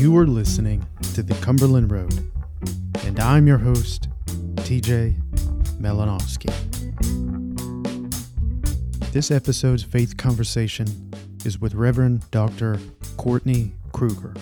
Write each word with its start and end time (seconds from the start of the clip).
You 0.00 0.16
are 0.16 0.26
listening 0.26 0.86
to 1.12 1.22
the 1.22 1.34
Cumberland 1.44 1.92
Road, 1.92 2.32
and 3.04 3.20
I'm 3.20 3.46
your 3.46 3.58
host, 3.58 4.08
TJ 4.56 5.14
Melanowski. 5.78 6.50
This 9.12 9.30
episode's 9.30 9.82
faith 9.82 10.16
conversation 10.16 10.86
is 11.44 11.60
with 11.60 11.74
Reverend 11.74 12.30
Dr. 12.30 12.78
Courtney 13.18 13.72
Kruger, 13.92 14.32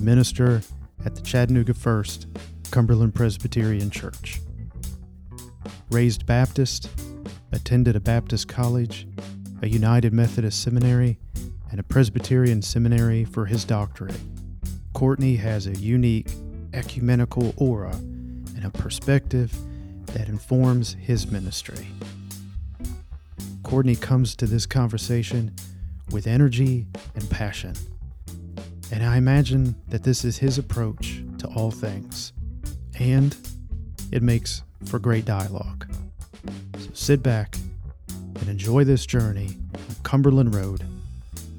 minister 0.00 0.62
at 1.04 1.16
the 1.16 1.20
Chattanooga 1.20 1.74
First 1.74 2.26
Cumberland 2.70 3.14
Presbyterian 3.14 3.90
Church. 3.90 4.40
Raised 5.90 6.24
Baptist, 6.24 6.88
attended 7.52 7.94
a 7.94 8.00
Baptist 8.00 8.48
college, 8.48 9.06
a 9.60 9.68
United 9.68 10.14
Methodist 10.14 10.62
seminary, 10.62 11.18
and 11.70 11.78
a 11.78 11.82
Presbyterian 11.82 12.62
seminary 12.62 13.26
for 13.26 13.44
his 13.44 13.66
doctorate. 13.66 14.18
Courtney 15.02 15.34
has 15.34 15.66
a 15.66 15.72
unique 15.72 16.28
ecumenical 16.74 17.52
aura 17.56 17.90
and 17.90 18.64
a 18.64 18.70
perspective 18.70 19.52
that 20.06 20.28
informs 20.28 20.92
his 20.92 21.28
ministry. 21.28 21.88
Courtney 23.64 23.96
comes 23.96 24.36
to 24.36 24.46
this 24.46 24.64
conversation 24.64 25.52
with 26.12 26.28
energy 26.28 26.86
and 27.16 27.28
passion. 27.30 27.74
And 28.92 29.04
I 29.04 29.16
imagine 29.16 29.74
that 29.88 30.04
this 30.04 30.24
is 30.24 30.38
his 30.38 30.56
approach 30.56 31.24
to 31.38 31.48
all 31.48 31.72
things. 31.72 32.32
And 32.96 33.36
it 34.12 34.22
makes 34.22 34.62
for 34.84 35.00
great 35.00 35.24
dialogue. 35.24 35.92
So 36.78 36.90
sit 36.92 37.24
back 37.24 37.56
and 38.38 38.48
enjoy 38.48 38.84
this 38.84 39.04
journey 39.04 39.58
on 39.74 39.96
Cumberland 40.04 40.54
Road 40.54 40.86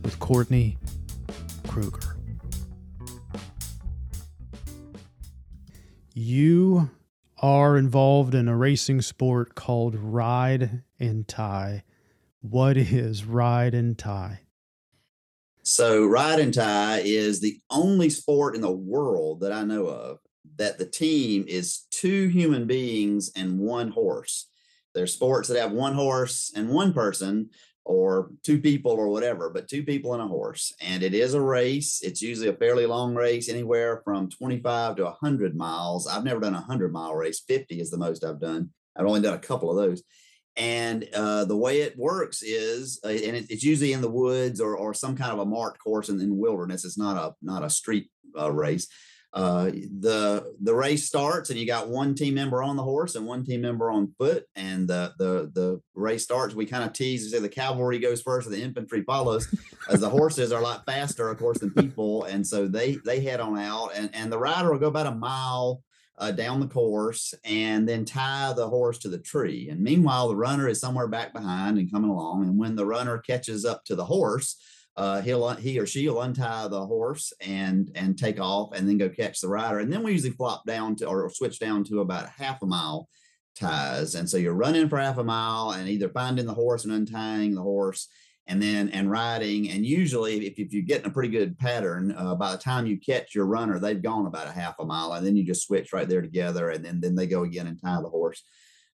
with 0.02 0.18
Courtney 0.20 0.78
Kruger. 1.68 2.13
You 6.14 6.92
are 7.42 7.76
involved 7.76 8.36
in 8.36 8.48
a 8.48 8.56
racing 8.56 9.02
sport 9.02 9.56
called 9.56 9.96
ride 9.96 10.84
and 11.00 11.28
tie. 11.28 11.84
What 12.42 12.78
is 12.78 13.26
ride 13.26 13.74
and 13.74 13.98
tie? 13.98 14.42
So, 15.64 16.06
ride 16.06 16.40
and 16.40 16.54
tie 16.54 17.02
is 17.04 17.42
the 17.42 17.58
only 17.72 18.12
sport 18.12 18.54
in 18.54 18.62
the 18.62 18.72
world 18.72 19.40
that 19.40 19.52
I 19.52 19.64
know 19.64 19.88
of 19.88 20.20
that 20.58 20.78
the 20.78 20.86
team 20.86 21.46
is 21.48 21.88
two 21.90 22.28
human 22.28 22.68
beings 22.68 23.32
and 23.36 23.58
one 23.58 23.90
horse. 23.90 24.50
There's 24.94 25.14
sports 25.14 25.50
that 25.50 25.60
have 25.60 25.72
one 25.72 25.96
horse 25.96 26.52
and 26.56 26.70
one 26.70 26.94
person, 26.94 27.50
or 27.86 28.32
two 28.44 28.60
people, 28.60 28.92
or 28.92 29.10
whatever, 29.10 29.50
but 29.50 29.68
two 29.68 29.84
people 29.84 30.14
and 30.14 30.24
a 30.24 30.28
horse. 30.28 30.74
And 30.82 31.04
it 31.04 31.14
is 31.14 31.34
a 31.34 31.42
race. 31.42 32.00
It's 32.02 32.22
usually 32.22 32.48
a 32.48 32.54
fairly 32.54 32.86
long 32.86 33.16
race, 33.16 33.50
anywhere 33.50 34.02
from 34.04 34.30
25 34.30 34.98
to 34.98 35.04
100 35.04 35.56
miles. 35.56 36.08
I've 36.08 36.24
never 36.24 36.40
done 36.40 36.54
a 36.54 36.60
100 36.60 36.94
mile 36.94 37.16
race, 37.16 37.44
50 37.48 37.80
is 37.80 37.90
the 37.90 37.98
most 37.98 38.24
I've 38.24 38.40
done. 38.40 38.70
I've 38.96 39.06
only 39.06 39.22
done 39.22 39.34
a 39.34 39.40
couple 39.40 39.70
of 39.70 39.78
those. 39.78 40.04
And 40.56 41.08
uh, 41.16 41.46
the 41.46 41.58
way 41.58 41.82
it 41.82 41.98
works 41.98 42.44
is, 42.44 43.00
uh, 43.04 43.10
and 43.10 43.36
it, 43.36 43.48
it's 43.50 43.64
usually 43.64 43.94
in 43.94 44.02
the 44.02 44.10
woods 44.10 44.62
or, 44.62 44.78
or 44.78 44.94
some 44.94 45.16
kind 45.16 45.32
of 45.32 45.40
a 45.40 45.46
marked 45.46 45.80
course 45.80 46.10
in, 46.10 46.22
in 46.22 46.38
wilderness. 46.38 46.86
It's 46.86 46.98
not 46.98 47.18
a 47.18 47.34
not 47.42 47.64
a 47.64 47.70
street 47.72 48.12
uh, 48.40 48.52
race 48.52 48.88
uh, 49.34 49.72
the 50.00 50.54
the 50.62 50.76
race 50.76 51.06
starts 51.06 51.50
and 51.50 51.58
you 51.58 51.66
got 51.66 51.90
one 51.90 52.14
team 52.14 52.36
member 52.36 52.62
on 52.62 52.76
the 52.76 52.84
horse 52.84 53.16
and 53.16 53.26
one 53.26 53.44
team 53.44 53.62
member 53.62 53.90
on 53.90 54.14
foot 54.20 54.46
and 54.56 54.88
the 54.88 55.12
the 55.18 55.52
the 55.54 55.82
race 55.96 56.24
starts. 56.24 56.54
We 56.54 56.68
kind 56.68 56.84
of 56.84 56.94
tease 56.94 57.24
and 57.24 57.32
say 57.32 57.40
the 57.40 57.50
cavalry 57.50 57.98
goes 57.98 58.22
first 58.22 58.46
and 58.46 58.56
the 58.56 58.62
infantry 58.62 59.02
follows 59.02 59.48
as 59.90 60.02
the 60.02 60.10
horses 60.10 60.52
are 60.52 60.62
a 60.62 60.64
lot 60.64 60.86
faster 60.86 61.30
of 61.30 61.40
course 61.40 61.58
than 61.58 61.72
people. 61.72 62.26
And 62.26 62.46
so 62.46 62.68
they 62.68 62.98
they 63.04 63.22
head 63.22 63.40
on 63.40 63.58
out 63.58 63.90
and 63.96 64.12
and 64.14 64.32
the 64.32 64.38
rider 64.38 64.72
will 64.72 64.80
go 64.80 64.88
about 64.88 65.08
a 65.08 65.16
mile 65.16 65.82
uh, 66.20 66.32
down 66.32 66.60
the 66.60 66.68
course 66.68 67.34
and 67.44 67.90
then 67.90 68.06
tie 68.06 68.54
the 68.54 68.70
horse 68.70 69.00
to 69.00 69.10
the 69.10 69.18
tree. 69.18 69.70
And 69.70 69.82
meanwhile 69.82 70.28
the 70.28 70.36
runner 70.36 70.68
is 70.68 70.80
somewhere 70.80 71.08
back 71.08 71.34
behind 71.34 71.80
and 71.80 71.92
coming 71.92 72.12
along. 72.12 72.44
And 72.44 72.60
when 72.60 72.76
the 72.76 72.86
runner 72.86 73.18
catches 73.18 73.66
up 73.66 73.84
to 73.86 73.96
the 73.96 74.06
horse 74.06 74.58
uh, 74.96 75.22
he'll 75.22 75.50
he 75.56 75.80
or 75.80 75.88
she 75.88 76.08
will 76.08 76.22
untie 76.22 76.68
the 76.68 76.86
horse 76.86 77.34
and 77.42 77.92
and 77.96 78.18
take 78.18 78.40
off 78.40 78.74
and 78.74 78.88
then 78.88 78.98
go 78.98 79.10
catch 79.10 79.42
the 79.42 79.48
rider. 79.48 79.80
And 79.80 79.92
then 79.92 80.04
we 80.04 80.12
usually 80.12 80.34
flop 80.34 80.66
down 80.66 80.96
to 80.98 81.08
or 81.08 81.30
switch 81.30 81.60
down 81.60 81.84
to 81.86 82.02
about 82.02 82.30
half 82.30 82.62
a 82.62 82.66
mile 82.66 83.08
ties. 83.60 84.16
And 84.16 84.30
so 84.30 84.38
you're 84.38 84.54
running 84.54 84.90
for 84.90 85.00
half 85.00 85.18
a 85.18 85.24
mile 85.24 85.72
and 85.72 85.90
either 85.90 86.10
finding 86.10 86.46
the 86.46 86.54
horse 86.54 86.86
and 86.86 86.94
untying 86.94 87.56
the 87.56 87.62
horse 87.62 88.08
and 88.48 88.62
then 88.62 88.90
and 88.90 89.10
riding. 89.10 89.72
And 89.72 89.84
usually 89.84 90.46
if, 90.46 90.60
if 90.60 90.74
you're 90.74 90.84
getting 90.84 91.08
a 91.08 91.14
pretty 91.14 91.30
good 91.30 91.58
pattern 91.58 92.14
uh, 92.16 92.36
by 92.36 92.52
the 92.52 92.58
time 92.58 92.86
you 92.86 93.00
catch 93.00 93.34
your 93.34 93.46
runner 93.46 93.80
they've 93.80 94.02
gone 94.02 94.28
about 94.28 94.48
a 94.48 94.52
half 94.52 94.76
a 94.80 94.86
mile 94.86 95.14
and 95.14 95.26
then 95.26 95.36
you 95.36 95.44
just 95.44 95.66
switch 95.66 95.92
right 95.92 96.08
there 96.08 96.22
together 96.22 96.70
and 96.70 96.86
then 96.86 97.00
then 97.00 97.16
they 97.16 97.26
go 97.26 97.44
again 97.44 97.68
and 97.68 97.82
tie 97.82 98.02
the 98.02 98.10
horse 98.10 98.44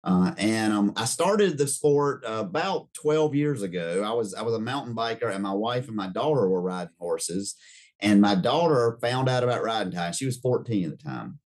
uh, 0.07 0.33
and 0.37 0.71
um, 0.71 0.93
I 0.95 1.03
started 1.03 1.57
the 1.57 1.67
sport 1.67 2.23
uh, 2.25 2.35
about 2.39 2.87
12 2.93 3.35
years 3.35 3.61
ago. 3.61 4.03
I 4.05 4.13
was 4.13 4.33
I 4.33 4.41
was 4.41 4.53
a 4.53 4.59
mountain 4.59 4.95
biker, 4.95 5.29
and 5.29 5.43
my 5.43 5.51
wife 5.51 5.87
and 5.87 5.97
my 5.97 6.07
daughter 6.07 6.47
were 6.47 6.61
riding 6.61 6.93
horses. 6.97 7.55
And 7.99 8.21
my 8.21 8.33
daughter 8.33 8.97
found 9.01 9.27
out 9.27 9.43
about 9.43 9.63
ride 9.63 9.87
and 9.87 9.93
tie. 9.93 10.11
She 10.11 10.25
was 10.25 10.37
14 10.37 10.85
at 10.85 10.91
the 10.91 11.03
time, 11.03 11.39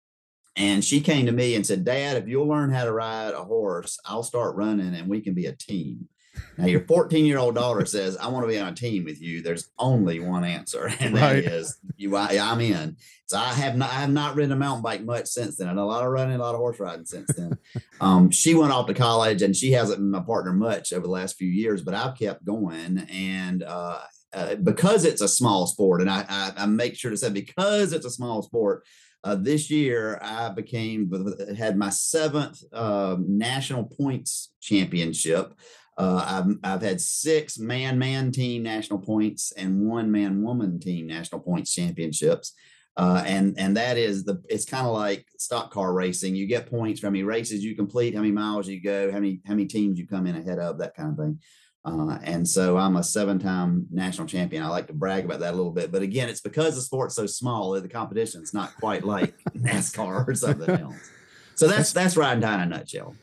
and 0.56 0.84
she 0.84 1.00
came 1.00 1.26
to 1.26 1.32
me 1.32 1.54
and 1.54 1.64
said, 1.64 1.84
"Dad, 1.84 2.16
if 2.16 2.26
you'll 2.26 2.48
learn 2.48 2.72
how 2.72 2.84
to 2.84 2.92
ride 2.92 3.32
a 3.32 3.44
horse, 3.44 3.96
I'll 4.04 4.24
start 4.24 4.56
running, 4.56 4.92
and 4.92 5.08
we 5.08 5.20
can 5.20 5.34
be 5.34 5.46
a 5.46 5.52
team." 5.52 6.08
Now, 6.56 6.66
your 6.66 6.80
14 6.80 7.24
year 7.24 7.38
old 7.38 7.54
daughter 7.54 7.84
says, 7.86 8.16
I 8.16 8.28
want 8.28 8.44
to 8.44 8.48
be 8.48 8.58
on 8.58 8.72
a 8.72 8.74
team 8.74 9.04
with 9.04 9.20
you. 9.20 9.42
There's 9.42 9.70
only 9.78 10.20
one 10.20 10.44
answer, 10.44 10.90
and 11.00 11.14
right. 11.14 11.44
that 11.44 11.52
is 11.52 11.78
you. 11.96 12.16
I, 12.16 12.34
am 12.34 12.60
in. 12.60 12.96
So 13.26 13.38
I 13.38 13.52
have 13.52 13.76
not, 13.76 13.90
I 13.90 13.94
have 13.94 14.10
not 14.10 14.34
ridden 14.34 14.52
a 14.52 14.56
mountain 14.56 14.82
bike 14.82 15.02
much 15.02 15.26
since 15.26 15.56
then. 15.56 15.68
I 15.68 15.70
done 15.70 15.78
a 15.78 15.86
lot 15.86 16.04
of 16.04 16.10
running, 16.10 16.36
a 16.36 16.38
lot 16.38 16.54
of 16.54 16.58
horse 16.58 16.80
riding 16.80 17.04
since 17.04 17.32
then. 17.34 17.58
um, 18.00 18.30
she 18.30 18.54
went 18.54 18.72
off 18.72 18.86
to 18.86 18.94
college 18.94 19.42
and 19.42 19.54
she 19.54 19.72
hasn't 19.72 19.98
been 19.98 20.10
my 20.10 20.20
partner 20.20 20.52
much 20.52 20.92
over 20.92 21.06
the 21.06 21.12
last 21.12 21.36
few 21.36 21.48
years, 21.48 21.82
but 21.82 21.94
I've 21.94 22.18
kept 22.18 22.44
going. 22.44 22.98
And, 23.10 23.62
uh, 23.62 24.00
uh, 24.32 24.56
because 24.56 25.06
it's 25.06 25.22
a 25.22 25.28
small 25.28 25.66
sport, 25.66 26.02
and 26.02 26.10
I, 26.10 26.24
I, 26.28 26.52
I, 26.58 26.66
make 26.66 26.96
sure 26.96 27.10
to 27.10 27.16
say 27.16 27.30
because 27.30 27.94
it's 27.94 28.04
a 28.04 28.10
small 28.10 28.42
sport, 28.42 28.84
uh, 29.24 29.34
this 29.34 29.70
year 29.70 30.18
I 30.22 30.50
became 30.50 31.10
had 31.56 31.76
my 31.76 31.90
seventh 31.90 32.62
uh, 32.72 33.16
national 33.18 33.84
points 33.84 34.52
championship. 34.60 35.54
Uh, 35.98 36.44
I've, 36.46 36.56
I've 36.62 36.82
had 36.82 37.00
six 37.00 37.58
man 37.58 37.98
man 37.98 38.30
team 38.30 38.62
national 38.62 39.00
points 39.00 39.52
and 39.52 39.86
one 39.86 40.10
man 40.10 40.42
woman 40.42 40.78
team 40.78 41.08
national 41.08 41.40
points 41.40 41.74
championships. 41.74 42.54
Uh, 42.96 43.22
and 43.26 43.54
and 43.58 43.76
that 43.76 43.96
is 43.96 44.24
the 44.24 44.42
it's 44.48 44.64
kind 44.64 44.86
of 44.86 44.92
like 44.92 45.26
stock 45.38 45.70
car 45.70 45.92
racing. 45.92 46.34
You 46.34 46.46
get 46.46 46.70
points 46.70 47.00
for 47.00 47.06
how 47.06 47.10
many 47.10 47.22
races 47.22 47.64
you 47.64 47.76
complete, 47.76 48.14
how 48.14 48.20
many 48.20 48.32
miles 48.32 48.68
you 48.68 48.80
go, 48.80 49.12
how 49.12 49.18
many 49.18 49.40
how 49.46 49.54
many 49.54 49.66
teams 49.66 49.98
you 49.98 50.06
come 50.06 50.26
in 50.26 50.36
ahead 50.36 50.58
of, 50.58 50.78
that 50.78 50.94
kind 50.94 51.10
of 51.10 51.16
thing. 51.16 51.38
Uh, 51.84 52.18
and 52.24 52.46
so 52.46 52.76
I'm 52.76 52.96
a 52.96 53.04
seven-time 53.04 53.86
national 53.90 54.26
champion. 54.26 54.62
I 54.64 54.68
like 54.68 54.88
to 54.88 54.92
brag 54.92 55.24
about 55.24 55.40
that 55.40 55.54
a 55.54 55.56
little 55.56 55.72
bit, 55.72 55.92
but 55.92 56.02
again, 56.02 56.28
it's 56.28 56.40
because 56.40 56.74
the 56.74 56.82
sport's 56.82 57.14
so 57.14 57.24
small 57.24 57.70
that 57.72 57.82
the 57.82 57.88
competition's 57.88 58.52
not 58.52 58.74
quite 58.76 59.04
like 59.04 59.34
NASCAR 59.56 60.26
or 60.26 60.34
something 60.34 60.68
else. 60.68 61.10
So 61.54 61.66
that's 61.68 61.92
that's 61.92 62.16
ride 62.16 62.32
and 62.34 62.42
tie 62.42 62.54
in 62.54 62.60
a 62.60 62.66
nutshell. 62.66 63.14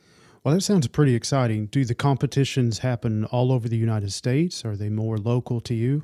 Well, 0.46 0.54
that 0.54 0.62
sounds 0.62 0.88
pretty 0.88 1.16
exciting. 1.16 1.66
Do 1.66 1.86
the 1.86 1.96
competitions 1.96 2.78
happen 2.78 3.26
all 3.26 3.52
over 3.52 3.68
the 3.68 3.78
United 3.78 4.14
States? 4.14 4.64
Are 4.64 4.76
they 4.76 4.90
more 4.90 5.18
local 5.18 5.60
to 5.62 5.74
you? 5.74 6.04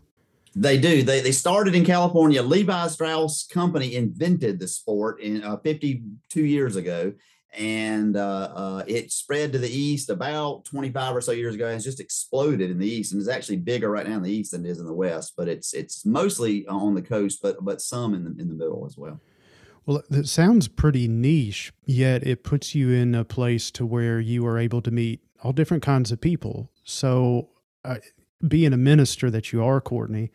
They 0.55 0.79
do. 0.79 1.03
They, 1.03 1.21
they 1.21 1.31
started 1.31 1.75
in 1.75 1.85
California. 1.85 2.41
Levi 2.41 2.87
Strauss 2.87 3.45
Company 3.45 3.93
invented 3.93 4.59
the 4.59 4.67
sport 4.67 5.21
in 5.21 5.43
uh, 5.43 5.57
52 5.57 6.43
years 6.43 6.75
ago, 6.75 7.13
and 7.55 8.17
uh, 8.17 8.51
uh, 8.55 8.83
it 8.87 9.11
spread 9.11 9.51
to 9.51 9.59
the 9.59 9.69
east 9.69 10.09
about 10.09 10.65
25 10.65 11.17
or 11.17 11.21
so 11.21 11.33
years 11.33 11.53
ago. 11.53 11.67
It's 11.67 11.83
just 11.83 11.99
exploded 11.99 12.71
in 12.71 12.79
the 12.79 12.89
east, 12.89 13.11
and 13.11 13.21
it's 13.21 13.29
actually 13.29 13.57
bigger 13.57 13.91
right 13.91 14.07
now 14.07 14.17
in 14.17 14.23
the 14.23 14.33
east 14.33 14.53
than 14.53 14.65
it 14.65 14.69
is 14.71 14.79
in 14.79 14.87
the 14.87 14.93
west. 14.93 15.33
But 15.37 15.49
it's 15.49 15.75
it's 15.75 16.03
mostly 16.03 16.65
on 16.65 16.95
the 16.95 17.03
coast, 17.03 17.43
but 17.43 17.63
but 17.63 17.79
some 17.79 18.15
in 18.15 18.23
the 18.23 18.31
in 18.41 18.47
the 18.47 18.55
middle 18.55 18.87
as 18.87 18.97
well. 18.97 19.21
Well, 19.85 20.03
it 20.11 20.27
sounds 20.27 20.67
pretty 20.67 21.07
niche, 21.07 21.73
yet 21.85 22.25
it 22.25 22.43
puts 22.43 22.75
you 22.75 22.89
in 22.91 23.15
a 23.15 23.25
place 23.25 23.71
to 23.71 23.85
where 23.85 24.19
you 24.19 24.45
are 24.45 24.57
able 24.59 24.81
to 24.83 24.91
meet 24.91 25.21
all 25.43 25.53
different 25.53 25.81
kinds 25.81 26.11
of 26.11 26.21
people. 26.21 26.69
So, 26.83 27.49
uh, 27.83 27.97
being 28.47 28.73
a 28.73 28.77
minister 28.77 29.31
that 29.31 29.51
you 29.51 29.63
are, 29.63 29.81
Courtney, 29.81 30.31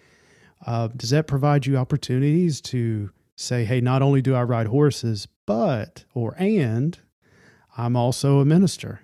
uh, 0.66 0.88
does 0.88 1.10
that 1.10 1.26
provide 1.26 1.66
you 1.66 1.76
opportunities 1.76 2.60
to 2.62 3.10
say, 3.36 3.64
hey, 3.64 3.80
not 3.80 4.02
only 4.02 4.20
do 4.20 4.34
I 4.34 4.42
ride 4.42 4.66
horses, 4.66 5.28
but, 5.44 6.04
or, 6.12 6.34
and 6.38 6.98
I'm 7.76 7.94
also 7.96 8.40
a 8.40 8.44
minister? 8.44 9.00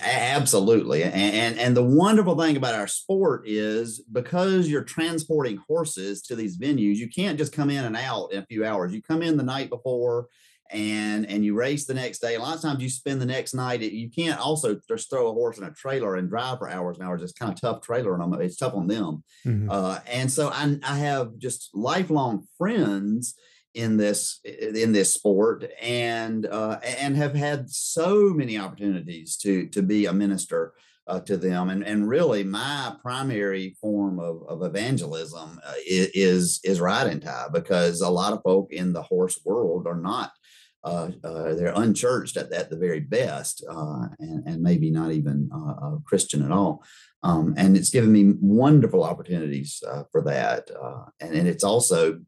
Absolutely. 0.00 1.04
And, 1.04 1.14
and, 1.14 1.58
and 1.58 1.76
the 1.76 1.84
wonderful 1.84 2.36
thing 2.36 2.56
about 2.56 2.74
our 2.74 2.88
sport 2.88 3.44
is 3.46 4.00
because 4.12 4.68
you're 4.68 4.84
transporting 4.84 5.58
horses 5.68 6.22
to 6.22 6.34
these 6.34 6.58
venues, 6.58 6.96
you 6.96 7.08
can't 7.08 7.38
just 7.38 7.52
come 7.52 7.70
in 7.70 7.84
and 7.84 7.96
out 7.96 8.32
in 8.32 8.38
a 8.38 8.46
few 8.46 8.64
hours. 8.64 8.92
You 8.92 9.02
come 9.02 9.22
in 9.22 9.36
the 9.36 9.44
night 9.44 9.70
before 9.70 10.26
and 10.72 11.26
and 11.26 11.44
you 11.44 11.54
race 11.54 11.84
the 11.86 11.94
next 11.94 12.20
day. 12.20 12.36
A 12.36 12.40
lot 12.40 12.56
of 12.56 12.62
times 12.62 12.82
you 12.82 12.88
spend 12.88 13.20
the 13.20 13.26
next 13.26 13.54
night. 13.54 13.80
You 13.80 14.10
can't 14.10 14.40
also 14.40 14.80
just 14.88 15.10
throw 15.10 15.28
a 15.28 15.32
horse 15.32 15.58
in 15.58 15.64
a 15.64 15.72
trailer 15.72 16.16
and 16.16 16.28
drive 16.28 16.58
for 16.58 16.70
hours 16.70 16.98
and 16.98 17.06
hours. 17.06 17.22
It's 17.22 17.32
kind 17.32 17.52
of 17.52 17.60
tough 17.60 17.82
trailer 17.82 18.20
on 18.20 18.30
them. 18.30 18.40
It's 18.40 18.56
tough 18.56 18.74
on 18.74 18.86
them. 18.86 19.24
Mm-hmm. 19.44 19.70
Uh, 19.70 19.98
and 20.06 20.30
so 20.30 20.48
I, 20.48 20.78
I 20.84 20.98
have 20.98 21.38
just 21.38 21.70
lifelong 21.74 22.46
friends 22.56 23.34
in 23.74 23.96
this 23.96 24.40
in 24.44 24.92
this 24.92 25.14
sport 25.14 25.70
and 25.80 26.46
uh, 26.46 26.80
and 26.82 27.16
have 27.16 27.34
had 27.34 27.70
so 27.70 28.30
many 28.30 28.58
opportunities 28.58 29.36
to 29.38 29.66
to 29.68 29.82
be 29.82 30.06
a 30.06 30.12
minister 30.12 30.74
uh, 31.10 31.20
to 31.20 31.36
them. 31.36 31.70
And, 31.70 31.82
and 31.82 32.08
really, 32.08 32.44
my 32.44 32.94
primary 33.02 33.76
form 33.80 34.20
of, 34.20 34.42
of 34.48 34.62
evangelism 34.62 35.60
uh, 35.64 35.72
is, 35.84 36.60
is 36.62 36.80
ride 36.80 37.08
and 37.08 37.20
tie 37.20 37.48
because 37.52 38.00
a 38.00 38.08
lot 38.08 38.32
of 38.32 38.42
folk 38.42 38.72
in 38.72 38.92
the 38.92 39.02
horse 39.02 39.40
world 39.44 39.86
are 39.86 40.00
not. 40.00 40.32
Uh, 40.82 41.10
uh, 41.24 41.54
they're 41.54 41.74
unchurched 41.76 42.38
at, 42.38 42.50
at 42.52 42.70
the 42.70 42.76
very 42.76 43.00
best, 43.00 43.62
uh, 43.68 44.06
and, 44.18 44.46
and 44.46 44.62
maybe 44.62 44.90
not 44.90 45.12
even 45.12 45.50
Christian 46.06 46.42
at 46.42 46.52
all. 46.52 46.82
Um, 47.22 47.52
and 47.58 47.76
it's 47.76 47.90
given 47.90 48.10
me 48.10 48.32
wonderful 48.40 49.04
opportunities 49.04 49.82
for 50.10 50.22
that. 50.22 50.70
and, 51.20 51.34
and 51.34 51.46
it's 51.46 51.64
also 51.64 52.20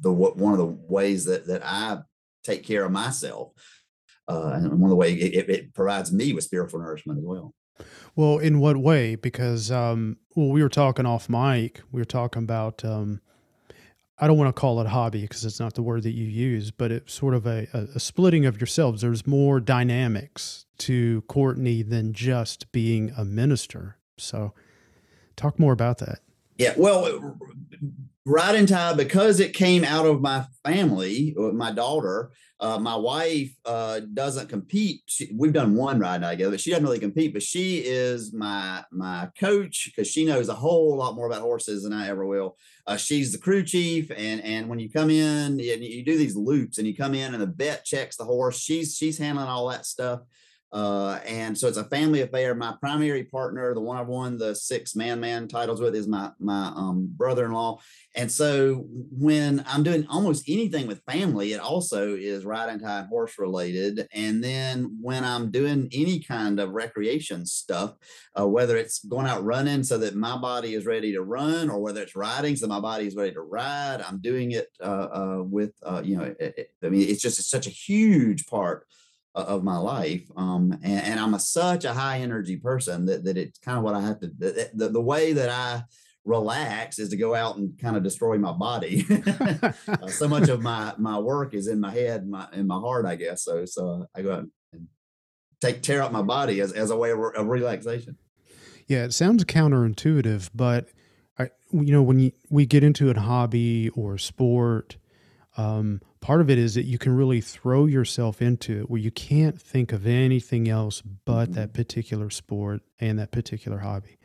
the 0.00 0.12
one 0.12 0.52
of 0.52 0.58
the 0.58 0.66
ways 0.66 1.24
that 1.26 1.46
that 1.46 1.62
I 1.64 1.98
take 2.42 2.64
care 2.64 2.84
of 2.84 2.92
myself. 2.92 3.52
Uh, 4.26 4.52
and 4.54 4.80
one 4.80 4.84
of 4.84 4.90
the 4.90 4.96
ways 4.96 5.22
it, 5.22 5.50
it, 5.50 5.74
provides 5.74 6.10
me 6.10 6.32
with 6.32 6.44
spiritual 6.44 6.80
nourishment 6.80 7.18
as 7.18 7.24
well. 7.26 7.54
Well, 8.16 8.38
in 8.38 8.58
what 8.58 8.78
way? 8.78 9.16
Because 9.16 9.70
um, 9.70 10.16
well, 10.34 10.48
we 10.48 10.62
were 10.62 10.68
talking 10.68 11.04
off 11.04 11.28
mic. 11.28 11.82
We 11.92 12.00
were 12.00 12.06
talking 12.06 12.42
about. 12.42 12.84
Um, 12.84 13.20
I 14.16 14.28
don't 14.28 14.38
want 14.38 14.54
to 14.54 14.58
call 14.58 14.80
it 14.80 14.86
hobby 14.86 15.22
because 15.22 15.44
it's 15.44 15.58
not 15.58 15.74
the 15.74 15.82
word 15.82 16.04
that 16.04 16.12
you 16.12 16.24
use, 16.24 16.70
but 16.70 16.92
it's 16.92 17.12
sort 17.12 17.34
of 17.34 17.46
a, 17.46 17.66
a, 17.72 17.96
a 17.96 18.00
splitting 18.00 18.46
of 18.46 18.60
yourselves. 18.60 19.02
There's 19.02 19.26
more 19.26 19.58
dynamics 19.58 20.66
to 20.78 21.22
Courtney 21.22 21.82
than 21.82 22.12
just 22.12 22.70
being 22.70 23.12
a 23.18 23.24
minister. 23.24 23.96
So, 24.16 24.54
talk 25.34 25.58
more 25.58 25.72
about 25.72 25.98
that. 25.98 26.20
Yeah, 26.56 26.74
well, 26.76 27.36
ride 28.26 28.54
and 28.54 28.68
tie 28.68 28.94
because 28.94 29.40
it 29.40 29.52
came 29.52 29.84
out 29.84 30.06
of 30.06 30.20
my 30.20 30.46
family, 30.64 31.34
uh, 31.38 31.52
my 31.52 31.72
daughter 31.72 32.32
uh, 32.60 32.78
my 32.78 32.96
wife 32.96 33.54
uh, 33.66 34.00
doesn't 34.14 34.48
compete. 34.48 35.02
She, 35.06 35.30
we've 35.34 35.52
done 35.52 35.74
one 35.74 35.98
ride 35.98 36.22
together, 36.22 36.52
but 36.52 36.60
she 36.60 36.70
doesn't 36.70 36.84
really 36.84 36.98
compete. 36.98 37.34
But 37.34 37.42
she 37.42 37.78
is 37.78 38.32
my 38.32 38.84
my 38.90 39.28
coach 39.38 39.90
because 39.90 40.08
she 40.08 40.24
knows 40.24 40.48
a 40.48 40.54
whole 40.54 40.96
lot 40.96 41.16
more 41.16 41.26
about 41.26 41.42
horses 41.42 41.82
than 41.82 41.92
I 41.92 42.08
ever 42.08 42.24
will. 42.24 42.56
Uh, 42.86 42.96
she's 42.96 43.32
the 43.32 43.38
crew 43.38 43.64
chief, 43.64 44.10
and 44.16 44.40
and 44.42 44.68
when 44.68 44.78
you 44.78 44.88
come 44.88 45.10
in 45.10 45.60
and 45.60 45.60
you 45.60 46.04
do 46.04 46.16
these 46.16 46.36
loops, 46.36 46.78
and 46.78 46.86
you 46.86 46.96
come 46.96 47.14
in 47.14 47.34
and 47.34 47.42
the 47.42 47.54
vet 47.54 47.84
checks 47.84 48.16
the 48.16 48.24
horse, 48.24 48.58
she's 48.58 48.96
she's 48.96 49.18
handling 49.18 49.48
all 49.48 49.68
that 49.68 49.84
stuff. 49.84 50.20
Uh, 50.74 51.20
and 51.24 51.56
so 51.56 51.68
it's 51.68 51.76
a 51.76 51.84
family 51.84 52.22
affair. 52.22 52.52
My 52.52 52.74
primary 52.80 53.22
partner, 53.22 53.72
the 53.74 53.80
one 53.80 53.96
I've 53.96 54.08
won 54.08 54.36
the 54.36 54.56
six 54.56 54.96
man 54.96 55.20
man 55.20 55.46
titles 55.46 55.80
with, 55.80 55.94
is 55.94 56.08
my 56.08 56.32
my 56.40 56.72
um, 56.74 57.08
brother 57.16 57.44
in 57.44 57.52
law. 57.52 57.78
And 58.16 58.30
so 58.30 58.84
when 58.88 59.62
I'm 59.68 59.84
doing 59.84 60.04
almost 60.08 60.48
anything 60.48 60.88
with 60.88 61.04
family, 61.08 61.52
it 61.52 61.60
also 61.60 62.16
is 62.16 62.44
ride 62.44 62.70
and 62.70 62.80
tie 62.80 63.02
horse 63.02 63.38
related. 63.38 64.08
And 64.12 64.42
then 64.42 64.98
when 65.00 65.24
I'm 65.24 65.52
doing 65.52 65.88
any 65.92 66.18
kind 66.18 66.58
of 66.58 66.70
recreation 66.70 67.46
stuff, 67.46 67.94
uh, 68.36 68.46
whether 68.48 68.76
it's 68.76 68.98
going 69.04 69.28
out 69.28 69.44
running 69.44 69.84
so 69.84 69.96
that 69.98 70.16
my 70.16 70.36
body 70.36 70.74
is 70.74 70.86
ready 70.86 71.12
to 71.12 71.22
run, 71.22 71.70
or 71.70 71.78
whether 71.78 72.02
it's 72.02 72.16
riding 72.16 72.56
so 72.56 72.66
my 72.66 72.80
body 72.80 73.06
is 73.06 73.14
ready 73.14 73.32
to 73.32 73.42
ride, 73.42 74.02
I'm 74.04 74.20
doing 74.20 74.50
it 74.50 74.66
uh, 74.82 75.08
uh 75.14 75.42
with 75.44 75.72
uh, 75.84 76.02
you 76.04 76.16
know. 76.16 76.24
It, 76.24 76.54
it, 76.58 76.70
I 76.82 76.88
mean, 76.88 77.08
it's 77.08 77.22
just 77.22 77.38
it's 77.38 77.48
such 77.48 77.68
a 77.68 77.70
huge 77.70 78.46
part 78.46 78.88
of 79.34 79.64
my 79.64 79.76
life. 79.76 80.30
Um, 80.36 80.78
and, 80.82 81.04
and, 81.04 81.20
I'm 81.20 81.34
a, 81.34 81.40
such 81.40 81.84
a 81.84 81.92
high 81.92 82.20
energy 82.20 82.56
person 82.56 83.06
that, 83.06 83.24
that 83.24 83.36
it's 83.36 83.58
kind 83.58 83.76
of 83.76 83.84
what 83.84 83.94
I 83.94 84.00
have 84.00 84.20
to, 84.20 84.30
the, 84.38 84.70
the, 84.74 84.88
the 84.90 85.00
way 85.00 85.32
that 85.32 85.48
I 85.50 85.82
relax 86.24 86.98
is 86.98 87.08
to 87.10 87.16
go 87.16 87.34
out 87.34 87.56
and 87.56 87.78
kind 87.78 87.96
of 87.96 88.02
destroy 88.02 88.38
my 88.38 88.52
body. 88.52 89.04
uh, 89.88 90.06
so 90.06 90.28
much 90.28 90.48
of 90.48 90.62
my, 90.62 90.94
my 90.98 91.18
work 91.18 91.54
is 91.54 91.66
in 91.66 91.80
my 91.80 91.90
head, 91.90 92.28
my, 92.28 92.46
in 92.52 92.66
my 92.66 92.78
heart, 92.78 93.06
I 93.06 93.16
guess. 93.16 93.42
So, 93.42 93.64
so 93.64 94.06
I 94.14 94.22
go 94.22 94.32
out 94.32 94.46
and 94.72 94.88
take, 95.60 95.82
tear 95.82 96.02
up 96.02 96.12
my 96.12 96.22
body 96.22 96.60
as, 96.60 96.72
as 96.72 96.90
a 96.90 96.96
way 96.96 97.10
of, 97.10 97.18
of 97.18 97.46
relaxation. 97.48 98.16
Yeah. 98.86 99.04
It 99.04 99.14
sounds 99.14 99.44
counterintuitive, 99.44 100.50
but 100.54 100.88
I, 101.38 101.50
you 101.72 101.92
know, 101.92 102.02
when 102.02 102.20
you, 102.20 102.32
we 102.50 102.66
get 102.66 102.84
into 102.84 103.10
a 103.10 103.18
hobby 103.18 103.88
or 103.90 104.16
sport, 104.16 104.96
um, 105.56 106.00
part 106.24 106.40
of 106.40 106.48
it 106.48 106.56
is 106.56 106.74
that 106.74 106.86
you 106.86 106.96
can 106.96 107.14
really 107.14 107.42
throw 107.42 107.84
yourself 107.84 108.40
into 108.40 108.80
it 108.80 108.88
where 108.88 108.98
you 108.98 109.10
can't 109.10 109.60
think 109.60 109.92
of 109.92 110.06
anything 110.06 110.70
else 110.70 111.02
but 111.02 111.44
mm-hmm. 111.44 111.52
that 111.52 111.74
particular 111.74 112.30
sport 112.30 112.80
and 112.98 113.18
that 113.18 113.30
particular 113.30 113.80
hobby. 113.80 114.16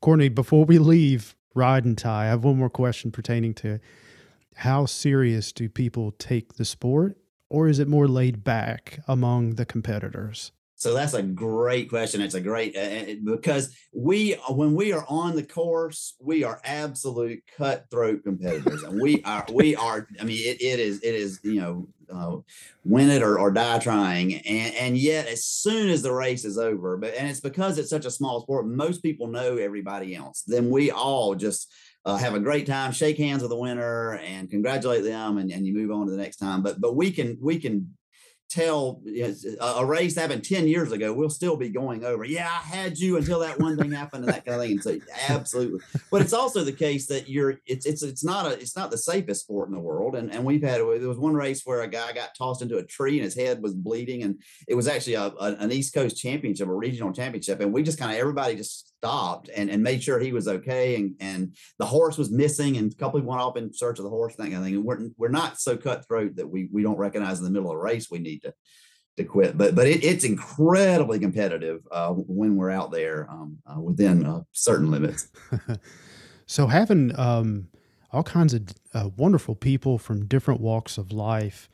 Courtney, 0.00 0.30
before 0.30 0.64
we 0.64 0.78
leave 0.78 1.36
ride 1.54 1.84
and 1.84 1.98
tie, 1.98 2.24
I 2.24 2.28
have 2.28 2.44
one 2.44 2.56
more 2.56 2.70
question 2.70 3.10
pertaining 3.12 3.52
to 3.56 3.78
how 4.54 4.86
serious 4.86 5.52
do 5.52 5.68
people 5.68 6.12
take 6.12 6.54
the 6.54 6.64
sport 6.64 7.18
or 7.50 7.68
is 7.68 7.78
it 7.78 7.88
more 7.88 8.08
laid 8.08 8.42
back 8.42 9.00
among 9.06 9.56
the 9.56 9.66
competitors? 9.66 10.50
So 10.76 10.92
that's 10.92 11.14
a 11.14 11.22
great 11.22 11.88
question. 11.88 12.20
It's 12.20 12.34
a 12.34 12.40
great 12.40 12.76
uh, 12.76 13.14
because 13.24 13.74
we, 13.92 14.32
when 14.50 14.74
we 14.74 14.92
are 14.92 15.04
on 15.08 15.36
the 15.36 15.42
course, 15.42 16.14
we 16.20 16.44
are 16.44 16.60
absolute 16.64 17.42
cutthroat 17.56 18.24
competitors, 18.24 18.82
and 18.82 19.00
we 19.00 19.22
are, 19.24 19.46
we 19.52 19.76
are. 19.76 20.06
I 20.20 20.24
mean, 20.24 20.40
it, 20.40 20.60
it 20.60 20.80
is, 20.80 21.00
it 21.02 21.14
is, 21.14 21.40
you 21.42 21.60
know, 21.60 21.88
uh, 22.12 22.36
win 22.84 23.08
it 23.08 23.22
or, 23.22 23.38
or 23.38 23.50
die 23.50 23.78
trying, 23.78 24.34
and 24.34 24.74
and 24.74 24.98
yet 24.98 25.26
as 25.26 25.44
soon 25.44 25.88
as 25.88 26.02
the 26.02 26.12
race 26.12 26.44
is 26.44 26.58
over, 26.58 26.96
but 26.96 27.14
and 27.14 27.28
it's 27.28 27.40
because 27.40 27.78
it's 27.78 27.90
such 27.90 28.04
a 28.04 28.10
small 28.10 28.42
sport, 28.42 28.66
most 28.66 29.02
people 29.02 29.28
know 29.28 29.56
everybody 29.56 30.14
else. 30.14 30.42
Then 30.46 30.70
we 30.70 30.90
all 30.90 31.34
just 31.34 31.72
uh, 32.04 32.16
have 32.16 32.34
a 32.34 32.40
great 32.40 32.66
time, 32.66 32.92
shake 32.92 33.16
hands 33.16 33.42
with 33.42 33.50
the 33.50 33.56
winner, 33.56 34.16
and 34.16 34.50
congratulate 34.50 35.04
them, 35.04 35.38
and, 35.38 35.50
and 35.50 35.66
you 35.66 35.72
move 35.72 35.90
on 35.90 36.06
to 36.06 36.12
the 36.12 36.18
next 36.18 36.36
time. 36.36 36.62
But 36.62 36.80
but 36.80 36.96
we 36.96 37.10
can 37.10 37.38
we 37.40 37.58
can 37.58 37.96
tell 38.48 39.02
a 39.60 39.84
race 39.84 40.16
happened 40.16 40.44
10 40.44 40.68
years 40.68 40.92
ago, 40.92 41.12
we'll 41.12 41.30
still 41.30 41.56
be 41.56 41.68
going 41.68 42.04
over, 42.04 42.24
yeah, 42.24 42.48
I 42.48 42.66
had 42.66 42.98
you 42.98 43.16
until 43.16 43.40
that 43.40 43.58
one 43.58 43.76
thing 43.76 43.90
happened 43.90 44.24
and 44.24 44.32
that 44.32 44.44
kind 44.44 44.60
of 44.60 44.66
thing. 44.66 44.80
So 44.80 44.98
absolutely. 45.28 45.80
But 46.10 46.22
it's 46.22 46.32
also 46.32 46.62
the 46.62 46.72
case 46.72 47.06
that 47.06 47.28
you're 47.28 47.60
it's 47.66 47.86
it's 47.86 48.02
it's 48.02 48.24
not 48.24 48.46
a 48.46 48.50
it's 48.52 48.76
not 48.76 48.90
the 48.90 48.98
safest 48.98 49.42
sport 49.42 49.68
in 49.68 49.74
the 49.74 49.80
world. 49.80 50.14
And 50.14 50.32
and 50.32 50.44
we've 50.44 50.62
had 50.62 50.76
there 50.76 51.08
was 51.08 51.18
one 51.18 51.34
race 51.34 51.62
where 51.64 51.82
a 51.82 51.88
guy 51.88 52.12
got 52.12 52.34
tossed 52.36 52.62
into 52.62 52.78
a 52.78 52.84
tree 52.84 53.16
and 53.16 53.24
his 53.24 53.34
head 53.34 53.62
was 53.62 53.74
bleeding. 53.74 54.22
And 54.22 54.40
it 54.68 54.74
was 54.74 54.88
actually 54.88 55.14
a, 55.14 55.32
a 55.40 55.56
an 55.58 55.72
East 55.72 55.94
Coast 55.94 56.16
championship, 56.16 56.68
a 56.68 56.74
regional 56.74 57.12
championship. 57.12 57.60
And 57.60 57.72
we 57.72 57.82
just 57.82 57.98
kind 57.98 58.12
of 58.12 58.18
everybody 58.18 58.54
just 58.56 58.93
stopped 59.04 59.50
and, 59.54 59.68
and 59.68 59.82
made 59.82 60.02
sure 60.02 60.18
he 60.18 60.32
was 60.32 60.48
okay. 60.48 60.96
And, 60.96 61.14
and 61.20 61.54
the 61.78 61.84
horse 61.84 62.16
was 62.16 62.30
missing 62.30 62.78
and 62.78 62.90
a 62.90 62.96
couple 62.96 63.20
went 63.20 63.40
off 63.40 63.56
in 63.56 63.72
search 63.72 63.98
of 63.98 64.04
the 64.04 64.10
horse, 64.10 64.34
that 64.36 64.44
kind 64.44 64.56
of 64.56 64.62
thing. 64.64 64.76
And 64.76 64.84
we're, 64.84 65.08
we're 65.18 65.28
not 65.28 65.60
so 65.60 65.76
cutthroat 65.76 66.36
that 66.36 66.48
we, 66.48 66.68
we 66.72 66.82
don't 66.82 66.96
recognize 66.96 67.38
in 67.38 67.44
the 67.44 67.50
middle 67.50 67.70
of 67.70 67.76
a 67.76 67.80
race 67.80 68.10
we 68.10 68.18
need 68.18 68.40
to, 68.42 68.54
to 69.18 69.24
quit. 69.24 69.58
But 69.58 69.74
but 69.74 69.86
it, 69.86 70.02
it's 70.02 70.24
incredibly 70.24 71.18
competitive 71.18 71.86
uh, 71.92 72.12
when 72.12 72.56
we're 72.56 72.70
out 72.70 72.90
there 72.90 73.28
um, 73.30 73.58
uh, 73.66 73.80
within 73.80 74.24
uh, 74.24 74.42
certain 74.52 74.90
limits. 74.90 75.28
so 76.46 76.66
having 76.66 77.16
um, 77.18 77.68
all 78.10 78.22
kinds 78.22 78.54
of 78.54 78.62
uh, 78.94 79.10
wonderful 79.16 79.54
people 79.54 79.98
from 79.98 80.24
different 80.24 80.60
walks 80.60 80.98
of 80.98 81.12
life, 81.12 81.68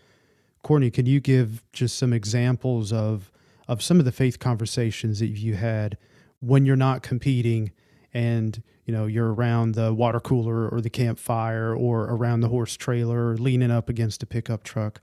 Courtney, 0.62 0.90
can 0.90 1.06
you 1.06 1.20
give 1.20 1.62
just 1.72 1.96
some 1.96 2.12
examples 2.12 2.92
of 2.92 3.30
of 3.68 3.82
some 3.82 4.00
of 4.00 4.04
the 4.04 4.12
faith 4.12 4.40
conversations 4.40 5.20
that 5.20 5.28
you 5.28 5.54
had 5.54 5.96
when 6.40 6.66
you're 6.66 6.76
not 6.76 7.02
competing 7.02 7.70
and 8.12 8.62
you 8.84 8.92
know 8.92 9.06
you're 9.06 9.32
around 9.32 9.74
the 9.74 9.94
water 9.94 10.20
cooler 10.20 10.68
or 10.68 10.80
the 10.80 10.90
campfire 10.90 11.74
or 11.74 12.04
around 12.04 12.40
the 12.40 12.48
horse 12.48 12.76
trailer 12.76 13.36
leaning 13.36 13.70
up 13.70 13.88
against 13.88 14.22
a 14.22 14.26
pickup 14.26 14.62
truck 14.62 15.00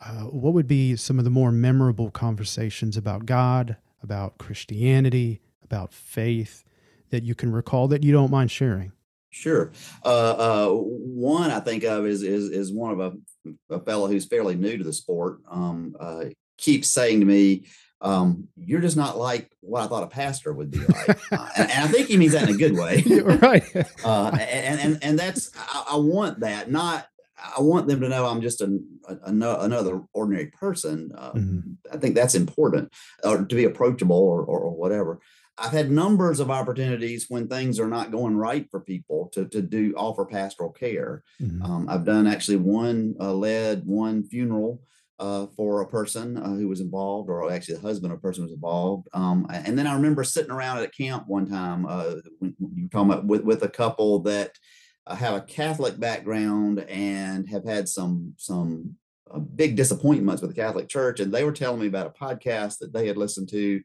uh, 0.00 0.24
what 0.24 0.52
would 0.52 0.66
be 0.66 0.96
some 0.96 1.18
of 1.18 1.24
the 1.24 1.30
more 1.30 1.52
memorable 1.52 2.10
conversations 2.10 2.96
about 2.96 3.26
god 3.26 3.76
about 4.02 4.38
christianity 4.38 5.40
about 5.62 5.92
faith 5.92 6.64
that 7.10 7.24
you 7.24 7.34
can 7.34 7.52
recall 7.52 7.88
that 7.88 8.02
you 8.02 8.12
don't 8.12 8.30
mind 8.30 8.50
sharing? 8.50 8.92
Sure. 9.30 9.70
Uh, 10.04 10.68
uh, 10.68 10.70
one 10.70 11.50
i 11.50 11.60
think 11.60 11.84
of 11.84 12.06
is 12.06 12.22
is, 12.22 12.48
is 12.48 12.72
one 12.72 12.92
of 12.92 13.00
a, 13.00 13.74
a 13.74 13.80
fellow 13.80 14.08
who's 14.08 14.24
fairly 14.24 14.54
new 14.54 14.78
to 14.78 14.84
the 14.84 14.92
sport. 14.92 15.40
Um, 15.50 15.94
uh, 16.00 16.24
keeps 16.56 16.88
saying 16.88 17.20
to 17.20 17.26
me 17.26 17.66
um, 18.00 18.48
you're 18.56 18.80
just 18.80 18.96
not 18.96 19.16
like 19.16 19.50
what 19.60 19.82
I 19.82 19.86
thought 19.86 20.02
a 20.02 20.08
pastor 20.08 20.52
would 20.52 20.70
be 20.70 20.78
like. 20.78 21.08
uh, 21.32 21.48
and, 21.56 21.70
and, 21.70 21.84
I 21.84 21.88
think 21.88 22.08
he 22.08 22.16
means 22.16 22.32
that 22.32 22.48
in 22.48 22.54
a 22.54 22.58
good 22.58 22.76
way. 22.76 23.02
right. 23.02 23.64
uh, 24.04 24.36
and, 24.38 24.80
and, 24.80 24.98
and 25.02 25.18
that's, 25.18 25.50
I, 25.56 25.86
I, 25.92 25.96
want 25.96 26.40
that, 26.40 26.70
not, 26.70 27.06
I 27.56 27.60
want 27.60 27.88
them 27.88 28.00
to 28.00 28.08
know 28.08 28.26
I'm 28.26 28.42
just 28.42 28.60
a, 28.60 28.78
a, 29.08 29.30
another 29.30 30.02
ordinary 30.12 30.46
person. 30.46 31.12
Uh, 31.16 31.32
mm-hmm. 31.32 31.72
I 31.92 31.96
think 31.96 32.14
that's 32.14 32.34
important 32.34 32.92
or 33.24 33.44
to 33.44 33.54
be 33.54 33.64
approachable 33.64 34.16
or, 34.16 34.42
or, 34.42 34.60
or, 34.60 34.76
whatever. 34.76 35.20
I've 35.58 35.72
had 35.72 35.90
numbers 35.90 36.38
of 36.38 36.50
opportunities 36.50 37.26
when 37.30 37.48
things 37.48 37.80
are 37.80 37.88
not 37.88 38.10
going 38.10 38.36
right 38.36 38.70
for 38.70 38.80
people 38.80 39.30
to, 39.32 39.46
to 39.46 39.62
do 39.62 39.94
offer 39.96 40.26
pastoral 40.26 40.70
care. 40.70 41.22
Mm-hmm. 41.40 41.62
Um, 41.62 41.88
I've 41.88 42.04
done 42.04 42.26
actually 42.26 42.58
one 42.58 43.14
uh, 43.18 43.32
led 43.32 43.86
one 43.86 44.22
funeral 44.22 44.82
uh, 45.18 45.46
for 45.56 45.80
a 45.80 45.88
person 45.88 46.36
uh, 46.36 46.50
who 46.50 46.68
was 46.68 46.80
involved, 46.80 47.30
or 47.30 47.50
actually 47.50 47.74
the 47.74 47.80
husband 47.80 48.12
of 48.12 48.18
a 48.18 48.22
person 48.22 48.44
was 48.44 48.52
involved. 48.52 49.08
Um, 49.14 49.46
and 49.50 49.78
then 49.78 49.86
I 49.86 49.94
remember 49.94 50.24
sitting 50.24 50.50
around 50.50 50.78
at 50.78 50.84
a 50.84 50.88
camp 50.88 51.24
one 51.26 51.48
time 51.48 51.86
uh, 51.86 52.16
when 52.38 52.54
you 52.58 52.84
were 52.84 52.88
talking 52.90 53.12
about 53.12 53.24
with, 53.24 53.42
with 53.42 53.62
a 53.62 53.68
couple 53.68 54.18
that 54.20 54.52
uh, 55.06 55.14
have 55.14 55.34
a 55.34 55.40
Catholic 55.40 55.98
background 55.98 56.80
and 56.80 57.48
have 57.48 57.64
had 57.64 57.88
some 57.88 58.34
some 58.36 58.96
uh, 59.30 59.38
big 59.38 59.76
disappointments 59.76 60.42
with 60.42 60.54
the 60.54 60.60
Catholic 60.60 60.88
Church, 60.88 61.20
and 61.20 61.32
they 61.32 61.44
were 61.44 61.52
telling 61.52 61.80
me 61.80 61.86
about 61.86 62.08
a 62.08 62.24
podcast 62.24 62.78
that 62.78 62.92
they 62.92 63.06
had 63.06 63.16
listened 63.16 63.48
to 63.50 63.80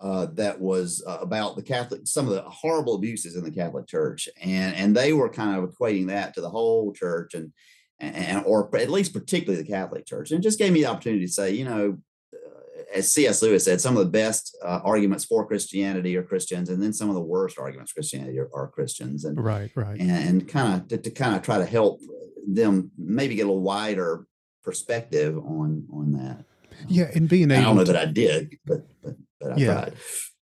uh, 0.00 0.26
that 0.32 0.60
was 0.60 1.02
about 1.06 1.56
the 1.56 1.62
Catholic, 1.62 2.02
some 2.04 2.26
of 2.26 2.34
the 2.34 2.42
horrible 2.42 2.96
abuses 2.96 3.36
in 3.36 3.44
the 3.44 3.50
Catholic 3.50 3.86
Church, 3.86 4.28
and 4.42 4.74
and 4.74 4.96
they 4.96 5.12
were 5.12 5.28
kind 5.28 5.56
of 5.56 5.70
equating 5.70 6.08
that 6.08 6.34
to 6.34 6.40
the 6.40 6.50
whole 6.50 6.92
church, 6.92 7.34
and 7.34 7.52
and 7.98 8.44
or 8.44 8.74
at 8.76 8.90
least 8.90 9.12
particularly 9.12 9.62
the 9.62 9.68
Catholic 9.68 10.06
Church, 10.06 10.30
and 10.30 10.40
it 10.40 10.42
just 10.42 10.58
gave 10.58 10.72
me 10.72 10.82
the 10.82 10.90
opportunity 10.90 11.24
to 11.26 11.32
say, 11.32 11.52
you 11.52 11.64
know, 11.64 11.98
uh, 12.34 12.82
as 12.94 13.10
C.S. 13.10 13.42
Lewis 13.42 13.64
said, 13.64 13.80
some 13.80 13.96
of 13.96 14.04
the 14.04 14.10
best 14.10 14.56
uh, 14.62 14.80
arguments 14.84 15.24
for 15.24 15.46
Christianity 15.46 16.16
are 16.16 16.22
Christians, 16.22 16.68
and 16.68 16.82
then 16.82 16.92
some 16.92 17.08
of 17.08 17.14
the 17.14 17.22
worst 17.22 17.58
arguments 17.58 17.92
for 17.92 17.96
Christianity 17.96 18.38
are, 18.38 18.50
are 18.54 18.68
Christians, 18.68 19.24
and 19.24 19.42
right, 19.42 19.70
right, 19.74 19.98
and, 19.98 20.10
and 20.10 20.48
kind 20.48 20.80
of 20.80 20.88
to, 20.88 20.98
to 20.98 21.10
kind 21.10 21.34
of 21.34 21.42
try 21.42 21.58
to 21.58 21.66
help 21.66 22.00
them 22.46 22.90
maybe 22.98 23.34
get 23.34 23.42
a 23.42 23.48
little 23.48 23.62
wider 23.62 24.26
perspective 24.62 25.36
on 25.38 25.86
on 25.92 26.12
that. 26.12 26.44
Yeah, 26.88 27.10
and 27.14 27.28
being 27.28 27.50
able 27.50 27.60
I 27.60 27.64
don't 27.64 27.76
know 27.76 27.84
to, 27.84 27.92
that 27.92 28.08
I 28.08 28.12
did, 28.12 28.58
but 28.66 28.86
but, 29.02 29.16
but 29.40 29.52
I 29.52 29.56
yeah, 29.56 29.72
tried. 29.72 29.94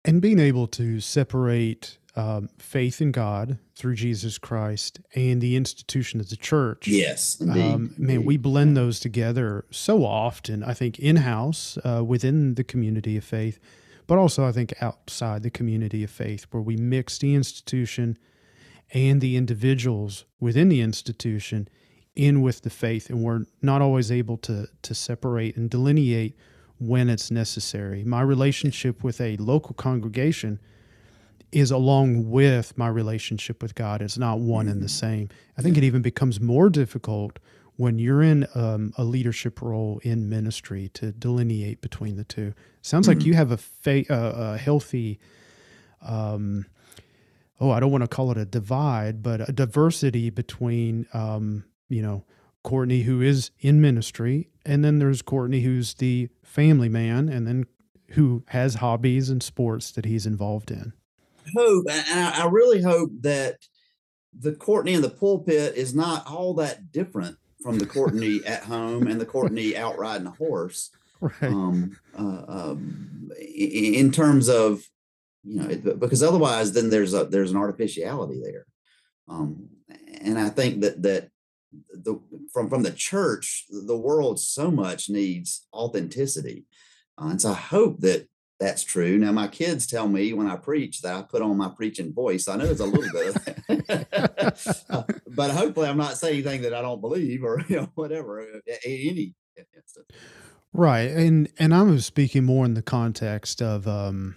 And 0.03 0.21
being 0.21 0.39
able 0.39 0.67
to 0.67 0.99
separate 0.99 1.99
um, 2.15 2.49
faith 2.57 3.01
in 3.01 3.11
God 3.11 3.57
through 3.75 3.95
Jesus 3.95 4.37
Christ 4.37 4.99
and 5.15 5.41
the 5.41 5.55
institution 5.55 6.19
of 6.19 6.29
the 6.29 6.35
church. 6.35 6.87
Yes, 6.87 7.39
indeed. 7.39 7.73
Um, 7.73 7.93
man, 7.97 8.17
indeed. 8.17 8.25
we 8.25 8.37
blend 8.37 8.75
those 8.75 8.99
together 8.99 9.65
so 9.71 10.05
often. 10.05 10.63
I 10.63 10.73
think 10.73 10.99
in 10.99 11.17
house 11.17 11.77
uh, 11.83 12.03
within 12.03 12.55
the 12.55 12.63
community 12.63 13.17
of 13.17 13.23
faith, 13.23 13.59
but 14.07 14.17
also 14.17 14.45
I 14.45 14.51
think 14.51 14.73
outside 14.81 15.43
the 15.43 15.49
community 15.49 16.03
of 16.03 16.11
faith, 16.11 16.47
where 16.51 16.61
we 16.61 16.75
mix 16.75 17.17
the 17.17 17.33
institution 17.33 18.17
and 18.93 19.21
the 19.21 19.37
individuals 19.37 20.25
within 20.39 20.67
the 20.67 20.81
institution 20.81 21.69
in 22.13 22.41
with 22.41 22.63
the 22.63 22.69
faith, 22.69 23.09
and 23.09 23.23
we're 23.23 23.45
not 23.61 23.81
always 23.81 24.11
able 24.11 24.37
to 24.37 24.67
to 24.81 24.93
separate 24.93 25.55
and 25.55 25.69
delineate 25.69 26.35
when 26.77 27.09
it's 27.09 27.31
necessary. 27.31 28.03
My 28.03 28.21
relationship 28.21 29.01
with 29.01 29.21
a 29.21 29.37
local 29.37 29.73
congregation 29.73 30.59
is 31.51 31.71
along 31.71 32.29
with 32.29 32.77
my 32.77 32.87
relationship 32.87 33.61
with 33.61 33.75
God. 33.75 34.01
It's 34.01 34.17
not 34.17 34.39
one 34.39 34.67
and 34.67 34.81
the 34.81 34.85
mm-hmm. 34.85 35.07
same. 35.07 35.29
I 35.57 35.61
think 35.61 35.77
it 35.77 35.83
even 35.83 36.01
becomes 36.01 36.39
more 36.39 36.69
difficult 36.69 37.39
when 37.75 37.99
you're 37.99 38.21
in 38.21 38.47
um, 38.55 38.93
a 38.97 39.03
leadership 39.03 39.61
role 39.61 39.99
in 40.03 40.29
ministry 40.29 40.89
to 40.89 41.11
delineate 41.11 41.81
between 41.81 42.15
the 42.15 42.23
two. 42.23 42.53
Sounds 42.81 43.07
mm-hmm. 43.07 43.19
like 43.19 43.25
you 43.25 43.33
have 43.33 43.51
a, 43.51 43.57
fa- 43.57 44.13
uh, 44.13 44.53
a 44.53 44.57
healthy, 44.57 45.19
um, 46.01 46.65
oh, 47.59 47.71
I 47.71 47.79
don't 47.79 47.91
want 47.91 48.03
to 48.03 48.07
call 48.07 48.31
it 48.31 48.37
a 48.37 48.45
divide, 48.45 49.21
but 49.21 49.47
a 49.47 49.51
diversity 49.51 50.29
between, 50.29 51.05
um, 51.13 51.65
you 51.89 52.01
know, 52.01 52.23
Courtney, 52.63 53.01
who 53.01 53.21
is 53.21 53.49
in 53.59 53.81
ministry, 53.81 54.49
and 54.65 54.85
then 54.85 54.99
there's 54.99 55.23
Courtney, 55.23 55.61
who's 55.61 55.95
the 55.95 56.29
family 56.43 56.89
man, 56.89 57.27
and 57.27 57.47
then 57.47 57.65
who 58.11 58.43
has 58.49 58.75
hobbies 58.75 59.29
and 59.29 59.41
sports 59.41 59.91
that 59.91 60.05
he's 60.05 60.27
involved 60.27 60.69
in 60.69 60.93
hope, 61.55 61.85
and 61.89 62.19
I, 62.19 62.43
I 62.43 62.47
really 62.47 62.81
hope 62.81 63.11
that 63.21 63.57
the 64.37 64.53
Courtney 64.53 64.93
in 64.93 65.01
the 65.01 65.09
pulpit 65.09 65.75
is 65.75 65.93
not 65.93 66.25
all 66.27 66.53
that 66.55 66.91
different 66.91 67.37
from 67.61 67.77
the 67.77 67.85
Courtney 67.85 68.41
at 68.45 68.63
home 68.63 69.07
and 69.07 69.19
the 69.19 69.25
Courtney 69.25 69.77
out 69.77 69.97
riding 69.97 70.27
a 70.27 70.31
horse. 70.31 70.91
Right. 71.21 71.51
Um, 71.51 71.95
uh, 72.17 72.41
um, 72.47 73.29
in, 73.39 73.93
in, 73.93 74.11
terms 74.11 74.49
of, 74.49 74.81
you 75.43 75.61
know, 75.61 75.93
because 75.93 76.23
otherwise, 76.23 76.73
then 76.73 76.89
there's 76.89 77.13
a 77.13 77.25
there's 77.25 77.51
an 77.51 77.57
artificiality 77.57 78.41
there, 78.43 78.65
um, 79.27 79.69
and 80.19 80.39
I 80.39 80.49
think 80.49 80.81
that 80.81 81.03
that 81.03 81.29
the 81.93 82.19
from 82.51 82.71
from 82.71 82.81
the 82.81 82.91
church, 82.91 83.65
the 83.69 83.95
world 83.95 84.39
so 84.39 84.71
much 84.71 85.11
needs 85.11 85.67
authenticity, 85.71 86.65
uh, 87.21 87.27
and 87.27 87.39
so 87.39 87.51
I 87.51 87.53
hope 87.53 87.99
that 87.99 88.27
that's 88.61 88.83
true. 88.83 89.17
Now, 89.17 89.31
my 89.31 89.47
kids 89.47 89.87
tell 89.87 90.07
me 90.07 90.33
when 90.33 90.47
I 90.47 90.55
preach 90.55 91.01
that 91.01 91.15
I 91.15 91.23
put 91.23 91.41
on 91.41 91.57
my 91.57 91.69
preaching 91.69 92.13
voice. 92.13 92.47
I 92.47 92.57
know 92.57 92.65
it's 92.65 92.79
a 92.79 92.85
little 92.85 93.11
bit 93.11 93.35
of 93.35 93.45
that, 93.87 94.77
uh, 94.87 95.03
but 95.27 95.49
hopefully, 95.49 95.87
I'm 95.87 95.97
not 95.97 96.17
saying 96.17 96.35
anything 96.35 96.61
that 96.61 96.73
I 96.75 96.83
don't 96.83 97.01
believe 97.01 97.43
or 97.43 97.63
you 97.67 97.77
know 97.77 97.89
whatever. 97.95 98.45
Any 98.85 99.33
instance. 99.57 100.05
Right, 100.73 101.09
and 101.09 101.49
and 101.57 101.73
I'm 101.73 101.99
speaking 102.01 102.43
more 102.45 102.63
in 102.65 102.75
the 102.75 102.83
context 102.83 103.63
of 103.63 103.87
um, 103.87 104.35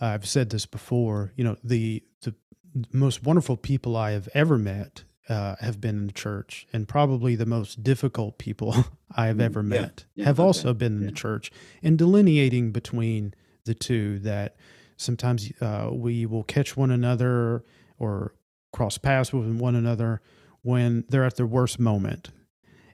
I've 0.00 0.26
said 0.26 0.48
this 0.48 0.64
before. 0.64 1.34
You 1.36 1.44
know, 1.44 1.56
the 1.62 2.02
the 2.22 2.34
most 2.90 3.22
wonderful 3.22 3.58
people 3.58 3.96
I 3.96 4.12
have 4.12 4.30
ever 4.32 4.56
met 4.56 5.04
uh, 5.28 5.56
have 5.60 5.80
been 5.80 5.96
in 5.96 6.06
the 6.06 6.12
church, 6.12 6.66
and 6.72 6.86
probably 6.86 7.34
the 7.34 7.46
most 7.46 7.82
difficult 7.82 8.38
people 8.38 8.74
I 9.16 9.26
have 9.26 9.36
mm, 9.36 9.42
ever 9.42 9.62
met 9.62 10.04
yeah, 10.14 10.22
yeah, 10.22 10.24
have 10.26 10.40
okay. 10.40 10.46
also 10.46 10.74
been 10.74 10.96
in 10.96 11.02
yeah. 11.02 11.06
the 11.08 11.14
church. 11.14 11.50
And 11.82 11.98
delineating 11.98 12.72
between 12.72 13.34
the 13.64 13.74
two, 13.74 14.18
that 14.20 14.56
sometimes 14.96 15.52
uh, 15.60 15.90
we 15.92 16.26
will 16.26 16.44
catch 16.44 16.76
one 16.76 16.90
another 16.90 17.64
or 17.98 18.34
cross 18.72 18.98
paths 18.98 19.32
with 19.32 19.46
one 19.56 19.74
another 19.74 20.20
when 20.62 21.04
they're 21.08 21.24
at 21.24 21.36
their 21.36 21.46
worst 21.46 21.78
moment. 21.78 22.30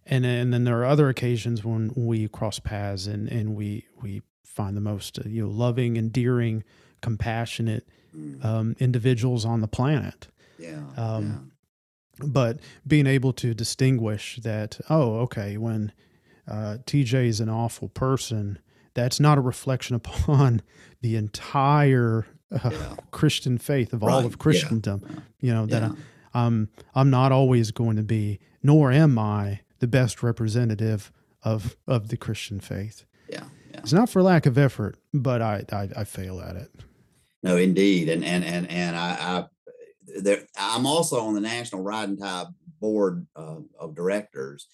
And, 0.05 0.27
and 0.27 0.53
then 0.53 0.65
there 0.65 0.81
are 0.81 0.85
other 0.85 1.09
occasions 1.09 1.65
when 1.65 1.93
we 1.95 2.27
cross 2.29 2.59
paths 2.59 3.07
and, 3.07 3.29
and 3.29 3.55
we, 3.55 3.87
we 4.01 4.23
find 4.53 4.77
the 4.77 4.81
most 4.81 5.19
uh, 5.19 5.23
you 5.27 5.43
know 5.43 5.51
loving, 5.51 5.97
endearing, 5.97 6.65
compassionate 7.01 7.89
mm. 8.17 8.45
um, 8.45 8.77
individuals 8.79 9.45
on 9.45 9.61
the 9.61 9.69
planet. 9.69 10.29
Yeah, 10.59 10.83
um, 10.97 11.52
but 12.27 12.59
being 12.87 13.07
able 13.07 13.33
to 13.33 13.55
distinguish 13.55 14.39
that 14.43 14.81
oh 14.91 15.17
okay 15.21 15.57
when 15.57 15.93
uh, 16.49 16.79
tj 16.87 17.15
is 17.27 17.41
an 17.41 17.49
awful 17.49 17.89
person 17.89 18.59
that's 18.95 19.21
not 19.21 19.39
a 19.39 19.41
reflection 19.41 19.97
upon 20.03 20.63
the 21.01 21.17
entire 21.17 22.27
uh, 22.53 22.71
yeah. 22.71 22.95
christian 23.11 23.59
faith 23.59 23.93
of 23.93 24.03
right. 24.03 24.13
all 24.13 24.27
of 24.27 24.39
christendom 24.39 25.03
yeah. 25.09 25.21
you 25.41 25.55
know 25.55 25.67
that 25.67 25.83
yeah. 25.83 25.93
I, 26.35 26.47
um, 26.47 26.69
i'm 26.95 27.11
not 27.11 27.33
always 27.33 27.71
going 27.71 27.97
to 27.97 28.03
be 28.03 28.41
nor 28.63 28.93
am 28.93 29.19
i 29.19 29.61
the 29.79 29.87
best 29.87 30.23
representative 30.23 31.13
of 31.43 31.77
of 31.87 32.09
the 32.09 32.17
christian 32.17 32.61
faith 32.61 33.05
yeah, 33.29 33.45
it's 33.75 33.93
not 33.93 34.11
for 34.11 34.23
lack 34.23 34.47
of 34.47 34.59
effort 34.59 34.97
but 35.15 35.41
I, 35.41 35.65
I 35.73 35.89
i 35.97 36.05
fail 36.05 36.41
at 36.41 36.57
it 36.57 36.71
no 37.43 37.57
indeed 37.57 38.09
and 38.09 38.25
and 38.25 38.45
and 38.45 38.71
and 38.71 38.97
i, 38.97 39.11
I 39.11 39.47
there, 40.21 40.47
I'm 40.57 40.87
also 40.87 41.21
on 41.21 41.35
the 41.35 41.41
National 41.41 41.83
Ride 41.83 42.09
and 42.09 42.19
Tie 42.19 42.47
Board 42.81 43.27
uh, 43.37 43.57
of 43.79 43.95
Directors, 43.95 44.69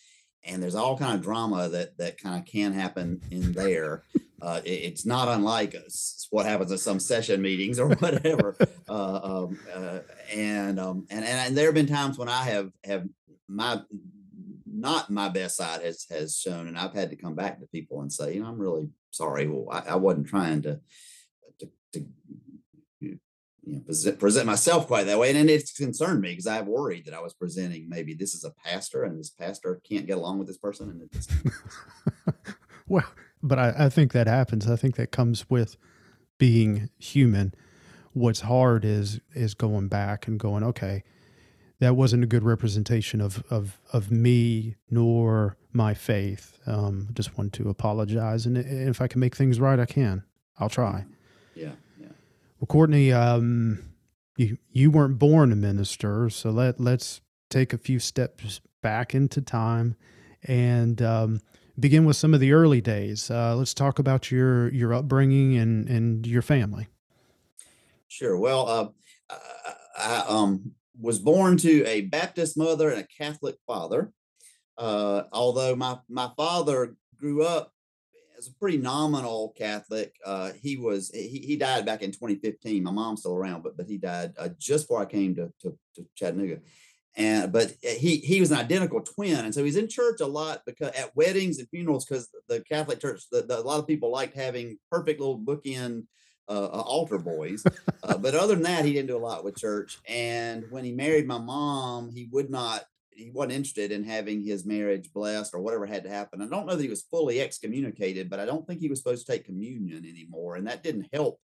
and 0.44 0.62
there's 0.62 0.74
all 0.74 0.96
kind 0.96 1.14
of 1.14 1.22
drama 1.22 1.68
that 1.68 1.96
that 1.98 2.20
kind 2.20 2.38
of 2.38 2.46
can 2.46 2.72
happen 2.72 3.20
in 3.30 3.52
there. 3.52 4.02
Uh, 4.40 4.60
it, 4.64 4.70
it's 4.70 5.04
not 5.04 5.28
unlike 5.28 5.74
what 6.30 6.46
happens 6.46 6.70
at 6.70 6.80
some 6.80 7.00
session 7.00 7.42
meetings 7.42 7.78
or 7.78 7.88
whatever. 7.96 8.56
uh, 8.88 9.20
um, 9.22 9.58
uh, 9.74 10.00
and, 10.34 10.78
um, 10.78 11.06
and 11.10 11.24
and 11.24 11.38
and 11.48 11.56
there 11.56 11.66
have 11.66 11.74
been 11.74 11.86
times 11.86 12.18
when 12.18 12.28
I 12.28 12.44
have 12.44 12.70
have 12.84 13.04
my 13.48 13.82
not 14.66 15.10
my 15.10 15.28
best 15.28 15.56
side 15.56 15.82
has 15.82 16.06
has 16.10 16.38
shown, 16.38 16.68
and 16.68 16.78
I've 16.78 16.94
had 16.94 17.10
to 17.10 17.16
come 17.16 17.34
back 17.34 17.60
to 17.60 17.66
people 17.66 18.00
and 18.00 18.12
say, 18.12 18.34
you 18.34 18.42
know, 18.42 18.48
I'm 18.48 18.58
really 18.58 18.88
sorry. 19.10 19.48
Well, 19.48 19.66
I, 19.70 19.92
I 19.92 19.96
wasn't 19.96 20.28
trying 20.28 20.62
to 20.62 20.80
to, 21.58 21.68
to 21.94 22.06
you 23.68 23.74
know, 23.74 23.80
present, 23.80 24.18
present 24.18 24.46
myself 24.46 24.86
quite 24.86 25.04
that 25.04 25.18
way. 25.18 25.28
And, 25.28 25.38
and 25.38 25.50
it's 25.50 25.72
concerned 25.72 26.22
me 26.22 26.30
because 26.30 26.46
I 26.46 26.56
have 26.56 26.66
worried 26.66 27.04
that 27.04 27.14
I 27.14 27.20
was 27.20 27.34
presenting 27.34 27.88
maybe 27.88 28.14
this 28.14 28.34
is 28.34 28.42
a 28.42 28.50
pastor 28.64 29.04
and 29.04 29.18
this 29.18 29.28
pastor 29.28 29.80
can't 29.88 30.06
get 30.06 30.16
along 30.16 30.38
with 30.38 30.48
this 30.48 30.56
person. 30.56 30.88
And 30.88 31.02
it's 31.02 31.28
well, 32.88 33.04
but 33.42 33.58
I, 33.58 33.74
I 33.76 33.88
think 33.90 34.12
that 34.12 34.26
happens. 34.26 34.70
I 34.70 34.76
think 34.76 34.96
that 34.96 35.10
comes 35.10 35.50
with 35.50 35.76
being 36.38 36.88
human. 36.98 37.54
What's 38.14 38.40
hard 38.40 38.86
is 38.86 39.20
is 39.34 39.52
going 39.52 39.88
back 39.88 40.26
and 40.26 40.40
going, 40.40 40.64
okay, 40.64 41.04
that 41.78 41.94
wasn't 41.94 42.24
a 42.24 42.26
good 42.26 42.44
representation 42.44 43.20
of 43.20 43.44
of 43.50 43.78
of 43.92 44.10
me 44.10 44.76
nor 44.90 45.58
my 45.72 45.92
faith. 45.92 46.58
Um, 46.66 47.08
just 47.12 47.36
want 47.36 47.52
to 47.54 47.68
apologize, 47.68 48.46
and 48.46 48.56
if 48.56 49.02
I 49.02 49.08
can 49.08 49.20
make 49.20 49.36
things 49.36 49.60
right, 49.60 49.78
I 49.78 49.86
can. 49.86 50.24
I'll 50.58 50.70
try. 50.70 51.04
Yeah. 51.54 51.72
Well, 52.60 52.66
Courtney, 52.66 53.12
um, 53.12 53.94
you 54.36 54.58
you 54.72 54.90
weren't 54.90 55.18
born 55.18 55.52
a 55.52 55.56
minister, 55.56 56.28
so 56.28 56.50
let 56.50 56.80
let's 56.80 57.20
take 57.50 57.72
a 57.72 57.78
few 57.78 57.98
steps 57.98 58.60
back 58.82 59.14
into 59.14 59.40
time 59.40 59.96
and 60.42 61.00
um, 61.00 61.40
begin 61.78 62.04
with 62.04 62.16
some 62.16 62.34
of 62.34 62.40
the 62.40 62.52
early 62.52 62.80
days. 62.80 63.30
Uh, 63.30 63.54
let's 63.54 63.74
talk 63.74 63.98
about 63.98 64.30
your 64.30 64.68
your 64.70 64.92
upbringing 64.92 65.56
and 65.56 65.88
and 65.88 66.26
your 66.26 66.42
family. 66.42 66.88
Sure. 68.08 68.36
Well, 68.36 68.68
uh, 68.68 68.88
I, 69.30 69.74
I 69.98 70.24
um, 70.28 70.72
was 71.00 71.18
born 71.20 71.58
to 71.58 71.84
a 71.84 72.02
Baptist 72.02 72.56
mother 72.56 72.90
and 72.90 73.00
a 73.00 73.06
Catholic 73.06 73.56
father. 73.66 74.12
Uh, 74.76 75.24
although 75.32 75.76
my 75.76 75.98
my 76.08 76.30
father 76.36 76.96
grew 77.16 77.44
up 77.44 77.72
as 78.38 78.48
a 78.48 78.54
pretty 78.54 78.78
nominal 78.78 79.52
Catholic. 79.56 80.14
Uh, 80.24 80.52
he 80.60 80.76
was 80.76 81.10
he, 81.10 81.42
he 81.46 81.56
died 81.56 81.84
back 81.84 82.02
in 82.02 82.12
2015. 82.12 82.82
My 82.82 82.90
mom's 82.90 83.20
still 83.20 83.34
around, 83.34 83.62
but 83.62 83.76
but 83.76 83.86
he 83.86 83.98
died 83.98 84.32
uh, 84.38 84.48
just 84.58 84.88
before 84.88 85.02
I 85.02 85.06
came 85.06 85.34
to, 85.34 85.52
to, 85.62 85.76
to 85.96 86.06
Chattanooga. 86.14 86.60
And 87.16 87.52
but 87.52 87.72
he 87.82 88.18
he 88.18 88.40
was 88.40 88.52
an 88.52 88.58
identical 88.58 89.00
twin, 89.00 89.44
and 89.44 89.52
so 89.52 89.64
he's 89.64 89.76
in 89.76 89.88
church 89.88 90.20
a 90.20 90.26
lot 90.26 90.62
because 90.66 90.90
at 90.90 91.16
weddings 91.16 91.58
and 91.58 91.68
funerals 91.68 92.04
because 92.04 92.28
the 92.48 92.60
Catholic 92.60 93.00
Church, 93.00 93.22
the, 93.32 93.42
the, 93.42 93.58
a 93.58 93.60
lot 93.60 93.80
of 93.80 93.88
people 93.88 94.12
liked 94.12 94.36
having 94.36 94.78
perfect 94.90 95.18
little 95.18 95.38
bookend 95.38 96.04
uh, 96.48 96.64
uh, 96.64 96.82
altar 96.86 97.18
boys. 97.18 97.64
Uh, 98.02 98.16
but 98.16 98.34
other 98.34 98.54
than 98.54 98.62
that, 98.62 98.84
he 98.84 98.92
didn't 98.92 99.08
do 99.08 99.16
a 99.16 99.18
lot 99.18 99.44
with 99.44 99.56
church. 99.56 99.98
And 100.08 100.64
when 100.70 100.84
he 100.84 100.92
married 100.92 101.26
my 101.26 101.38
mom, 101.38 102.10
he 102.10 102.28
would 102.32 102.48
not 102.48 102.84
he 103.18 103.30
wasn't 103.30 103.52
interested 103.52 103.90
in 103.90 104.04
having 104.04 104.44
his 104.44 104.64
marriage 104.64 105.12
blessed 105.12 105.52
or 105.52 105.60
whatever 105.60 105.86
had 105.86 106.04
to 106.04 106.08
happen. 106.08 106.40
I 106.40 106.46
don't 106.46 106.66
know 106.66 106.76
that 106.76 106.82
he 106.82 106.88
was 106.88 107.02
fully 107.02 107.40
excommunicated, 107.40 108.30
but 108.30 108.38
I 108.38 108.46
don't 108.46 108.66
think 108.66 108.80
he 108.80 108.88
was 108.88 109.00
supposed 109.00 109.26
to 109.26 109.32
take 109.32 109.44
communion 109.44 110.06
anymore, 110.06 110.56
and 110.56 110.66
that 110.66 110.82
didn't 110.84 111.08
help 111.12 111.40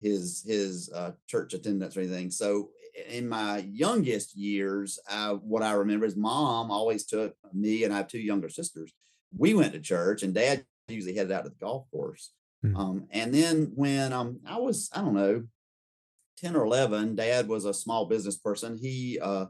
his 0.00 0.44
his 0.46 0.90
uh, 0.94 1.12
church 1.26 1.54
attendance 1.54 1.96
or 1.96 2.00
anything. 2.00 2.30
So 2.30 2.68
in 3.08 3.28
my 3.28 3.58
youngest 3.70 4.36
years, 4.36 4.98
I, 5.08 5.30
what 5.30 5.62
I 5.62 5.72
remember 5.72 6.06
is 6.06 6.14
mom 6.14 6.70
always 6.70 7.06
took 7.06 7.34
me 7.52 7.84
and 7.84 7.92
I 7.92 7.96
have 7.96 8.08
two 8.08 8.20
younger 8.20 8.48
sisters. 8.48 8.92
We 9.36 9.54
went 9.54 9.72
to 9.72 9.80
church, 9.80 10.22
and 10.22 10.34
dad 10.34 10.64
usually 10.88 11.16
headed 11.16 11.32
out 11.32 11.44
to 11.44 11.50
the 11.50 11.56
golf 11.56 11.90
course. 11.90 12.32
Mm-hmm. 12.64 12.76
Um, 12.76 13.06
and 13.10 13.32
then 13.32 13.72
when 13.74 14.12
um, 14.12 14.40
I 14.46 14.58
was, 14.58 14.90
I 14.94 15.00
don't 15.00 15.14
know, 15.14 15.44
10 16.38 16.56
or 16.56 16.64
11, 16.64 17.16
dad 17.16 17.48
was 17.48 17.64
a 17.64 17.74
small 17.74 18.06
business 18.06 18.36
person. 18.36 18.78
He 18.80 19.18
uh, 19.20 19.46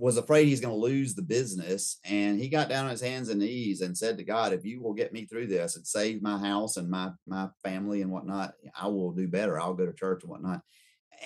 was 0.00 0.16
afraid 0.16 0.46
he's 0.46 0.60
going 0.60 0.74
to 0.74 0.80
lose 0.80 1.14
the 1.14 1.22
business. 1.22 1.98
And 2.04 2.40
he 2.40 2.48
got 2.48 2.70
down 2.70 2.86
on 2.86 2.90
his 2.90 3.02
hands 3.02 3.28
and 3.28 3.40
knees 3.40 3.82
and 3.82 3.96
said 3.96 4.16
to 4.16 4.24
God, 4.24 4.52
if 4.54 4.64
you 4.64 4.80
will 4.80 4.94
get 4.94 5.12
me 5.12 5.26
through 5.26 5.48
this 5.48 5.76
and 5.76 5.86
save 5.86 6.22
my 6.22 6.38
house 6.38 6.78
and 6.78 6.88
my, 6.88 7.10
my 7.26 7.48
family 7.62 8.00
and 8.00 8.10
whatnot, 8.10 8.54
I 8.80 8.86
will 8.88 9.12
do 9.12 9.28
better. 9.28 9.60
I'll 9.60 9.74
go 9.74 9.84
to 9.84 9.92
church 9.92 10.22
and 10.22 10.30
whatnot. 10.30 10.62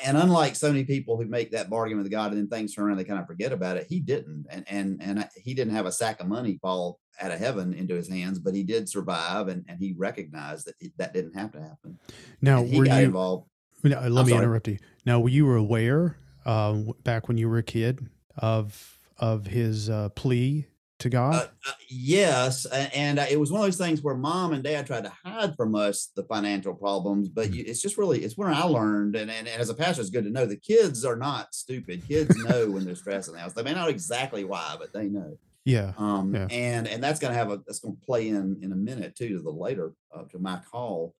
And 0.04 0.16
unlike 0.16 0.56
so 0.56 0.72
many 0.72 0.82
people 0.82 1.16
who 1.16 1.26
make 1.26 1.52
that 1.52 1.70
bargain 1.70 1.98
with 1.98 2.10
God 2.10 2.32
and 2.32 2.40
then 2.40 2.48
things 2.48 2.74
turn 2.74 2.86
around, 2.86 2.96
they 2.96 3.04
kind 3.04 3.20
of 3.20 3.28
forget 3.28 3.52
about 3.52 3.76
it. 3.76 3.86
He 3.88 4.00
didn't, 4.00 4.46
and 4.50 4.64
and 4.68 5.00
and 5.00 5.28
he 5.36 5.54
didn't 5.54 5.74
have 5.74 5.86
a 5.86 5.92
sack 5.92 6.18
of 6.18 6.26
money 6.26 6.58
fall 6.60 6.98
out 7.20 7.30
of 7.30 7.38
heaven 7.38 7.72
into 7.72 7.94
his 7.94 8.08
hands, 8.08 8.40
but 8.40 8.56
he 8.56 8.64
did 8.64 8.88
survive, 8.88 9.46
and 9.46 9.64
and 9.68 9.78
he 9.78 9.94
recognized 9.96 10.66
that 10.66 10.74
that 10.96 11.14
didn't 11.14 11.38
have 11.38 11.52
to 11.52 11.60
happen. 11.60 12.00
Now, 12.42 12.62
were 12.62 12.86
you 12.86 12.92
involved? 12.92 13.48
let 13.84 13.98
I'm 13.98 14.12
me 14.12 14.30
sorry. 14.30 14.42
interrupt 14.42 14.66
you. 14.66 14.78
Now, 15.06 15.20
were 15.20 15.28
you 15.28 15.48
aware 15.52 16.16
uh, 16.44 16.74
back 17.04 17.28
when 17.28 17.38
you 17.38 17.48
were 17.48 17.58
a 17.58 17.62
kid 17.62 18.08
of 18.36 18.98
of 19.18 19.46
his 19.46 19.88
uh, 19.88 20.08
plea 20.10 20.66
to 21.00 21.08
God? 21.08 21.34
Uh, 21.34 21.48
uh, 21.68 21.72
yes, 21.88 22.66
and 22.66 23.18
uh, 23.18 23.26
it 23.30 23.38
was 23.38 23.52
one 23.52 23.60
of 23.60 23.66
those 23.66 23.76
things 23.76 24.02
where 24.02 24.14
mom 24.14 24.52
and 24.52 24.62
dad 24.62 24.86
tried 24.86 25.04
to 25.04 25.12
hide 25.24 25.56
from 25.56 25.74
us 25.74 26.10
the 26.14 26.24
financial 26.24 26.74
problems, 26.74 27.28
but 27.28 27.46
mm-hmm. 27.46 27.54
you, 27.54 27.64
it's 27.66 27.82
just 27.82 27.98
really 27.98 28.24
it's 28.24 28.36
where 28.36 28.48
I 28.48 28.62
learned, 28.62 29.16
and, 29.16 29.30
and, 29.30 29.46
and 29.46 29.60
as 29.60 29.70
a 29.70 29.74
pastor, 29.74 30.00
it's 30.00 30.10
good 30.10 30.24
to 30.24 30.30
know 30.30 30.46
the 30.46 30.56
kids 30.56 31.04
are 31.04 31.16
not 31.16 31.54
stupid. 31.54 32.06
Kids 32.08 32.36
know 32.44 32.70
when 32.70 32.84
they're 32.84 32.94
stressed 32.94 33.28
in 33.28 33.34
the 33.34 33.40
house. 33.40 33.52
They 33.52 33.62
may 33.62 33.74
not 33.74 33.88
exactly 33.88 34.44
why, 34.44 34.76
but 34.78 34.92
they 34.92 35.08
know. 35.08 35.38
Yeah. 35.64 35.92
Um. 35.96 36.34
Yeah. 36.34 36.46
And 36.50 36.86
and 36.86 37.02
that's 37.02 37.20
going 37.20 37.32
to 37.32 37.38
have 37.38 37.50
a 37.50 37.56
that's 37.56 37.80
going 37.80 37.96
to 37.96 38.04
play 38.04 38.28
in 38.28 38.58
in 38.62 38.72
a 38.72 38.76
minute 38.76 39.16
too 39.16 39.28
to 39.36 39.42
the 39.42 39.50
later 39.50 39.92
uh, 40.14 40.24
to 40.24 40.38
my 40.38 40.60
call. 40.70 41.14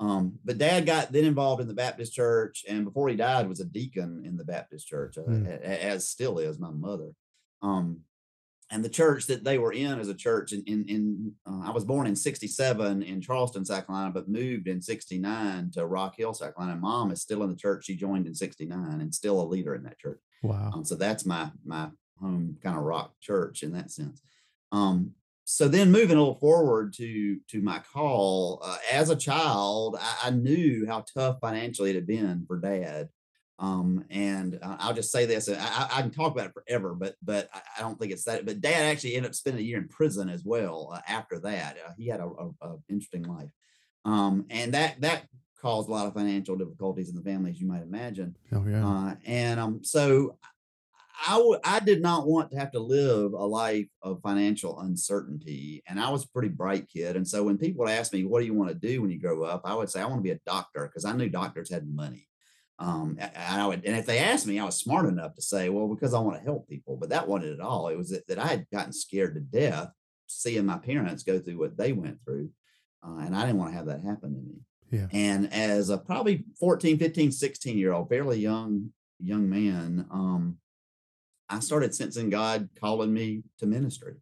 Um, 0.00 0.38
but 0.44 0.56
dad 0.56 0.86
got 0.86 1.12
then 1.12 1.26
involved 1.26 1.60
in 1.60 1.68
the 1.68 1.74
Baptist 1.74 2.14
church, 2.14 2.64
and 2.66 2.86
before 2.86 3.10
he 3.10 3.16
died, 3.16 3.46
was 3.46 3.60
a 3.60 3.66
deacon 3.66 4.22
in 4.24 4.38
the 4.38 4.44
Baptist 4.44 4.88
church, 4.88 5.18
uh, 5.18 5.22
mm. 5.22 5.60
as 5.60 6.08
still 6.08 6.38
is 6.38 6.58
my 6.58 6.70
mother. 6.70 7.10
Um, 7.60 8.00
and 8.70 8.82
the 8.82 8.88
church 8.88 9.26
that 9.26 9.44
they 9.44 9.58
were 9.58 9.72
in 9.72 9.98
as 9.98 10.08
a 10.08 10.14
church 10.14 10.52
in 10.52 10.62
in, 10.64 10.84
in 10.88 11.32
uh, 11.46 11.68
I 11.68 11.70
was 11.70 11.84
born 11.84 12.06
in 12.06 12.16
'67 12.16 13.02
in 13.02 13.20
Charleston, 13.20 13.64
South 13.64 13.86
Carolina, 13.86 14.10
but 14.12 14.28
moved 14.28 14.68
in 14.68 14.80
'69 14.80 15.72
to 15.72 15.84
Rock 15.84 16.16
Hill, 16.16 16.32
South 16.32 16.56
Carolina. 16.56 16.80
Mom 16.80 17.10
is 17.10 17.20
still 17.20 17.42
in 17.42 17.50
the 17.50 17.56
church 17.56 17.84
she 17.84 17.96
joined 17.96 18.26
in 18.26 18.34
'69 18.34 19.00
and 19.00 19.14
still 19.14 19.42
a 19.42 19.44
leader 19.44 19.74
in 19.74 19.82
that 19.82 19.98
church. 19.98 20.20
Wow! 20.42 20.70
Um, 20.72 20.84
so 20.84 20.94
that's 20.94 21.26
my 21.26 21.50
my 21.64 21.88
home 22.20 22.56
kind 22.62 22.78
of 22.78 22.84
rock 22.84 23.12
church 23.20 23.62
in 23.62 23.72
that 23.72 23.90
sense. 23.90 24.22
Um, 24.72 25.12
so 25.52 25.66
then 25.66 25.90
moving 25.90 26.16
a 26.16 26.20
little 26.20 26.38
forward 26.38 26.92
to 26.94 27.40
to 27.48 27.60
my 27.60 27.80
call 27.80 28.60
uh, 28.62 28.76
as 28.92 29.10
a 29.10 29.16
child, 29.16 29.96
I, 30.00 30.28
I, 30.28 30.30
knew 30.30 30.86
how 30.86 31.04
tough 31.12 31.38
financially 31.40 31.90
it 31.90 31.96
had 31.96 32.06
been 32.06 32.44
for 32.46 32.60
dad. 32.60 33.08
Um, 33.58 34.04
and 34.10 34.60
uh, 34.62 34.76
I'll 34.78 34.94
just 34.94 35.10
say 35.10 35.26
this: 35.26 35.48
I, 35.48 35.88
I, 35.92 36.02
can 36.02 36.12
talk 36.12 36.32
about 36.32 36.46
it 36.46 36.54
forever, 36.54 36.94
but 36.94 37.16
but 37.20 37.48
I 37.76 37.80
don't 37.80 37.98
think 37.98 38.12
it's 38.12 38.22
that. 38.24 38.46
But 38.46 38.60
Dad 38.60 38.84
actually 38.84 39.16
ended 39.16 39.30
up 39.30 39.34
spending 39.34 39.64
a 39.64 39.66
year 39.66 39.78
in 39.78 39.88
prison 39.88 40.28
as 40.28 40.44
well 40.44 40.92
uh, 40.94 41.00
after 41.08 41.40
that. 41.40 41.78
Uh, 41.84 41.92
he 41.98 42.06
had 42.06 42.20
a, 42.20 42.26
a, 42.26 42.50
a, 42.62 42.76
interesting 42.88 43.24
life, 43.24 43.50
um, 44.04 44.46
and 44.50 44.72
that 44.74 45.00
that 45.00 45.26
caused 45.60 45.88
a 45.88 45.92
lot 45.92 46.06
of 46.06 46.14
financial 46.14 46.56
difficulties 46.56 47.10
in 47.10 47.16
the 47.16 47.22
family, 47.22 47.50
as 47.50 47.60
you 47.60 47.66
might 47.66 47.82
imagine. 47.82 48.36
Oh 48.52 48.64
yeah. 48.66 48.86
Uh, 48.86 49.14
and 49.26 49.58
um, 49.58 49.80
so 49.82 50.38
I 51.26 51.36
w- 51.36 51.60
I 51.64 51.80
did 51.80 52.00
not 52.02 52.26
want 52.26 52.50
to 52.50 52.58
have 52.58 52.72
to 52.72 52.80
live 52.80 53.32
a 53.32 53.44
life 53.44 53.88
of 54.02 54.22
financial 54.22 54.80
uncertainty, 54.80 55.82
and 55.86 56.00
I 56.00 56.10
was 56.10 56.24
a 56.24 56.28
pretty 56.28 56.48
bright 56.48 56.88
kid. 56.88 57.16
And 57.16 57.26
so 57.26 57.42
when 57.44 57.58
people 57.58 57.88
ask 57.88 58.12
me, 58.12 58.24
"What 58.24 58.40
do 58.40 58.46
you 58.46 58.54
want 58.54 58.70
to 58.70 58.74
do 58.74 59.02
when 59.02 59.10
you 59.10 59.18
grow 59.18 59.42
up?" 59.44 59.62
I 59.64 59.74
would 59.74 59.90
say, 59.90 60.00
"I 60.00 60.06
want 60.06 60.18
to 60.18 60.22
be 60.22 60.30
a 60.30 60.40
doctor," 60.46 60.86
because 60.86 61.04
I 61.04 61.12
knew 61.12 61.28
doctors 61.28 61.70
had 61.70 61.88
money. 61.88 62.26
Um, 62.80 63.18
and 63.18 63.60
I 63.60 63.66
would, 63.66 63.84
and 63.84 63.94
if 63.94 64.06
they 64.06 64.18
asked 64.20 64.46
me, 64.46 64.58
I 64.58 64.64
was 64.64 64.76
smart 64.76 65.06
enough 65.06 65.34
to 65.34 65.42
say, 65.42 65.68
well, 65.68 65.86
because 65.86 66.14
I 66.14 66.20
want 66.20 66.38
to 66.38 66.42
help 66.42 66.66
people, 66.66 66.96
but 66.96 67.10
that 67.10 67.28
wasn't 67.28 67.52
at 67.52 67.60
all. 67.60 67.88
It 67.88 67.98
was 67.98 68.08
that, 68.08 68.26
that 68.28 68.38
I 68.38 68.46
had 68.46 68.66
gotten 68.72 68.94
scared 68.94 69.34
to 69.34 69.40
death 69.40 69.90
seeing 70.26 70.64
my 70.64 70.78
parents 70.78 71.22
go 71.22 71.38
through 71.38 71.58
what 71.58 71.76
they 71.76 71.92
went 71.92 72.18
through. 72.24 72.48
Uh, 73.06 73.18
and 73.18 73.36
I 73.36 73.44
didn't 73.44 73.58
want 73.58 73.72
to 73.72 73.76
have 73.76 73.86
that 73.86 74.02
happen 74.02 74.34
to 74.34 74.40
me. 74.40 74.60
Yeah. 74.90 75.06
And 75.12 75.52
as 75.52 75.90
a 75.90 75.98
probably 75.98 76.44
14, 76.58 76.98
15, 76.98 77.32
16 77.32 77.78
year 77.78 77.92
old, 77.92 78.08
fairly 78.08 78.38
young, 78.38 78.90
young 79.18 79.48
man, 79.48 80.06
um, 80.10 80.56
I 81.50 81.60
started 81.60 81.94
sensing 81.94 82.30
God 82.30 82.68
calling 82.80 83.12
me 83.12 83.42
to 83.58 83.66
ministry. 83.66 84.14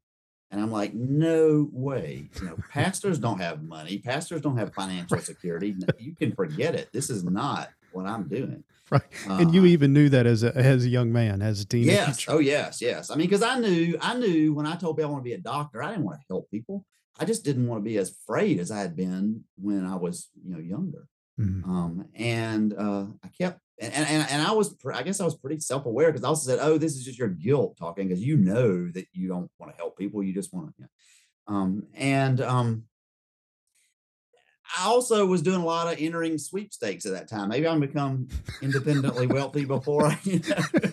And 0.51 0.61
I'm 0.61 0.73
like, 0.73 0.95
no 0.95 1.69
way. 1.73 2.31
You 2.41 2.47
know, 2.47 2.57
pastors 2.71 3.19
don't 3.19 3.39
have 3.39 3.63
money. 3.63 3.99
Pastors 3.99 4.41
don't 4.41 4.57
have 4.57 4.73
financial 4.75 5.19
security. 5.19 5.77
You 5.99 6.17
can 6.17 6.33
forget 6.33 6.75
it. 6.75 6.89
This 6.93 7.11
is 7.11 7.23
not 7.23 7.69
what 7.93 8.07
I'm 8.07 8.29
doing. 8.29 8.65
Right. 8.91 9.03
And 9.29 9.49
uh, 9.49 9.51
you 9.51 9.67
even 9.67 9.93
knew 9.93 10.09
that 10.09 10.27
as 10.27 10.43
a 10.43 10.57
as 10.57 10.87
a 10.87 10.89
young 10.89 11.13
man, 11.13 11.43
as 11.43 11.61
a 11.61 11.67
teenager. 11.67 11.93
Yes. 11.93 12.25
Oh 12.27 12.39
yes, 12.39 12.81
yes. 12.81 13.11
I 13.11 13.17
mean, 13.17 13.27
because 13.27 13.43
I 13.43 13.59
knew 13.59 13.99
I 14.01 14.15
knew 14.15 14.55
when 14.55 14.65
I 14.65 14.77
told 14.77 14.97
people 14.97 15.11
I 15.11 15.13
want 15.13 15.25
to 15.25 15.29
be 15.29 15.35
a 15.35 15.39
doctor, 15.39 15.83
I 15.83 15.91
didn't 15.91 16.05
want 16.05 16.21
to 16.21 16.27
help 16.27 16.51
people. 16.51 16.87
I 17.21 17.27
just 17.27 17.45
didn't 17.45 17.67
want 17.67 17.81
to 17.81 17.85
be 17.85 17.99
as 17.99 18.11
afraid 18.11 18.59
as 18.61 18.71
I 18.71 18.79
had 18.79 18.97
been 18.97 19.45
when 19.61 19.85
I 19.85 19.97
was, 19.97 20.31
you 20.43 20.55
know, 20.55 20.61
younger. 20.61 21.07
Mm-hmm. 21.39 21.71
Um, 21.71 22.09
and 22.15 22.75
uh, 22.75 23.07
I 23.23 23.29
kept 23.29 23.61
and, 23.81 23.93
and 23.95 24.27
and 24.31 24.43
I 24.43 24.53
was 24.53 24.75
I 24.93 25.03
guess 25.03 25.21
I 25.21 25.25
was 25.25 25.37
pretty 25.37 25.61
self 25.61 25.87
aware 25.87 26.09
because 26.09 26.25
I 26.25 26.29
also 26.29 26.51
said, 26.51 26.59
oh, 26.61 26.79
this 26.79 26.97
is 26.97 27.05
just 27.05 27.19
your 27.19 27.29
guilt 27.29 27.77
talking 27.79 28.09
because 28.09 28.23
you 28.23 28.37
know 28.37 28.91
that 28.91 29.07
you 29.13 29.29
don't 29.29 29.51
want 29.59 29.73
to 29.73 29.77
help 29.77 29.97
people, 29.97 30.23
you 30.23 30.35
just 30.35 30.53
want 30.53 30.69
to. 30.69 30.75
You 30.79 30.85
know. 30.85 31.55
Um, 31.55 31.87
and 31.95 32.41
um, 32.41 32.85
I 34.77 34.87
also 34.87 35.25
was 35.27 35.43
doing 35.43 35.61
a 35.61 35.65
lot 35.65 35.93
of 35.93 36.01
entering 36.01 36.39
sweepstakes 36.39 37.07
at 37.07 37.13
that 37.13 37.29
time. 37.29 37.49
Maybe 37.49 37.67
I'm 37.69 37.81
become 37.81 38.29
independently 38.63 39.27
wealthy 39.27 39.65
before 39.65 40.07
I, 40.07 40.19
you 40.25 40.41
know. 40.41 40.91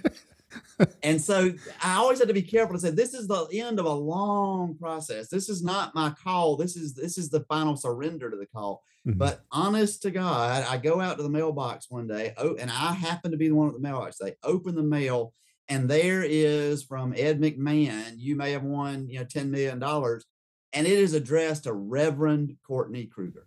And 1.04 1.22
so 1.22 1.52
I 1.82 1.96
always 1.96 2.20
had 2.20 2.28
to 2.28 2.34
be 2.34 2.42
careful 2.42 2.76
to 2.76 2.80
say 2.80 2.90
this 2.90 3.14
is 3.14 3.28
the 3.28 3.48
end 3.54 3.80
of 3.80 3.86
a 3.86 3.94
long 3.94 4.76
process. 4.76 5.30
This 5.30 5.50
is 5.50 5.64
not 5.64 5.96
my 5.96 6.12
call. 6.12 6.58
This 6.58 6.76
is 6.76 6.94
this 6.94 7.18
is 7.18 7.30
the 7.30 7.42
final 7.42 7.76
surrender 7.76 8.30
to 8.30 8.38
the 8.38 8.46
call. 8.46 8.84
Mm-hmm. 9.08 9.18
But 9.18 9.42
honest 9.52 10.02
to 10.04 10.12
God, 10.12 10.66
I 10.68 10.78
go 10.78 11.00
out 11.00 11.18
to 11.18 11.24
the 11.24 11.30
mailbox 11.30 11.90
one 11.90 12.08
day, 12.08 12.34
oh, 12.38 12.56
and 12.56 12.70
I 12.70 12.94
happen 12.94 13.32
to 13.32 13.38
be 13.38 13.48
the 13.48 13.56
one 13.56 13.68
at 13.68 13.74
the 13.74 13.80
mailbox. 13.80 14.18
They 14.18 14.36
open 14.44 14.76
the 14.76 14.84
mail, 14.84 15.34
and 15.70 15.90
there 15.90 16.24
is 16.24 16.84
from 16.84 17.14
Ed 17.16 17.40
McMahon. 17.40 18.16
You 18.18 18.36
may 18.36 18.52
have 18.52 18.64
won, 18.64 19.08
you 19.08 19.20
know, 19.20 19.26
ten 19.26 19.52
million 19.52 19.80
dollars, 19.80 20.26
and 20.74 20.88
it 20.88 21.00
is 21.00 21.14
addressed 21.14 21.64
to 21.64 21.74
Reverend 21.74 22.58
Courtney 22.66 23.06
Kruger. 23.06 23.46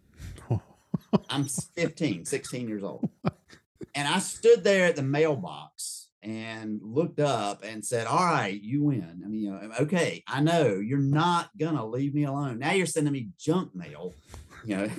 I'm 1.30 1.44
15, 1.44 2.24
16 2.24 2.68
years 2.68 2.82
old. 2.82 3.08
And 3.94 4.06
I 4.06 4.18
stood 4.18 4.62
there 4.62 4.86
at 4.86 4.96
the 4.96 5.02
mailbox 5.02 5.97
and 6.22 6.80
looked 6.82 7.20
up 7.20 7.64
and 7.64 7.84
said, 7.84 8.06
All 8.06 8.24
right, 8.24 8.60
you 8.60 8.84
win. 8.84 9.22
I 9.24 9.28
mean, 9.28 9.40
you 9.40 9.50
know, 9.50 9.70
okay, 9.80 10.22
I 10.26 10.40
know 10.40 10.74
you're 10.74 10.98
not 10.98 11.50
gonna 11.58 11.86
leave 11.86 12.14
me 12.14 12.24
alone. 12.24 12.58
Now 12.58 12.72
you're 12.72 12.86
sending 12.86 13.12
me 13.12 13.28
junk 13.38 13.74
mail. 13.74 14.14
You 14.64 14.76
know, 14.76 14.90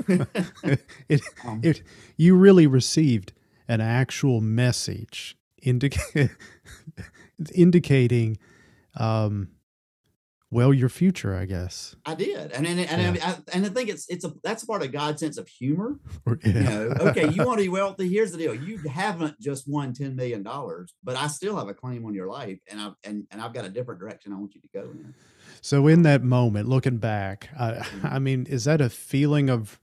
it, 1.09 1.21
um, 1.45 1.61
it, 1.63 1.83
you 2.17 2.35
really 2.35 2.67
received 2.67 3.33
an 3.67 3.81
actual 3.81 4.41
message 4.41 5.37
indica- 5.61 6.29
indicating 7.53 8.37
um, 8.95 9.49
well 10.51 10.73
your 10.73 10.89
future, 10.89 11.35
I 11.35 11.45
guess. 11.45 11.95
I 12.05 12.15
did, 12.15 12.51
and 12.51 12.65
and 12.65 12.79
and, 12.79 13.15
yeah. 13.15 13.35
I, 13.47 13.55
and 13.55 13.65
I 13.65 13.69
think 13.69 13.89
it's 13.89 14.07
it's 14.09 14.25
a 14.25 14.33
that's 14.43 14.65
part 14.65 14.83
of 14.83 14.91
God's 14.91 15.19
sense 15.19 15.37
of 15.37 15.47
humor. 15.47 15.99
Yeah. 16.25 16.33
You 16.43 16.53
know, 16.53 16.93
okay, 17.01 17.29
you 17.29 17.45
want 17.45 17.59
to 17.59 17.63
be 17.63 17.69
wealthy. 17.69 18.09
Here's 18.09 18.31
the 18.31 18.37
deal: 18.37 18.55
you 18.55 18.77
haven't 18.79 19.39
just 19.39 19.67
won 19.67 19.93
ten 19.93 20.15
million 20.15 20.43
dollars, 20.43 20.93
but 21.03 21.15
I 21.15 21.27
still 21.27 21.55
have 21.57 21.67
a 21.67 21.73
claim 21.73 22.05
on 22.05 22.13
your 22.13 22.27
life, 22.27 22.59
and 22.69 22.79
I 22.79 22.91
and 23.03 23.25
and 23.31 23.41
I've 23.41 23.53
got 23.53 23.65
a 23.65 23.69
different 23.69 23.99
direction 23.99 24.33
I 24.33 24.37
want 24.37 24.55
you 24.55 24.61
to 24.61 24.69
go 24.73 24.81
in. 24.81 25.13
So, 25.61 25.87
in 25.87 26.03
that 26.03 26.23
moment, 26.23 26.67
looking 26.67 26.97
back, 26.97 27.49
uh, 27.57 27.83
I 28.03 28.19
mean, 28.19 28.45
is 28.47 28.63
that 28.63 28.81
a 28.81 28.89
feeling 28.89 29.49
of 29.49 29.79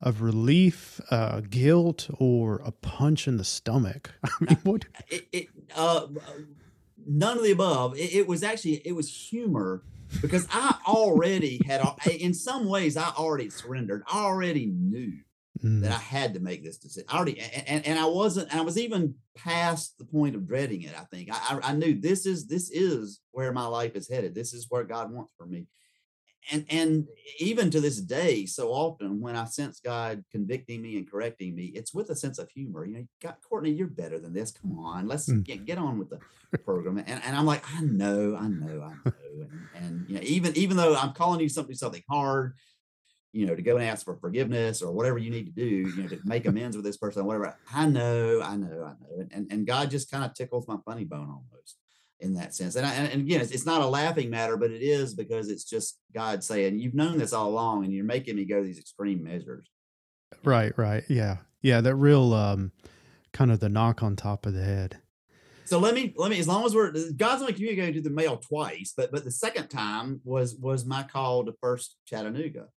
of 0.00 0.22
relief, 0.22 1.00
uh, 1.10 1.40
guilt, 1.40 2.08
or 2.18 2.60
a 2.64 2.70
punch 2.70 3.26
in 3.26 3.36
the 3.36 3.44
stomach? 3.44 4.12
I 4.24 4.30
mean, 4.40 4.58
what? 4.62 4.84
It, 5.08 5.26
it, 5.32 5.48
uh, 5.74 6.06
none 7.06 7.38
of 7.38 7.44
the 7.44 7.50
above. 7.50 7.96
It, 7.96 8.14
it 8.14 8.26
was 8.26 8.42
actually 8.42 8.82
it 8.86 8.92
was 8.92 9.10
humor 9.10 9.82
because 10.20 10.46
I 10.50 10.76
already 10.86 11.60
had, 11.66 11.82
in 12.08 12.34
some 12.34 12.66
ways, 12.68 12.96
I 12.96 13.10
already 13.10 13.50
surrendered. 13.50 14.02
I 14.10 14.24
already 14.24 14.66
knew 14.66 15.12
mm. 15.62 15.80
that 15.82 15.92
I 15.92 15.98
had 15.98 16.34
to 16.34 16.40
make 16.40 16.64
this 16.64 16.78
decision. 16.78 17.08
I 17.08 17.16
already, 17.16 17.40
and, 17.40 17.86
and 17.86 17.98
I 17.98 18.06
wasn't, 18.06 18.50
and 18.50 18.60
I 18.60 18.64
was 18.64 18.78
even 18.78 19.14
past 19.36 19.98
the 19.98 20.04
point 20.04 20.34
of 20.34 20.46
dreading 20.46 20.82
it. 20.82 20.94
I 20.98 21.04
think 21.04 21.28
I, 21.32 21.58
I 21.62 21.72
knew 21.72 21.98
this 22.00 22.26
is 22.26 22.46
this 22.46 22.70
is 22.70 23.20
where 23.32 23.52
my 23.52 23.66
life 23.66 23.94
is 23.94 24.08
headed. 24.08 24.34
This 24.34 24.54
is 24.54 24.66
where 24.68 24.84
God 24.84 25.12
wants 25.12 25.32
for 25.36 25.46
me 25.46 25.66
and 26.50 26.64
and 26.70 27.06
even 27.38 27.70
to 27.70 27.80
this 27.80 28.00
day, 28.00 28.46
so 28.46 28.68
often 28.68 29.20
when 29.20 29.36
I 29.36 29.44
sense 29.46 29.80
God 29.80 30.24
convicting 30.30 30.82
me 30.82 30.96
and 30.96 31.10
correcting 31.10 31.54
me, 31.54 31.66
it's 31.66 31.92
with 31.92 32.10
a 32.10 32.16
sense 32.16 32.38
of 32.38 32.48
humor. 32.50 32.84
You 32.84 32.98
know, 32.98 33.06
God, 33.22 33.36
Courtney, 33.48 33.70
you're 33.70 33.88
better 33.88 34.18
than 34.18 34.32
this. 34.32 34.52
Come 34.52 34.78
on, 34.78 35.08
let's 35.08 35.28
mm. 35.28 35.42
get, 35.44 35.64
get 35.64 35.78
on 35.78 35.98
with 35.98 36.10
the 36.10 36.20
program. 36.58 36.98
And, 36.98 37.22
and 37.24 37.36
I'm 37.36 37.46
like, 37.46 37.64
I 37.74 37.80
know, 37.80 38.36
I 38.36 38.48
know, 38.48 38.82
I 38.82 38.94
know. 39.04 39.12
And, 39.74 39.84
and 39.84 40.08
you 40.08 40.16
know, 40.16 40.22
even 40.22 40.56
even 40.56 40.76
though 40.76 40.94
I'm 40.94 41.12
calling 41.12 41.40
you 41.40 41.48
something 41.48 41.74
something 41.74 42.02
hard, 42.08 42.54
you 43.32 43.46
know, 43.46 43.54
to 43.54 43.62
go 43.62 43.76
and 43.76 43.84
ask 43.84 44.04
for 44.04 44.16
forgiveness 44.16 44.82
or 44.82 44.92
whatever 44.92 45.18
you 45.18 45.30
need 45.30 45.46
to 45.46 45.52
do, 45.52 45.64
you 45.64 46.02
know, 46.02 46.08
to 46.08 46.20
make 46.24 46.46
amends 46.46 46.76
with 46.76 46.84
this 46.84 46.96
person, 46.96 47.24
whatever. 47.24 47.56
I 47.72 47.86
know, 47.86 48.40
I 48.42 48.56
know, 48.56 48.84
I 48.84 48.94
know. 49.00 49.26
And 49.32 49.46
and 49.50 49.66
God 49.66 49.90
just 49.90 50.10
kind 50.10 50.24
of 50.24 50.34
tickles 50.34 50.68
my 50.68 50.76
funny 50.84 51.04
bone 51.04 51.28
almost 51.28 51.76
in 52.20 52.34
that 52.34 52.54
sense. 52.54 52.76
And, 52.76 52.86
I, 52.86 52.94
and 52.94 53.22
again, 53.22 53.40
it's, 53.40 53.50
it's, 53.50 53.66
not 53.66 53.82
a 53.82 53.86
laughing 53.86 54.30
matter, 54.30 54.56
but 54.56 54.70
it 54.70 54.82
is 54.82 55.14
because 55.14 55.50
it's 55.50 55.64
just 55.64 55.98
God 56.14 56.42
saying, 56.42 56.78
"You've 56.78 56.94
known 56.94 57.18
this 57.18 57.32
all 57.32 57.48
along, 57.48 57.84
and 57.84 57.92
you're 57.92 58.04
making 58.04 58.36
me 58.36 58.44
go 58.44 58.62
these 58.62 58.78
extreme 58.78 59.22
measures." 59.22 59.68
Right, 60.44 60.76
right, 60.78 61.04
yeah, 61.08 61.38
yeah. 61.62 61.80
That 61.80 61.96
real 61.96 62.32
um, 62.32 62.72
kind 63.32 63.50
of 63.50 63.60
the 63.60 63.68
knock 63.68 64.02
on 64.02 64.16
top 64.16 64.46
of 64.46 64.54
the 64.54 64.64
head. 64.64 64.98
So 65.64 65.78
let 65.78 65.94
me 65.94 66.14
let 66.16 66.30
me 66.30 66.38
as 66.38 66.48
long 66.48 66.64
as 66.64 66.74
we're 66.74 66.92
God's 67.16 67.42
only 67.42 67.52
communicating 67.52 67.94
to 67.94 68.00
do 68.00 68.08
the 68.08 68.14
mail 68.14 68.36
twice, 68.36 68.94
but 68.96 69.10
but 69.10 69.24
the 69.24 69.30
second 69.30 69.68
time 69.68 70.20
was 70.24 70.54
was 70.54 70.86
my 70.86 71.02
call 71.02 71.44
to 71.44 71.54
First 71.60 71.96
Chattanooga. 72.06 72.68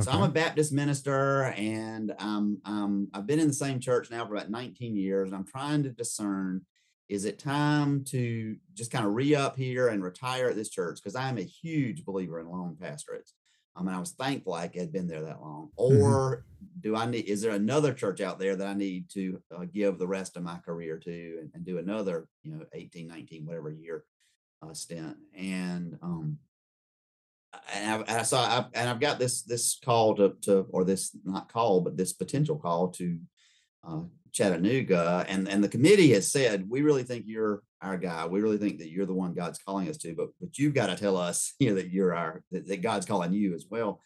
So 0.00 0.12
I'm 0.12 0.22
a 0.22 0.28
Baptist 0.28 0.72
minister, 0.72 1.46
and 1.56 2.14
um, 2.20 2.60
um, 2.64 3.08
I've 3.12 3.26
been 3.26 3.40
in 3.40 3.48
the 3.48 3.52
same 3.52 3.80
church 3.80 4.12
now 4.12 4.24
for 4.24 4.36
about 4.36 4.48
19 4.48 4.94
years, 4.94 5.28
and 5.28 5.36
I'm 5.36 5.44
trying 5.44 5.82
to 5.82 5.90
discern 5.90 6.64
is 7.08 7.24
it 7.24 7.38
time 7.38 8.04
to 8.04 8.56
just 8.74 8.90
kind 8.90 9.06
of 9.06 9.14
re 9.14 9.34
up 9.34 9.56
here 9.56 9.88
and 9.88 10.02
retire 10.02 10.48
at 10.48 10.56
this 10.56 10.68
church? 10.68 10.96
Because 10.96 11.16
I'm 11.16 11.38
a 11.38 11.42
huge 11.42 12.04
believer 12.04 12.38
in 12.38 12.50
long 12.50 12.76
pastorates. 12.80 13.32
I 13.74 13.82
mean, 13.82 13.94
I 13.94 14.00
was 14.00 14.10
thankful 14.10 14.54
I 14.54 14.70
had 14.74 14.92
been 14.92 15.06
there 15.06 15.22
that 15.22 15.40
long. 15.40 15.70
Mm-hmm. 15.78 16.02
Or 16.02 16.44
mm-hmm. 16.62 16.80
do 16.80 16.96
I 16.96 17.06
need, 17.06 17.26
is 17.26 17.40
there 17.40 17.52
another 17.52 17.94
church 17.94 18.20
out 18.20 18.38
there 18.38 18.56
that 18.56 18.66
I 18.66 18.74
need 18.74 19.08
to 19.10 19.40
uh, 19.56 19.64
give 19.72 19.98
the 19.98 20.06
rest 20.06 20.36
of 20.36 20.42
my 20.42 20.58
career 20.58 20.98
to 20.98 21.38
and, 21.40 21.50
and, 21.54 21.64
do 21.64 21.78
another, 21.78 22.26
you 22.42 22.52
know, 22.52 22.64
18, 22.74 23.06
19, 23.06 23.46
whatever 23.46 23.70
year 23.70 24.04
uh, 24.62 24.74
stint? 24.74 25.16
And, 25.34 25.96
um, 26.02 26.38
and, 27.72 27.90
I've, 27.90 28.00
and 28.00 28.18
I 28.18 28.22
saw, 28.22 28.58
I've, 28.58 28.66
and 28.74 28.90
I've 28.90 29.00
got 29.00 29.18
this, 29.18 29.42
this 29.42 29.78
call 29.82 30.16
to, 30.16 30.34
to, 30.42 30.66
or 30.70 30.84
this 30.84 31.16
not 31.24 31.50
call, 31.50 31.80
but 31.80 31.96
this 31.96 32.12
potential 32.12 32.56
call 32.56 32.88
to 32.88 33.18
uh, 33.86 34.00
Chattanooga, 34.38 35.26
and 35.28 35.48
and 35.48 35.62
the 35.62 35.68
committee 35.68 36.12
has 36.12 36.30
said 36.30 36.70
we 36.70 36.82
really 36.82 37.02
think 37.02 37.24
you're 37.26 37.62
our 37.82 37.98
guy. 37.98 38.24
We 38.26 38.40
really 38.40 38.56
think 38.56 38.78
that 38.78 38.90
you're 38.90 39.06
the 39.06 39.14
one 39.14 39.34
God's 39.34 39.58
calling 39.58 39.88
us 39.88 39.96
to, 39.98 40.14
but 40.14 40.28
but 40.40 40.56
you've 40.58 40.74
got 40.74 40.86
to 40.86 40.96
tell 40.96 41.16
us, 41.16 41.54
you 41.58 41.70
know, 41.70 41.74
that 41.74 41.90
you're 41.90 42.14
our 42.14 42.42
that, 42.52 42.68
that 42.68 42.82
God's 42.82 43.04
calling 43.04 43.32
you 43.32 43.54
as 43.54 43.66
well. 43.68 44.00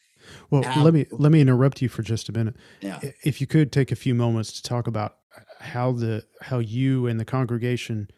Well, 0.51 0.63
let 0.83 0.95
me 0.95 1.07
let 1.11 1.33
me 1.33 1.41
interrupt 1.41 1.83
you 1.83 1.89
for 1.89 2.03
just 2.03 2.29
a 2.29 2.33
minute. 2.33 2.57
Yeah. 2.81 3.01
If 3.25 3.41
you 3.41 3.47
could 3.47 3.73
take 3.73 3.93
a 3.93 3.97
few 3.97 4.15
moments 4.15 4.53
to 4.53 4.63
talk 4.63 4.87
about 4.87 5.17
uh, 5.37 5.41
how 5.61 5.93
the 5.93 6.25
how 6.41 6.61
you 6.61 7.07
and 7.07 7.21
the 7.21 7.25
congregation 7.25 8.09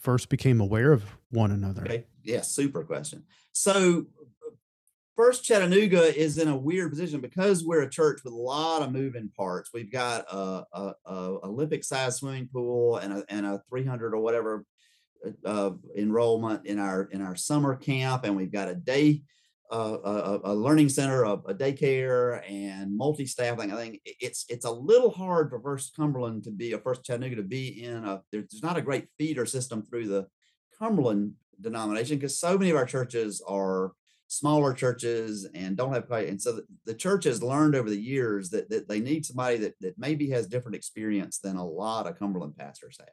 first 0.00 0.28
became 0.28 0.60
aware 0.60 0.92
of 0.92 1.04
one 1.30 1.50
another. 1.50 1.82
Okay. 1.82 2.04
Yeah, 2.22 2.42
super 2.42 2.84
question. 2.84 3.24
So 3.52 4.06
First, 5.16 5.44
Chattanooga 5.44 6.16
is 6.16 6.38
in 6.38 6.48
a 6.48 6.56
weird 6.56 6.90
position 6.90 7.20
because 7.20 7.64
we're 7.64 7.82
a 7.82 7.90
church 7.90 8.22
with 8.24 8.32
a 8.32 8.36
lot 8.36 8.82
of 8.82 8.90
moving 8.90 9.30
parts. 9.36 9.70
We've 9.72 9.92
got 9.92 10.24
a, 10.28 10.64
a, 10.72 10.94
a 11.06 11.38
Olympic 11.44 11.84
sized 11.84 12.16
swimming 12.16 12.48
pool 12.52 12.96
and 12.96 13.12
a, 13.12 13.24
and 13.28 13.46
a 13.46 13.62
300 13.68 14.12
or 14.12 14.18
whatever 14.18 14.64
uh, 15.44 15.70
enrollment 15.96 16.66
in 16.66 16.80
our 16.80 17.04
in 17.04 17.22
our 17.22 17.36
summer 17.36 17.76
camp, 17.76 18.24
and 18.24 18.36
we've 18.36 18.50
got 18.50 18.68
a 18.68 18.74
day 18.74 19.22
uh, 19.72 19.98
a, 20.04 20.40
a, 20.50 20.54
learning 20.54 20.88
center, 20.88 21.22
a, 21.22 21.32
a 21.32 21.54
daycare, 21.54 22.42
and 22.50 22.96
multi-staff 22.96 23.58
thing. 23.58 23.72
I 23.72 23.76
think 23.76 24.00
it's 24.04 24.44
it's 24.48 24.64
a 24.64 24.70
little 24.70 25.10
hard 25.10 25.50
for 25.50 25.60
First 25.60 25.94
Cumberland 25.96 26.42
to 26.44 26.50
be 26.50 26.72
a 26.72 26.78
First 26.78 27.04
Chattanooga 27.04 27.36
to 27.36 27.42
be 27.44 27.84
in 27.84 28.04
a. 28.04 28.20
There's 28.32 28.62
not 28.64 28.76
a 28.76 28.82
great 28.82 29.06
feeder 29.16 29.46
system 29.46 29.82
through 29.82 30.08
the 30.08 30.26
Cumberland 30.76 31.34
denomination 31.60 32.18
because 32.18 32.38
so 32.38 32.58
many 32.58 32.70
of 32.70 32.76
our 32.76 32.84
churches 32.84 33.40
are 33.46 33.92
smaller 34.38 34.72
churches 34.72 35.48
and 35.54 35.76
don't 35.76 35.92
have 35.92 36.10
and 36.10 36.40
so 36.40 36.52
the, 36.52 36.66
the 36.84 36.94
church 36.94 37.24
has 37.24 37.42
learned 37.42 37.74
over 37.74 37.88
the 37.88 38.00
years 38.00 38.50
that, 38.50 38.68
that 38.70 38.88
they 38.88 39.00
need 39.00 39.24
somebody 39.24 39.56
that, 39.58 39.74
that 39.80 39.98
maybe 39.98 40.30
has 40.30 40.46
different 40.46 40.76
experience 40.76 41.38
than 41.38 41.56
a 41.56 41.66
lot 41.66 42.06
of 42.06 42.18
cumberland 42.18 42.56
pastors 42.56 42.98
have. 42.98 43.08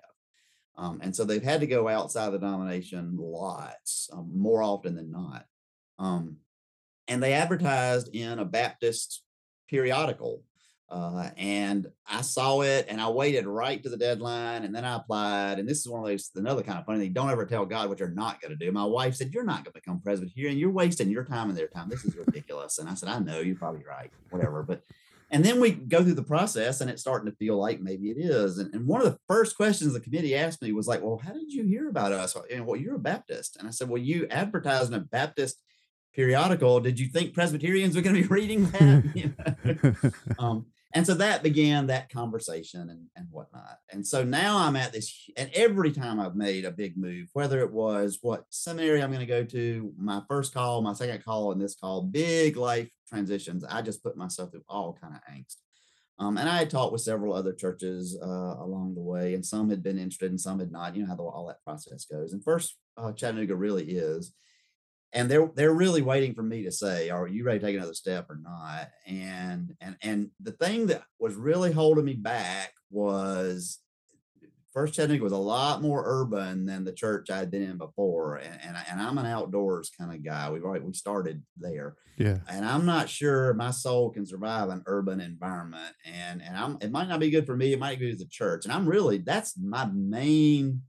Um, 0.84 1.00
and 1.02 1.16
so 1.16 1.26
they've 1.26 1.44
had 1.44 1.62
to 1.62 1.68
go 1.68 1.88
outside 1.88 2.32
the 2.32 2.40
denomination 2.40 3.16
lots 3.18 4.10
um, 4.14 4.32
more 4.34 4.64
often 4.64 4.96
than 4.96 5.12
not. 5.12 5.46
Um, 6.00 6.38
and 7.08 7.22
they 7.22 7.34
advertised 7.34 8.10
in 8.16 8.40
a 8.40 8.46
baptist 8.46 9.24
periodical 9.70 10.44
uh, 10.92 11.30
and 11.38 11.88
I 12.06 12.20
saw 12.20 12.62
it 12.62 12.88
and 12.90 13.00
I 13.00 13.08
waited 13.10 13.48
right 13.48 13.82
to 13.82 13.88
the 13.88 13.96
deadline 13.96 14.66
and 14.66 14.76
then 14.76 14.84
I 14.84 14.98
applied. 14.98 15.58
And 15.58 15.68
this 15.68 15.80
is 15.80 15.88
one 15.88 16.02
of 16.02 16.08
those, 16.08 16.30
another 16.36 16.64
kind 16.64 16.78
of 16.78 16.86
funny 16.86 17.00
thing. 17.00 17.14
Don't 17.14 17.30
ever 17.30 17.46
tell 17.46 17.66
God 17.66 17.88
what 17.88 18.02
you're 18.02 18.10
not 18.10 18.42
going 18.42 18.52
to 18.52 18.58
do. 18.58 18.74
My 18.74 18.84
wife 18.84 19.16
said, 19.16 19.34
You're 19.34 19.46
not 19.46 19.64
going 19.64 19.72
to 19.74 19.80
become 19.80 20.02
president 20.02 20.34
here 20.36 20.50
and 20.50 20.60
You're 20.60 20.70
wasting 20.70 21.10
your 21.10 21.24
time 21.24 21.48
and 21.48 21.58
their 21.58 21.70
time. 21.70 21.88
This 21.88 22.04
is 22.04 22.18
ridiculous. 22.18 22.78
and 22.78 22.90
I 22.90 22.96
said, 22.96 23.08
I 23.08 23.20
know 23.20 23.40
you're 23.40 23.56
probably 23.56 23.86
right, 23.88 24.12
whatever. 24.32 24.64
But, 24.64 24.84
and 25.30 25.46
then 25.46 25.62
we 25.62 25.72
go 25.72 26.04
through 26.04 26.16
the 26.16 26.24
process 26.24 26.82
and 26.82 26.90
it's 26.90 27.02
starting 27.02 27.32
to 27.32 27.38
feel 27.38 27.56
like 27.56 27.80
maybe 27.80 28.12
it 28.12 28.18
is. 28.18 28.58
And, 28.58 28.74
and 28.74 28.86
one 28.86 29.02
of 29.02 29.10
the 29.10 29.20
first 29.30 29.56
questions 29.56 29.94
the 29.94 30.02
committee 30.02 30.36
asked 30.36 30.62
me 30.62 30.74
was 30.74 30.90
like, 30.90 31.02
Well, 31.02 31.22
how 31.24 31.32
did 31.32 31.54
you 31.54 31.64
hear 31.64 31.88
about 31.88 32.12
us? 32.12 32.36
And 32.52 32.66
well, 32.66 32.76
you're 32.76 32.96
a 32.96 33.00
Baptist. 33.00 33.56
And 33.56 33.66
I 33.66 33.72
said, 33.72 33.88
Well, 33.88 34.02
you 34.02 34.28
advertise 34.30 34.90
in 34.90 34.94
a 34.94 35.00
Baptist 35.00 35.56
periodical. 36.14 36.82
Did 36.82 37.00
you 37.00 37.08
think 37.08 37.34
Presbyterians 37.34 37.96
were 37.96 38.02
going 38.02 38.16
to 38.18 38.22
be 38.22 38.28
reading 38.30 38.66
that? 38.72 40.14
um, 40.40 40.66
and 40.94 41.06
so 41.06 41.14
that 41.16 41.44
began 41.44 41.88
that 41.88 42.10
conversation 42.10 42.90
and, 42.90 43.08
and 43.16 43.28
whatnot. 43.32 43.78
And 43.92 44.06
so 44.06 44.24
now 44.24 44.58
I'm 44.58 44.76
at 44.76 44.92
this, 44.92 45.30
and 45.38 45.50
every 45.54 45.92
time 45.92 46.20
I've 46.20 46.36
made 46.36 46.66
a 46.66 46.72
big 46.72 46.98
move, 46.98 47.30
whether 47.34 47.60
it 47.62 47.72
was 47.72 48.20
what 48.22 48.46
seminary 48.50 49.02
I'm 49.02 49.12
going 49.12 49.20
to 49.20 49.26
go 49.26 49.44
to, 49.44 49.94
my 49.98 50.22
first 50.28 50.54
call, 50.54 50.82
my 50.82 50.94
second 50.94 51.24
call, 51.24 51.52
and 51.52 51.62
this 51.62 51.76
call, 51.76 52.04
big 52.04 52.58
life 52.58 52.90
transitions, 53.08 53.64
I 53.64 53.82
just 53.82 54.04
put 54.04 54.18
myself 54.18 54.52
through 54.52 54.66
all 54.68 54.98
kind 55.02 55.14
of 55.16 55.34
angst. 55.34 55.58
Um, 56.20 56.38
and 56.38 56.48
I 56.48 56.58
had 56.58 56.70
talked 56.70 56.92
with 56.92 57.02
several 57.02 57.34
other 57.34 57.54
churches 57.54 58.18
uh, 58.22 58.56
along 58.60 58.94
the 58.94 59.02
way, 59.02 59.34
and 59.34 59.46
some 59.46 59.70
had 59.70 59.82
been 59.82 59.98
interested 59.98 60.30
and 60.30 60.40
some 60.40 60.60
had 60.60 60.72
not. 60.72 60.96
You 60.96 61.04
know 61.04 61.10
how 61.10 61.16
the, 61.16 61.24
all 61.24 61.48
that 61.48 61.64
process 61.64 62.06
goes. 62.06 62.34
And 62.34 62.44
first, 62.44 62.78
uh, 62.96 63.12
Chattanooga 63.12 63.56
really 63.56 63.86
is 63.86 64.34
and 65.14 65.30
they're 65.30 65.50
they're 65.56 65.74
really 65.74 66.02
waiting 66.02 66.34
for 66.34 66.44
me 66.44 66.64
to 66.64 66.72
say, 66.72 67.10
"Are 67.10 67.28
you 67.28 67.44
ready 67.44 67.60
to 67.60 67.66
take 67.66 67.76
another 67.76 67.94
step 67.94 68.30
or 68.30 68.38
not?" 68.38 68.90
And 69.06 69.76
and 69.82 69.98
and 70.02 70.32
the 70.40 70.52
thing 70.52 70.88
that 70.88 71.04
was 71.20 71.36
really 71.36 71.72
holding 71.72 72.06
me 72.06 72.14
back 72.14 72.74
was 72.90 73.80
First 74.74 74.94
Chattanooga 74.94 75.24
was 75.24 75.34
a 75.34 75.38
lot 75.38 75.82
more 75.82 76.04
urban 76.06 76.66
than 76.66 76.86
the 76.86 76.94
church 76.94 77.30
I 77.30 77.38
had 77.38 77.52
been 77.52 77.62
in 77.62 77.78
before, 77.78 78.38
and 78.38 78.58
and, 78.64 78.78
and 78.90 79.02
I'm 79.02 79.18
an 79.18 79.26
outdoors 79.26 79.92
kind 79.98 80.14
of 80.14 80.24
guy. 80.24 80.50
We've 80.50 80.64
already 80.64 80.86
we 80.86 80.94
started 80.94 81.44
there, 81.58 81.98
yeah. 82.18 82.40
And 82.48 82.66
I'm 82.66 82.86
not 82.86 83.10
sure 83.10 83.54
my 83.54 83.72
soul 83.72 84.12
can 84.12 84.26
survive 84.26 84.70
an 84.70 84.84
urban 84.86 85.20
environment, 85.20 85.94
and 86.06 86.42
and 86.42 86.56
I'm 86.56 86.78
it 86.80 86.90
might 86.90 87.10
not 87.10 87.20
be 87.20 87.30
good 87.30 87.46
for 87.46 87.58
me. 87.58 87.74
It 87.74 87.80
might 87.80 88.00
be 88.00 88.06
good 88.06 88.16
as 88.16 88.22
a 88.22 88.28
church, 88.30 88.64
and 88.64 88.74
I'm 88.74 88.88
really 88.88 89.18
that's 89.18 89.58
my 89.58 89.86
main 89.88 90.84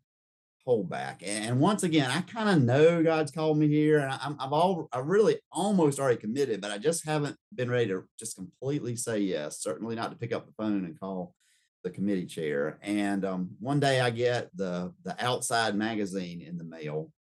hold 0.65 0.89
back. 0.89 1.23
And 1.25 1.59
once 1.59 1.83
again, 1.83 2.11
I 2.11 2.21
kind 2.21 2.49
of 2.49 2.63
know 2.63 3.03
God's 3.03 3.33
called 3.33 3.59
me 3.59 3.69
here, 3.69 3.99
and 3.99 4.13
I'm, 4.13 4.37
I've 4.39 4.53
all 4.53 4.89
I 4.93 5.01
really 5.01 5.39
almost 5.51 5.99
already 5.99 6.21
committed, 6.21 6.61
but 6.61 6.71
I 6.71 6.79
just 6.79 7.05
haven't 7.07 7.37
been 7.55 7.71
ready 7.71 7.89
to 7.89 8.05
just 8.19 8.37
completely 8.37 8.97
say 8.97 9.19
yes. 9.19 9.61
Certainly 9.61 9.97
not 9.97 10.11
to 10.11 10.17
pick 10.17 10.33
up 10.33 10.47
the 10.47 10.53
phone 10.53 10.85
and 10.85 10.99
call 10.99 11.35
the 11.83 11.91
committee 11.91 12.27
chair. 12.27 12.79
And 12.83 13.25
um, 13.25 13.51
one 13.59 13.81
day 13.81 14.01
I 14.01 14.11
get 14.11 14.57
the 14.57 14.93
the 15.05 15.17
outside 15.25 15.75
magazine 15.75 16.41
in 16.41 16.59
the 16.59 16.65
mail, 16.65 17.11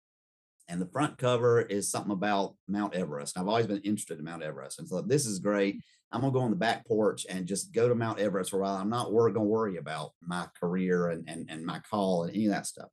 and 0.68 0.80
the 0.80 0.86
front 0.86 1.18
cover 1.18 1.60
is 1.60 1.90
something 1.90 2.12
about 2.12 2.54
Mount 2.68 2.94
Everest. 2.94 3.38
I've 3.38 3.48
always 3.48 3.66
been 3.66 3.78
interested 3.78 4.18
in 4.18 4.24
Mount 4.24 4.42
Everest, 4.42 4.78
and 4.78 4.88
so 4.88 5.00
this 5.00 5.26
is 5.26 5.40
great. 5.40 5.80
I'm 6.12 6.20
gonna 6.20 6.32
go 6.32 6.40
on 6.40 6.50
the 6.50 6.56
back 6.56 6.86
porch 6.86 7.26
and 7.28 7.46
just 7.46 7.72
go 7.72 7.88
to 7.88 7.94
Mount 7.94 8.20
Everest 8.20 8.50
for 8.50 8.58
a 8.58 8.60
while. 8.60 8.76
I'm 8.76 8.90
not 8.90 9.10
gonna 9.10 9.42
worry 9.42 9.78
about 9.78 10.12
my 10.20 10.46
career 10.60 11.08
and, 11.08 11.28
and 11.28 11.50
and 11.50 11.66
my 11.66 11.80
call 11.90 12.24
and 12.24 12.34
any 12.34 12.46
of 12.46 12.52
that 12.52 12.66
stuff. 12.66 12.90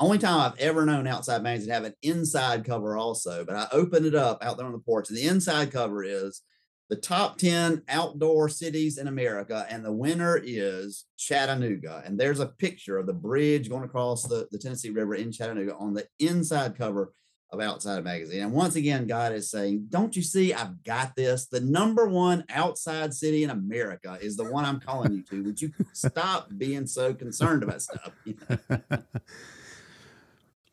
Only 0.00 0.18
time 0.18 0.40
I've 0.40 0.58
ever 0.60 0.86
known 0.86 1.06
Outside 1.06 1.42
Magazine 1.42 1.72
have 1.72 1.84
an 1.84 1.94
inside 2.02 2.64
cover 2.64 2.96
also, 2.96 3.44
but 3.44 3.56
I 3.56 3.66
opened 3.72 4.06
it 4.06 4.14
up 4.14 4.42
out 4.42 4.56
there 4.56 4.66
on 4.66 4.72
the 4.72 4.78
porch, 4.78 5.08
and 5.08 5.18
the 5.18 5.26
inside 5.26 5.72
cover 5.72 6.04
is 6.04 6.42
the 6.88 6.96
top 6.96 7.36
10 7.36 7.82
outdoor 7.88 8.48
cities 8.48 8.96
in 8.96 9.08
America, 9.08 9.66
and 9.68 9.84
the 9.84 9.92
winner 9.92 10.40
is 10.42 11.04
Chattanooga. 11.18 12.02
And 12.06 12.18
there's 12.18 12.40
a 12.40 12.46
picture 12.46 12.96
of 12.96 13.06
the 13.06 13.12
bridge 13.12 13.68
going 13.68 13.84
across 13.84 14.22
the, 14.22 14.46
the 14.50 14.58
Tennessee 14.58 14.90
River 14.90 15.14
in 15.14 15.32
Chattanooga 15.32 15.76
on 15.76 15.92
the 15.92 16.06
inside 16.18 16.78
cover 16.78 17.12
of 17.50 17.60
Outside 17.60 18.04
Magazine. 18.04 18.42
And 18.42 18.52
once 18.52 18.76
again, 18.76 19.06
God 19.06 19.32
is 19.32 19.50
saying, 19.50 19.86
Don't 19.88 20.14
you 20.14 20.22
see, 20.22 20.52
I've 20.54 20.82
got 20.82 21.16
this. 21.16 21.46
The 21.46 21.60
number 21.60 22.06
one 22.06 22.44
outside 22.50 23.14
city 23.14 23.42
in 23.42 23.50
America 23.50 24.18
is 24.20 24.36
the 24.36 24.50
one 24.50 24.64
I'm 24.64 24.80
calling 24.80 25.12
you 25.12 25.22
to. 25.24 25.42
Would 25.44 25.60
you 25.60 25.72
stop 25.92 26.50
being 26.56 26.86
so 26.86 27.14
concerned 27.14 27.62
about 27.62 27.82
stuff? 27.82 28.12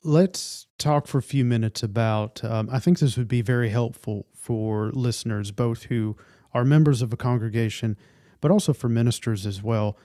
Let's 0.05 0.67
talk 0.77 1.07
for 1.07 1.17
a 1.17 1.23
few 1.23 1.43
minutes 1.43 1.81
about. 1.81 2.43
Um, 2.43 2.69
I 2.71 2.77
think 2.77 2.99
this 2.99 3.17
would 3.17 3.27
be 3.27 3.41
very 3.41 3.69
helpful 3.69 4.27
for 4.35 4.91
listeners, 4.91 5.49
both 5.49 5.85
who 5.85 6.15
are 6.53 6.63
members 6.63 7.01
of 7.01 7.11
a 7.11 7.17
congregation, 7.17 7.97
but 8.39 8.51
also 8.51 8.71
for 8.71 8.87
ministers 8.87 9.47
as 9.47 9.63
well. 9.63 9.97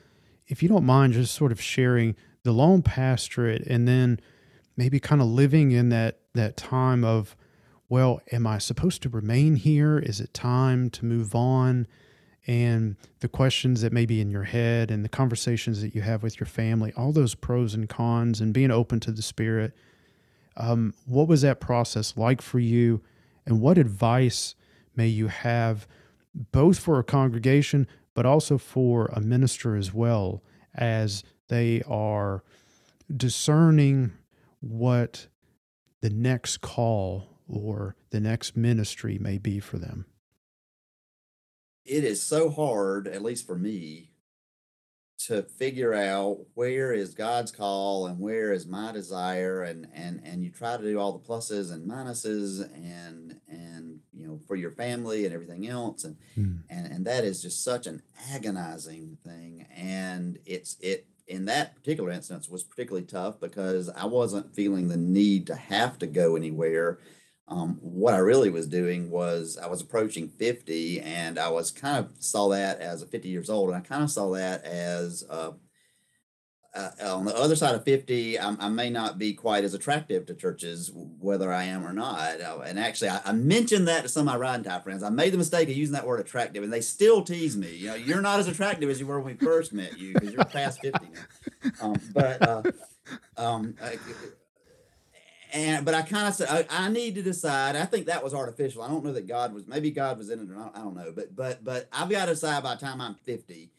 If 0.47 0.63
you 0.63 0.71
don't 0.71 0.87
mind, 0.87 1.13
just 1.13 1.35
sort 1.35 1.53
of 1.53 1.61
sharing 1.61 2.17
the 2.45 2.53
lone 2.53 2.81
pastorate 2.81 3.67
and 3.67 3.87
then 3.87 4.21
maybe 4.75 4.99
kind 5.01 5.21
of 5.21 5.29
living 5.29 5.71
in 5.71 5.91
that 5.91 6.21
that 6.33 6.57
time 6.57 7.05
of 7.05 7.37
well 7.91 8.21
am 8.33 8.47
i 8.47 8.57
supposed 8.57 9.03
to 9.03 9.09
remain 9.09 9.57
here 9.57 9.99
is 9.99 10.21
it 10.21 10.33
time 10.33 10.89
to 10.89 11.05
move 11.05 11.35
on 11.35 11.87
and 12.47 12.97
the 13.19 13.29
questions 13.29 13.83
that 13.83 13.93
may 13.93 14.07
be 14.07 14.21
in 14.21 14.31
your 14.31 14.45
head 14.45 14.91
and 14.91 15.05
the 15.05 15.09
conversations 15.09 15.83
that 15.83 15.95
you 15.95 16.01
have 16.01 16.23
with 16.23 16.41
your 16.41 16.47
family 16.47 16.93
all 16.97 17.13
those 17.13 17.35
pros 17.35 17.75
and 17.75 17.89
cons 17.89 18.41
and 18.41 18.55
being 18.55 18.71
open 18.71 19.01
to 19.01 19.13
the 19.13 19.23
spirit 19.23 19.75
um, 20.57 20.95
what 21.07 21.29
was 21.29 21.43
that 21.43 21.61
process 21.61 22.17
like 22.17 22.43
for 22.43 22.59
you 22.59 23.01
and 23.47 23.61
what 23.61 23.79
advice 23.79 24.55
may 24.97 25.07
you 25.07 25.29
have 25.29 25.87
both 26.53 26.79
for 26.79 26.99
a 26.99 27.05
congregation 27.05 27.87
but 28.15 28.27
also 28.27 28.59
for 28.59 29.07
a 29.07 29.21
minister 29.21 29.77
as 29.77 29.95
well 29.95 30.43
as 30.75 31.25
they 31.49 31.83
are 31.83 32.43
discerning 33.15 34.13
what 34.61 35.27
the 36.01 36.11
next 36.11 36.61
call 36.61 37.29
or 37.49 37.97
the 38.11 38.21
next 38.21 38.57
ministry 38.57 39.19
may 39.19 39.39
be 39.39 39.61
for 39.61 39.79
them? 39.79 40.07
It 41.85 42.05
is 42.05 42.23
so 42.23 42.51
hard, 42.51 43.09
at 43.09 43.23
least 43.23 43.47
for 43.47 43.57
me, 43.57 44.10
to 45.27 45.43
figure 45.43 45.93
out 45.93 46.39
where 46.55 46.93
is 46.93 47.13
God's 47.15 47.53
call 47.53 48.07
and 48.07 48.19
where 48.19 48.53
is 48.53 48.67
my 48.67 48.93
desire 48.93 49.63
and 49.63 49.87
and 49.95 50.21
and 50.25 50.43
you 50.43 50.51
try 50.51 50.77
to 50.77 50.83
do 50.83 50.99
all 50.99 51.13
the 51.13 51.29
pluses 51.29 51.73
and 51.73 51.89
minuses 51.89 52.63
and 52.75 53.39
and 53.49 54.01
you 54.13 54.27
know 54.27 54.41
for 54.47 54.57
your 54.57 54.71
family 54.71 55.27
and 55.27 55.35
everything 55.35 55.69
else 55.69 56.05
and 56.05 56.17
mm. 56.39 56.61
and 56.71 56.87
and 56.87 57.05
that 57.07 57.25
is 57.25 57.43
just 57.43 57.63
such 57.63 57.87
an 57.87 58.03
agonizing 58.33 59.19
thing 59.25 59.67
and 59.77 60.39
it's 60.47 60.77
it 60.81 61.07
in 61.31 61.45
that 61.45 61.77
particular 61.77 62.11
instance 62.11 62.49
was 62.49 62.65
particularly 62.65 63.07
tough 63.07 63.39
because 63.39 63.89
I 63.89 64.07
wasn't 64.07 64.55
feeling 64.55 64.89
the 64.89 64.97
need 64.97 65.47
to 65.47 65.55
have 65.55 65.97
to 66.01 66.09
go 66.09 66.35
anywhere. 66.35 66.99
Um, 67.51 67.79
what 67.81 68.15
I 68.15 68.19
really 68.19 68.49
was 68.49 68.69
doing 68.69 69.11
was 69.11 69.59
I 69.61 69.67
was 69.67 69.81
approaching 69.81 70.29
50 70.29 71.01
and 71.01 71.37
I 71.37 71.49
was 71.49 71.73
kind 71.73 71.99
of 71.99 72.11
saw 72.21 72.49
that 72.51 72.81
as 72.81 73.03
a 73.03 73.07
50 73.07 73.29
years 73.29 73.51
old. 73.51 73.71
And 73.71 73.77
I 73.77 73.81
kind 73.81 74.05
of 74.05 74.11
saw 74.11 74.31
that 74.35 74.65
as 74.65 75.25
uh, 75.29 75.51
uh, 76.75 76.91
on 77.03 77.25
the 77.25 77.37
other 77.37 77.57
side 77.57 77.75
of 77.75 77.85
50, 77.85 78.39
I, 78.39 78.57
I, 78.61 78.69
may 78.69 78.91
not 78.91 79.19
be 79.19 79.35
quite 79.35 79.65
as 79.65 79.75
attractive 79.75 80.27
to 80.27 80.35
churches, 80.35 80.91
whether 80.95 81.53
I 81.53 81.65
am 81.65 81.85
or 81.85 81.93
not. 81.93 82.41
Uh, 82.41 82.61
and 82.65 82.79
actually, 82.79 83.09
I, 83.11 83.21
I, 83.25 83.33
mentioned 83.33 83.89
that 83.89 84.03
to 84.03 84.09
some 84.09 84.29
of 84.29 84.33
my 84.33 84.37
ride 84.37 84.57
and 84.57 84.65
tie 84.65 84.79
friends. 84.79 85.03
I 85.03 85.11
made 85.11 85.33
the 85.33 85.39
mistake 85.39 85.69
of 85.69 85.77
using 85.77 85.95
that 85.95 86.07
word 86.07 86.21
attractive, 86.21 86.63
and 86.63 86.73
they 86.73 86.81
still 86.81 87.23
tease 87.23 87.57
me. 87.57 87.75
You 87.75 87.89
know, 87.89 87.95
you're 87.97 88.21
not 88.21 88.39
as 88.39 88.47
attractive 88.47 88.89
as 88.89 89.01
you 89.01 89.07
were 89.07 89.21
when 89.21 89.37
we 89.37 89.45
first 89.45 89.73
met 89.73 89.99
you 89.99 90.15
because 90.15 90.33
you're 90.33 90.45
past 90.45 90.81
50 90.81 91.07
now. 91.13 91.71
Um, 91.81 92.01
but, 92.15 92.49
uh, 92.49 92.63
um, 93.37 93.75
I, 93.83 93.99
and 95.53 95.85
but 95.85 95.95
I 95.95 96.03
kind 96.03 96.29
of 96.29 96.35
said 96.35 96.49
I, 96.49 96.87
I, 96.87 96.89
need 96.89 97.15
to 97.17 97.23
decide. 97.23 97.77
I 97.77 97.85
think 97.85 98.07
that 98.07 98.23
was 98.23 98.35
artificial. 98.35 98.83
I 98.83 98.89
don't 98.89 99.05
know 99.05 99.13
that 99.13 99.27
God 99.27 99.53
was. 99.53 99.67
Maybe 99.67 99.91
God 99.91 100.19
was 100.19 100.31
in 100.31 100.41
it 100.41 100.51
or 100.51 100.55
not. 100.55 100.77
I 100.77 100.81
don't 100.81 100.97
know. 100.97 101.13
But 101.15 101.35
but 101.35 101.65
but 101.65 101.89
I've 101.93 102.09
got 102.09 102.27
to 102.27 102.33
decide 102.33 102.63
by 102.63 102.75
the 102.75 102.81
time 102.81 103.01
I'm 103.01 103.15
50 103.15 103.71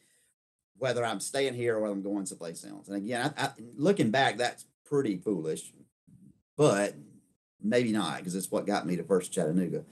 whether 0.78 1.06
I'm 1.06 1.20
staying 1.20 1.54
here 1.54 1.78
or 1.78 1.82
whether 1.82 1.94
I'm 1.94 2.02
going 2.02 2.26
someplace 2.26 2.66
else. 2.66 2.88
And 2.88 2.98
again, 2.98 3.34
I, 3.38 3.44
I, 3.44 3.50
looking 3.78 4.10
back, 4.10 4.38
that's 4.38 4.66
pretty 4.84 5.18
foolish, 5.18 5.72
but 6.58 6.96
maybe 7.62 7.92
not 7.92 8.18
because 8.18 8.36
it's 8.36 8.50
what 8.50 8.66
got 8.66 8.88
me 8.88 8.96
to 8.96 9.04
First 9.04 9.32
Chattanooga. 9.32 9.86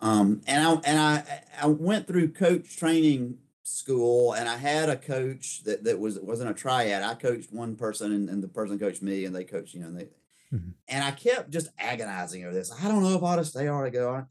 Um, 0.00 0.42
and 0.46 0.62
I 0.62 0.72
and 0.84 0.98
I 0.98 1.42
I 1.62 1.66
went 1.66 2.06
through 2.06 2.32
coach 2.32 2.76
training 2.76 3.38
school, 3.62 4.32
and 4.32 4.48
I 4.48 4.56
had 4.56 4.88
a 4.88 4.96
coach 4.96 5.64
that 5.64 5.84
that 5.84 5.98
was 5.98 6.18
wasn't 6.18 6.50
a 6.50 6.54
triad. 6.54 7.02
I 7.02 7.14
coached 7.14 7.52
one 7.52 7.76
person, 7.76 8.12
and, 8.12 8.28
and 8.28 8.42
the 8.42 8.48
person 8.48 8.78
coached 8.78 9.02
me, 9.02 9.24
and 9.24 9.34
they 9.34 9.44
coached 9.44 9.74
you 9.74 9.80
know. 9.80 9.88
And, 9.88 9.98
they, 9.98 10.08
mm-hmm. 10.52 10.70
and 10.88 11.04
I 11.04 11.10
kept 11.10 11.50
just 11.50 11.68
agonizing 11.78 12.44
over 12.44 12.54
this. 12.54 12.72
I 12.82 12.88
don't 12.88 13.02
know 13.02 13.16
if 13.16 13.22
I 13.22 13.26
ought 13.26 13.36
to 13.36 13.44
stay 13.44 13.68
or 13.68 13.84
to 13.84 13.90
go 13.90 14.10
on. 14.10 14.26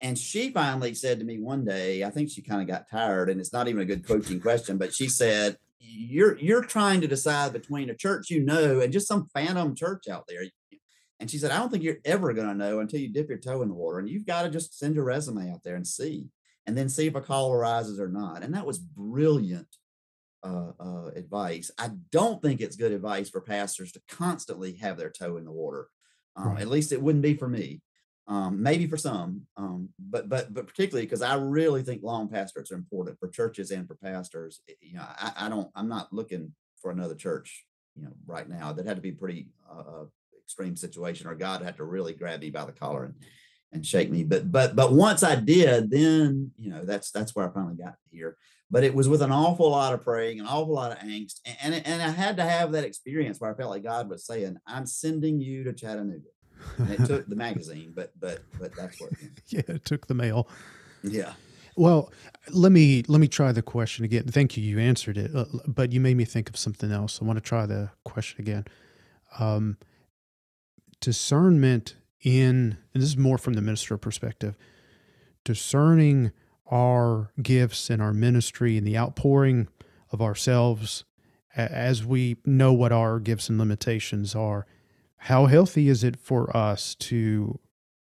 And 0.00 0.16
she 0.16 0.50
finally 0.50 0.94
said 0.94 1.18
to 1.18 1.24
me 1.24 1.40
one 1.40 1.64
day, 1.64 2.04
I 2.04 2.10
think 2.10 2.30
she 2.30 2.42
kind 2.42 2.62
of 2.62 2.68
got 2.68 2.88
tired, 2.88 3.28
and 3.28 3.40
it's 3.40 3.52
not 3.52 3.66
even 3.68 3.82
a 3.82 3.86
good 3.86 4.06
coaching 4.06 4.40
question, 4.40 4.78
but 4.78 4.94
she 4.94 5.08
said, 5.08 5.56
You're 5.80 6.38
you're 6.38 6.62
trying 6.62 7.00
to 7.00 7.08
decide 7.08 7.52
between 7.52 7.90
a 7.90 7.96
church 7.96 8.30
you 8.30 8.44
know 8.44 8.80
and 8.80 8.92
just 8.92 9.08
some 9.08 9.28
phantom 9.34 9.74
church 9.74 10.08
out 10.08 10.24
there. 10.28 10.42
And 11.20 11.28
she 11.28 11.38
said, 11.38 11.50
I 11.50 11.58
don't 11.58 11.68
think 11.68 11.82
you're 11.82 11.96
ever 12.04 12.32
to 12.32 12.54
know 12.54 12.78
until 12.78 13.00
you 13.00 13.08
dip 13.08 13.28
your 13.28 13.38
toe 13.38 13.62
in 13.62 13.68
the 13.68 13.74
water. 13.74 13.98
And 13.98 14.08
you've 14.08 14.26
got 14.26 14.42
to 14.42 14.50
just 14.50 14.78
send 14.78 14.94
your 14.94 15.02
resume 15.02 15.50
out 15.50 15.64
there 15.64 15.74
and 15.74 15.84
see, 15.86 16.28
and 16.64 16.78
then 16.78 16.88
see 16.88 17.08
if 17.08 17.16
a 17.16 17.20
call 17.20 17.52
arises 17.52 17.98
or 17.98 18.08
not. 18.08 18.44
And 18.44 18.54
that 18.54 18.66
was 18.66 18.78
brilliant 18.78 19.66
uh, 20.42 20.72
uh, 20.78 21.06
advice. 21.14 21.70
I 21.78 21.90
don't 22.10 22.40
think 22.40 22.60
it's 22.60 22.76
good 22.76 22.92
advice 22.92 23.30
for 23.30 23.40
pastors 23.40 23.92
to 23.92 24.02
constantly 24.08 24.74
have 24.74 24.96
their 24.96 25.10
toe 25.10 25.36
in 25.36 25.44
the 25.44 25.52
water. 25.52 25.88
Um, 26.36 26.50
right. 26.50 26.60
At 26.60 26.68
least 26.68 26.92
it 26.92 27.02
wouldn't 27.02 27.22
be 27.22 27.34
for 27.34 27.48
me 27.48 27.82
um, 28.28 28.62
maybe 28.62 28.86
for 28.86 28.98
some, 28.98 29.46
um, 29.56 29.88
but 29.98 30.28
but 30.28 30.52
but 30.52 30.66
particularly 30.66 31.06
because 31.06 31.22
I 31.22 31.34
really 31.36 31.82
think 31.82 32.02
long 32.02 32.28
pastorates 32.28 32.70
are 32.70 32.76
important 32.76 33.18
for 33.18 33.28
churches 33.28 33.70
and 33.70 33.88
for 33.88 33.94
pastors. 33.94 34.60
You 34.82 34.96
know, 34.96 35.06
I, 35.18 35.32
I, 35.38 35.48
don't, 35.48 35.70
I'm 35.74 35.88
not 35.88 36.12
looking 36.12 36.52
for 36.80 36.90
another 36.90 37.14
church, 37.14 37.64
you 37.96 38.02
know, 38.02 38.12
right 38.26 38.46
now. 38.46 38.74
That 38.74 38.84
had 38.84 38.96
to 38.96 39.02
be 39.02 39.12
pretty 39.12 39.48
uh, 39.68 39.78
uh, 39.80 40.04
extreme 40.44 40.76
situation, 40.76 41.26
or 41.26 41.34
God 41.34 41.62
had 41.62 41.78
to 41.78 41.84
really 41.84 42.12
grab 42.12 42.40
me 42.40 42.50
by 42.50 42.66
the 42.66 42.72
collar 42.72 43.04
and 43.06 43.14
and 43.72 43.86
shake 43.86 44.10
me. 44.10 44.24
But 44.24 44.52
but 44.52 44.76
but 44.76 44.92
once 44.92 45.22
I 45.22 45.34
did, 45.34 45.90
then 45.90 46.50
you 46.58 46.68
know 46.68 46.84
that's 46.84 47.10
that's 47.10 47.34
where 47.34 47.48
I 47.48 47.54
finally 47.54 47.76
got 47.76 47.94
here. 48.10 48.36
But 48.70 48.84
it 48.84 48.94
was 48.94 49.08
with 49.08 49.22
an 49.22 49.32
awful 49.32 49.70
lot 49.70 49.94
of 49.94 50.02
praying, 50.02 50.40
an 50.40 50.46
awful 50.46 50.74
lot 50.74 50.92
of 50.92 50.98
angst, 50.98 51.40
and 51.62 51.74
and, 51.74 51.86
and 51.86 52.02
I 52.02 52.10
had 52.10 52.36
to 52.36 52.44
have 52.44 52.72
that 52.72 52.84
experience 52.84 53.40
where 53.40 53.50
I 53.50 53.54
felt 53.54 53.70
like 53.70 53.82
God 53.82 54.10
was 54.10 54.26
saying, 54.26 54.58
"I'm 54.66 54.86
sending 54.86 55.40
you 55.40 55.64
to 55.64 55.72
Chattanooga." 55.72 56.28
and 56.78 56.90
it 56.90 57.04
took 57.06 57.26
the 57.28 57.36
magazine, 57.36 57.92
but 57.94 58.12
but 58.18 58.40
but 58.58 58.74
that's 58.74 59.00
what. 59.00 59.10
yeah, 59.46 59.62
it 59.68 59.84
took 59.84 60.06
the 60.06 60.14
mail. 60.14 60.48
Yeah. 61.02 61.32
Well, 61.76 62.12
let 62.50 62.72
me 62.72 63.04
let 63.06 63.20
me 63.20 63.28
try 63.28 63.52
the 63.52 63.62
question 63.62 64.04
again. 64.04 64.24
Thank 64.24 64.56
you, 64.56 64.64
you 64.64 64.78
answered 64.78 65.16
it, 65.16 65.34
uh, 65.34 65.44
but 65.66 65.92
you 65.92 66.00
made 66.00 66.16
me 66.16 66.24
think 66.24 66.48
of 66.48 66.56
something 66.56 66.90
else. 66.90 67.20
I 67.22 67.24
want 67.24 67.36
to 67.36 67.40
try 67.40 67.66
the 67.66 67.90
question 68.04 68.40
again. 68.40 68.64
Um, 69.38 69.76
discernment 71.00 71.94
in, 72.20 72.78
and 72.92 73.02
this 73.02 73.10
is 73.10 73.16
more 73.16 73.38
from 73.38 73.54
the 73.54 73.62
minister 73.62 73.96
perspective, 73.96 74.56
discerning 75.44 76.32
our 76.70 77.32
gifts 77.42 77.90
and 77.90 78.02
our 78.02 78.12
ministry 78.12 78.76
and 78.76 78.86
the 78.86 78.96
outpouring 78.96 79.68
of 80.10 80.20
ourselves 80.20 81.04
as 81.56 82.04
we 82.04 82.36
know 82.44 82.72
what 82.72 82.92
our 82.92 83.18
gifts 83.18 83.48
and 83.48 83.58
limitations 83.58 84.34
are 84.34 84.66
how 85.18 85.46
healthy 85.46 85.88
is 85.88 86.04
it 86.04 86.16
for 86.16 86.54
us 86.56 86.94
to 86.94 87.58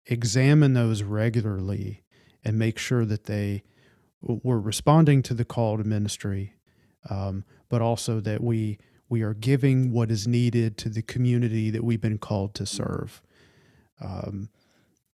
examine 0.07 0.75
those 0.75 1.03
regularly 1.03 2.05
and 2.45 2.59
make 2.59 2.79
sure 2.79 3.05
that 3.05 3.25
they 3.25 3.63
we're 4.21 4.59
responding 4.59 5.23
to 5.23 5.35
the 5.35 5.45
call 5.45 5.77
to 5.77 5.85
ministry, 5.85 6.55
um, 7.11 7.45
but 7.69 7.81
also 7.83 8.21
that 8.21 8.43
we 8.43 8.79
we 9.09 9.23
are 9.23 9.35
giving 9.35 9.93
what 9.93 10.11
is 10.11 10.27
needed 10.27 10.77
to 10.77 10.89
the 10.89 11.03
community 11.03 11.71
that 11.71 11.85
we've 11.85 12.01
been 12.01 12.19
called 12.19 12.55
to 12.55 12.67
serve. 12.67 13.23
Um, 14.01 14.49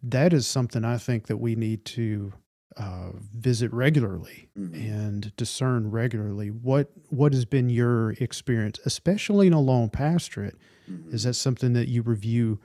that 0.03 0.33
is 0.33 0.45
something 0.45 0.83
I 0.83 0.97
think 0.97 1.27
that 1.27 1.37
we 1.37 1.55
need 1.55 1.85
to 1.85 2.33
uh, 2.79 3.11
visit 3.35 3.71
regularly 3.73 4.49
mm-hmm. 4.57 4.75
and 4.75 5.35
discern 5.35 5.91
regularly. 5.91 6.49
What 6.49 6.91
what 7.09 7.33
has 7.33 7.45
been 7.45 7.69
your 7.69 8.11
experience, 8.13 8.79
especially 8.85 9.47
in 9.47 9.53
a 9.53 9.61
lone 9.61 9.89
pastorate? 9.89 10.55
Mm-hmm. 10.89 11.13
Is 11.13 11.23
that 11.23 11.33
something 11.33 11.73
that 11.73 11.87
you 11.87 12.01
review 12.01 12.59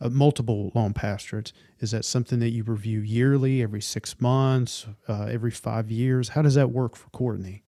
uh, 0.00 0.10
multiple 0.10 0.70
long 0.74 0.92
pastorates. 0.92 1.52
Is 1.80 1.90
that 1.92 2.04
something 2.04 2.38
that 2.40 2.50
you 2.50 2.64
review 2.64 3.00
yearly, 3.00 3.62
every 3.62 3.80
six 3.80 4.20
months, 4.20 4.86
uh, 5.08 5.24
every 5.24 5.50
five 5.50 5.90
years? 5.90 6.30
How 6.30 6.42
does 6.42 6.54
that 6.54 6.70
work 6.70 6.96
for 6.96 7.08
Courtney? 7.10 7.62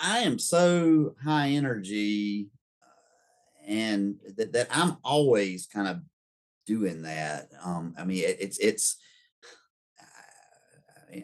I 0.00 0.20
am 0.20 0.38
so 0.38 1.14
high 1.24 1.48
energy 1.48 2.50
uh, 2.82 3.66
and 3.66 4.16
that, 4.36 4.52
that 4.52 4.68
I'm 4.70 4.96
always 5.04 5.66
kind 5.66 5.88
of 5.88 6.00
doing 6.66 7.02
that. 7.02 7.48
Um, 7.64 7.94
I 7.98 8.04
mean, 8.04 8.24
it, 8.24 8.36
it's, 8.40 8.58
it's, 8.58 8.96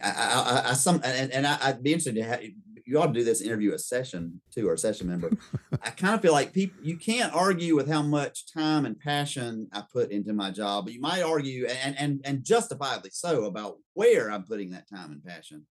I, 0.02 0.10
I, 0.10 0.12
I, 0.12 0.70
I, 0.70 0.72
some, 0.74 1.00
and, 1.04 1.32
and 1.32 1.46
I, 1.46 1.72
would 1.72 1.82
be 1.82 1.92
interested 1.92 2.16
to 2.16 2.22
have, 2.22 2.40
you 2.88 2.98
ought 2.98 3.08
to 3.08 3.12
do 3.12 3.22
this 3.22 3.42
interview 3.42 3.74
a 3.74 3.78
session 3.78 4.40
too, 4.50 4.66
or 4.66 4.72
a 4.72 4.78
session 4.78 5.08
member. 5.08 5.30
I 5.82 5.90
kind 5.90 6.14
of 6.14 6.22
feel 6.22 6.32
like 6.32 6.54
people 6.54 6.82
you 6.82 6.96
can't 6.96 7.34
argue 7.34 7.76
with 7.76 7.86
how 7.86 8.00
much 8.00 8.50
time 8.50 8.86
and 8.86 8.98
passion 8.98 9.68
I 9.72 9.82
put 9.92 10.10
into 10.10 10.32
my 10.32 10.50
job, 10.50 10.86
but 10.86 10.94
you 10.94 11.00
might 11.00 11.22
argue 11.22 11.66
and 11.66 11.98
and 11.98 12.20
and 12.24 12.44
justifiably 12.44 13.10
so 13.12 13.44
about 13.44 13.76
where 13.92 14.30
I'm 14.30 14.44
putting 14.44 14.70
that 14.70 14.88
time 14.88 15.12
and 15.12 15.22
passion. 15.22 15.66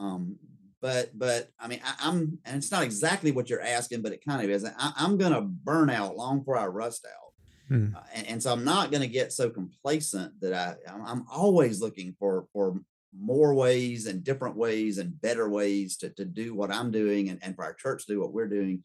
Um, 0.00 0.36
but 0.82 1.16
but 1.16 1.50
I 1.60 1.68
mean 1.68 1.80
I, 1.84 2.08
am 2.08 2.40
and 2.44 2.56
it's 2.56 2.72
not 2.72 2.82
exactly 2.82 3.30
what 3.30 3.48
you're 3.48 3.62
asking, 3.62 4.02
but 4.02 4.12
it 4.12 4.24
kind 4.26 4.42
of 4.42 4.50
is. 4.50 4.64
I, 4.64 4.92
am 4.98 5.16
gonna 5.16 5.42
burn 5.42 5.90
out 5.90 6.16
long 6.16 6.40
before 6.40 6.58
I 6.58 6.66
rust 6.66 7.06
out. 7.06 7.32
Hmm. 7.68 7.94
Uh, 7.94 8.00
and, 8.14 8.26
and, 8.26 8.42
so 8.42 8.50
I'm 8.50 8.64
not 8.64 8.90
going 8.90 9.02
to 9.02 9.08
get 9.08 9.30
so 9.30 9.50
complacent 9.50 10.40
that 10.40 10.54
I 10.54 10.74
I'm 10.90 11.26
always 11.30 11.82
looking 11.82 12.16
for 12.18 12.46
for 12.54 12.80
more 13.16 13.54
ways 13.54 14.06
and 14.06 14.24
different 14.24 14.56
ways 14.56 14.98
and 14.98 15.20
better 15.20 15.48
ways 15.48 15.96
to, 15.98 16.10
to 16.10 16.24
do 16.24 16.54
what 16.54 16.70
I'm 16.70 16.90
doing 16.90 17.28
and, 17.28 17.38
and 17.42 17.54
for 17.54 17.64
our 17.64 17.74
church 17.74 18.06
to 18.06 18.12
do 18.14 18.20
what 18.20 18.32
we're 18.32 18.48
doing. 18.48 18.82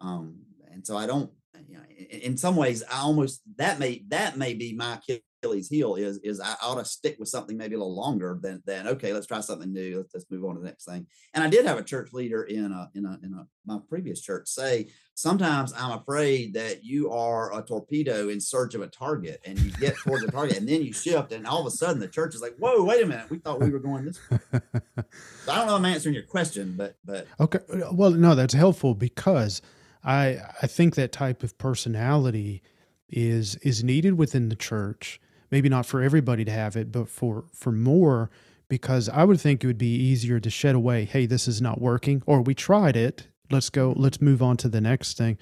Um, 0.00 0.40
and 0.72 0.86
so 0.86 0.96
I 0.96 1.06
don't, 1.06 1.30
you 1.68 1.76
know, 1.76 1.84
in, 1.90 2.20
in, 2.20 2.36
some 2.36 2.56
ways, 2.56 2.82
I 2.90 3.00
almost 3.00 3.40
that 3.56 3.78
may 3.78 4.04
that 4.08 4.36
may 4.36 4.54
be 4.54 4.74
my 4.74 4.98
Achilles 5.42 5.68
heel 5.68 5.94
is 5.96 6.18
is 6.18 6.40
I 6.40 6.54
ought 6.62 6.76
to 6.76 6.84
stick 6.84 7.16
with 7.18 7.28
something 7.28 7.56
maybe 7.56 7.74
a 7.74 7.78
little 7.78 7.94
longer 7.94 8.38
than 8.40 8.62
than 8.66 8.88
okay, 8.88 9.12
let's 9.12 9.26
try 9.26 9.40
something 9.40 9.72
new. 9.72 9.98
Let's, 9.98 10.14
let's 10.14 10.30
move 10.30 10.44
on 10.44 10.54
to 10.54 10.60
the 10.60 10.66
next 10.66 10.84
thing. 10.84 11.06
And 11.34 11.44
I 11.44 11.48
did 11.48 11.66
have 11.66 11.78
a 11.78 11.82
church 11.82 12.12
leader 12.12 12.44
in 12.44 12.72
a 12.72 12.90
in 12.94 13.04
a 13.04 13.18
in 13.22 13.34
a 13.34 13.46
my 13.66 13.78
previous 13.88 14.20
church 14.20 14.48
say 14.48 14.88
sometimes 15.14 15.72
I'm 15.76 15.98
afraid 15.98 16.54
that 16.54 16.84
you 16.84 17.10
are 17.10 17.58
a 17.58 17.62
torpedo 17.62 18.28
in 18.28 18.40
search 18.40 18.74
of 18.74 18.82
a 18.82 18.86
target 18.86 19.40
and 19.44 19.58
you 19.58 19.70
get 19.72 19.96
towards 19.96 20.24
the 20.24 20.30
target 20.30 20.58
and 20.58 20.68
then 20.68 20.82
you 20.82 20.92
shift 20.92 21.32
and 21.32 21.46
all 21.46 21.60
of 21.60 21.66
a 21.66 21.70
sudden 21.70 22.00
the 22.00 22.08
church 22.08 22.34
is 22.34 22.42
like, 22.42 22.54
whoa, 22.58 22.84
wait 22.84 23.02
a 23.02 23.06
minute, 23.06 23.30
we 23.30 23.38
thought 23.38 23.60
we 23.60 23.70
were 23.70 23.78
going 23.78 24.04
this 24.04 24.18
way. 24.30 24.38
so 24.52 25.52
I 25.52 25.56
don't 25.56 25.66
know 25.66 25.76
I'm 25.76 25.84
answering 25.84 26.14
your 26.14 26.24
question, 26.24 26.74
but 26.76 26.96
but 27.04 27.26
okay, 27.40 27.58
uh, 27.72 27.92
well, 27.92 28.10
no, 28.10 28.34
that's 28.34 28.54
helpful 28.54 28.94
because 28.94 29.62
I 30.04 30.38
I 30.62 30.66
think 30.66 30.94
that 30.94 31.12
type 31.12 31.42
of 31.42 31.58
personality 31.58 32.62
is 33.08 33.56
is 33.56 33.84
needed 33.84 34.14
within 34.14 34.48
the 34.48 34.56
church. 34.56 35.20
Maybe 35.50 35.68
not 35.68 35.86
for 35.86 36.02
everybody 36.02 36.44
to 36.44 36.50
have 36.50 36.76
it, 36.76 36.90
but 36.92 37.08
for 37.08 37.44
for 37.52 37.72
more 37.72 38.30
because 38.68 39.08
I 39.08 39.24
would 39.24 39.40
think 39.40 39.62
it 39.62 39.66
would 39.66 39.78
be 39.78 39.94
easier 39.94 40.40
to 40.40 40.50
shed 40.50 40.74
away, 40.74 41.04
hey, 41.04 41.26
this 41.26 41.46
is 41.46 41.62
not 41.62 41.80
working 41.80 42.22
or 42.26 42.40
we 42.40 42.54
tried 42.54 42.96
it, 42.96 43.28
let's 43.50 43.70
go, 43.70 43.94
let's 43.96 44.20
move 44.20 44.42
on 44.42 44.56
to 44.58 44.68
the 44.68 44.80
next 44.80 45.16
thing. 45.16 45.38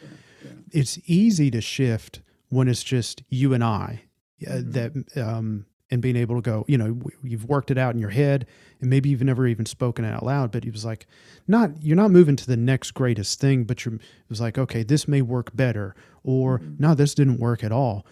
It's 0.71 0.99
easy 1.07 1.51
to 1.51 1.61
shift 1.61 2.21
when 2.51 2.69
it's 2.69 2.83
just 2.83 3.23
you 3.31 3.55
and 3.55 3.65
I 3.65 4.03
uh, 4.47 4.51
mm-hmm. 4.51 4.71
that 4.73 5.23
um 5.23 5.67
and 5.91 6.03
being 6.03 6.17
able 6.17 6.35
to 6.37 6.43
go, 6.43 6.65
you 6.67 6.77
know, 6.77 6.99
you've 7.23 7.45
worked 7.45 7.71
it 7.71 7.79
out 7.79 7.95
in 7.95 8.01
your 8.01 8.11
head 8.11 8.47
and 8.81 8.91
maybe 8.91 9.09
you've 9.09 9.23
never 9.23 9.47
even 9.47 9.67
spoken 9.67 10.05
it 10.05 10.13
out 10.13 10.25
loud, 10.25 10.51
but 10.51 10.65
he 10.65 10.71
was 10.71 10.85
like, 10.85 11.07
not, 11.47 11.71
you're 11.83 11.97
not 11.97 12.11
moving 12.11 12.37
to 12.37 12.47
the 12.47 12.57
next 12.57 12.93
greatest 12.93 13.41
thing, 13.41 13.65
but 13.65 13.85
you're, 13.85 13.95
it 13.95 14.01
was 14.29 14.41
like, 14.41 14.59
okay, 14.59 14.83
this 14.83 15.07
may 15.07 15.23
work 15.23 15.55
better 15.55 15.95
or 16.23 16.59
mm-hmm. 16.59 16.75
no, 16.79 16.95
this 16.95 17.15
didn't 17.15 17.39
work 17.39 17.63
at 17.63 17.71
all. 17.71 18.05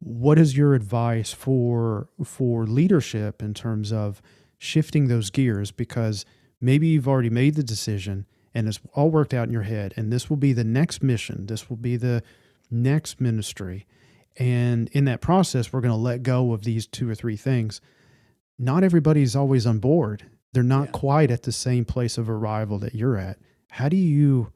What 0.00 0.38
is 0.38 0.56
your 0.56 0.74
advice 0.74 1.32
for, 1.32 2.08
for 2.24 2.66
leadership 2.66 3.42
in 3.42 3.54
terms 3.54 3.92
of 3.92 4.22
shifting 4.58 5.08
those 5.08 5.30
gears? 5.30 5.70
Because 5.70 6.24
maybe 6.60 6.88
you've 6.88 7.08
already 7.08 7.30
made 7.30 7.54
the 7.54 7.62
decision 7.62 8.26
and 8.54 8.68
it's 8.68 8.80
all 8.94 9.10
worked 9.10 9.34
out 9.34 9.48
in 9.48 9.52
your 9.52 9.62
head 9.62 9.94
and 9.96 10.12
this 10.12 10.30
will 10.30 10.36
be 10.36 10.52
the 10.52 10.64
next 10.64 11.02
mission. 11.02 11.46
This 11.46 11.68
will 11.68 11.76
be 11.76 11.96
the 11.96 12.22
next 12.70 13.20
ministry 13.20 13.86
and 14.38 14.88
in 14.92 15.04
that 15.06 15.20
process, 15.20 15.72
we're 15.72 15.80
going 15.80 15.92
to 15.92 15.96
let 15.96 16.22
go 16.22 16.52
of 16.52 16.62
these 16.62 16.86
two 16.86 17.10
or 17.10 17.14
three 17.14 17.36
things. 17.36 17.80
Not 18.58 18.84
everybody's 18.84 19.34
always 19.34 19.66
on 19.66 19.80
board. 19.80 20.24
They're 20.52 20.62
not 20.62 20.86
yeah. 20.86 20.92
quite 20.92 21.30
at 21.30 21.42
the 21.42 21.52
same 21.52 21.84
place 21.84 22.16
of 22.16 22.30
arrival 22.30 22.78
that 22.78 22.94
you're 22.94 23.16
at. 23.16 23.38
How 23.70 23.88
do 23.88 23.96
you 23.96 24.52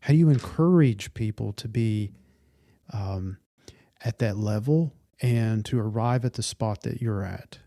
how 0.00 0.12
do 0.12 0.18
you 0.18 0.30
encourage 0.30 1.14
people 1.14 1.52
to 1.52 1.68
be 1.68 2.10
um, 2.92 3.38
at 4.04 4.18
that 4.18 4.36
level 4.36 4.92
and 5.20 5.64
to 5.66 5.78
arrive 5.78 6.24
at 6.24 6.34
the 6.34 6.42
spot 6.42 6.82
that 6.82 7.00
you're 7.00 7.24
at? 7.24 7.58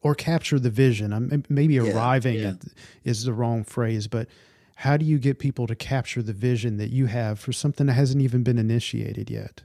Or 0.00 0.14
capture 0.14 0.58
the 0.58 0.70
vision. 0.70 1.12
I'm 1.12 1.44
maybe 1.48 1.74
yeah, 1.74 1.92
arriving 1.92 2.36
yeah. 2.36 2.50
at 2.50 2.64
is 3.04 3.24
the 3.24 3.32
wrong 3.32 3.64
phrase, 3.64 4.06
but 4.06 4.28
how 4.76 4.96
do 4.96 5.04
you 5.04 5.18
get 5.18 5.40
people 5.40 5.66
to 5.66 5.74
capture 5.74 6.22
the 6.22 6.32
vision 6.32 6.76
that 6.76 6.90
you 6.90 7.06
have 7.06 7.40
for 7.40 7.52
something 7.52 7.88
that 7.88 7.94
hasn't 7.94 8.22
even 8.22 8.44
been 8.44 8.58
initiated 8.58 9.28
yet? 9.28 9.64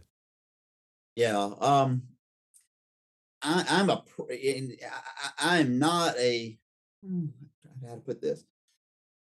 Yeah. 1.16 1.52
Um, 1.60 2.02
I, 3.44 3.64
I'm 3.70 3.90
a, 3.92 4.04
I, 5.40 5.58
am 5.60 5.78
not 5.78 6.18
a, 6.18 6.58
hmm, 7.06 7.26
how 7.88 7.94
to 7.94 8.02
put 8.02 8.22
this. 8.22 8.44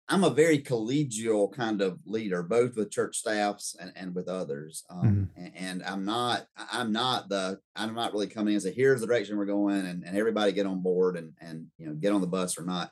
I'm 0.08 0.24
a 0.24 0.30
very 0.30 0.58
collegial 0.58 1.50
kind 1.50 1.80
of 1.80 1.98
leader, 2.04 2.42
both 2.42 2.76
with 2.76 2.90
church 2.90 3.16
staffs 3.16 3.74
and, 3.80 3.90
and 3.96 4.14
with 4.14 4.28
others. 4.28 4.84
Um, 4.90 5.30
mm-hmm. 5.36 5.44
and, 5.44 5.52
and, 5.56 5.82
I'm 5.84 6.04
not, 6.04 6.46
I'm 6.70 6.92
not 6.92 7.30
the, 7.30 7.58
I'm 7.74 7.94
not 7.94 8.12
really 8.12 8.26
coming 8.26 8.52
in 8.52 8.56
and 8.56 8.62
say, 8.62 8.72
here's 8.72 9.00
the 9.00 9.06
direction 9.06 9.38
we're 9.38 9.46
going 9.46 9.86
and, 9.86 10.04
and 10.04 10.16
everybody 10.16 10.52
get 10.52 10.66
on 10.66 10.82
board 10.82 11.16
and, 11.16 11.32
and, 11.40 11.68
you 11.78 11.86
know, 11.86 11.94
get 11.94 12.12
on 12.12 12.20
the 12.20 12.26
bus 12.26 12.58
or 12.58 12.64
not. 12.64 12.90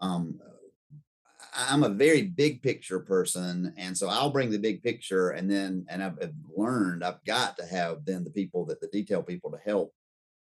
Um, 0.00 0.38
I'm 1.54 1.82
a 1.82 1.88
very 1.88 2.22
big 2.22 2.62
picture 2.62 3.00
person, 3.00 3.74
and 3.76 3.96
so 3.96 4.08
I'll 4.08 4.30
bring 4.30 4.50
the 4.50 4.58
big 4.58 4.82
picture, 4.82 5.30
and 5.30 5.50
then 5.50 5.84
and 5.88 6.02
I've, 6.02 6.18
I've, 6.22 6.34
learned 6.56 7.02
I've 7.02 7.24
got 7.24 7.56
to 7.56 7.66
have 7.66 8.04
then 8.04 8.22
the 8.22 8.30
people 8.30 8.64
that 8.66 8.80
the 8.80 8.86
detail 8.88 9.22
people 9.22 9.50
to 9.50 9.58
help 9.58 9.92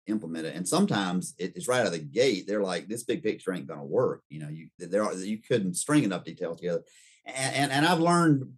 implement 0.06 0.46
it. 0.46 0.54
And 0.54 0.66
sometimes 0.66 1.34
it, 1.38 1.52
it's 1.56 1.68
right 1.68 1.80
out 1.80 1.86
of 1.86 1.92
the 1.92 1.98
gate. 1.98 2.46
They're 2.46 2.62
like, 2.62 2.88
this 2.88 3.04
big 3.04 3.22
picture 3.22 3.52
ain't 3.52 3.66
going 3.66 3.80
to 3.80 3.86
work. 3.86 4.22
You 4.28 4.40
know, 4.40 4.48
you 4.48 4.68
there 4.78 5.04
are 5.04 5.14
you 5.14 5.38
couldn't 5.38 5.74
string 5.74 6.04
enough 6.04 6.24
details 6.24 6.58
together, 6.58 6.82
and 7.24 7.54
and, 7.54 7.72
and 7.72 7.86
I've 7.86 8.00
learned 8.00 8.52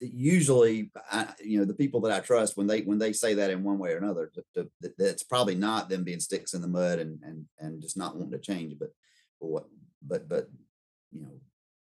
usually 0.00 0.90
I, 1.10 1.28
you 1.42 1.58
know 1.58 1.64
the 1.64 1.72
people 1.72 2.00
that 2.02 2.12
i 2.12 2.20
trust 2.20 2.56
when 2.56 2.66
they 2.66 2.82
when 2.82 2.98
they 2.98 3.12
say 3.12 3.34
that 3.34 3.50
in 3.50 3.62
one 3.62 3.78
way 3.78 3.92
or 3.92 3.98
another 3.98 4.30
to, 4.34 4.68
to, 4.82 4.92
that's 4.98 5.22
probably 5.22 5.54
not 5.54 5.88
them 5.88 6.04
being 6.04 6.20
sticks 6.20 6.52
in 6.52 6.60
the 6.60 6.68
mud 6.68 6.98
and 6.98 7.20
and 7.22 7.46
and 7.58 7.80
just 7.80 7.96
not 7.96 8.16
wanting 8.16 8.32
to 8.32 8.38
change 8.38 8.74
but 8.78 8.90
but 9.40 9.46
what 9.46 9.64
but 10.02 10.28
but 10.28 10.50
you 11.12 11.22
know 11.22 11.30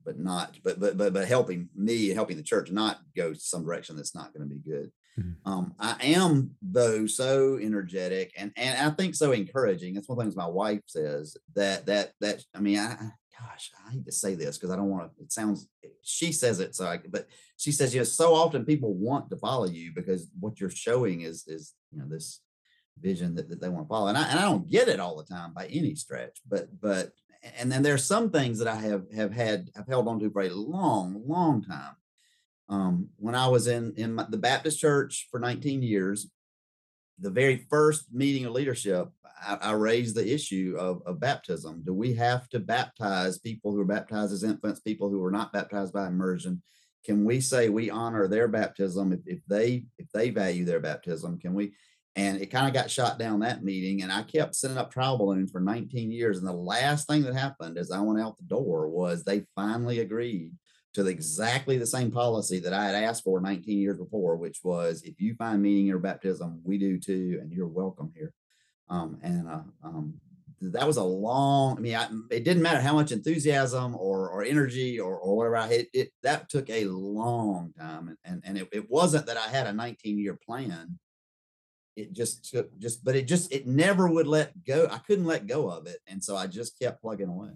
but 0.03 0.19
not 0.19 0.57
but 0.63 0.79
but 0.79 0.97
but 0.97 1.13
but 1.13 1.27
helping 1.27 1.69
me 1.75 2.09
and 2.09 2.15
helping 2.15 2.37
the 2.37 2.43
church 2.43 2.71
not 2.71 2.99
go 3.15 3.33
some 3.33 3.63
direction 3.63 3.95
that's 3.95 4.15
not 4.15 4.33
going 4.33 4.47
to 4.47 4.53
be 4.53 4.59
good 4.59 4.91
mm-hmm. 5.19 5.51
um 5.51 5.73
i 5.79 5.95
am 6.01 6.51
though 6.61 7.05
so 7.05 7.57
energetic 7.61 8.31
and 8.37 8.51
and 8.55 8.79
i 8.79 8.89
think 8.95 9.15
so 9.15 9.31
encouraging 9.31 9.93
that's 9.93 10.07
one 10.07 10.17
of 10.17 10.19
the 10.19 10.23
things 10.23 10.35
my 10.35 10.47
wife 10.47 10.81
says 10.85 11.37
that 11.55 11.85
that 11.85 12.13
that 12.21 12.43
i 12.55 12.59
mean 12.59 12.79
i 12.79 12.95
gosh 13.39 13.71
i 13.87 13.91
hate 13.91 14.05
to 14.05 14.11
say 14.11 14.35
this 14.35 14.57
because 14.57 14.71
i 14.71 14.75
don't 14.75 14.89
want 14.89 15.11
to 15.15 15.23
it 15.23 15.31
sounds 15.31 15.67
she 16.01 16.31
says 16.31 16.59
it 16.59 16.75
so 16.75 16.85
I, 16.85 16.99
but 17.09 17.27
she 17.57 17.71
says 17.71 17.93
you 17.93 18.01
know 18.01 18.05
so 18.05 18.33
often 18.33 18.65
people 18.65 18.93
want 18.93 19.29
to 19.29 19.37
follow 19.37 19.67
you 19.67 19.91
because 19.93 20.27
what 20.39 20.59
you're 20.59 20.69
showing 20.69 21.21
is 21.21 21.47
is 21.47 21.73
you 21.91 21.99
know 21.99 22.07
this 22.07 22.41
vision 22.99 23.35
that, 23.35 23.49
that 23.49 23.61
they 23.61 23.69
want 23.69 23.85
to 23.85 23.89
follow 23.89 24.07
and 24.07 24.17
I, 24.17 24.29
and 24.29 24.39
I 24.39 24.43
don't 24.43 24.69
get 24.69 24.89
it 24.89 24.99
all 24.99 25.15
the 25.15 25.23
time 25.23 25.53
by 25.53 25.67
any 25.67 25.95
stretch 25.95 26.39
but 26.47 26.67
but 26.81 27.11
and 27.57 27.71
then 27.71 27.83
there's 27.83 28.03
some 28.03 28.29
things 28.29 28.59
that 28.59 28.67
I 28.67 28.75
have 28.75 29.11
have 29.13 29.31
had 29.31 29.69
I've 29.77 29.87
held 29.87 30.07
on 30.07 30.19
to 30.19 30.29
for 30.29 30.41
a 30.41 30.49
long, 30.49 31.21
long 31.25 31.63
time. 31.63 31.95
Um, 32.69 33.09
when 33.17 33.35
I 33.35 33.47
was 33.47 33.67
in 33.67 33.93
in 33.97 34.15
my, 34.15 34.25
the 34.29 34.37
Baptist 34.37 34.79
church 34.79 35.27
for 35.31 35.39
19 35.39 35.81
years, 35.81 36.29
the 37.19 37.31
very 37.31 37.65
first 37.69 38.13
meeting 38.13 38.45
of 38.45 38.53
leadership, 38.53 39.09
I, 39.45 39.55
I 39.55 39.71
raised 39.71 40.15
the 40.15 40.31
issue 40.31 40.75
of, 40.79 41.01
of 41.05 41.19
baptism. 41.19 41.83
Do 41.85 41.93
we 41.93 42.13
have 42.13 42.47
to 42.49 42.59
baptize 42.59 43.39
people 43.39 43.71
who 43.71 43.81
are 43.81 43.85
baptized 43.85 44.33
as 44.33 44.43
infants, 44.43 44.79
people 44.79 45.09
who 45.09 45.23
are 45.23 45.31
not 45.31 45.51
baptized 45.51 45.93
by 45.93 46.07
immersion? 46.07 46.61
Can 47.05 47.25
we 47.25 47.41
say 47.41 47.69
we 47.69 47.89
honor 47.89 48.27
their 48.27 48.47
baptism 48.47 49.13
if, 49.13 49.21
if 49.25 49.39
they 49.47 49.85
if 49.97 50.11
they 50.13 50.29
value 50.29 50.65
their 50.65 50.79
baptism? 50.79 51.39
Can 51.39 51.53
we? 51.53 51.73
and 52.15 52.41
it 52.41 52.47
kind 52.47 52.67
of 52.67 52.73
got 52.73 52.89
shot 52.89 53.19
down 53.19 53.39
that 53.39 53.63
meeting 53.63 54.01
and 54.01 54.11
i 54.11 54.23
kept 54.23 54.55
sending 54.55 54.77
up 54.77 54.91
trial 54.91 55.17
balloons 55.17 55.51
for 55.51 55.61
19 55.61 56.11
years 56.11 56.39
and 56.39 56.47
the 56.47 56.51
last 56.53 57.07
thing 57.07 57.21
that 57.21 57.35
happened 57.35 57.77
as 57.77 57.91
i 57.91 57.99
went 57.99 58.19
out 58.19 58.35
the 58.37 58.43
door 58.43 58.89
was 58.89 59.23
they 59.23 59.45
finally 59.55 59.99
agreed 59.99 60.51
to 60.93 61.03
the, 61.03 61.09
exactly 61.09 61.77
the 61.77 61.85
same 61.85 62.11
policy 62.11 62.59
that 62.59 62.73
i 62.73 62.85
had 62.85 62.95
asked 62.95 63.23
for 63.23 63.39
19 63.39 63.77
years 63.77 63.97
before 63.97 64.35
which 64.35 64.59
was 64.63 65.01
if 65.03 65.19
you 65.19 65.35
find 65.35 65.61
meaning 65.61 65.81
in 65.81 65.87
your 65.87 65.99
baptism 65.99 66.61
we 66.63 66.77
do 66.77 66.99
too 66.99 67.39
and 67.41 67.51
you're 67.51 67.67
welcome 67.67 68.11
here 68.15 68.33
um, 68.89 69.19
and 69.21 69.47
uh, 69.47 69.61
um, 69.83 70.15
that 70.61 70.87
was 70.87 70.97
a 70.97 71.03
long 71.03 71.77
i 71.77 71.81
mean 71.81 71.95
I, 71.95 72.07
it 72.31 72.43
didn't 72.43 72.63
matter 72.63 72.81
how 72.81 72.93
much 72.93 73.11
enthusiasm 73.11 73.95
or, 73.95 74.29
or 74.29 74.43
energy 74.43 74.99
or, 74.99 75.17
or 75.17 75.37
whatever 75.37 75.57
i 75.57 75.67
had 75.67 75.87
it 75.93 76.11
that 76.23 76.49
took 76.49 76.69
a 76.69 76.85
long 76.85 77.73
time 77.77 78.09
and, 78.09 78.17
and, 78.25 78.43
and 78.45 78.57
it, 78.57 78.69
it 78.71 78.89
wasn't 78.89 79.25
that 79.27 79.37
i 79.37 79.47
had 79.47 79.67
a 79.67 79.73
19 79.73 80.17
year 80.17 80.37
plan 80.45 80.99
it 81.99 82.13
just 82.13 82.49
took 82.49 82.77
just, 82.79 83.03
but 83.03 83.15
it 83.15 83.27
just 83.27 83.51
it 83.51 83.67
never 83.67 84.07
would 84.07 84.27
let 84.27 84.63
go. 84.63 84.87
I 84.89 84.99
couldn't 84.99 85.25
let 85.25 85.47
go 85.47 85.69
of 85.69 85.85
it, 85.85 85.97
and 86.07 86.23
so 86.23 86.35
I 86.35 86.47
just 86.47 86.79
kept 86.79 87.01
plugging 87.01 87.27
away. 87.27 87.49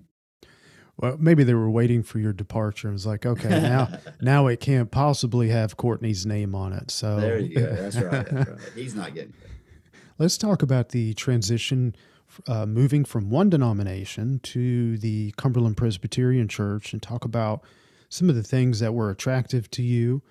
Well, 1.03 1.17
maybe 1.19 1.43
they 1.43 1.53
were 1.53 1.69
waiting 1.69 2.01
for 2.01 2.19
your 2.19 2.31
departure. 2.31 2.87
It 2.87 2.93
was 2.93 3.05
like, 3.05 3.25
okay, 3.25 3.49
now 3.49 3.89
now 4.21 4.47
it 4.47 4.61
can't 4.61 4.89
possibly 4.89 5.49
have 5.49 5.75
Courtney's 5.75 6.25
name 6.25 6.55
on 6.55 6.71
it. 6.71 6.91
So 6.91 7.19
there 7.19 7.39
you 7.39 7.55
go. 7.55 7.75
That's 7.75 7.97
right. 7.97 8.25
That's 8.25 8.49
right. 8.49 8.59
He's 8.73 8.95
not 8.95 9.13
getting. 9.13 9.33
It. 9.43 9.49
Let's 10.17 10.37
talk 10.37 10.61
about 10.61 10.89
the 10.89 11.13
transition, 11.15 11.93
uh, 12.47 12.65
moving 12.65 13.03
from 13.03 13.29
one 13.29 13.49
denomination 13.49 14.39
to 14.43 14.97
the 14.97 15.33
Cumberland 15.35 15.75
Presbyterian 15.75 16.47
Church, 16.47 16.93
and 16.93 17.01
talk 17.01 17.25
about 17.25 17.65
some 18.07 18.29
of 18.29 18.35
the 18.35 18.43
things 18.43 18.79
that 18.79 18.93
were 18.93 19.09
attractive 19.09 19.69
to 19.71 19.83
you 19.83 20.21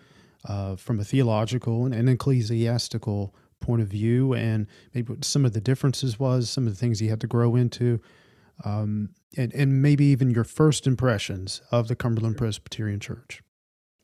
uh, 0.47 0.77
from 0.77 0.99
a 0.99 1.05
theological 1.05 1.85
and, 1.85 1.95
and 1.95 2.09
ecclesiastical 2.09 3.35
point 3.61 3.83
of 3.83 3.89
view, 3.89 4.33
and 4.33 4.67
maybe 4.95 5.13
what 5.13 5.25
some 5.27 5.45
of 5.45 5.53
the 5.53 5.61
differences 5.61 6.19
was, 6.19 6.49
some 6.49 6.67
of 6.67 6.73
the 6.73 6.79
things 6.79 7.03
you 7.03 7.11
had 7.11 7.21
to 7.21 7.27
grow 7.27 7.57
into 7.57 8.01
um, 8.65 9.11
and, 9.37 9.53
and 9.55 9.83
maybe 9.83 10.05
even 10.07 10.31
your 10.31 10.45
first 10.45 10.87
impressions 10.87 11.63
of 11.71 11.89
the 11.89 11.97
Cumberland 11.97 12.37
Presbyterian 12.37 13.01
Church. 13.01 13.43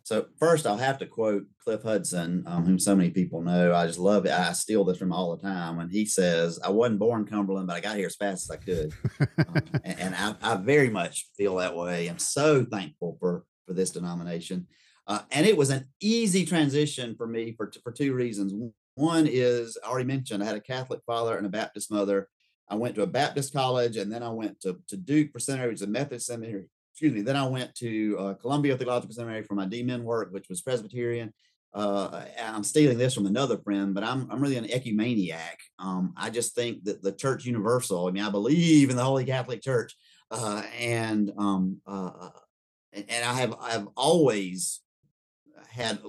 So 0.09 0.25
first, 0.39 0.67
I'll 0.67 0.79
have 0.79 0.97
to 1.01 1.07
quote 1.07 1.45
Cliff 1.63 1.83
Hudson, 1.83 2.43
um, 2.47 2.65
whom 2.65 2.79
so 2.79 2.97
many 2.97 3.11
people 3.11 3.43
know. 3.43 3.75
I 3.75 3.87
just 3.87 3.99
love 3.99 4.25
it. 4.25 4.33
I 4.33 4.53
steal 4.53 4.83
this 4.83 4.97
from 4.97 5.13
all 5.13 5.37
the 5.37 5.43
time. 5.43 5.77
When 5.77 5.91
he 5.91 6.07
says, 6.07 6.59
"I 6.65 6.71
wasn't 6.71 6.99
born 6.99 7.27
Cumberland, 7.27 7.67
but 7.67 7.77
I 7.77 7.81
got 7.81 7.99
here 7.99 8.07
as 8.07 8.17
fast 8.17 8.51
as 8.51 8.51
I 8.51 8.57
could," 8.57 8.95
um, 9.21 9.63
and, 9.85 10.01
and 10.01 10.15
I, 10.15 10.35
I, 10.41 10.57
very 10.57 10.89
much 10.89 11.29
feel 11.37 11.57
that 11.57 11.77
way. 11.77 12.07
I'm 12.07 12.19
so 12.19 12.65
thankful 12.65 13.19
for 13.21 13.45
for 13.67 13.75
this 13.75 13.91
denomination, 13.91 14.67
uh, 15.07 15.21
and 15.31 15.45
it 15.45 15.59
was 15.59 15.69
an 15.69 15.87
easy 16.01 16.47
transition 16.47 17.15
for 17.15 17.27
me 17.27 17.53
for 17.55 17.71
for 17.85 17.93
two 17.93 18.15
reasons. 18.15 18.55
One 18.95 19.27
is 19.31 19.77
I 19.85 19.89
already 19.89 20.07
mentioned 20.07 20.43
I 20.43 20.47
had 20.47 20.57
a 20.57 20.61
Catholic 20.61 21.01
father 21.07 21.37
and 21.37 21.45
a 21.45 21.51
Baptist 21.51 21.93
mother, 21.93 22.29
I 22.71 22.75
went 22.75 22.95
to 22.97 23.03
a 23.03 23.07
Baptist 23.07 23.53
college 23.53 23.97
and 23.97 24.13
then 24.13 24.23
I 24.23 24.31
went 24.31 24.61
to, 24.63 24.79
to 24.89 24.97
Duke 24.97 25.33
for 25.33 25.39
seminary, 25.39 25.71
which 25.71 25.77
is 25.77 25.83
a 25.83 25.87
Methodist 25.87 26.27
seminary. 26.27 26.67
Excuse 26.93 27.13
me. 27.13 27.23
Then 27.23 27.37
I 27.37 27.47
went 27.47 27.75
to 27.77 28.17
uh, 28.19 28.35
Columbia 28.35 28.77
Theological 28.77 29.15
Seminary 29.15 29.45
for 29.45 29.55
my 29.55 29.67
DMin 29.67 30.03
work, 30.03 30.33
which 30.33 30.49
was 30.49 30.61
Presbyterian. 30.61 31.33
Uh, 31.73 32.25
I'm 32.43 32.65
stealing 32.65 32.99
this 32.99 33.15
from 33.15 33.27
another 33.27 33.59
friend, 33.59 33.95
but 33.95 34.03
I'm, 34.03 34.29
I'm 34.31 34.41
really 34.41 34.57
an 34.57 34.65
ecumeniac. 34.65 35.59
Um, 35.79 36.13
I 36.17 36.31
just 36.31 36.55
think 36.55 36.85
that 36.85 37.03
the 37.03 37.13
church 37.13 37.45
universal, 37.45 38.09
I 38.09 38.11
mean, 38.11 38.25
I 38.25 38.31
believe 38.31 38.91
in 38.91 38.97
the 38.97 39.05
Holy 39.05 39.25
Catholic 39.25 39.63
Church. 39.63 39.95
Uh, 40.31 40.63
and, 40.79 41.33
um, 41.39 41.81
uh, 41.87 42.31
and, 42.93 43.05
and 43.09 43.25
I 43.25 43.35
have, 43.35 43.55
I've 43.61 43.87
always 43.97 44.81
had 45.69 46.01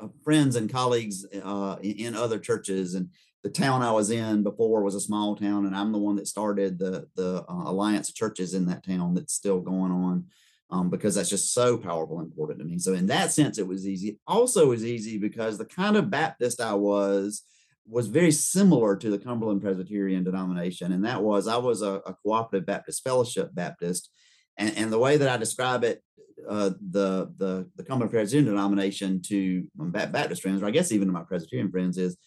uh, 0.00 0.08
friends 0.24 0.56
and 0.56 0.70
colleagues 0.70 1.24
uh, 1.44 1.76
in, 1.82 1.92
in 1.92 2.14
other 2.16 2.38
churches 2.38 2.94
and 2.94 3.10
the 3.42 3.50
town 3.50 3.82
I 3.82 3.92
was 3.92 4.10
in 4.10 4.42
before 4.42 4.82
was 4.82 4.94
a 4.94 5.00
small 5.00 5.34
town, 5.34 5.66
and 5.66 5.74
I'm 5.74 5.92
the 5.92 5.98
one 5.98 6.16
that 6.16 6.28
started 6.28 6.78
the 6.78 7.06
the 7.16 7.44
uh, 7.48 7.70
alliance 7.70 8.08
of 8.08 8.14
churches 8.14 8.54
in 8.54 8.66
that 8.66 8.84
town 8.84 9.14
that's 9.14 9.32
still 9.32 9.60
going 9.60 9.92
on, 9.92 10.26
um, 10.70 10.90
because 10.90 11.14
that's 11.14 11.30
just 11.30 11.54
so 11.54 11.78
powerful 11.78 12.18
and 12.18 12.28
important 12.28 12.58
to 12.58 12.64
me. 12.64 12.78
So 12.78 12.92
in 12.92 13.06
that 13.06 13.32
sense, 13.32 13.58
it 13.58 13.66
was 13.66 13.86
easy. 13.86 14.18
Also, 14.26 14.68
was 14.68 14.84
easy 14.84 15.18
because 15.18 15.56
the 15.56 15.64
kind 15.64 15.96
of 15.96 16.10
Baptist 16.10 16.60
I 16.60 16.74
was 16.74 17.42
was 17.88 18.08
very 18.08 18.30
similar 18.30 18.94
to 18.96 19.10
the 19.10 19.18
Cumberland 19.18 19.62
Presbyterian 19.62 20.22
denomination, 20.22 20.92
and 20.92 21.04
that 21.06 21.22
was 21.22 21.48
I 21.48 21.56
was 21.56 21.80
a, 21.80 21.94
a 22.06 22.14
cooperative 22.22 22.66
Baptist 22.66 23.02
fellowship 23.02 23.54
Baptist, 23.54 24.10
and, 24.58 24.76
and 24.76 24.92
the 24.92 24.98
way 24.98 25.16
that 25.16 25.30
I 25.30 25.38
describe 25.38 25.82
it 25.84 26.02
uh, 26.48 26.70
the 26.90 27.32
the 27.38 27.70
the 27.76 27.84
Cumberland 27.84 28.10
Presbyterian 28.10 28.50
denomination 28.52 29.22
to 29.22 29.66
my 29.76 30.04
Baptist 30.06 30.42
friends, 30.42 30.62
or 30.62 30.66
I 30.66 30.72
guess 30.72 30.92
even 30.92 31.08
to 31.08 31.12
my 31.12 31.22
Presbyterian 31.22 31.70
friends, 31.70 31.96
is 31.96 32.18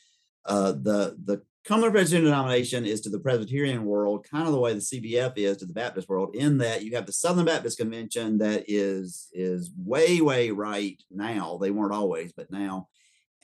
uh, 0.46 0.72
the 0.72 1.18
the 1.24 1.42
Cumberland 1.66 1.96
Presbyterian 1.96 2.26
denomination 2.26 2.86
is 2.86 3.00
to 3.02 3.10
the 3.10 3.20
Presbyterian 3.20 3.86
world 3.86 4.28
kind 4.30 4.46
of 4.46 4.52
the 4.52 4.60
way 4.60 4.74
the 4.74 4.80
CBF 4.80 5.38
is 5.38 5.58
to 5.58 5.66
the 5.66 5.74
Baptist 5.74 6.10
world, 6.10 6.36
in 6.36 6.58
that 6.58 6.84
you 6.84 6.96
have 6.96 7.06
the 7.06 7.14
Southern 7.14 7.46
Baptist 7.46 7.78
Convention 7.78 8.38
that 8.40 8.66
is 8.68 9.30
is 9.34 9.72
way 9.78 10.20
way 10.20 10.52
right 10.52 11.02
now. 11.10 11.58
They 11.62 11.72
weren't 11.72 11.94
always, 11.94 12.34
but 12.34 12.52
now. 12.52 12.90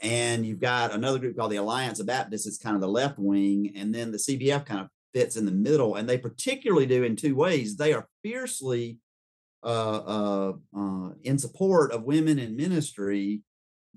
And 0.02 0.46
you've 0.46 0.62
got 0.62 0.94
another 0.94 1.20
group 1.20 1.38
called 1.38 1.52
the 1.52 1.58
Alliance 1.58 2.00
of 2.00 2.08
Baptists. 2.08 2.48
It's 2.48 2.58
kind 2.58 2.76
of 2.76 2.82
the 2.82 2.88
left 2.88 3.18
wing, 3.18 3.74
and 3.76 3.94
then 3.94 4.12
the 4.12 4.18
CBF 4.18 4.66
kind 4.66 4.82
of 4.82 4.90
fits 5.14 5.36
in 5.36 5.46
the 5.46 5.52
middle. 5.52 5.96
And 5.96 6.08
they 6.08 6.18
particularly 6.18 6.86
do 6.86 7.04
in 7.04 7.16
two 7.16 7.36
ways. 7.36 7.76
They 7.76 7.94
are 7.94 8.08
fiercely 8.24 9.00
uh, 9.64 9.68
uh, 9.68 10.54
uh, 10.78 11.10
in 11.24 11.38
support 11.38 11.92
of 11.92 12.04
women 12.04 12.40
in 12.40 12.56
ministry 12.56 13.42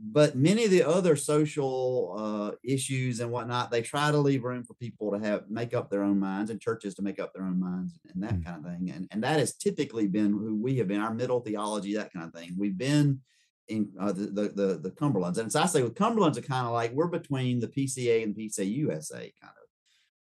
but 0.05 0.35
many 0.35 0.65
of 0.65 0.71
the 0.73 0.83
other 0.83 1.15
social 1.15 2.17
uh, 2.19 2.57
issues 2.65 3.21
and 3.21 3.31
whatnot, 3.31 3.71
they 3.71 3.83
try 3.83 4.11
to 4.11 4.19
leave 4.19 4.43
room 4.43 4.65
for 4.65 4.75
people 4.75 5.13
to 5.13 5.19
have 5.21 5.49
make 5.49 5.75
up 5.75 5.91
their 5.91 6.03
own 6.03 6.19
minds 6.19 6.51
and 6.51 6.61
churches 6.61 6.95
to 6.97 7.03
make 7.03 7.21
up 7.21 7.33
their 7.33 7.45
own 7.45 7.61
minds 7.61 7.97
and 8.13 8.21
that 8.21 8.35
mm. 8.35 8.45
kind 8.45 8.59
of 8.59 8.73
thing. 8.73 8.91
And 8.91 9.07
and 9.13 9.23
that 9.23 9.39
has 9.39 9.55
typically 9.55 10.09
been 10.09 10.33
who 10.33 10.57
we 10.61 10.77
have 10.79 10.89
been, 10.89 11.01
our 11.01 11.15
middle 11.15 11.41
theology, 11.41 11.95
that 11.95 12.13
kind 12.13 12.27
of 12.27 12.35
thing. 12.35 12.57
We've 12.59 12.77
been 12.77 13.21
in 13.69 13.91
uh, 14.01 14.11
the, 14.11 14.27
the, 14.27 14.49
the 14.49 14.79
the 14.83 14.91
Cumberlands, 14.91 15.39
and 15.39 15.53
so 15.53 15.61
I 15.61 15.67
say 15.67 15.83
with 15.83 15.95
Cumberlands 15.95 16.37
are 16.37 16.43
kind 16.43 16.67
of 16.67 16.73
like 16.73 16.93
we're 16.93 17.07
between 17.07 17.61
the 17.61 17.69
PCA 17.69 18.25
and 18.25 18.35
the 18.35 18.49
PCA 18.49 18.69
USA 18.75 19.33
kind 19.41 19.55
of. 19.55 19.63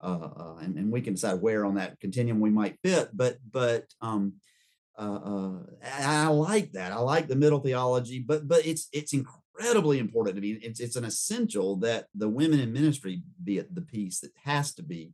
Uh, 0.03 0.29
uh, 0.35 0.57
and, 0.63 0.77
and 0.77 0.91
we 0.91 1.03
can 1.03 1.13
decide 1.13 1.43
where 1.43 1.67
on 1.67 1.75
that 1.75 2.01
continuum 2.01 2.41
we 2.41 2.51
might 2.51 2.79
fit, 2.83 3.11
but 3.15 3.37
but 3.51 3.85
um, 4.01 4.35
uh, 4.99 5.21
uh, 5.25 5.59
I 6.03 6.27
like 6.29 6.73
that. 6.73 6.93
I 6.93 6.99
like 6.99 7.29
the 7.29 7.37
middle 7.37 7.61
theology, 7.61 8.19
but 8.19 8.47
but 8.47 8.67
it's 8.67 8.89
it's 8.93 9.15
incredibly 9.61 9.99
important 9.99 10.37
to 10.37 10.43
me. 10.43 10.53
It's 10.63 10.81
it's 10.81 10.97
an 10.97 11.05
essential 11.05 11.77
that 11.77 12.07
the 12.15 12.29
women 12.29 12.61
in 12.61 12.73
ministry 12.73 13.23
be 13.43 13.59
at 13.59 13.75
the 13.75 13.83
piece 13.83 14.21
that 14.21 14.33
has 14.45 14.75
to 14.75 14.83
be 14.83 15.13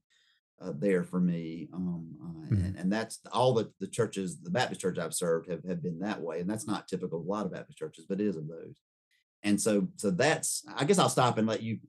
uh, 0.60 0.72
there 0.74 1.02
for 1.02 1.20
me. 1.20 1.68
Um, 1.72 2.16
uh, 2.22 2.26
mm-hmm. 2.46 2.64
and, 2.64 2.76
and, 2.76 2.92
that's 2.92 3.20
all 3.30 3.52
the, 3.52 3.70
the 3.78 3.86
churches, 3.86 4.40
the 4.40 4.50
Baptist 4.50 4.80
church 4.80 4.98
I've 4.98 5.12
served 5.12 5.50
have, 5.50 5.62
have 5.64 5.82
been 5.82 5.98
that 6.00 6.20
way. 6.20 6.40
And 6.40 6.48
that's 6.48 6.66
not 6.66 6.88
typical 6.88 7.20
of 7.20 7.26
a 7.26 7.28
lot 7.28 7.46
of 7.46 7.52
Baptist 7.52 7.78
churches, 7.78 8.06
but 8.08 8.20
it 8.20 8.26
is 8.26 8.36
of 8.36 8.48
those. 8.48 8.80
And 9.42 9.60
so, 9.60 9.88
so 9.96 10.10
that's, 10.10 10.64
I 10.74 10.84
guess 10.84 10.98
I'll 10.98 11.10
stop 11.10 11.36
and 11.36 11.46
let 11.46 11.62
you 11.62 11.80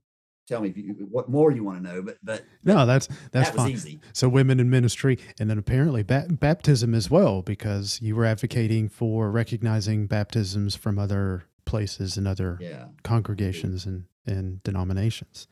tell 0.50 0.60
me 0.60 0.70
if 0.70 0.78
you, 0.78 1.08
what 1.10 1.30
more 1.30 1.52
you 1.52 1.64
want 1.64 1.82
to 1.82 1.90
know, 1.90 2.02
but, 2.02 2.18
but 2.22 2.44
no, 2.64 2.86
that's, 2.86 3.08
that's 3.32 3.52
that 3.52 3.56
fine. 3.56 3.72
easy. 3.72 4.00
So 4.12 4.28
women 4.28 4.60
in 4.60 4.70
ministry 4.70 5.18
and 5.40 5.50
then 5.50 5.58
apparently 5.58 6.04
ba- 6.04 6.28
baptism 6.30 6.94
as 6.94 7.10
well, 7.10 7.42
because 7.42 8.02
you 8.02 8.16
were 8.16 8.26
advocating 8.26 8.90
for 8.90 9.32
recognizing 9.32 10.08
baptisms 10.08 10.76
from 10.76 11.00
other 11.00 11.46
places 11.68 12.18
and 12.18 12.28
other 12.28 12.58
yeah. 12.60 12.86
congregations 13.04 13.86
and, 13.86 14.06
and 14.26 14.64
denominations. 14.64 15.48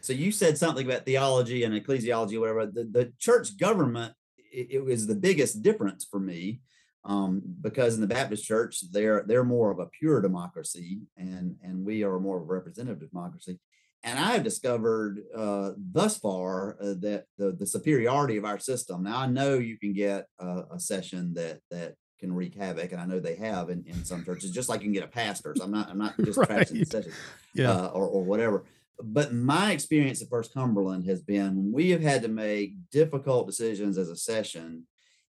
So 0.00 0.12
you 0.12 0.30
said 0.30 0.56
something 0.56 0.86
about 0.86 1.04
theology 1.04 1.64
and 1.64 1.74
ecclesiology, 1.74 2.38
whatever. 2.38 2.66
The, 2.66 2.84
the 2.84 3.12
church 3.18 3.58
government, 3.58 4.14
it, 4.52 4.68
it, 4.70 4.84
was 4.84 5.06
the 5.08 5.16
biggest 5.16 5.62
difference 5.62 6.06
for 6.08 6.20
me 6.20 6.60
um, 7.04 7.42
because 7.60 7.96
in 7.96 8.00
the 8.00 8.06
Baptist 8.06 8.44
church, 8.44 8.82
they're 8.92 9.24
they're 9.26 9.44
more 9.44 9.70
of 9.70 9.80
a 9.80 9.86
pure 9.86 10.20
democracy, 10.20 11.00
and 11.16 11.56
and 11.62 11.84
we 11.84 12.04
are 12.04 12.20
more 12.20 12.36
of 12.36 12.44
a 12.44 12.46
representative 12.46 13.10
democracy. 13.10 13.58
And 14.04 14.18
I 14.18 14.32
have 14.32 14.44
discovered 14.44 15.20
uh, 15.36 15.72
thus 15.76 16.18
far 16.18 16.76
uh, 16.80 16.94
that 17.00 17.24
the, 17.36 17.52
the 17.52 17.66
superiority 17.66 18.36
of 18.36 18.44
our 18.44 18.58
system. 18.58 19.02
Now 19.02 19.18
I 19.18 19.26
know 19.26 19.54
you 19.54 19.76
can 19.78 19.92
get 19.92 20.26
a, 20.38 20.62
a 20.74 20.80
session 20.80 21.34
that 21.34 21.58
that 21.70 21.94
can 22.18 22.34
wreak 22.34 22.54
havoc, 22.54 22.92
and 22.92 23.00
I 23.00 23.06
know 23.06 23.20
they 23.20 23.36
have 23.36 23.70
in, 23.70 23.84
in 23.86 24.04
some 24.04 24.24
churches, 24.24 24.50
just 24.50 24.68
like 24.68 24.80
you 24.80 24.86
can 24.86 24.92
get 24.92 25.04
a 25.04 25.08
pastor. 25.08 25.54
So 25.56 25.64
I'm 25.64 25.70
not 25.70 25.90
I'm 25.90 25.98
not 25.98 26.16
just 26.18 26.38
right. 26.38 26.48
trashing 26.48 26.80
the 26.80 26.84
session, 26.84 27.12
yeah, 27.54 27.70
uh, 27.70 27.86
or 27.88 28.06
or 28.06 28.22
whatever. 28.22 28.64
But 29.00 29.32
my 29.32 29.72
experience 29.72 30.20
at 30.22 30.28
First 30.28 30.52
Cumberland 30.52 31.06
has 31.06 31.22
been 31.22 31.56
when 31.56 31.72
we 31.72 31.90
have 31.90 32.00
had 32.00 32.22
to 32.22 32.28
make 32.28 32.74
difficult 32.90 33.46
decisions 33.46 33.96
as 33.96 34.08
a 34.08 34.16
session. 34.16 34.84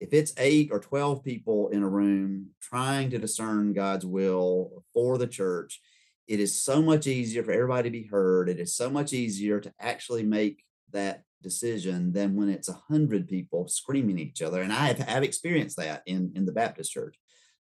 If 0.00 0.12
it's 0.12 0.34
eight 0.36 0.68
or 0.70 0.80
twelve 0.80 1.24
people 1.24 1.68
in 1.68 1.82
a 1.82 1.88
room 1.88 2.50
trying 2.60 3.10
to 3.10 3.18
discern 3.18 3.72
God's 3.72 4.04
will 4.04 4.84
for 4.92 5.16
the 5.16 5.26
church, 5.26 5.80
it 6.26 6.40
is 6.40 6.60
so 6.60 6.82
much 6.82 7.06
easier 7.06 7.42
for 7.42 7.52
everybody 7.52 7.88
to 7.88 8.02
be 8.02 8.06
heard. 8.06 8.48
It 8.48 8.58
is 8.58 8.74
so 8.74 8.90
much 8.90 9.12
easier 9.12 9.60
to 9.60 9.72
actually 9.80 10.22
make 10.22 10.62
that 10.90 11.22
decision 11.44 12.12
than 12.12 12.34
when 12.34 12.48
it's 12.48 12.68
a 12.68 12.80
hundred 12.88 13.28
people 13.28 13.68
screaming 13.68 14.16
at 14.18 14.26
each 14.26 14.42
other. 14.42 14.62
And 14.62 14.72
I 14.72 14.86
have, 14.86 14.98
have 14.98 15.22
experienced 15.22 15.76
that 15.76 16.02
in, 16.06 16.32
in 16.34 16.44
the 16.44 16.52
Baptist 16.52 16.90
church. 16.90 17.16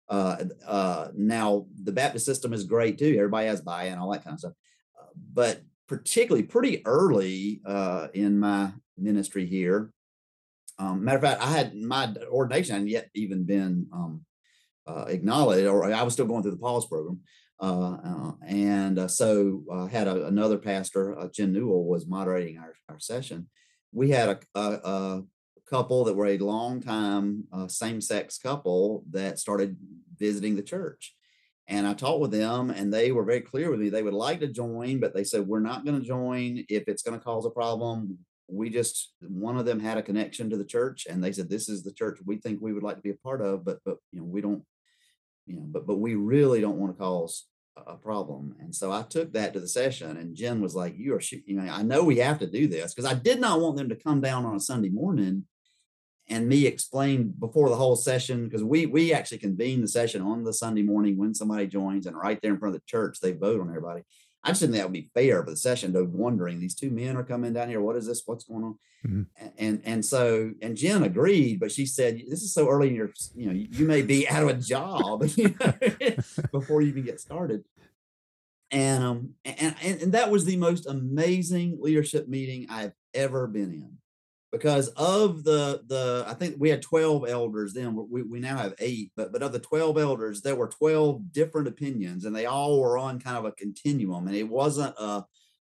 Uh, 0.09 0.37
uh, 0.67 1.09
now 1.15 1.67
the 1.83 1.93
Baptist 1.93 2.25
system 2.25 2.53
is 2.55 2.65
great 2.65 2.97
too. 2.99 3.15
Everybody 3.17 3.49
has 3.49 3.61
buy-in, 3.61 3.99
all 3.99 4.13
that 4.13 4.25
kind 4.25 4.35
of 4.35 4.41
stuff. 4.41 4.53
Uh, 4.99 5.11
but 5.35 5.61
particularly 5.87 6.45
pretty 6.45 6.81
early 6.87 7.61
uh, 7.67 8.09
in 8.15 8.41
my 8.41 8.73
ministry 8.97 9.45
here, 9.45 9.93
um, 10.79 11.05
matter 11.05 11.19
of 11.19 11.23
fact, 11.23 11.43
I 11.43 11.51
had 11.51 11.75
my 11.77 12.15
ordination 12.31 12.75
hadn't 12.75 12.89
yet 12.89 13.11
even 13.15 13.45
been 13.45 13.87
um, 13.93 14.25
uh, 14.87 15.05
acknowledged, 15.09 15.67
or 15.67 15.93
I 15.93 16.03
was 16.03 16.15
still 16.15 16.27
going 16.27 16.43
through 16.43 16.57
the 16.57 16.65
PAS 16.65 16.87
program. 16.87 17.21
Uh, 17.61 17.93
uh, 18.05 18.33
and 18.49 18.99
uh, 18.99 19.07
so 19.07 19.63
I 19.73 19.87
had 19.87 20.09
a, 20.09 20.27
another 20.27 20.59
pastor, 20.59 21.17
Jen 21.33 21.53
Newell, 21.53 21.85
was 21.85 22.07
moderating 22.07 22.59
our, 22.59 22.75
our 22.89 22.99
session, 22.99 23.49
we 23.93 24.11
had 24.11 24.29
a, 24.29 24.59
a, 24.59 24.63
a 24.63 25.23
couple 25.67 26.05
that 26.05 26.15
were 26.15 26.27
a 26.27 26.39
long 26.39 26.81
time 26.81 27.45
uh, 27.53 27.69
same 27.69 28.01
sex 28.01 28.39
couple 28.39 29.05
that 29.11 29.39
started 29.39 29.77
visiting 30.19 30.57
the 30.57 30.63
church. 30.63 31.15
And 31.69 31.87
I 31.87 31.95
talked 31.95 32.21
with 32.21 32.33
them, 32.33 32.71
and 32.71 32.93
they 32.93 33.13
were 33.13 33.25
very 33.25 33.41
clear 33.41 33.71
with 33.71 33.81
me. 33.81 33.89
They 33.89 34.03
would 34.03 34.15
like 34.15 34.41
to 34.41 34.49
join, 34.49 34.99
but 34.99 35.15
they 35.15 35.25
said, 35.25 35.47
We're 35.47 35.61
not 35.61 35.85
going 35.85 36.01
to 36.01 36.07
join 36.07 36.65
if 36.69 36.89
it's 36.89 37.03
going 37.03 37.19
to 37.19 37.25
cause 37.25 37.47
a 37.47 37.51
problem. 37.51 38.19
We 38.49 38.69
just, 38.69 39.15
one 39.21 39.57
of 39.57 39.65
them 39.65 39.79
had 39.79 39.97
a 39.97 40.03
connection 40.03 40.51
to 40.51 40.57
the 40.57 40.65
church, 40.65 41.07
and 41.09 41.23
they 41.23 41.33
said, 41.33 41.49
This 41.49 41.69
is 41.69 41.83
the 41.83 41.93
church 41.93 42.19
we 42.27 42.37
think 42.37 42.61
we 42.61 42.73
would 42.73 42.83
like 42.83 42.97
to 42.97 43.03
be 43.03 43.11
a 43.11 43.15
part 43.15 43.41
of, 43.41 43.65
but, 43.65 43.79
but, 43.85 43.99
you 44.11 44.19
know, 44.21 44.27
we 44.27 44.41
don't, 44.41 44.65
you 45.47 45.55
know, 45.55 45.63
but, 45.65 45.87
but 45.87 45.99
we 45.99 46.17
really 46.17 46.61
don't 46.61 46.79
want 46.79 46.93
to 46.93 46.99
cause 46.99 47.45
a 47.77 47.97
problem. 47.97 48.55
And 48.61 48.75
so 48.75 48.93
I 48.93 49.03
took 49.03 49.33
that 49.33 49.53
to 49.53 49.61
the 49.61 49.69
session, 49.69 50.17
and 50.17 50.35
Jen 50.35 50.61
was 50.61 50.75
like, 50.75 50.95
You 50.97 51.15
are, 51.15 51.21
you 51.47 51.57
know, 51.57 51.71
I 51.71 51.83
know 51.83 52.05
we 52.05 52.19
have 52.19 52.39
to 52.41 52.47
do 52.47 52.67
this 52.67 52.95
because 52.95 53.11
I 53.11 53.15
did 53.15 53.41
not 53.41 53.61
want 53.61 53.77
them 53.77 53.89
to 53.89 53.97
come 53.97 54.21
down 54.21 54.45
on 54.45 54.57
a 54.57 54.61
Sunday 54.61 54.91
morning 54.91 55.45
and 56.29 56.49
me 56.49 56.67
explain 56.67 57.35
before 57.39 57.69
the 57.69 57.77
whole 57.77 57.97
session 57.97 58.45
because 58.45 58.63
we 58.63 58.87
we 58.87 59.13
actually 59.13 59.39
convene 59.39 59.81
the 59.81 59.89
session 59.89 60.23
on 60.23 60.45
the 60.45 60.53
Sunday 60.53 60.83
morning 60.83 61.17
when 61.17 61.35
somebody 61.35 61.67
joins, 61.67 62.07
and 62.07 62.17
right 62.17 62.41
there 62.41 62.53
in 62.53 62.59
front 62.59 62.75
of 62.75 62.81
the 62.81 62.87
church 62.87 63.19
they 63.21 63.33
vote 63.33 63.61
on 63.61 63.69
everybody. 63.69 64.03
I 64.45 64.49
just 64.49 64.61
didn't 64.61 64.73
think 64.73 64.83
that 64.83 64.89
would 64.89 64.93
be 64.93 65.11
fair 65.15 65.45
for 65.45 65.51
the 65.51 65.57
session 65.57 65.93
to 65.93 66.05
wondering 66.05 66.59
these 66.59 66.75
two 66.75 66.91
men 66.91 67.17
are 67.17 67.23
coming 67.23 67.53
down 67.53 67.69
here. 67.69 67.81
What 67.81 67.97
is 67.97 68.07
this? 68.07 68.23
What's 68.27 68.45
going 68.45 68.65
on? 68.65 68.79
Mm-hmm. 69.07 69.23
And 69.59 69.83
and 69.85 70.05
so 70.05 70.53
and 70.61 70.77
Jen 70.77 71.05
agreed, 71.05 71.61
but 71.61 71.71
she 71.71 71.87
said, 71.87 72.23
"This 72.29 72.43
is 72.43 72.53
so 72.53 72.69
early 72.69 72.89
in 72.89 72.95
your, 72.95 73.11
you 73.35 73.47
know, 73.47 73.53
you 73.53 73.87
may 73.87 74.03
be 74.03 74.29
out 74.29 74.43
of 74.43 74.49
a 74.49 74.55
job 74.55 75.25
you 75.37 75.55
know, 75.61 75.75
before 76.53 76.83
you 76.83 76.89
even 76.89 77.05
get 77.05 77.21
started." 77.21 77.65
And 78.71 79.05
um 79.05 79.31
and, 79.45 79.77
and 79.83 80.03
and 80.03 80.13
that 80.13 80.31
was 80.31 80.45
the 80.45 80.57
most 80.57 80.87
amazing 80.87 81.79
leadership 81.81 82.27
meeting 82.27 82.67
I've 82.71 82.93
ever 83.15 83.47
been 83.47 83.73
in 83.73 83.99
because 84.53 84.89
of 84.91 85.45
the 85.45 85.83
the 85.87 86.25
I 86.29 86.35
think 86.35 86.57
we 86.59 86.69
had 86.69 86.83
12 86.83 87.27
elders 87.29 87.73
then 87.73 87.97
we, 88.11 88.23
we 88.23 88.39
now 88.39 88.59
have 88.59 88.75
eight 88.79 89.11
but 89.17 89.33
but 89.33 89.43
of 89.43 89.53
the 89.53 89.59
12 89.59 89.97
elders 89.97 90.43
there 90.43 90.55
were 90.55 90.69
12 90.69 91.33
different 91.33 91.69
opinions 91.69 92.27
and 92.27 92.37
they 92.37 92.47
all 92.47 92.79
were 92.81 92.99
on 92.99 93.19
kind 93.19 93.39
of 93.39 93.47
a 93.47 93.53
continuum 93.53 94.27
and 94.27 94.37
it 94.37 94.49
wasn't 94.49 94.95
a, 94.99 95.25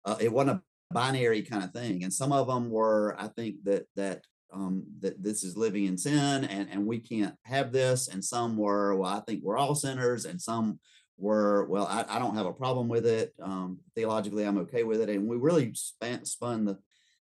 a 0.04 0.16
it 0.20 0.32
wasn't 0.32 0.58
a 0.58 0.62
binary 0.92 1.42
kind 1.42 1.64
of 1.64 1.72
thing. 1.72 2.04
And 2.04 2.12
some 2.12 2.32
of 2.32 2.46
them 2.46 2.70
were 2.70 3.16
I 3.18 3.28
think 3.28 3.64
that 3.64 3.86
that 3.96 4.24
um, 4.52 4.84
that 5.00 5.22
this 5.22 5.44
is 5.44 5.56
living 5.56 5.86
in 5.86 5.96
sin 5.96 6.44
and 6.44 6.68
and 6.70 6.86
we 6.86 6.98
can't 6.98 7.34
have 7.44 7.72
this. 7.72 8.08
And 8.08 8.24
some 8.24 8.56
were 8.56 8.94
well 8.94 9.10
I 9.10 9.20
think 9.20 9.42
we're 9.42 9.56
all 9.56 9.74
sinners. 9.74 10.24
And 10.24 10.40
some 10.40 10.78
were 11.18 11.66
well 11.66 11.86
I, 11.86 12.04
I 12.08 12.18
don't 12.18 12.36
have 12.36 12.46
a 12.46 12.52
problem 12.52 12.88
with 12.88 13.06
it. 13.06 13.32
Um, 13.42 13.78
theologically 13.94 14.44
I'm 14.44 14.58
okay 14.58 14.84
with 14.84 15.00
it. 15.00 15.08
And 15.08 15.26
we 15.26 15.36
really 15.36 15.72
span, 15.74 16.24
spun 16.24 16.64
the 16.64 16.78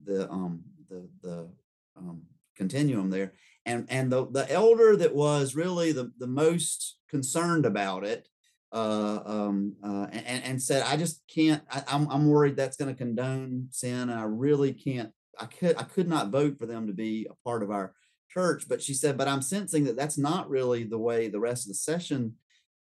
the 0.04 0.30
um 0.30 0.62
the 0.90 1.10
the 1.22 1.50
um, 1.98 2.24
continuum 2.56 3.10
there. 3.10 3.34
And 3.66 3.86
and 3.90 4.12
the 4.12 4.28
the 4.28 4.52
elder 4.52 4.96
that 4.96 5.14
was 5.14 5.56
really 5.56 5.92
the 5.92 6.12
the 6.18 6.28
most 6.28 6.98
concerned 7.10 7.66
about 7.66 8.04
it 8.04 8.28
uh, 8.72 9.20
um, 9.26 9.76
uh, 9.84 10.08
and, 10.12 10.44
and 10.44 10.62
said, 10.62 10.84
I 10.84 10.98
just 10.98 11.22
can't. 11.34 11.64
I, 11.72 11.80
am 11.80 12.04
I'm, 12.04 12.12
I'm 12.12 12.30
worried 12.30 12.56
that's 12.56 12.78
going 12.78 12.94
to 12.94 12.98
condone 12.98 13.68
sin, 13.72 14.10
and 14.10 14.20
I 14.20 14.24
really 14.24 14.74
can't. 14.74 15.12
I 15.40 15.46
could 15.46 15.78
I 15.78 15.84
could 15.84 16.08
not 16.08 16.30
vote 16.30 16.58
for 16.58 16.66
them 16.66 16.88
to 16.88 16.94
be 16.94 17.28
a 17.30 17.36
part 17.48 17.64
of 17.64 17.72
our 17.72 17.94
church. 18.30 18.66
But 18.68 18.82
she 18.82 18.94
said, 18.94 19.18
but 19.18 19.28
I'm 19.28 19.42
sensing 19.42 19.86
that 19.86 19.96
that's 19.96 20.18
not 20.18 20.50
really 20.50 20.84
the 20.84 20.98
way 20.98 21.28
the 21.28 21.40
rest 21.40 21.66
of 21.66 21.70
the 21.70 21.76
session 21.76 22.36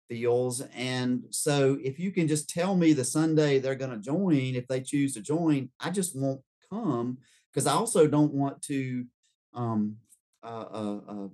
feels. 0.09 0.61
And 0.75 1.23
so, 1.31 1.77
if 1.83 1.99
you 1.99 2.11
can 2.11 2.27
just 2.27 2.49
tell 2.49 2.75
me 2.75 2.93
the 2.93 3.05
Sunday 3.05 3.59
they're 3.59 3.75
going 3.75 3.91
to 3.91 3.97
join, 3.97 4.55
if 4.55 4.67
they 4.67 4.81
choose 4.81 5.13
to 5.13 5.21
join, 5.21 5.69
I 5.79 5.91
just 5.91 6.15
won't 6.15 6.41
come 6.69 7.19
because 7.55 7.67
I 7.67 7.73
also 7.73 8.05
don't 8.05 8.33
want 8.33 8.61
to 8.63 9.05
um, 9.53 9.95
uh, 10.43 10.65
uh, 10.73 10.99
uh, 11.07 11.27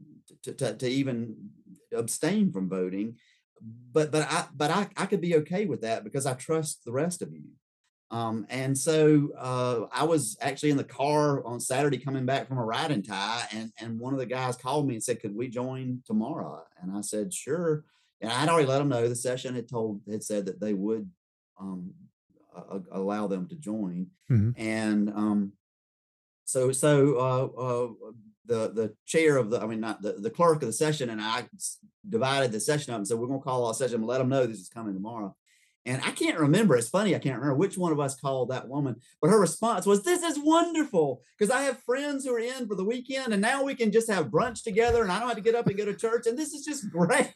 to, 0.44 0.54
to, 0.54 0.74
to, 0.76 0.88
even 0.88 1.36
abstain 1.92 2.52
from 2.52 2.70
voting. 2.70 3.16
But 3.92 4.12
but 4.12 4.28
I 4.30 4.46
but 4.56 4.70
I, 4.72 4.88
I 4.96 5.06
could 5.08 5.22
be 5.22 5.36
okay 5.38 5.66
with 5.66 5.82
that 5.82 6.04
because 6.04 6.26
I 6.26 6.34
trust 6.34 6.86
the 6.86 6.92
rest 6.92 7.22
of 7.22 7.34
you. 7.34 7.44
Um, 8.12 8.46
and 8.50 8.78
so 8.78 9.30
uh, 9.38 9.86
I 9.92 10.04
was 10.04 10.38
actually 10.42 10.72
in 10.72 10.78
the 10.78 10.84
car 10.84 11.46
on 11.46 11.60
Saturday 11.60 11.98
coming 11.98 12.26
back 12.26 12.48
from 12.48 12.58
a 12.58 12.66
Ride 12.66 12.92
and 12.92 13.06
Tie, 13.06 13.48
and 13.52 13.72
and 13.80 14.00
one 14.00 14.14
of 14.14 14.20
the 14.20 14.26
guys 14.26 14.56
called 14.56 14.88
me 14.88 14.96
and 14.96 15.04
said, 15.04 15.22
"Could 15.22 15.36
we 15.36 15.48
join 15.48 16.02
tomorrow?" 16.06 16.64
And 16.82 16.96
I 16.96 17.02
said, 17.02 17.34
"Sure." 17.34 17.84
And 18.20 18.32
I'd 18.32 18.50
already 18.50 18.68
let 18.68 18.78
them 18.78 18.90
know 18.90 19.08
the 19.08 19.16
session 19.16 19.56
had 19.56 19.68
told 19.68 20.02
had 20.10 20.24
said 20.24 20.46
that 20.46 20.60
they 20.60 20.74
would 20.74 21.10
um, 21.60 21.94
uh, 22.56 22.80
allow 22.92 23.28
them 23.28 23.48
to 23.48 23.56
join, 23.56 24.08
mm-hmm. 24.32 24.52
and 24.62 25.10
um, 25.10 25.54
so 26.52 26.72
so 26.74 27.16
uh, 27.18 27.62
uh, 27.62 27.88
the 28.46 28.72
the 28.74 28.94
chair 29.06 29.38
of 29.38 29.50
the 29.50 29.62
I 29.62 29.66
mean 29.66 29.80
not 29.80 30.02
the, 30.02 30.14
the 30.14 30.30
clerk 30.30 30.62
of 30.62 30.68
the 30.68 30.74
session 30.74 31.10
and 31.10 31.22
I 31.22 31.48
divided 32.08 32.52
the 32.52 32.60
session 32.60 32.94
up 32.94 32.98
and 32.98 33.08
said 33.08 33.18
we're 33.18 33.28
to 33.28 33.40
call 33.40 33.64
all 33.64 33.74
session 33.74 33.98
and 33.98 34.06
let 34.06 34.18
them 34.18 34.30
know 34.30 34.46
this 34.46 34.60
is 34.60 34.70
coming 34.70 34.94
tomorrow. 34.94 35.36
And 35.86 36.00
I 36.04 36.12
can't 36.12 36.38
remember. 36.38 36.76
It's 36.76 36.90
funny. 36.90 37.16
I 37.16 37.20
can't 37.20 37.40
remember 37.40 37.56
which 37.56 37.76
one 37.76 37.92
of 37.92 38.00
us 38.00 38.20
called 38.20 38.50
that 38.50 38.68
woman, 38.68 38.98
but 39.20 39.32
her 39.32 39.40
response 39.40 39.88
was, 39.88 40.04
"This 40.04 40.22
is 40.22 40.38
wonderful 40.38 41.24
because 41.38 41.52
I 41.52 41.64
have 41.64 41.80
friends 41.80 42.24
who 42.24 42.36
are 42.36 42.40
in 42.40 42.68
for 42.68 42.76
the 42.76 42.84
weekend, 42.84 43.34
and 43.34 43.42
now 43.42 43.64
we 43.64 43.74
can 43.74 43.92
just 43.92 44.08
have 44.12 44.28
brunch 44.28 44.64
together, 44.64 45.02
and 45.02 45.12
I 45.12 45.18
don't 45.18 45.30
have 45.30 45.38
to 45.38 45.44
get 45.44 45.56
up 45.56 45.66
and 45.66 45.78
go 45.78 45.86
to 45.86 45.96
church, 45.96 46.28
and 46.28 46.38
this 46.38 46.54
is 46.54 46.64
just 46.64 46.88
great." 46.92 47.34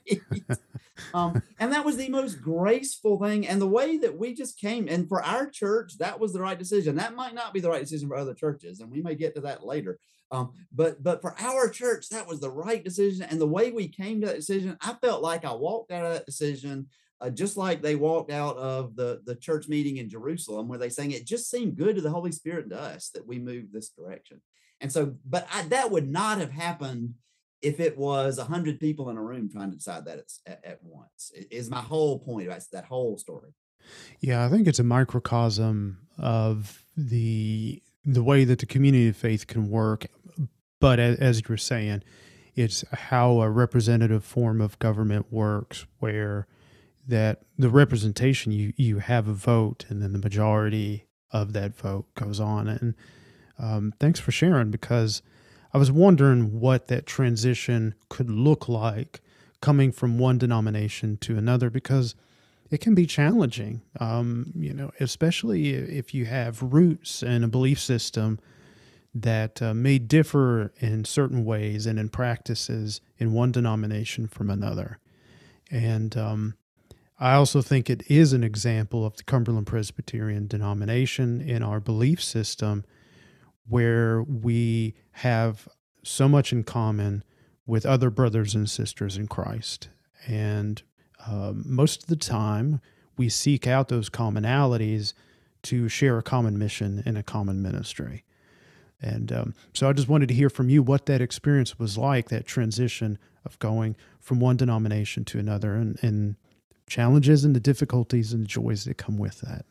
Um, 1.13 1.41
and 1.59 1.71
that 1.73 1.85
was 1.85 1.97
the 1.97 2.09
most 2.09 2.41
graceful 2.41 3.19
thing, 3.19 3.47
and 3.47 3.61
the 3.61 3.67
way 3.67 3.97
that 3.97 4.17
we 4.17 4.33
just 4.33 4.59
came. 4.59 4.87
And 4.87 5.07
for 5.07 5.23
our 5.23 5.49
church, 5.49 5.97
that 5.97 6.19
was 6.19 6.33
the 6.33 6.41
right 6.41 6.57
decision. 6.57 6.95
That 6.95 7.15
might 7.15 7.35
not 7.35 7.53
be 7.53 7.59
the 7.59 7.69
right 7.69 7.81
decision 7.81 8.07
for 8.07 8.17
other 8.17 8.33
churches, 8.33 8.79
and 8.79 8.91
we 8.91 9.01
may 9.01 9.15
get 9.15 9.35
to 9.35 9.41
that 9.41 9.65
later. 9.65 9.99
Um, 10.31 10.53
but 10.71 11.03
but 11.03 11.21
for 11.21 11.35
our 11.39 11.69
church, 11.69 12.09
that 12.09 12.27
was 12.27 12.39
the 12.39 12.49
right 12.49 12.83
decision, 12.83 13.27
and 13.29 13.39
the 13.39 13.47
way 13.47 13.71
we 13.71 13.87
came 13.87 14.21
to 14.21 14.27
that 14.27 14.35
decision, 14.35 14.77
I 14.81 14.95
felt 15.01 15.21
like 15.21 15.45
I 15.45 15.53
walked 15.53 15.91
out 15.91 16.05
of 16.05 16.13
that 16.13 16.25
decision 16.25 16.87
uh, 17.21 17.29
just 17.29 17.57
like 17.57 17.81
they 17.81 17.95
walked 17.95 18.31
out 18.31 18.57
of 18.57 18.95
the, 18.95 19.21
the 19.25 19.35
church 19.35 19.67
meeting 19.67 19.97
in 19.97 20.09
Jerusalem, 20.09 20.67
where 20.67 20.79
they 20.79 20.89
saying 20.89 21.11
it 21.11 21.25
just 21.25 21.49
seemed 21.49 21.77
good 21.77 21.95
to 21.95 22.01
the 22.01 22.09
Holy 22.09 22.31
Spirit 22.31 22.63
and 22.63 22.71
to 22.71 22.79
us 22.79 23.09
that 23.09 23.25
we 23.25 23.39
moved 23.39 23.71
this 23.71 23.89
direction. 23.89 24.41
And 24.81 24.91
so, 24.91 25.15
but 25.25 25.47
I, 25.53 25.63
that 25.63 25.91
would 25.91 26.09
not 26.09 26.39
have 26.39 26.51
happened 26.51 27.13
if 27.61 27.79
it 27.79 27.97
was 27.97 28.37
a 28.37 28.43
hundred 28.43 28.79
people 28.79 29.09
in 29.09 29.17
a 29.17 29.21
room 29.21 29.49
trying 29.49 29.71
to 29.71 29.77
decide 29.77 30.05
that 30.05 30.19
at, 30.45 30.63
at 30.63 30.79
once. 30.83 31.31
Is 31.51 31.69
my 31.69 31.81
whole 31.81 32.19
point 32.19 32.47
about 32.47 32.61
that 32.71 32.85
whole 32.85 33.17
story. 33.17 33.51
Yeah, 34.19 34.45
I 34.45 34.49
think 34.49 34.67
it's 34.67 34.79
a 34.79 34.83
microcosm 34.83 35.99
of 36.17 36.83
the 36.95 37.81
the 38.03 38.23
way 38.23 38.43
that 38.43 38.59
the 38.59 38.65
community 38.65 39.07
of 39.07 39.17
faith 39.17 39.47
can 39.47 39.69
work. 39.69 40.05
But 40.79 40.99
as, 40.99 41.17
as 41.17 41.39
you 41.39 41.45
were 41.49 41.57
saying, 41.57 42.03
it's 42.55 42.83
how 42.91 43.41
a 43.41 43.49
representative 43.49 44.23
form 44.23 44.61
of 44.61 44.77
government 44.79 45.31
works, 45.31 45.85
where 45.99 46.47
that 47.07 47.41
the 47.57 47.69
representation 47.69 48.51
you 48.51 48.73
you 48.77 48.99
have 48.99 49.27
a 49.27 49.33
vote 49.33 49.85
and 49.89 50.01
then 50.01 50.13
the 50.13 50.19
majority 50.19 51.07
of 51.31 51.53
that 51.53 51.75
vote 51.75 52.13
goes 52.15 52.39
on 52.39 52.67
and 52.67 52.95
um, 53.57 53.93
thanks 53.99 54.19
for 54.19 54.31
sharing 54.31 54.71
because 54.71 55.21
i 55.75 55.77
was 55.77 55.91
wondering 55.91 56.59
what 56.59 56.87
that 56.87 57.05
transition 57.05 57.93
could 58.09 58.29
look 58.29 58.67
like 58.69 59.21
coming 59.61 59.91
from 59.91 60.19
one 60.19 60.37
denomination 60.37 61.17
to 61.17 61.37
another 61.37 61.69
because 61.69 62.15
it 62.69 62.81
can 62.81 62.93
be 62.93 63.05
challenging. 63.05 63.81
Um, 63.99 64.53
you 64.55 64.73
know 64.73 64.91
especially 64.99 65.73
if 65.73 66.13
you 66.13 66.25
have 66.25 66.61
roots 66.61 67.23
and 67.23 67.43
a 67.43 67.47
belief 67.47 67.79
system 67.79 68.39
that 69.13 69.61
uh, 69.61 69.73
may 69.73 69.97
differ 69.97 70.73
in 70.79 71.05
certain 71.05 71.45
ways 71.45 71.85
and 71.85 71.97
in 71.97 72.09
practices 72.09 73.01
in 73.17 73.31
one 73.31 73.51
denomination 73.51 74.27
from 74.27 74.49
another. 74.49 74.99
And 75.71 76.17
um, 76.17 76.55
I 77.17 77.33
also 77.33 77.61
think 77.61 77.89
it 77.89 78.03
is 78.11 78.33
an 78.33 78.43
example 78.43 79.05
of 79.05 79.15
the 79.15 79.23
Cumberland 79.23 79.67
Presbyterian 79.67 80.47
denomination 80.47 81.39
in 81.39 81.63
our 81.63 81.79
belief 81.79 82.21
system 82.21 82.83
where 83.67 84.23
we 84.23 84.95
have 85.11 85.67
so 86.03 86.27
much 86.27 86.51
in 86.51 86.63
common 86.63 87.23
with 87.65 87.85
other 87.85 88.09
brothers 88.09 88.53
and 88.53 88.69
sisters 88.69 89.17
in 89.17 89.27
Christ. 89.27 89.89
And 90.27 90.81
um, 91.27 91.63
most 91.65 92.03
of 92.03 92.09
the 92.09 92.15
time, 92.15 92.81
we 93.17 93.29
seek 93.29 93.65
out 93.65 93.87
those 93.87 94.09
commonalities 94.09 95.13
to 95.63 95.89
share 95.89 96.17
a 96.17 96.23
common 96.23 96.59
mission 96.59 97.01
and 97.05 97.17
a 97.17 97.23
common 97.23 97.61
ministry. 97.61 98.23
And 99.01 99.31
um, 99.31 99.53
so 99.73 99.89
I 99.89 99.93
just 99.93 100.07
wanted 100.07 100.27
to 100.29 100.35
hear 100.35 100.49
from 100.49 100.69
you 100.69 100.83
what 100.83 101.05
that 101.07 101.21
experience 101.21 101.79
was 101.79 101.97
like, 101.97 102.29
that 102.29 102.45
transition 102.45 103.17
of 103.43 103.57
going 103.59 103.95
from 104.19 104.39
one 104.39 104.57
denomination 104.57 105.25
to 105.25 105.39
another, 105.39 105.75
and, 105.75 105.99
and 106.01 106.35
challenges 106.87 107.43
and 107.43 107.55
the 107.55 107.59
difficulties 107.59 108.31
and 108.33 108.43
the 108.43 108.47
joys 108.47 108.85
that 108.85 108.97
come 108.97 109.17
with 109.17 109.41
that. 109.41 109.65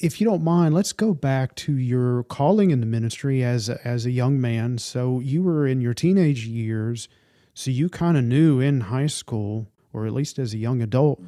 If 0.00 0.18
you 0.18 0.26
don't 0.26 0.42
mind, 0.42 0.74
let's 0.74 0.94
go 0.94 1.12
back 1.12 1.54
to 1.56 1.76
your 1.76 2.22
calling 2.24 2.70
in 2.70 2.80
the 2.80 2.86
ministry 2.86 3.44
as 3.44 3.68
a, 3.68 3.86
as 3.86 4.06
a 4.06 4.10
young 4.10 4.40
man. 4.40 4.78
So 4.78 5.20
you 5.20 5.42
were 5.42 5.66
in 5.66 5.82
your 5.82 5.92
teenage 5.92 6.46
years, 6.46 7.06
so 7.52 7.70
you 7.70 7.90
kind 7.90 8.16
of 8.16 8.24
knew 8.24 8.60
in 8.60 8.80
high 8.80 9.08
school, 9.08 9.70
or 9.92 10.06
at 10.06 10.14
least 10.14 10.38
as 10.38 10.54
a 10.54 10.58
young 10.58 10.80
adult, 10.80 11.22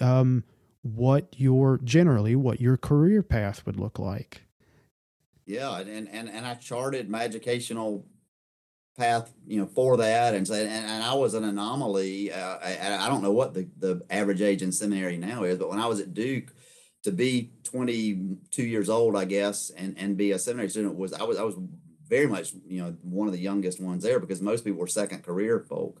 um, 0.00 0.44
what 0.82 1.34
your 1.36 1.78
generally 1.82 2.36
what 2.36 2.60
your 2.60 2.76
career 2.76 3.22
path 3.22 3.66
would 3.66 3.80
look 3.80 3.98
like. 3.98 4.42
Yeah, 5.44 5.80
and 5.80 6.08
and 6.08 6.30
and 6.30 6.46
I 6.46 6.54
charted 6.54 7.10
my 7.10 7.24
educational 7.24 8.06
path, 8.96 9.32
you 9.46 9.60
know, 9.60 9.66
for 9.66 9.96
that, 9.96 10.34
and 10.34 10.48
and, 10.48 10.68
and 10.68 11.02
I 11.02 11.14
was 11.14 11.34
an 11.34 11.42
anomaly. 11.42 12.32
Uh, 12.32 12.58
I, 12.62 13.06
I 13.06 13.08
don't 13.08 13.22
know 13.22 13.32
what 13.32 13.54
the 13.54 13.68
the 13.76 14.04
average 14.08 14.40
age 14.40 14.62
in 14.62 14.70
seminary 14.70 15.16
now 15.16 15.42
is, 15.42 15.58
but 15.58 15.68
when 15.68 15.80
I 15.80 15.86
was 15.86 15.98
at 16.00 16.14
Duke, 16.14 16.54
to 17.04 17.12
be 17.12 17.50
22 17.64 18.62
years 18.64 18.88
old, 18.88 19.14
I 19.14 19.24
guess, 19.26 19.70
and 19.70 19.96
and 19.98 20.16
be 20.16 20.32
a 20.32 20.38
seminary 20.38 20.70
student 20.70 20.96
was 20.96 21.12
I 21.12 21.22
was 21.22 21.38
I 21.38 21.42
was 21.42 21.56
very 22.08 22.26
much 22.26 22.52
you 22.66 22.82
know 22.82 22.96
one 23.02 23.28
of 23.28 23.32
the 23.32 23.40
youngest 23.40 23.80
ones 23.80 24.02
there 24.02 24.18
because 24.18 24.40
most 24.40 24.64
people 24.64 24.80
were 24.80 24.86
second 24.86 25.22
career 25.22 25.60
folk. 25.60 26.00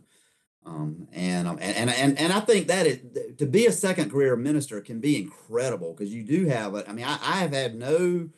Um, 0.66 1.08
and, 1.12 1.46
um, 1.46 1.58
and 1.60 1.76
and 1.76 1.90
and 1.90 2.18
and 2.18 2.32
I 2.32 2.40
think 2.40 2.68
that 2.68 2.86
it, 2.86 3.38
to 3.38 3.44
be 3.44 3.66
a 3.66 3.72
second 3.72 4.10
career 4.10 4.34
minister 4.34 4.80
can 4.80 4.98
be 4.98 5.18
incredible 5.20 5.92
because 5.92 6.12
you 6.12 6.22
do 6.22 6.46
have 6.46 6.74
it. 6.74 6.86
I 6.88 6.92
mean, 6.92 7.04
I, 7.04 7.18
I 7.22 7.36
have 7.40 7.52
had 7.52 7.74
no 7.74 8.30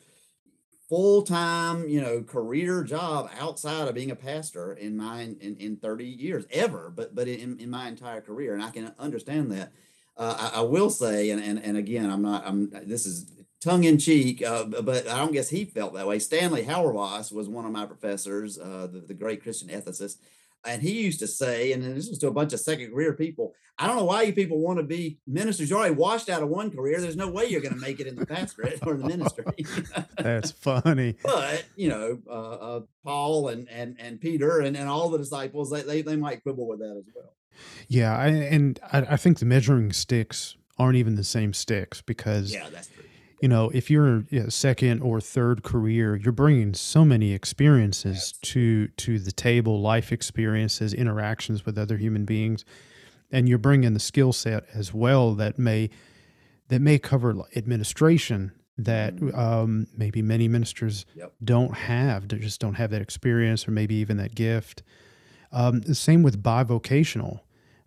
full 0.89 1.21
time, 1.21 1.87
you 1.87 2.01
know, 2.01 2.21
career 2.21 2.83
job 2.83 3.29
outside 3.39 3.87
of 3.87 3.95
being 3.95 4.11
a 4.11 4.15
pastor 4.15 4.73
in 4.73 4.97
my 4.97 5.21
in, 5.21 5.55
in 5.57 5.77
30 5.77 6.05
years 6.05 6.45
ever, 6.51 6.91
but 6.93 7.15
but 7.15 7.29
in, 7.29 7.59
in 7.59 7.69
my 7.69 7.87
entire 7.87 8.19
career. 8.19 8.53
And 8.53 8.63
I 8.63 8.71
can 8.71 8.93
understand 8.99 9.49
that. 9.53 9.71
Uh, 10.17 10.51
I, 10.53 10.59
I, 10.59 10.61
will 10.61 10.89
say, 10.89 11.29
and, 11.29 11.41
and 11.41 11.63
and 11.63 11.77
again, 11.77 12.09
I'm 12.09 12.21
not. 12.21 12.43
I'm. 12.45 12.69
This 12.85 13.05
is 13.05 13.31
tongue 13.61 13.83
in 13.83 13.97
cheek, 13.97 14.43
uh, 14.43 14.65
but 14.65 15.07
I 15.07 15.19
don't 15.19 15.31
guess 15.31 15.49
he 15.49 15.65
felt 15.65 15.93
that 15.93 16.07
way. 16.07 16.19
Stanley 16.19 16.63
Hauerwas 16.63 17.31
was 17.31 17.47
one 17.47 17.65
of 17.65 17.71
my 17.71 17.85
professors, 17.85 18.57
uh, 18.57 18.87
the, 18.91 18.99
the 18.99 19.13
great 19.13 19.43
Christian 19.43 19.69
ethicist, 19.69 20.17
and 20.65 20.81
he 20.81 21.03
used 21.03 21.19
to 21.19 21.27
say, 21.27 21.71
and 21.71 21.83
this 21.83 22.09
was 22.09 22.19
to 22.19 22.27
a 22.27 22.31
bunch 22.31 22.53
of 22.53 22.59
second 22.59 22.91
career 22.91 23.13
people, 23.13 23.53
I 23.79 23.85
don't 23.85 23.97
know 23.97 24.05
why 24.05 24.23
you 24.23 24.33
people 24.33 24.59
want 24.59 24.79
to 24.79 24.83
be 24.83 25.19
ministers. 25.27 25.69
You're 25.69 25.77
already 25.77 25.93
washed 25.93 26.29
out 26.29 26.41
of 26.41 26.49
one 26.49 26.71
career. 26.71 26.99
There's 26.99 27.15
no 27.15 27.29
way 27.29 27.45
you're 27.45 27.61
going 27.61 27.75
to 27.75 27.79
make 27.79 27.99
it 27.99 28.07
in 28.07 28.15
the 28.15 28.25
pastorate 28.25 28.79
or 28.85 28.95
the 28.95 29.07
ministry. 29.07 29.45
That's 30.17 30.51
funny. 30.51 31.15
But 31.23 31.65
you 31.75 31.89
know, 31.89 32.19
uh, 32.27 32.31
uh, 32.31 32.79
Paul 33.03 33.49
and 33.49 33.69
and 33.69 33.95
and 33.99 34.19
Peter 34.19 34.61
and, 34.61 34.75
and 34.75 34.89
all 34.89 35.09
the 35.09 35.17
disciples, 35.17 35.69
they, 35.69 35.83
they 35.83 36.01
they 36.01 36.15
might 36.15 36.41
quibble 36.41 36.67
with 36.67 36.79
that 36.79 36.97
as 36.97 37.05
well. 37.15 37.33
Yeah, 37.87 38.17
I, 38.17 38.27
and 38.27 38.79
I, 38.91 38.99
I 39.01 39.17
think 39.17 39.39
the 39.39 39.45
measuring 39.45 39.93
sticks 39.93 40.55
aren't 40.77 40.97
even 40.97 41.15
the 41.15 41.23
same 41.23 41.53
sticks 41.53 42.01
because 42.01 42.53
yeah, 42.53 42.69
that's 42.69 42.87
true 42.87 43.03
you 43.41 43.47
know, 43.47 43.69
if 43.69 43.91
you're 43.91 44.23
a 44.31 44.49
second 44.49 45.01
or 45.01 45.21
third 45.21 45.61
career, 45.61 46.15
you're 46.15 46.31
bringing 46.31 46.73
so 46.73 47.05
many 47.05 47.33
experiences 47.33 48.33
to 48.43 48.87
to 48.87 49.19
the 49.19 49.31
table, 49.31 49.79
life 49.79 50.11
experiences, 50.11 50.93
interactions 50.93 51.65
with 51.65 51.77
other 51.77 51.97
human 51.97 52.25
beings, 52.25 52.65
and 53.31 53.47
you're 53.47 53.59
bringing 53.59 53.93
the 53.93 53.99
skill 53.99 54.33
set 54.33 54.65
as 54.73 54.93
well 54.93 55.35
that 55.35 55.59
may 55.59 55.89
that 56.69 56.81
may 56.81 56.97
cover 56.97 57.43
administration 57.55 58.51
that 58.79 59.15
mm-hmm. 59.15 59.37
um, 59.39 59.87
maybe 59.95 60.21
many 60.21 60.47
ministers 60.47 61.05
yep. 61.15 61.33
don't 61.43 61.75
have. 61.75 62.27
They 62.27 62.37
just 62.37 62.59
don't 62.59 62.75
have 62.75 62.89
that 62.91 63.01
experience, 63.01 63.67
or 63.67 63.71
maybe 63.71 63.95
even 63.95 64.17
that 64.17 64.33
gift. 64.33 64.81
Um, 65.51 65.81
the 65.81 65.95
same 65.95 66.23
with 66.23 66.41
bivocational. 66.41 67.41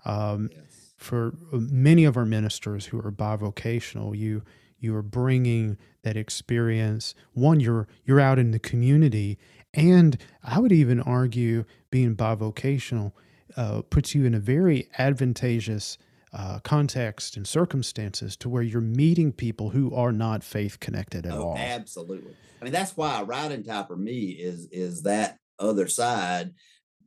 Um, 0.04 0.50
yes. 0.52 0.94
For 0.96 1.34
many 1.52 2.04
of 2.04 2.16
our 2.16 2.26
ministers 2.26 2.86
who 2.86 2.98
are 2.98 3.10
bivocational, 3.10 4.16
you 4.16 4.42
you're 4.80 5.02
bringing 5.02 5.76
that 6.02 6.16
experience 6.16 7.14
one 7.34 7.60
you're 7.60 7.86
you're 8.04 8.20
out 8.20 8.38
in 8.38 8.50
the 8.50 8.58
community 8.58 9.38
and 9.74 10.18
i 10.42 10.58
would 10.58 10.72
even 10.72 11.00
argue 11.00 11.64
being 11.90 12.16
bivocational 12.16 13.12
uh, 13.56 13.82
puts 13.90 14.14
you 14.14 14.24
in 14.24 14.34
a 14.34 14.38
very 14.38 14.88
advantageous 14.98 15.98
uh, 16.32 16.60
context 16.60 17.36
and 17.36 17.46
circumstances 17.48 18.36
to 18.36 18.48
where 18.48 18.62
you're 18.62 18.80
meeting 18.80 19.32
people 19.32 19.70
who 19.70 19.92
are 19.92 20.12
not 20.12 20.44
faith 20.44 20.78
connected 20.80 21.26
at 21.26 21.32
oh, 21.32 21.48
all 21.48 21.58
absolutely 21.58 22.34
i 22.60 22.64
mean 22.64 22.72
that's 22.72 22.96
why 22.96 23.22
Ride 23.22 23.52
and 23.52 23.64
Tie 23.64 23.84
for 23.84 23.96
me 23.96 24.30
is 24.30 24.66
is 24.70 25.02
that 25.02 25.38
other 25.58 25.88
side 25.88 26.54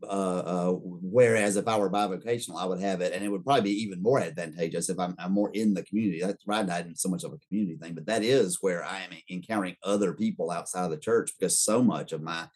uh, 0.04 0.44
uh, 0.46 0.72
whereas 0.72 1.56
if 1.56 1.68
I 1.68 1.78
were 1.78 1.90
bivocational, 1.90 2.62
I 2.62 2.66
would 2.66 2.82
have 2.82 3.02
it, 3.02 3.14
and 3.14 3.24
it 3.24 3.30
would 3.30 3.44
probably 3.44 3.64
be 3.64 3.84
even 3.84 4.02
more 4.02 4.20
advantageous 4.20 4.90
if 4.90 5.00
I'm, 5.00 5.16
I'm 5.18 5.32
more 5.32 5.52
in 5.52 5.74
the 5.74 5.84
community. 5.84 6.22
That's 6.22 6.46
right, 6.46 6.66
not 6.66 6.86
so 6.96 7.10
much 7.10 7.24
of 7.24 7.34
a 7.34 7.38
community 7.48 7.78
thing, 7.78 7.94
but 7.94 8.06
that 8.08 8.24
is 8.24 8.58
where 8.62 8.84
I 8.84 9.00
am 9.00 9.12
encountering 9.30 9.76
other 9.84 10.14
people 10.14 10.52
outside 10.52 10.86
of 10.86 10.92
the 10.92 10.98
church 10.98 11.32
because 11.38 11.60
so 11.60 11.84
much 11.84 12.12
of 12.12 12.22
my 12.22 12.48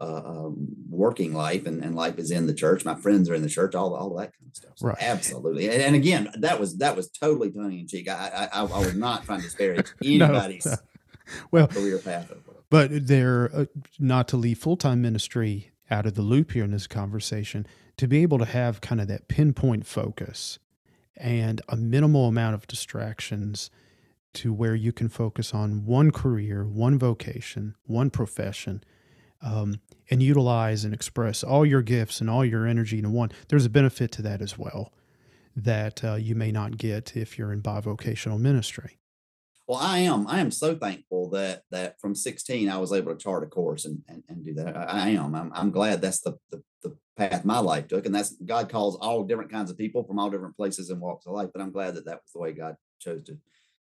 uh, 0.00 0.22
um, 0.24 0.68
working 0.90 1.32
life 1.32 1.66
and, 1.66 1.82
and 1.82 1.94
life 1.94 2.18
is 2.18 2.30
in 2.30 2.46
the 2.46 2.54
church. 2.54 2.84
My 2.84 2.94
friends 2.94 3.30
are 3.30 3.34
in 3.34 3.42
the 3.42 3.48
church, 3.48 3.74
all 3.74 3.94
all 3.94 4.14
that 4.16 4.32
kind 4.38 4.50
of 4.50 4.56
stuff. 4.56 4.72
So 4.76 4.88
right. 4.88 4.96
Absolutely. 5.00 5.70
And, 5.70 5.82
and, 5.82 5.96
again, 5.96 6.28
that 6.34 6.60
was 6.60 6.76
that 6.78 6.96
was 6.96 7.08
totally 7.10 7.50
tongue 7.50 7.78
in 7.78 7.88
cheek. 7.88 8.08
I, 8.08 8.48
I, 8.52 8.60
I 8.60 8.62
was 8.62 8.94
not 8.94 9.24
trying 9.24 9.40
to 9.40 9.46
disparage 9.46 9.86
anybody's 10.04 10.66
no. 10.66 10.76
well 11.50 11.68
career 11.68 11.98
path. 11.98 12.30
But 12.68 13.06
they're 13.06 13.50
uh, 13.54 13.64
not 13.98 14.28
to 14.28 14.36
leave 14.36 14.58
full 14.58 14.76
time 14.76 15.00
ministry 15.00 15.70
out 15.90 16.06
of 16.06 16.14
the 16.14 16.22
loop 16.22 16.52
here 16.52 16.64
in 16.64 16.70
this 16.70 16.86
conversation 16.86 17.66
to 17.96 18.06
be 18.06 18.22
able 18.22 18.38
to 18.38 18.44
have 18.44 18.80
kind 18.80 19.00
of 19.00 19.08
that 19.08 19.28
pinpoint 19.28 19.86
focus 19.86 20.58
and 21.16 21.60
a 21.68 21.76
minimal 21.76 22.26
amount 22.26 22.54
of 22.54 22.66
distractions 22.66 23.70
to 24.34 24.52
where 24.52 24.74
you 24.74 24.92
can 24.92 25.08
focus 25.08 25.54
on 25.54 25.86
one 25.86 26.10
career, 26.10 26.64
one 26.64 26.98
vocation, 26.98 27.74
one 27.84 28.10
profession, 28.10 28.84
um, 29.40 29.80
and 30.10 30.22
utilize 30.22 30.84
and 30.84 30.92
express 30.92 31.42
all 31.42 31.64
your 31.64 31.82
gifts 31.82 32.20
and 32.20 32.28
all 32.28 32.44
your 32.44 32.66
energy 32.66 32.98
in 32.98 33.12
one. 33.12 33.30
There's 33.48 33.64
a 33.64 33.70
benefit 33.70 34.12
to 34.12 34.22
that 34.22 34.42
as 34.42 34.58
well 34.58 34.92
that 35.54 36.04
uh, 36.04 36.14
you 36.16 36.34
may 36.34 36.52
not 36.52 36.76
get 36.76 37.16
if 37.16 37.38
you're 37.38 37.52
in 37.52 37.62
bivocational 37.62 38.38
ministry. 38.38 38.98
Well, 39.66 39.78
I 39.78 39.98
am. 39.98 40.28
I 40.28 40.40
am 40.40 40.50
so 40.50 40.76
thankful 40.76 41.30
that 41.30 41.62
that 41.70 42.00
from 42.00 42.14
16 42.14 42.68
I 42.68 42.78
was 42.78 42.92
able 42.92 43.12
to 43.12 43.18
chart 43.18 43.42
a 43.42 43.46
course 43.46 43.84
and 43.84 44.02
and, 44.08 44.22
and 44.28 44.44
do 44.44 44.54
that. 44.54 44.76
I, 44.76 44.82
I 44.82 45.08
am. 45.10 45.34
I'm, 45.34 45.50
I'm 45.54 45.70
glad 45.70 46.00
that's 46.00 46.20
the, 46.20 46.38
the 46.50 46.62
the 46.82 46.96
path 47.16 47.44
my 47.44 47.58
life 47.58 47.88
took, 47.88 48.06
and 48.06 48.14
that's 48.14 48.36
God 48.44 48.68
calls 48.68 48.96
all 48.96 49.24
different 49.24 49.50
kinds 49.50 49.70
of 49.70 49.78
people 49.78 50.04
from 50.04 50.18
all 50.18 50.30
different 50.30 50.56
places 50.56 50.90
and 50.90 51.00
walks 51.00 51.26
of 51.26 51.32
life. 51.32 51.50
But 51.52 51.62
I'm 51.62 51.72
glad 51.72 51.94
that 51.94 52.04
that 52.04 52.22
was 52.22 52.32
the 52.32 52.38
way 52.38 52.52
God 52.52 52.76
chose 53.00 53.24
to 53.24 53.38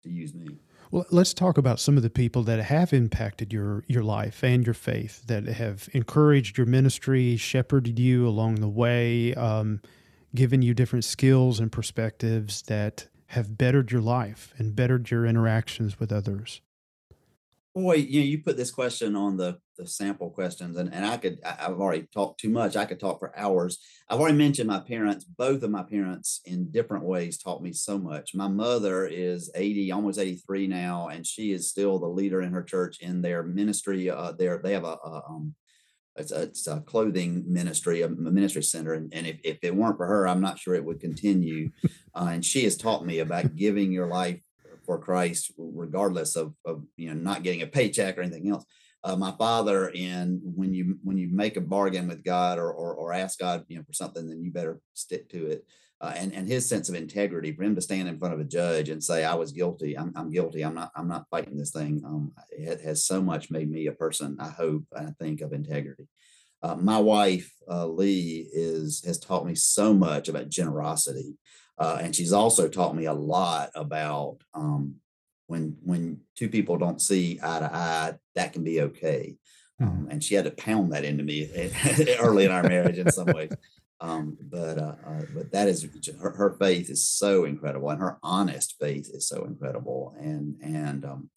to 0.04 0.10
use 0.10 0.34
me. 0.34 0.48
Well, 0.92 1.06
let's 1.10 1.34
talk 1.34 1.58
about 1.58 1.80
some 1.80 1.98
of 1.98 2.04
the 2.04 2.10
people 2.10 2.44
that 2.44 2.60
have 2.60 2.94
impacted 2.94 3.52
your 3.52 3.84
your 3.88 4.04
life 4.04 4.44
and 4.44 4.66
your 4.66 4.74
faith, 4.74 5.26
that 5.28 5.46
have 5.46 5.90
encouraged 5.92 6.58
your 6.58 6.68
ministry, 6.68 7.36
shepherded 7.36 8.00
you 8.00 8.26
along 8.28 8.56
the 8.56 8.70
way, 8.70 9.34
um, 9.34 9.82
given 10.34 10.62
you 10.62 10.74
different 10.74 11.04
skills 11.04 11.60
and 11.60 11.70
perspectives 11.70 12.62
that 12.64 13.08
have 13.28 13.58
bettered 13.58 13.92
your 13.92 14.02
life 14.02 14.54
and 14.58 14.76
bettered 14.76 15.12
your 15.12 15.26
interactions 15.26 16.00
with 16.00 16.12
others? 16.12 16.62
Boy, 17.74 17.96
you 17.96 18.22
know, 18.22 18.26
you 18.26 18.42
put 18.42 18.56
this 18.56 18.72
question 18.72 19.16
on 19.16 19.38
the 19.38 19.60
the 19.78 19.86
sample 19.86 20.30
questions, 20.30 20.78
and, 20.78 20.94
and 20.94 21.06
I 21.06 21.18
could 21.18 21.40
I've 21.44 21.82
already 21.82 22.08
talked 22.14 22.40
too 22.40 22.50
much. 22.50 22.78
I 22.78 22.86
could 22.86 23.00
talk 23.00 23.20
for 23.20 23.38
hours. 23.38 23.80
I've 24.10 24.22
already 24.22 24.38
mentioned 24.38 24.70
my 24.70 24.80
parents. 24.80 25.26
Both 25.26 25.64
of 25.64 25.70
my 25.70 25.84
parents, 25.84 26.40
in 26.46 26.72
different 26.72 27.04
ways, 27.04 27.38
taught 27.38 27.62
me 27.62 27.74
so 27.74 27.98
much. 27.98 28.34
My 28.34 28.48
mother 28.48 29.06
is 29.06 29.52
eighty, 29.56 29.92
almost 29.92 30.18
eighty 30.18 30.38
three 30.38 30.68
now, 30.68 31.10
and 31.10 31.28
she 31.28 31.52
is 31.52 31.70
still 31.70 32.00
the 32.00 32.08
leader 32.08 32.42
in 32.42 32.54
her 32.54 32.64
church 32.64 33.00
in 33.02 33.22
their 33.22 33.44
ministry. 33.44 34.10
Uh, 34.10 34.32
they 34.32 34.46
have 34.46 34.86
a, 34.86 34.98
a 35.04 35.24
um, 35.28 35.54
it's 36.18 36.32
a, 36.32 36.44
it's 36.44 36.68
a 36.68 36.82
clothing 36.82 37.44
ministry, 37.48 38.02
a 38.02 38.10
ministry 38.10 38.64
center. 38.64 38.94
And, 38.94 39.14
and 39.14 39.28
if, 39.28 39.40
if 39.44 39.58
it 39.62 39.76
weren't 39.76 39.98
for 39.98 40.06
her, 40.06 40.28
I'm 40.28 40.42
not 40.42 40.60
sure 40.60 40.76
it 40.76 40.86
would 40.86 41.00
continue. 41.00 41.72
Uh, 42.14 42.30
and 42.32 42.46
she 42.46 42.64
has 42.64 42.78
taught 42.78 43.06
me 43.06 43.20
about 43.20 43.56
giving 43.58 43.92
your 43.92 44.08
life 44.08 44.40
for 44.86 45.00
Christ, 45.00 45.52
regardless 45.58 46.36
of, 46.36 46.54
of 46.66 46.84
you 46.96 47.08
know 47.08 47.16
not 47.16 47.44
getting 47.44 47.64
a 47.64 47.68
paycheck 47.68 48.18
or 48.18 48.22
anything 48.22 48.50
else. 48.50 48.66
Uh, 49.04 49.16
my 49.16 49.32
father, 49.38 49.92
and 49.96 50.40
when 50.44 50.74
you 50.74 50.98
when 51.04 51.18
you 51.18 51.30
make 51.32 51.58
a 51.58 51.62
bargain 51.62 52.08
with 52.08 52.24
God 52.24 52.58
or, 52.58 52.72
or, 52.72 52.94
or 52.94 53.14
ask 53.14 53.40
God, 53.40 53.66
you 53.68 53.78
know, 53.78 53.84
for 53.84 53.94
something, 53.94 54.28
then 54.28 54.44
you 54.44 54.52
better 54.52 54.80
stick 54.94 55.30
to 55.30 55.48
it. 55.48 55.66
Uh, 56.02 56.14
and 56.18 56.34
and 56.34 56.48
his 56.48 56.68
sense 56.68 56.90
of 56.90 56.96
integrity 56.96 57.54
for 57.54 57.64
him 57.64 57.74
to 57.74 57.82
stand 57.82 58.08
in 58.10 58.20
front 58.20 58.34
of 58.34 58.40
a 58.40 58.44
judge 58.44 58.90
and 58.90 59.02
say 59.02 59.24
I 59.24 59.34
was 59.34 59.54
guilty, 59.54 59.98
I'm, 59.98 60.12
I'm 60.16 60.30
guilty, 60.30 60.64
I'm 60.64 60.76
not 60.76 60.92
I'm 60.96 61.08
not 61.08 61.30
fighting 61.32 61.58
this 61.58 61.72
thing. 61.72 62.02
Um, 62.06 62.34
it 62.52 62.82
has 62.82 63.06
so 63.06 63.22
much 63.22 63.50
made 63.50 63.72
me 63.72 63.88
a 63.88 63.94
person. 63.94 64.36
I 64.40 64.50
hope 64.50 64.84
and 64.92 65.08
I 65.08 65.12
think 65.24 65.40
of 65.40 65.54
integrity. 65.54 66.08
Uh, 66.62 66.76
my 66.76 67.00
wife 67.00 67.52
uh, 67.70 67.88
Lee 67.88 68.50
is 68.52 69.04
has 69.06 69.20
taught 69.20 69.46
me 69.46 69.56
so 69.56 69.94
much 69.94 70.28
about 70.28 70.50
generosity, 70.50 71.38
uh, 71.78 72.00
and 72.02 72.14
she's 72.14 72.34
also 72.34 72.68
taught 72.68 72.96
me 72.96 73.06
a 73.06 73.14
lot 73.14 73.70
about 73.74 74.38
um, 74.54 74.96
when 75.48 75.78
when 75.84 76.22
two 76.36 76.50
people 76.50 76.78
don't 76.78 77.02
see 77.02 77.40
eye 77.42 77.60
to 77.60 77.74
eye, 77.74 78.14
that 78.36 78.52
can 78.52 78.64
be 78.64 78.82
okay. 78.82 79.36
Um, 79.80 79.90
mm-hmm. 79.90 80.12
and 80.12 80.24
she 80.24 80.36
had 80.36 80.46
to 80.46 80.52
pound 80.52 80.94
that 80.94 81.04
into 81.04 81.24
me 81.24 81.50
early 82.20 82.46
in 82.46 82.52
our 82.52 82.64
marriage 82.64 82.98
in 82.98 83.12
some 83.12 83.28
ways. 83.28 83.52
Um, 84.02 84.38
but 84.42 84.78
uh, 84.78 84.96
uh, 85.06 85.22
but 85.34 85.52
that 85.52 85.70
is 85.70 85.88
her, 86.20 86.32
her, 86.32 86.58
faith 86.60 86.90
is 86.90 87.08
so 87.08 87.46
incredible, 87.46 87.90
and 87.90 88.02
her 88.02 88.18
honest 88.22 88.76
faith 88.80 89.10
is 89.14 89.28
so 89.28 89.46
incredible. 89.46 90.14
And 90.20 90.58
and 90.62 91.06
um, 91.06 91.30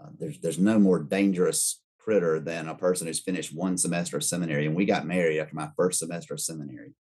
uh, 0.00 0.08
there's 0.18 0.38
there's 0.38 0.58
no 0.58 0.78
more 0.78 1.00
dangerous 1.02 1.82
critter 2.08 2.40
than 2.40 2.68
a 2.68 2.74
person 2.74 3.06
who's 3.06 3.20
finished 3.20 3.54
one 3.54 3.76
semester 3.76 4.16
of 4.16 4.24
seminary. 4.24 4.64
And 4.64 4.74
we 4.74 4.86
got 4.86 5.06
married 5.06 5.40
after 5.40 5.54
my 5.54 5.68
first 5.76 5.98
semester 5.98 6.32
of 6.32 6.40
seminary. 6.40 6.94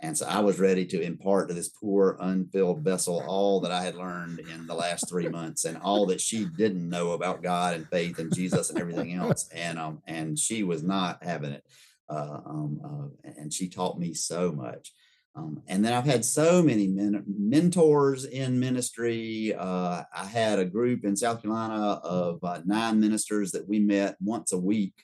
And 0.00 0.16
so 0.16 0.26
I 0.26 0.40
was 0.40 0.58
ready 0.58 0.86
to 0.86 1.00
impart 1.02 1.48
to 1.48 1.54
this 1.54 1.68
poor 1.68 2.16
unfilled 2.20 2.80
vessel 2.80 3.22
all 3.26 3.60
that 3.60 3.72
I 3.72 3.82
had 3.82 3.96
learned 3.96 4.40
in 4.40 4.66
the 4.66 4.74
last 4.74 5.08
three 5.08 5.28
months 5.28 5.66
and 5.66 5.76
all 5.78 6.06
that 6.06 6.22
she 6.22 6.46
didn't 6.46 6.88
know 6.88 7.12
about 7.12 7.42
God 7.42 7.74
and 7.74 7.88
faith 7.88 8.18
and 8.18 8.34
Jesus 8.34 8.70
and 8.70 8.78
everything 8.78 9.12
else. 9.12 9.48
And 9.54 9.78
um 9.78 10.02
and 10.06 10.38
she 10.38 10.62
was 10.62 10.82
not 10.82 11.22
having 11.22 11.52
it. 11.52 11.64
Uh, 12.08 12.40
um, 12.44 12.80
uh, 12.84 13.30
and 13.38 13.52
she 13.52 13.68
taught 13.68 13.98
me 13.98 14.14
so 14.14 14.52
much. 14.52 14.92
Um, 15.34 15.62
and 15.66 15.84
then 15.84 15.92
I've 15.92 16.06
had 16.06 16.24
so 16.24 16.62
many 16.62 16.86
men- 16.86 17.24
mentors 17.26 18.24
in 18.24 18.58
ministry. 18.58 19.54
Uh, 19.54 20.02
I 20.14 20.24
had 20.24 20.58
a 20.58 20.64
group 20.64 21.04
in 21.04 21.14
South 21.14 21.42
Carolina 21.42 22.00
of 22.02 22.42
uh, 22.42 22.60
nine 22.64 23.00
ministers 23.00 23.52
that 23.52 23.68
we 23.68 23.78
met 23.78 24.16
once 24.20 24.52
a 24.52 24.58
week 24.58 24.94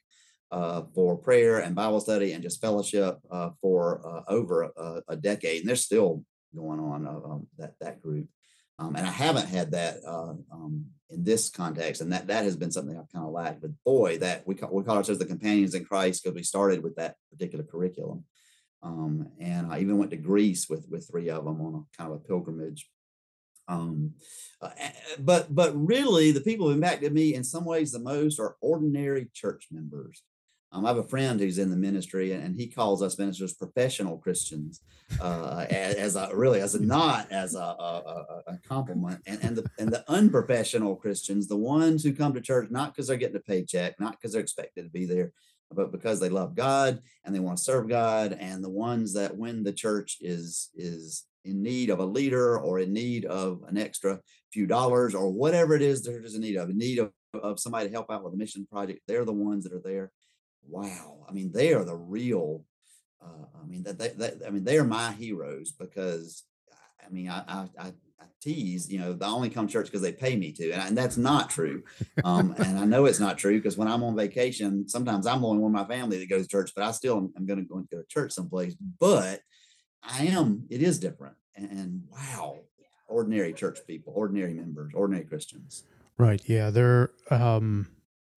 uh, 0.50 0.82
for 0.94 1.18
prayer 1.18 1.58
and 1.58 1.74
Bible 1.74 2.00
study 2.00 2.32
and 2.32 2.42
just 2.42 2.62
fellowship 2.62 3.18
uh, 3.30 3.50
for 3.60 4.24
over 4.28 4.70
a, 4.76 5.02
a, 5.08 5.16
decade. 5.16 5.60
And 5.60 5.68
they're 5.68 5.76
still 5.76 6.24
going 6.54 6.80
on 6.80 7.06
um, 7.06 7.46
that 7.58 7.74
that 7.80 8.00
group. 8.00 8.28
Um, 8.82 8.96
and 8.96 9.06
I 9.06 9.10
haven't 9.10 9.48
had 9.48 9.70
that 9.72 9.98
um, 10.06 10.86
in 11.10 11.22
this 11.22 11.50
context, 11.50 12.00
and 12.00 12.12
that 12.12 12.26
that 12.26 12.44
has 12.44 12.56
been 12.56 12.72
something 12.72 12.96
I've 12.98 13.12
kind 13.12 13.24
of 13.24 13.32
lacked. 13.32 13.60
But 13.60 13.70
boy, 13.84 14.18
that 14.18 14.46
we 14.46 14.54
call, 14.54 14.70
we 14.72 14.82
call 14.82 14.96
ourselves 14.96 15.20
the 15.20 15.26
companions 15.26 15.74
in 15.74 15.84
Christ 15.84 16.22
because 16.22 16.34
we 16.34 16.42
started 16.42 16.82
with 16.82 16.96
that 16.96 17.16
particular 17.30 17.64
curriculum. 17.64 18.24
Um, 18.82 19.28
and 19.38 19.72
I 19.72 19.78
even 19.78 19.98
went 19.98 20.10
to 20.10 20.16
Greece 20.16 20.68
with 20.68 20.86
with 20.90 21.08
three 21.08 21.30
of 21.30 21.44
them 21.44 21.60
on 21.60 21.74
a 21.74 21.96
kind 21.96 22.10
of 22.10 22.16
a 22.16 22.26
pilgrimage. 22.26 22.88
Um, 23.68 24.14
uh, 24.60 24.70
but 25.20 25.54
but 25.54 25.72
really, 25.74 26.32
the 26.32 26.40
people 26.40 26.66
who 26.66 26.74
impacted 26.74 27.12
me 27.12 27.34
in 27.34 27.44
some 27.44 27.64
ways 27.64 27.92
the 27.92 28.00
most 28.00 28.40
are 28.40 28.56
ordinary 28.60 29.28
church 29.32 29.68
members. 29.70 30.22
Um, 30.72 30.86
I 30.86 30.88
have 30.88 30.96
a 30.96 31.02
friend 31.02 31.38
who's 31.38 31.58
in 31.58 31.70
the 31.70 31.76
ministry, 31.76 32.32
and 32.32 32.58
he 32.58 32.66
calls 32.66 33.02
us 33.02 33.18
ministers 33.18 33.52
professional 33.52 34.16
Christians, 34.16 34.80
uh, 35.20 35.66
as, 35.68 35.94
as, 35.96 36.16
a 36.16 36.30
really 36.34 36.60
as 36.60 36.74
a 36.74 36.82
not 36.82 37.30
as 37.30 37.54
a, 37.54 37.58
a, 37.58 38.42
a 38.46 38.58
compliment. 38.66 39.20
And, 39.26 39.38
and 39.42 39.56
the 39.56 39.70
and 39.78 39.92
the 39.92 40.04
unprofessional 40.10 40.96
Christians, 40.96 41.46
the 41.46 41.56
ones 41.56 42.02
who 42.02 42.14
come 42.14 42.32
to 42.32 42.40
church 42.40 42.70
not 42.70 42.94
because 42.94 43.06
they're 43.06 43.18
getting 43.18 43.36
a 43.36 43.40
paycheck, 43.40 44.00
not 44.00 44.12
because 44.12 44.32
they're 44.32 44.40
expected 44.40 44.84
to 44.84 44.90
be 44.90 45.04
there, 45.04 45.32
but 45.70 45.92
because 45.92 46.20
they 46.20 46.30
love 46.30 46.54
God 46.54 47.02
and 47.24 47.34
they 47.34 47.40
want 47.40 47.58
to 47.58 47.64
serve 47.64 47.88
God, 47.88 48.36
and 48.40 48.64
the 48.64 48.70
ones 48.70 49.12
that 49.12 49.36
when 49.36 49.62
the 49.64 49.72
church 49.74 50.16
is 50.20 50.70
is 50.74 51.26
in 51.44 51.62
need 51.62 51.90
of 51.90 51.98
a 51.98 52.04
leader 52.04 52.58
or 52.58 52.78
in 52.78 52.92
need 52.92 53.24
of 53.24 53.62
an 53.66 53.76
extra 53.76 54.20
few 54.52 54.66
dollars 54.66 55.14
or 55.14 55.30
whatever 55.30 55.74
it 55.74 55.82
is 55.82 56.02
they're 56.02 56.20
just 56.20 56.36
in 56.36 56.40
need 56.40 56.56
of, 56.56 56.70
in 56.70 56.78
need 56.78 56.98
of, 56.98 57.10
of 57.42 57.58
somebody 57.58 57.88
to 57.88 57.92
help 57.92 58.10
out 58.10 58.22
with 58.22 58.34
a 58.34 58.36
mission 58.36 58.66
project, 58.70 59.00
they're 59.08 59.24
the 59.24 59.32
ones 59.32 59.64
that 59.64 59.72
are 59.72 59.82
there. 59.82 60.12
Wow, 60.68 61.26
I 61.28 61.32
mean, 61.32 61.52
they 61.52 61.74
are 61.74 61.84
the 61.84 61.96
real. 61.96 62.64
Uh, 63.20 63.46
I 63.62 63.66
mean 63.66 63.84
that 63.84 63.98
they, 63.98 64.08
they, 64.08 64.46
I 64.46 64.50
mean 64.50 64.64
they 64.64 64.78
are 64.78 64.84
my 64.84 65.12
heroes 65.12 65.72
because 65.72 66.42
I 67.04 67.10
mean 67.10 67.28
I 67.30 67.42
I, 67.46 67.68
I 67.78 67.92
tease, 68.42 68.90
you 68.90 68.98
know, 68.98 69.12
they 69.12 69.26
only 69.26 69.48
come 69.48 69.66
to 69.66 69.72
church 69.72 69.86
because 69.86 70.02
they 70.02 70.12
pay 70.12 70.36
me 70.36 70.52
to. 70.52 70.72
And, 70.72 70.82
and 70.82 70.98
that's 70.98 71.16
not 71.16 71.50
true. 71.50 71.82
Um, 72.24 72.54
and 72.58 72.78
I 72.78 72.84
know 72.84 73.04
it's 73.04 73.20
not 73.20 73.38
true 73.38 73.56
because 73.56 73.76
when 73.76 73.88
I'm 73.88 74.02
on 74.02 74.16
vacation, 74.16 74.88
sometimes 74.88 75.26
I'm 75.26 75.40
the 75.40 75.46
only 75.46 75.60
one 75.60 75.70
in 75.70 75.72
my 75.72 75.84
family 75.84 76.18
that 76.18 76.28
goes 76.28 76.42
to 76.42 76.48
church, 76.48 76.72
but 76.74 76.84
I 76.84 76.90
still 76.90 77.16
am, 77.18 77.32
am 77.36 77.46
going 77.46 77.60
to 77.60 77.64
go 77.64 77.82
to 77.82 78.04
church 78.08 78.32
someplace. 78.32 78.74
But 78.98 79.40
I 80.02 80.26
am, 80.26 80.64
it 80.70 80.82
is 80.82 80.98
different. 80.98 81.36
And, 81.54 81.70
and 81.70 82.02
wow, 82.10 82.58
ordinary 83.06 83.52
church 83.52 83.78
people, 83.86 84.12
ordinary 84.16 84.54
members, 84.54 84.92
ordinary 84.94 85.24
Christians. 85.24 85.84
Right. 86.18 86.42
Yeah. 86.46 86.70
They're, 86.70 87.10
um, 87.30 87.88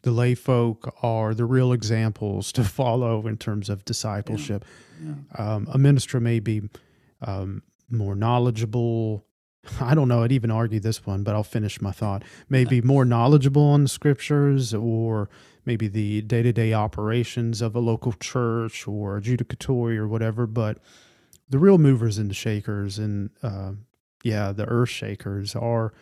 the 0.05 0.11
lay 0.11 0.35
folk 0.35 0.95
are 1.01 1.33
the 1.33 1.45
real 1.45 1.73
examples 1.73 2.51
to 2.51 2.63
follow 2.79 3.25
in 3.25 3.37
terms 3.37 3.69
of 3.69 3.83
discipleship. 3.85 4.63
Yeah. 5.03 5.15
Yeah. 5.35 5.55
Um, 5.55 5.67
a 5.71 5.79
minister 5.79 6.19
may 6.19 6.39
be 6.39 6.69
um, 7.23 7.63
more 7.89 8.13
knowledgeable, 8.13 9.25
I 9.81 9.95
don't 9.95 10.07
know, 10.07 10.21
I'd 10.21 10.31
even 10.31 10.51
argue 10.51 10.79
this 10.79 11.07
one, 11.07 11.23
but 11.23 11.33
I'll 11.33 11.41
finish 11.43 11.81
my 11.81 11.91
thought. 11.91 12.21
Maybe 12.49 12.81
more 12.93 13.03
knowledgeable 13.03 13.63
on 13.63 13.81
the 13.81 13.89
scriptures 13.89 14.75
or 14.75 15.27
maybe 15.65 15.87
the 15.87 16.21
day 16.21 16.43
to 16.43 16.53
day 16.53 16.71
operations 16.71 17.63
of 17.63 17.75
a 17.75 17.79
local 17.79 18.13
church 18.13 18.87
or 18.87 19.19
adjudicatory 19.19 19.97
or 19.97 20.07
whatever. 20.07 20.45
But 20.45 20.77
the 21.49 21.57
real 21.57 21.79
movers 21.79 22.19
and 22.19 22.29
the 22.29 22.35
shakers 22.35 22.99
and, 22.99 23.31
uh, 23.41 23.71
yeah, 24.23 24.51
the 24.51 24.65
earth 24.65 24.89
shakers 24.89 25.55
are, 25.55 25.93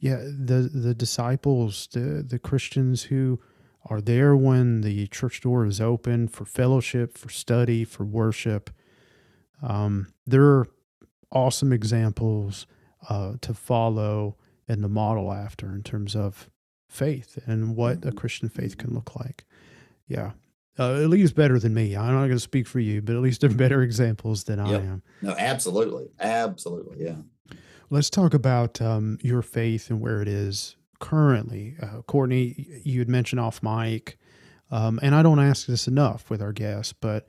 yeah, 0.00 0.16
the, 0.16 0.68
the 0.72 0.94
disciples, 0.94 1.88
the, 1.92 2.24
the 2.26 2.38
Christians 2.38 3.04
who 3.04 3.38
are 3.84 4.00
there 4.00 4.34
when 4.34 4.80
the 4.80 5.06
church 5.08 5.42
door 5.42 5.66
is 5.66 5.80
open 5.80 6.26
for 6.26 6.44
fellowship, 6.44 7.16
for 7.16 7.28
study, 7.28 7.84
for 7.84 8.04
worship. 8.04 8.70
Um, 9.62 10.08
they're 10.26 10.66
awesome 11.30 11.72
examples 11.72 12.66
uh, 13.08 13.34
to 13.42 13.54
follow 13.54 14.36
and 14.66 14.82
to 14.82 14.88
model 14.88 15.32
after 15.32 15.68
in 15.74 15.82
terms 15.82 16.16
of 16.16 16.50
faith 16.88 17.38
and 17.46 17.76
what 17.76 17.96
a 17.96 17.98
mm-hmm. 17.98 18.18
Christian 18.18 18.48
faith 18.48 18.78
can 18.78 18.94
look 18.94 19.14
like. 19.16 19.44
Yeah. 20.08 20.32
Uh, 20.78 21.02
at 21.02 21.10
least 21.10 21.34
better 21.34 21.58
than 21.58 21.74
me. 21.74 21.94
I'm 21.94 22.14
not 22.14 22.20
going 22.20 22.30
to 22.30 22.40
speak 22.40 22.66
for 22.66 22.80
you, 22.80 23.02
but 23.02 23.14
at 23.14 23.20
least 23.20 23.42
they're 23.42 23.50
better 23.66 23.82
examples 23.82 24.44
than 24.44 24.58
yep. 24.58 24.68
I 24.80 24.84
am. 24.84 25.02
No, 25.20 25.34
absolutely. 25.36 26.10
Absolutely. 26.18 27.04
Yeah. 27.04 27.16
Let's 27.90 28.08
talk 28.08 28.34
about 28.34 28.80
um, 28.80 29.18
your 29.20 29.42
faith 29.42 29.90
and 29.90 30.00
where 30.00 30.22
it 30.22 30.28
is 30.28 30.76
currently. 31.00 31.76
Uh, 31.82 32.02
Courtney, 32.02 32.80
you 32.84 33.00
had 33.00 33.08
mentioned 33.08 33.40
off 33.40 33.62
mic, 33.62 34.16
um, 34.70 35.00
and 35.02 35.14
I 35.14 35.22
don't 35.22 35.40
ask 35.40 35.66
this 35.66 35.88
enough 35.88 36.30
with 36.30 36.40
our 36.40 36.52
guests, 36.52 36.92
but 36.92 37.26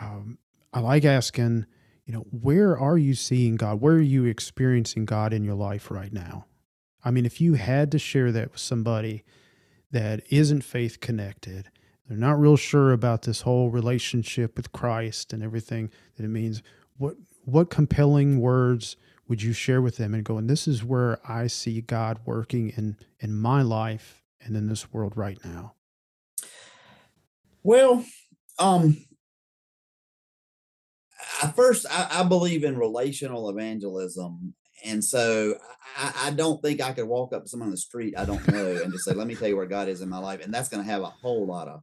um, 0.00 0.38
I 0.72 0.80
like 0.80 1.04
asking 1.04 1.66
you 2.10 2.16
know, 2.16 2.26
where 2.32 2.76
are 2.76 2.98
you 2.98 3.14
seeing 3.14 3.54
God? 3.54 3.80
Where 3.80 3.94
are 3.94 4.00
you 4.00 4.24
experiencing 4.24 5.04
God 5.04 5.32
in 5.32 5.44
your 5.44 5.54
life 5.54 5.92
right 5.92 6.12
now? 6.12 6.46
I 7.04 7.12
mean, 7.12 7.24
if 7.24 7.40
you 7.40 7.54
had 7.54 7.92
to 7.92 8.00
share 8.00 8.32
that 8.32 8.50
with 8.50 8.60
somebody 8.60 9.22
that 9.92 10.20
isn't 10.28 10.62
faith 10.62 10.98
connected, 10.98 11.70
they're 12.08 12.18
not 12.18 12.40
real 12.40 12.56
sure 12.56 12.92
about 12.92 13.22
this 13.22 13.42
whole 13.42 13.70
relationship 13.70 14.56
with 14.56 14.72
Christ 14.72 15.32
and 15.32 15.40
everything 15.40 15.88
that 16.16 16.24
it 16.24 16.30
means, 16.30 16.64
what 16.96 17.14
what 17.44 17.70
compelling 17.70 18.40
words 18.40 18.96
would 19.30 19.42
you 19.44 19.52
share 19.52 19.80
with 19.80 19.96
them 19.96 20.12
and 20.12 20.24
go, 20.24 20.38
and 20.38 20.50
this 20.50 20.66
is 20.66 20.82
where 20.82 21.20
I 21.26 21.46
see 21.46 21.80
God 21.80 22.18
working 22.26 22.70
in 22.76 22.96
in 23.20 23.38
my 23.38 23.62
life 23.62 24.24
and 24.42 24.56
in 24.56 24.66
this 24.66 24.92
world 24.92 25.12
right 25.16 25.38
now? 25.44 25.74
Well, 27.62 28.04
um, 28.58 29.06
I 31.40 31.46
first 31.52 31.86
I, 31.88 32.08
I, 32.10 32.22
believe 32.24 32.64
in 32.64 32.76
relational 32.76 33.48
evangelism. 33.48 34.54
And 34.84 35.04
so 35.04 35.54
I, 35.96 36.12
I, 36.24 36.30
don't 36.30 36.60
think 36.60 36.80
I 36.80 36.92
could 36.92 37.06
walk 37.06 37.32
up 37.32 37.44
to 37.44 37.48
someone 37.48 37.68
on 37.68 37.72
the 37.72 37.76
street 37.76 38.14
I 38.16 38.24
don't 38.24 38.46
know 38.48 38.80
and 38.82 38.92
just 38.92 39.04
say, 39.04 39.12
let 39.12 39.26
me 39.26 39.34
tell 39.34 39.48
you 39.48 39.56
where 39.56 39.66
God 39.66 39.88
is 39.88 40.00
in 40.00 40.08
my 40.08 40.18
life. 40.18 40.42
And 40.42 40.52
that's 40.52 40.70
going 40.70 40.82
to 40.82 40.90
have 40.90 41.02
a 41.02 41.06
whole 41.06 41.46
lot 41.46 41.68
of, 41.68 41.82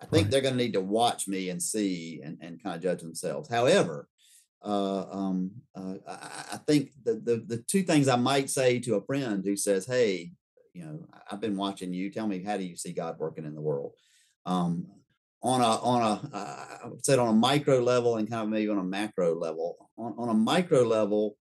I 0.00 0.06
think 0.06 0.26
right. 0.26 0.30
they're 0.30 0.40
going 0.40 0.56
to 0.56 0.62
need 0.62 0.74
to 0.74 0.80
watch 0.80 1.28
me 1.28 1.50
and 1.50 1.60
see 1.60 2.22
and, 2.24 2.38
and 2.40 2.62
kind 2.62 2.76
of 2.76 2.82
judge 2.82 3.02
themselves. 3.02 3.50
However, 3.50 4.08
uh, 4.66 5.06
um, 5.12 5.52
uh, 5.76 5.94
I, 6.08 6.58
think 6.66 6.90
the, 7.04 7.14
the, 7.14 7.44
the 7.46 7.62
two 7.68 7.84
things 7.84 8.08
I 8.08 8.16
might 8.16 8.50
say 8.50 8.80
to 8.80 8.96
a 8.96 9.04
friend 9.04 9.44
who 9.44 9.56
says, 9.56 9.86
Hey, 9.86 10.32
you 10.74 10.84
know, 10.84 11.06
I've 11.30 11.40
been 11.40 11.56
watching 11.56 11.92
you. 11.92 12.10
Tell 12.10 12.26
me, 12.26 12.42
how 12.42 12.56
do 12.56 12.64
you 12.64 12.76
see 12.76 12.92
God 12.92 13.16
working 13.18 13.44
in 13.44 13.54
the 13.54 13.60
world? 13.60 13.92
Um, 14.44 14.88
on 15.42 15.60
a 15.60 15.64
on 15.64 16.02
a 16.02 16.36
uh, 16.36 16.66
I 16.84 16.88
would 16.88 17.04
say 17.04 17.16
on 17.16 17.28
a 17.28 17.32
micro 17.32 17.78
level 17.78 18.16
and 18.16 18.28
kind 18.28 18.42
of 18.42 18.48
maybe 18.48 18.68
on 18.68 18.78
a 18.78 18.84
macro 18.84 19.38
level. 19.38 19.88
On, 19.96 20.14
on 20.18 20.28
a 20.30 20.34
micro 20.34 20.82
level, 20.82 21.36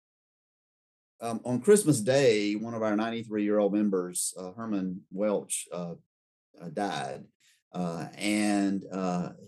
um, 1.19 1.41
on 1.43 1.61
Christmas 1.61 2.01
Day, 2.01 2.53
one 2.53 2.75
of 2.75 2.83
our 2.83 2.95
93 2.95 3.43
year 3.43 3.57
old 3.57 3.73
members, 3.73 4.33
uh, 4.37 4.51
Herman 4.51 5.01
Welch, 5.11 5.67
uh, 5.73 5.95
uh 6.61 6.69
died, 6.71 7.23
and 7.73 8.83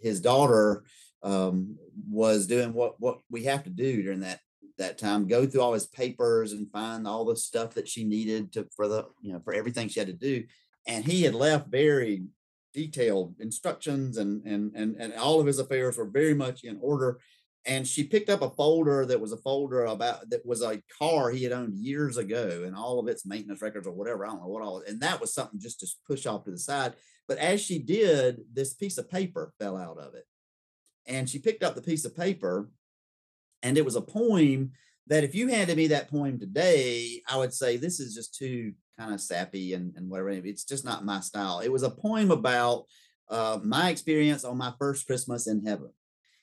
his 0.02 0.20
daughter 0.20 0.84
um, 1.24 1.78
was 2.10 2.48
doing 2.48 2.74
what 2.74 3.00
what 3.00 3.20
we 3.30 3.44
have 3.44 3.64
to 3.64 3.70
do 3.70 4.04
during 4.04 4.22
that 4.22 4.40
that 4.78 4.98
time 4.98 5.28
go 5.28 5.46
through 5.46 5.62
all 5.62 5.74
his 5.74 5.88
papers 5.88 6.52
and 6.52 6.72
find 6.72 7.08
all 7.08 7.26
the 7.26 7.36
stuff 7.36 7.74
that 7.74 7.88
she 7.88 8.04
needed 8.04 8.54
to 8.54 8.68
for 8.76 8.88
the 8.88 9.06
you 9.22 9.34
know 9.34 9.40
for 9.40 9.54
everything 9.54 9.88
she 9.88 10.00
had 10.00 10.08
to 10.08 10.14
do. 10.14 10.44
And 10.88 11.04
he 11.04 11.24
had 11.24 11.36
left 11.36 11.68
very 11.68 12.24
detailed 12.74 13.36
instructions 13.40 14.18
and 14.18 14.46
and 14.46 14.76
and 14.76 14.96
and 15.00 15.14
all 15.16 15.40
of 15.40 15.48
his 15.48 15.60
affairs 15.60 15.98
were 15.98 16.06
very 16.06 16.34
much 16.34 16.64
in 16.64 16.78
order. 16.82 17.20
And 17.66 17.86
she 17.86 18.06
picked 18.06 18.30
up 18.30 18.42
a 18.42 18.50
folder 18.52 19.06
that 19.08 19.20
was 19.20 19.34
a 19.34 19.38
folder 19.38 19.86
about 19.86 20.30
that 20.30 20.46
was 20.46 20.62
a 20.62 20.82
car 20.98 21.32
he 21.32 21.44
had 21.44 21.52
owned 21.52 21.76
years 21.76 22.16
ago 22.16 22.64
and 22.66 22.76
all 22.76 23.00
of 23.00 23.08
its 23.08 23.26
maintenance 23.26 23.62
records 23.62 23.88
or 23.88 23.92
whatever 23.92 24.26
i 24.26 24.30
don't 24.30 24.40
know 24.40 24.48
what 24.48 24.64
all 24.64 24.84
and 24.88 25.02
that 25.02 25.20
was 25.20 25.34
something 25.34 25.60
just 25.60 25.82
to 25.82 25.88
push 26.08 26.26
off 26.26 26.46
to 26.46 26.52
the 26.52 26.60
side. 26.60 26.94
But 27.28 27.40
as 27.40 27.60
she 27.60 27.80
did 27.80 28.42
this 28.54 28.74
piece 28.74 28.98
of 28.98 29.10
paper 29.10 29.52
fell 29.60 29.76
out 29.76 29.98
of 29.98 30.14
it 30.14 30.26
and 31.08 31.30
she 31.30 31.40
picked 31.40 31.64
up 31.64 31.76
the 31.76 31.82
piece 31.82 32.06
of 32.06 32.16
paper 32.16 32.70
and 33.64 33.78
it 33.78 33.86
was 33.86 33.96
a 33.96 34.02
poem 34.02 34.72
that 35.08 35.24
if 35.24 35.34
you 35.34 35.48
handed 35.48 35.78
me 35.78 35.88
that 35.88 36.10
poem 36.10 36.40
today 36.40 37.22
i 37.28 37.38
would 37.38 37.54
say 37.54 37.78
this 37.78 38.00
is 38.00 38.14
just 38.14 38.36
too 38.36 38.74
kind 38.98 39.14
of 39.14 39.22
sappy 39.22 39.74
and, 39.74 39.94
and 39.96 40.10
whatever. 40.10 40.30
It's 40.30 40.64
just 40.64 40.86
not 40.86 41.06
my 41.06 41.20
style. 41.20 41.60
It 41.60 41.72
was 41.72 41.84
a 41.84 41.90
poem 41.90 42.32
about 42.32 42.86
uh, 43.30 43.60
my 43.64 43.90
experience 43.90 44.44
on 44.44 44.58
my 44.58 44.74
first 44.80 45.06
Christmas 45.06 45.48
in 45.48 45.66
heaven. 45.66 45.92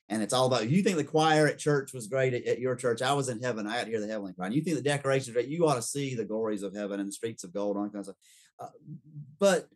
And 0.08 0.22
it's 0.22 0.34
all 0.34 0.46
about 0.46 0.68
you 0.68 0.82
think 0.82 0.98
the 0.98 1.04
choir 1.04 1.46
at 1.46 1.58
church 1.58 1.92
was 1.94 2.06
great 2.06 2.34
at, 2.34 2.44
at 2.44 2.60
your 2.60 2.76
church. 2.76 3.00
I 3.00 3.14
was 3.14 3.30
in 3.30 3.42
heaven. 3.42 3.66
I 3.66 3.78
got 3.78 3.84
to 3.84 3.90
hear 3.90 4.00
the 4.00 4.06
heavenly 4.06 4.34
choir. 4.34 4.46
And 4.46 4.54
you 4.54 4.62
think 4.62 4.76
the 4.76 4.82
decorations 4.82 5.34
great. 5.34 5.48
You 5.48 5.66
ought 5.66 5.76
to 5.76 5.82
see 5.82 6.14
the 6.14 6.26
glories 6.26 6.62
of 6.62 6.74
heaven 6.74 7.00
and 7.00 7.08
the 7.08 7.12
streets 7.12 7.42
of 7.42 7.54
gold, 7.54 7.76
and 7.76 7.86
all 7.86 7.90
kinds 7.90 8.08
of 8.08 8.14
stuff. 8.14 8.68
Uh, 8.68 8.96
but 9.38 9.68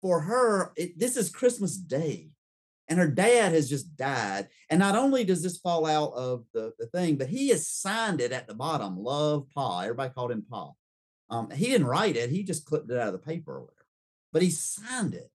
for 0.00 0.22
her, 0.22 0.72
it, 0.76 0.98
this 0.98 1.16
is 1.16 1.30
Christmas 1.30 1.76
Day. 1.76 2.30
And 2.88 2.98
her 2.98 3.08
dad 3.08 3.52
has 3.52 3.68
just 3.68 3.96
died. 3.96 4.48
And 4.70 4.78
not 4.78 4.96
only 4.96 5.24
does 5.24 5.42
this 5.42 5.58
fall 5.58 5.86
out 5.86 6.12
of 6.14 6.44
the, 6.52 6.72
the 6.78 6.86
thing, 6.86 7.16
but 7.16 7.28
he 7.28 7.48
has 7.48 7.68
signed 7.68 8.20
it 8.20 8.32
at 8.32 8.46
the 8.46 8.54
bottom, 8.54 9.02
love 9.02 9.46
Pa. 9.54 9.80
Everybody 9.80 10.12
called 10.14 10.30
him 10.30 10.44
Pa. 10.48 10.72
Um, 11.28 11.50
he 11.50 11.66
didn't 11.66 11.88
write 11.88 12.16
it, 12.16 12.30
he 12.30 12.44
just 12.44 12.64
clipped 12.64 12.90
it 12.90 12.98
out 12.98 13.08
of 13.08 13.12
the 13.12 13.18
paper 13.18 13.56
or 13.56 13.60
whatever, 13.62 13.86
but 14.32 14.42
he 14.42 14.50
signed 14.50 15.14
it. 15.14 15.30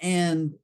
And 0.00 0.54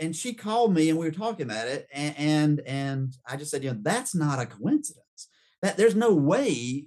and 0.00 0.14
she 0.14 0.34
called 0.34 0.74
me 0.74 0.90
and 0.90 0.98
we 0.98 1.06
were 1.06 1.12
talking 1.12 1.46
about 1.46 1.66
it. 1.66 1.88
And 1.92 2.14
and, 2.16 2.60
and 2.60 3.16
I 3.26 3.36
just 3.36 3.50
said, 3.50 3.64
you 3.64 3.70
know, 3.70 3.78
that's 3.80 4.14
not 4.14 4.38
a 4.38 4.46
coincidence. 4.46 5.28
That 5.62 5.76
there's 5.76 5.96
no 5.96 6.14
way 6.14 6.86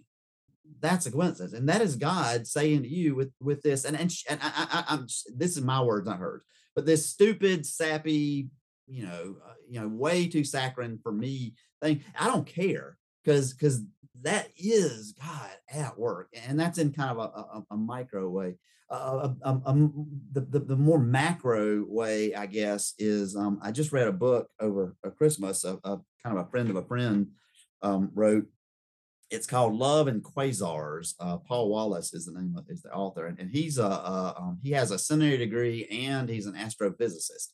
that's 0.82 1.06
a 1.06 1.12
coincidence 1.12 1.54
and 1.54 1.68
that 1.68 1.82
is 1.82 1.96
god 1.96 2.48
saying 2.48 2.84
to 2.84 2.88
you 2.88 3.16
with 3.16 3.32
with 3.42 3.62
this 3.62 3.86
and 3.86 4.00
and, 4.00 4.14
and 4.30 4.40
I, 4.42 4.86
I, 4.88 4.94
am 4.94 5.08
this 5.36 5.58
is 5.58 5.62
my 5.62 5.82
words 5.82 6.08
not 6.08 6.20
hers 6.20 6.44
but 6.76 6.86
this 6.86 7.06
stupid 7.06 7.66
sappy 7.66 8.50
you 8.90 9.06
know, 9.06 9.36
uh, 9.46 9.54
you 9.70 9.80
know, 9.80 9.88
way 9.88 10.28
too 10.28 10.44
saccharine 10.44 11.00
for 11.02 11.12
me 11.12 11.54
thing. 11.82 12.04
I 12.18 12.28
don't 12.28 12.46
care 12.46 12.98
because 13.24 13.54
because 13.54 13.82
that 14.22 14.50
is 14.58 15.14
God 15.14 15.52
at 15.72 15.98
work, 15.98 16.30
and 16.48 16.60
that's 16.60 16.78
in 16.78 16.92
kind 16.92 17.12
of 17.12 17.18
a, 17.18 17.22
a, 17.22 17.64
a 17.72 17.78
micro 17.78 18.28
way. 18.30 18.56
Uh, 18.90 19.34
the, 19.44 20.42
the, 20.42 20.60
the 20.60 20.76
more 20.76 20.98
macro 20.98 21.86
way, 21.88 22.34
I 22.34 22.48
guess, 22.48 22.96
is 22.98 23.36
um, 23.36 23.60
I 23.62 23.72
just 23.72 23.92
read 23.92 24.08
a 24.08 24.12
book 24.12 24.50
over 24.60 24.96
a 25.04 25.12
Christmas. 25.12 25.64
A, 25.64 25.78
a 25.84 26.00
kind 26.24 26.38
of 26.38 26.48
a 26.48 26.50
friend 26.50 26.70
of 26.72 26.76
a 26.76 26.84
friend 26.84 27.28
um, 27.82 28.10
wrote. 28.14 28.46
It's 29.30 29.46
called 29.46 29.76
Love 29.76 30.08
and 30.08 30.24
Quasars. 30.24 31.14
Uh, 31.20 31.38
Paul 31.38 31.70
Wallace 31.70 32.16
is 32.16 32.26
the 32.26 32.32
name 32.32 32.56
of 32.58 32.66
is 32.68 32.82
the 32.82 32.92
author, 32.92 33.28
and, 33.28 33.40
and 33.40 33.52
he's 33.52 33.78
a, 33.78 33.84
a 33.84 34.36
um, 34.40 34.60
he 34.64 34.72
has 34.72 34.90
a 34.90 34.98
seminary 34.98 35.38
degree 35.38 35.88
and 35.92 36.28
he's 36.28 36.48
an 36.48 36.56
astrophysicist. 36.56 37.50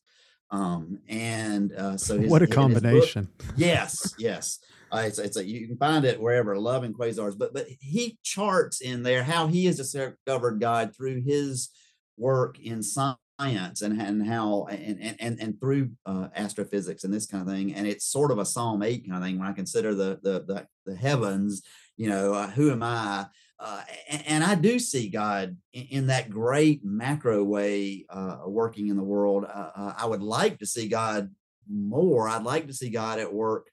Um, 0.52 1.00
and 1.08 1.74
uh, 1.74 1.98
so 1.98 2.20
his, 2.20 2.30
what 2.30 2.42
a 2.42 2.48
combination. 2.48 3.30
Book, 3.38 3.48
yes, 3.58 4.14
yes. 4.18 4.60
Uh, 4.92 5.04
it's, 5.06 5.20
it's 5.20 5.38
a, 5.38 5.44
you 5.44 5.68
can 5.68 5.78
find 5.78 6.06
it 6.06 6.22
wherever, 6.22 6.58
Love 6.58 6.84
and 6.84 6.96
Quasars. 6.96 7.38
But 7.38 7.54
but 7.54 7.68
he 7.80 8.18
charts 8.24 8.82
in 8.82 9.04
there 9.04 9.24
how 9.24 9.48
he 9.48 9.66
has 9.66 9.78
discovered 9.78 10.60
God 10.60 10.96
through 10.96 11.24
his 11.24 11.70
work 12.18 12.60
in 12.60 12.84
science 12.84 13.82
and 13.82 14.00
and 14.02 14.26
how 14.26 14.68
and 14.70 15.18
and 15.20 15.42
and 15.42 15.60
through 15.60 15.92
uh, 16.06 16.28
astrophysics 16.36 17.04
and 17.04 17.14
this 17.14 17.26
kind 17.26 17.42
of 17.42 17.54
thing. 17.54 17.74
And 17.74 17.88
it's 17.88 18.06
sort 18.06 18.32
of 18.32 18.38
a 18.38 18.46
Psalm 18.46 18.84
eight 18.84 19.10
kind 19.10 19.18
of 19.18 19.24
thing 19.24 19.40
when 19.40 19.48
I 19.48 19.54
consider 19.54 19.96
the 19.96 20.20
the 20.22 20.44
the, 20.46 20.68
the 20.86 20.96
heavens. 20.96 21.64
You 21.98 22.10
know, 22.10 22.34
uh, 22.34 22.48
who 22.48 22.72
am 22.72 22.84
I? 22.84 23.26
Uh, 23.58 23.82
and, 24.10 24.28
and, 24.28 24.44
I 24.44 24.56
do 24.56 24.80
see 24.80 25.08
God 25.08 25.56
in, 25.72 25.84
in 25.84 26.08
that 26.08 26.30
great 26.30 26.84
macro 26.84 27.42
way 27.42 28.06
uh, 28.10 28.40
working 28.46 28.90
in 28.90 28.98
the 28.98 29.04
world. 29.04 29.46
Uh, 29.46 29.70
uh, 29.74 29.94
I 29.98 30.06
would 30.06 30.22
like 30.22 30.60
to 30.60 30.66
see 30.66 30.90
God 30.90 31.34
more. 31.70 32.28
I'd 32.28 32.44
like 32.44 32.68
to 32.68 32.74
see 32.74 32.90
God 32.90 33.20
at 33.20 33.34
work 33.34 33.70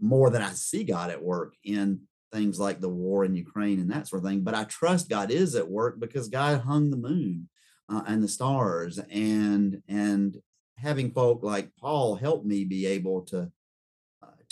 more 0.00 0.30
than 0.30 0.40
I 0.40 0.50
see 0.50 0.84
God 0.84 1.10
at 1.10 1.22
work 1.22 1.54
in 1.64 2.02
things 2.32 2.58
like 2.58 2.80
the 2.80 2.88
war 2.88 3.24
in 3.24 3.34
Ukraine 3.34 3.80
and 3.80 3.90
that 3.90 4.08
sort 4.08 4.22
of 4.22 4.28
thing. 4.28 4.42
But 4.42 4.54
I 4.54 4.64
trust 4.64 5.08
God 5.08 5.30
is 5.30 5.54
at 5.54 5.68
work 5.68 5.98
because 5.98 6.28
God 6.28 6.60
hung 6.60 6.90
the 6.90 6.96
moon 6.96 7.48
uh, 7.88 8.02
and 8.06 8.22
the 8.22 8.28
stars, 8.28 8.98
and 9.10 9.82
and 9.88 10.36
having 10.78 11.10
folk 11.10 11.42
like 11.42 11.70
Paul 11.78 12.16
help 12.16 12.44
me 12.44 12.64
be 12.64 12.86
able 12.86 13.22
to 13.26 13.50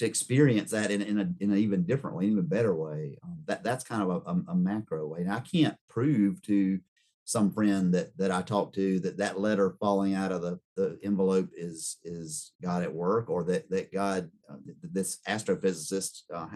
to 0.02 0.06
experience 0.08 0.72
that 0.72 0.90
in, 0.90 1.00
in, 1.00 1.18
a, 1.20 1.28
in 1.38 1.52
an 1.52 1.58
even 1.58 1.84
different 1.84 2.16
way, 2.16 2.24
even 2.24 2.44
better 2.44 2.74
way. 2.74 3.16
Um, 3.22 3.38
that 3.46 3.62
that's 3.62 3.84
kind 3.84 4.02
of 4.02 4.08
a, 4.10 4.30
a, 4.30 4.52
a 4.52 4.54
macro 4.56 5.06
way. 5.06 5.26
I 5.30 5.38
can't 5.40 5.76
prove 5.88 6.42
to 6.42 6.80
some 7.24 7.52
friend 7.52 7.94
that 7.94 8.16
that 8.18 8.32
I 8.32 8.42
talked 8.42 8.74
to 8.74 8.98
that 9.00 9.18
that 9.18 9.38
letter 9.38 9.76
falling 9.78 10.14
out 10.14 10.32
of 10.32 10.42
the, 10.42 10.58
the 10.76 10.98
envelope 11.04 11.50
is 11.56 11.98
is 12.02 12.52
God 12.60 12.82
at 12.82 12.92
work, 12.92 13.30
or 13.30 13.44
that 13.44 13.70
that 13.70 13.92
God 13.92 14.28
uh, 14.50 14.56
this 14.82 15.18
astrophysicist 15.28 16.22
uh, 16.34 16.48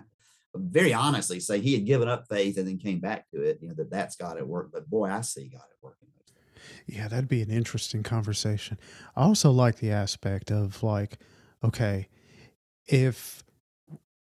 very 0.57 0.93
honestly 0.93 1.39
say 1.39 1.61
he 1.61 1.75
had 1.75 1.87
given 1.87 2.09
up 2.09 2.27
faith 2.29 2.59
and 2.59 2.67
then 2.67 2.79
came 2.79 2.99
back 2.99 3.31
to 3.31 3.43
it. 3.43 3.59
You 3.63 3.69
know 3.69 3.75
that 3.75 3.91
that's 3.91 4.17
God 4.17 4.39
at 4.39 4.49
work. 4.49 4.71
But 4.73 4.91
boy, 4.91 5.09
I 5.09 5.21
see 5.21 5.49
God 5.49 5.63
at 5.71 5.83
work 5.83 5.99
in 6.03 6.09
those. 6.17 6.97
Yeah, 6.99 7.07
that'd 7.07 7.29
be 7.29 7.43
an 7.43 7.51
interesting 7.51 8.03
conversation. 8.03 8.77
I 9.15 9.23
also 9.23 9.53
like 9.53 9.77
the 9.77 9.93
aspect 9.93 10.51
of 10.51 10.83
like, 10.83 11.19
okay, 11.63 12.09
if 12.87 13.43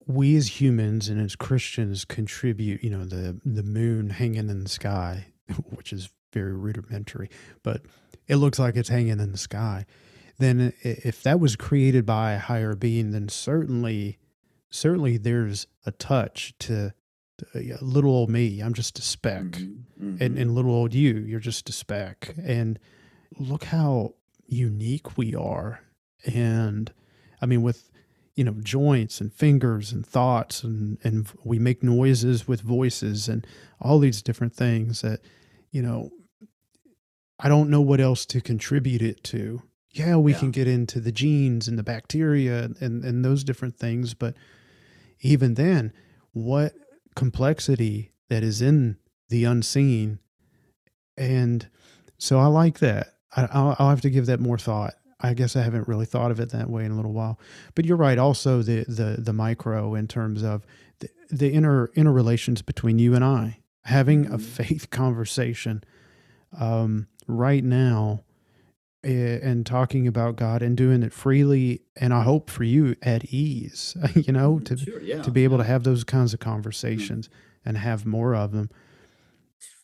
we 0.07 0.35
as 0.35 0.59
humans 0.59 1.09
and 1.09 1.21
as 1.21 1.35
Christians 1.35 2.05
contribute, 2.05 2.83
you 2.83 2.89
know, 2.89 3.05
the 3.05 3.39
the 3.45 3.63
moon 3.63 4.09
hanging 4.09 4.49
in 4.49 4.63
the 4.63 4.69
sky, 4.69 5.27
which 5.69 5.93
is 5.93 6.09
very 6.33 6.53
rudimentary, 6.53 7.29
but 7.63 7.81
it 8.27 8.37
looks 8.37 8.59
like 8.59 8.75
it's 8.75 8.89
hanging 8.89 9.19
in 9.19 9.31
the 9.31 9.37
sky. 9.37 9.85
Then 10.37 10.73
if 10.81 11.21
that 11.23 11.39
was 11.39 11.55
created 11.55 12.05
by 12.05 12.33
a 12.33 12.39
higher 12.39 12.75
being, 12.75 13.11
then 13.11 13.29
certainly 13.29 14.17
certainly 14.71 15.17
there's 15.17 15.67
a 15.85 15.91
touch 15.91 16.53
to, 16.59 16.93
to 17.37 17.77
little 17.81 18.11
old 18.11 18.29
me. 18.29 18.61
I'm 18.61 18.73
just 18.73 18.97
a 18.97 19.01
speck. 19.01 19.43
Mm-hmm. 19.43 20.05
Mm-hmm. 20.05 20.23
And, 20.23 20.37
and 20.37 20.55
little 20.55 20.71
old 20.71 20.93
you, 20.93 21.19
you're 21.19 21.39
just 21.39 21.69
a 21.69 21.73
speck. 21.73 22.33
And 22.41 22.79
look 23.37 23.65
how 23.65 24.15
unique 24.47 25.17
we 25.17 25.35
are. 25.35 25.81
And 26.25 26.91
I 27.41 27.45
mean, 27.45 27.61
with 27.61 27.90
you 28.35 28.43
know 28.43 28.55
joints 28.63 29.19
and 29.19 29.33
fingers 29.33 29.91
and 29.91 30.05
thoughts 30.05 30.63
and 30.63 30.97
and 31.03 31.29
we 31.43 31.59
make 31.59 31.83
noises 31.83 32.47
with 32.47 32.61
voices 32.61 33.27
and 33.27 33.45
all 33.79 33.99
these 33.99 34.21
different 34.21 34.53
things 34.53 35.01
that 35.01 35.19
you 35.71 35.81
know 35.81 36.11
I 37.41 37.49
don't 37.49 37.69
know 37.69 37.81
what 37.81 37.99
else 37.99 38.25
to 38.27 38.39
contribute 38.39 39.01
it 39.01 39.23
to. 39.25 39.63
Yeah, 39.89 40.17
we 40.17 40.33
yeah. 40.33 40.39
can 40.39 40.51
get 40.51 40.67
into 40.67 40.99
the 40.99 41.11
genes 41.11 41.67
and 41.67 41.77
the 41.77 41.83
bacteria 41.83 42.69
and 42.79 43.03
and 43.03 43.25
those 43.25 43.43
different 43.43 43.77
things, 43.77 44.13
but 44.13 44.35
even 45.21 45.55
then, 45.55 45.91
what 46.31 46.73
complexity 47.15 48.11
that 48.29 48.43
is 48.43 48.61
in 48.61 48.97
the 49.29 49.43
unseen, 49.43 50.19
and 51.17 51.67
so 52.17 52.39
I 52.39 52.45
like 52.45 52.79
that. 52.79 53.15
I, 53.35 53.41
will 53.41 53.75
I'll 53.79 53.89
have 53.89 54.01
to 54.01 54.09
give 54.09 54.27
that 54.27 54.39
more 54.39 54.57
thought. 54.57 54.93
I 55.21 55.33
guess 55.33 55.55
I 55.55 55.61
haven't 55.61 55.87
really 55.87 56.05
thought 56.05 56.31
of 56.31 56.39
it 56.39 56.49
that 56.49 56.69
way 56.69 56.85
in 56.85 56.91
a 56.91 56.95
little 56.95 57.13
while. 57.13 57.39
But 57.75 57.85
you're 57.85 57.97
right. 57.97 58.17
Also, 58.17 58.61
the 58.61 58.83
the 58.87 59.17
the 59.19 59.33
micro 59.33 59.95
in 59.95 60.07
terms 60.07 60.43
of 60.43 60.65
the, 60.99 61.09
the 61.29 61.51
inner 61.51 61.91
inner 61.95 62.11
relations 62.11 62.61
between 62.61 62.99
you 62.99 63.15
and 63.15 63.23
I, 63.23 63.59
having 63.83 64.25
a 64.25 64.31
mm-hmm. 64.31 64.37
faith 64.37 64.89
conversation 64.91 65.83
um, 66.59 67.07
right 67.27 67.63
now, 67.63 68.23
and 69.03 69.65
talking 69.65 70.07
about 70.07 70.35
God 70.35 70.61
and 70.61 70.77
doing 70.77 71.03
it 71.03 71.13
freely, 71.13 71.81
and 71.95 72.13
I 72.13 72.23
hope 72.23 72.49
for 72.49 72.63
you 72.63 72.95
at 73.01 73.25
ease. 73.25 73.95
You 74.15 74.33
know, 74.33 74.57
mm, 74.57 74.65
to 74.65 74.77
sure, 74.77 75.01
yeah. 75.01 75.21
to 75.21 75.31
be 75.31 75.43
able 75.43 75.57
to 75.57 75.63
have 75.63 75.83
those 75.83 76.03
kinds 76.03 76.33
of 76.33 76.39
mm-hmm. 76.39 76.49
conversations 76.49 77.27
mm-hmm. 77.27 77.69
and 77.69 77.77
have 77.77 78.05
more 78.05 78.35
of 78.35 78.51
them. 78.51 78.69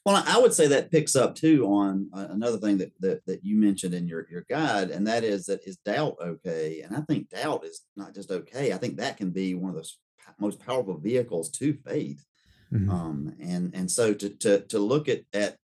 Well, 0.07 0.23
I 0.25 0.39
would 0.39 0.53
say 0.53 0.67
that 0.67 0.89
picks 0.89 1.17
up 1.17 1.35
too 1.35 1.65
on 1.65 2.09
uh, 2.13 2.27
another 2.29 2.57
thing 2.59 2.77
that, 2.77 2.93
that 3.01 3.25
that 3.25 3.43
you 3.43 3.57
mentioned 3.57 3.93
in 3.93 4.07
your 4.07 4.25
your 4.31 4.45
guide, 4.49 4.89
and 4.89 5.05
that 5.05 5.25
is 5.25 5.47
that 5.47 5.67
is 5.67 5.75
doubt 5.83 6.15
okay? 6.21 6.79
And 6.79 6.95
I 6.95 7.01
think 7.01 7.29
doubt 7.29 7.65
is 7.65 7.81
not 7.97 8.15
just 8.15 8.31
okay. 8.31 8.71
I 8.71 8.77
think 8.77 8.95
that 8.95 9.17
can 9.17 9.31
be 9.31 9.53
one 9.53 9.75
of 9.75 9.75
the 9.75 9.89
most 10.39 10.65
powerful 10.65 10.97
vehicles 10.97 11.49
to 11.49 11.73
faith. 11.85 12.23
Mm-hmm. 12.71 12.89
Um, 12.89 13.35
and 13.41 13.75
and 13.75 13.91
so 13.91 14.13
to 14.13 14.29
to 14.29 14.61
to 14.67 14.79
look 14.79 15.09
at 15.09 15.23
at 15.33 15.57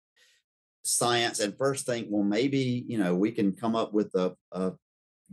science 0.84 1.40
and 1.40 1.58
first 1.58 1.86
think, 1.86 2.08
well, 2.10 2.26
maybe 2.26 2.84
you 2.86 2.98
know 2.98 3.16
we 3.16 3.32
can 3.32 3.54
come 3.54 3.78
up 3.78 3.94
with 3.94 4.14
a, 4.14 4.36
a 4.52 4.74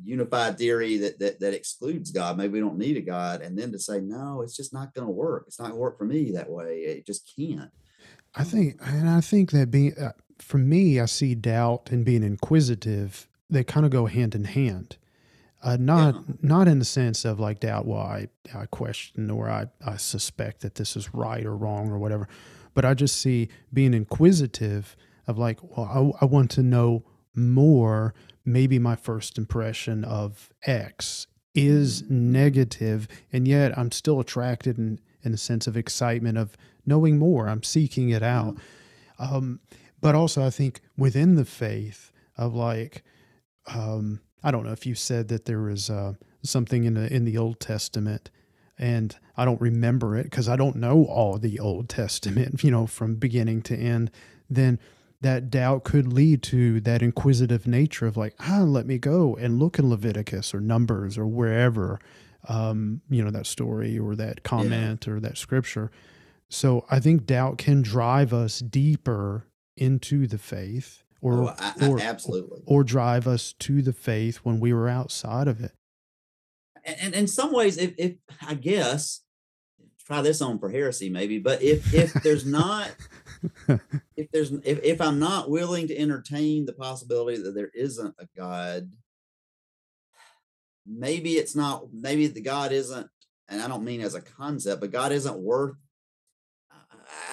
unified 0.05 0.57
theory 0.57 0.99
that, 0.99 1.19
that 1.19 1.41
that 1.41 1.53
excludes 1.53 2.13
God. 2.13 2.37
Maybe 2.37 2.53
we 2.53 2.61
don't 2.61 2.79
need 2.79 2.97
a 2.97 3.01
God, 3.01 3.43
and 3.43 3.59
then 3.59 3.73
to 3.73 3.79
say 3.81 4.01
no, 4.01 4.43
it's 4.43 4.57
just 4.57 4.73
not 4.73 4.95
going 4.95 5.09
to 5.09 5.13
work. 5.13 5.47
It's 5.49 5.59
not 5.59 5.71
going 5.71 5.79
to 5.79 5.81
work 5.81 5.99
for 5.99 6.05
me 6.05 6.31
that 6.31 6.49
way. 6.49 6.83
It 6.83 7.07
just 7.09 7.29
can't. 7.37 7.73
I 8.35 8.45
think, 8.45 8.78
and 8.85 9.09
I 9.09 9.20
think 9.20 9.51
that 9.51 9.70
being 9.70 9.97
uh, 9.99 10.12
for 10.39 10.59
me, 10.59 11.01
I 11.01 11.07
see 11.07 11.35
doubt 11.35 11.91
and 11.91 12.05
being 12.05 12.22
inquisitive. 12.22 13.28
They 13.49 13.64
kind 13.64 13.85
of 13.85 13.91
go 13.91 14.07
hand 14.07 14.35
in 14.35 14.45
hand. 14.45 14.97
Uh, 15.62 15.76
not 15.78 16.14
yeah. 16.14 16.35
not 16.41 16.68
in 16.68 16.78
the 16.78 16.85
sense 16.85 17.24
of 17.24 17.39
like 17.39 17.61
doubt. 17.61 17.87
Well, 17.87 18.01
I 18.01 18.28
I 18.55 18.66
question 18.66 19.31
or 19.31 19.51
I 19.51 19.66
I 19.85 19.97
suspect 19.97 20.62
that 20.62 20.76
this 20.76 20.97
is 20.97 21.12
right 21.12 21.45
or 21.45 21.57
wrong 21.57 21.91
or 21.91 21.99
whatever, 21.99 22.28
but 22.72 22.85
I 22.85 22.95
just 22.95 23.20
see 23.20 23.49
being 23.72 23.93
inquisitive 23.93 24.97
of 25.26 25.37
like, 25.37 25.61
well, 25.62 26.14
I, 26.20 26.24
I 26.24 26.24
want 26.26 26.51
to 26.53 26.62
know 26.62 27.05
more. 27.35 28.14
Maybe 28.45 28.78
my 28.78 28.97
first 28.97 29.37
impression 29.37 30.03
of 30.03 30.51
X 30.64 31.26
is 31.55 32.03
mm-hmm. 32.03 32.33
negative, 32.33 33.07
and 33.33 33.47
yet 33.47 33.76
I'm 33.76 33.93
still 33.93 34.18
attracted 34.18 34.78
in 34.78 34.99
in 35.22 35.35
a 35.35 35.37
sense 35.37 35.66
of 35.66 35.76
excitement 35.76 36.39
of 36.39 36.57
knowing 36.87 37.18
more. 37.18 37.49
I'm 37.49 37.62
seeking 37.62 38.11
it 38.11 38.22
out. 38.22 38.57
Um, 39.18 39.61
but 40.01 40.14
also, 40.14 40.45
I 40.45 40.51
think 40.51 40.81
within 40.97 41.35
the 41.35 41.45
faith 41.45 42.12
of 42.37 42.55
like, 42.55 43.03
um, 43.66 44.20
I 44.43 44.51
don't 44.51 44.64
know 44.64 44.72
if 44.72 44.87
you 44.87 44.95
said 44.95 45.28
that 45.28 45.45
there 45.45 45.61
was 45.61 45.91
uh, 45.91 46.14
something 46.43 46.85
in 46.85 46.95
the 46.95 47.12
in 47.12 47.24
the 47.24 47.37
Old 47.37 47.61
Testament, 47.61 48.31
and 48.78 49.14
I 49.37 49.45
don't 49.45 49.61
remember 49.61 50.16
it 50.16 50.24
because 50.24 50.49
I 50.49 50.57
don't 50.57 50.76
know 50.76 51.05
all 51.05 51.39
the 51.39 51.59
Old 51.61 51.89
Testament, 51.89 52.64
you 52.64 52.70
know, 52.70 52.87
from 52.87 53.16
beginning 53.16 53.62
to 53.62 53.76
end. 53.76 54.11
Then 54.49 54.78
that 55.20 55.51
doubt 55.51 55.85
could 55.85 56.12
lead 56.12 56.43
to 56.43 56.81
that 56.81 57.03
inquisitive 57.03 57.66
nature 57.66 58.07
of 58.07 58.16
like, 58.16 58.35
ah, 58.41 58.62
let 58.62 58.87
me 58.87 58.99
go 58.99 59.37
and 59.37 59.59
look 59.59 59.78
in 59.78 59.91
Leviticus 59.91 60.55
or 60.55 60.61
Numbers 60.61 61.18
or 61.18 61.26
wherever, 61.26 62.01
um, 62.49 63.03
you 63.11 63.22
know, 63.22 63.31
that 63.31 63.47
story 63.47 63.99
or 63.99 64.16
that 64.16 64.43
comment 64.43 65.07
yeah. 65.07 65.12
or 65.12 65.20
that 65.20 65.37
scripture. 65.37 65.91
So 66.51 66.85
I 66.91 66.99
think 66.99 67.27
doubt 67.27 67.59
can 67.59 67.81
drive 67.81 68.35
us 68.35 68.59
deeper 68.59 69.47
into 69.77 70.27
the 70.27 70.37
faith 70.37 71.05
or, 71.23 71.45
oh, 71.45 71.55
I, 71.59 71.75
I, 71.81 71.89
or 71.89 72.01
absolutely 72.01 72.63
or 72.67 72.83
drive 72.83 73.29
us 73.29 73.53
to 73.61 73.83
the 73.83 73.93
faith 73.93 74.39
when 74.39 74.59
we 74.59 74.73
were 74.73 74.89
outside 74.89 75.47
of 75.47 75.63
it. 75.63 75.73
And, 76.85 76.97
and 77.01 77.15
in 77.15 77.27
some 77.29 77.53
ways, 77.53 77.79
if, 77.79 77.95
if 77.97 78.15
I 78.47 78.55
guess 78.55 79.23
try 80.05 80.23
this 80.23 80.43
on 80.43 80.59
for 80.59 80.71
heresy 80.71 81.09
maybe, 81.09 81.39
but 81.39 81.63
if 81.63 81.95
if 81.95 82.13
there's 82.15 82.45
not 82.45 82.91
if 84.17 84.29
there's 84.33 84.51
if, 84.51 84.83
if 84.83 85.01
I'm 85.01 85.21
not 85.21 85.51
willing 85.51 85.87
to 85.87 85.97
entertain 85.97 86.67
the 86.67 86.73
possibility 86.73 87.41
that 87.41 87.55
there 87.55 87.71
isn't 87.75 88.15
a 88.19 88.27
God, 88.37 88.91
maybe 90.85 91.35
it's 91.35 91.55
not 91.55 91.85
maybe 91.93 92.27
the 92.27 92.41
God 92.41 92.73
isn't, 92.73 93.09
and 93.49 93.63
I 93.63 93.69
don't 93.69 93.85
mean 93.85 94.01
as 94.01 94.17
a 94.17 94.21
concept, 94.21 94.81
but 94.81 94.91
God 94.91 95.13
isn't 95.13 95.39
worth 95.39 95.77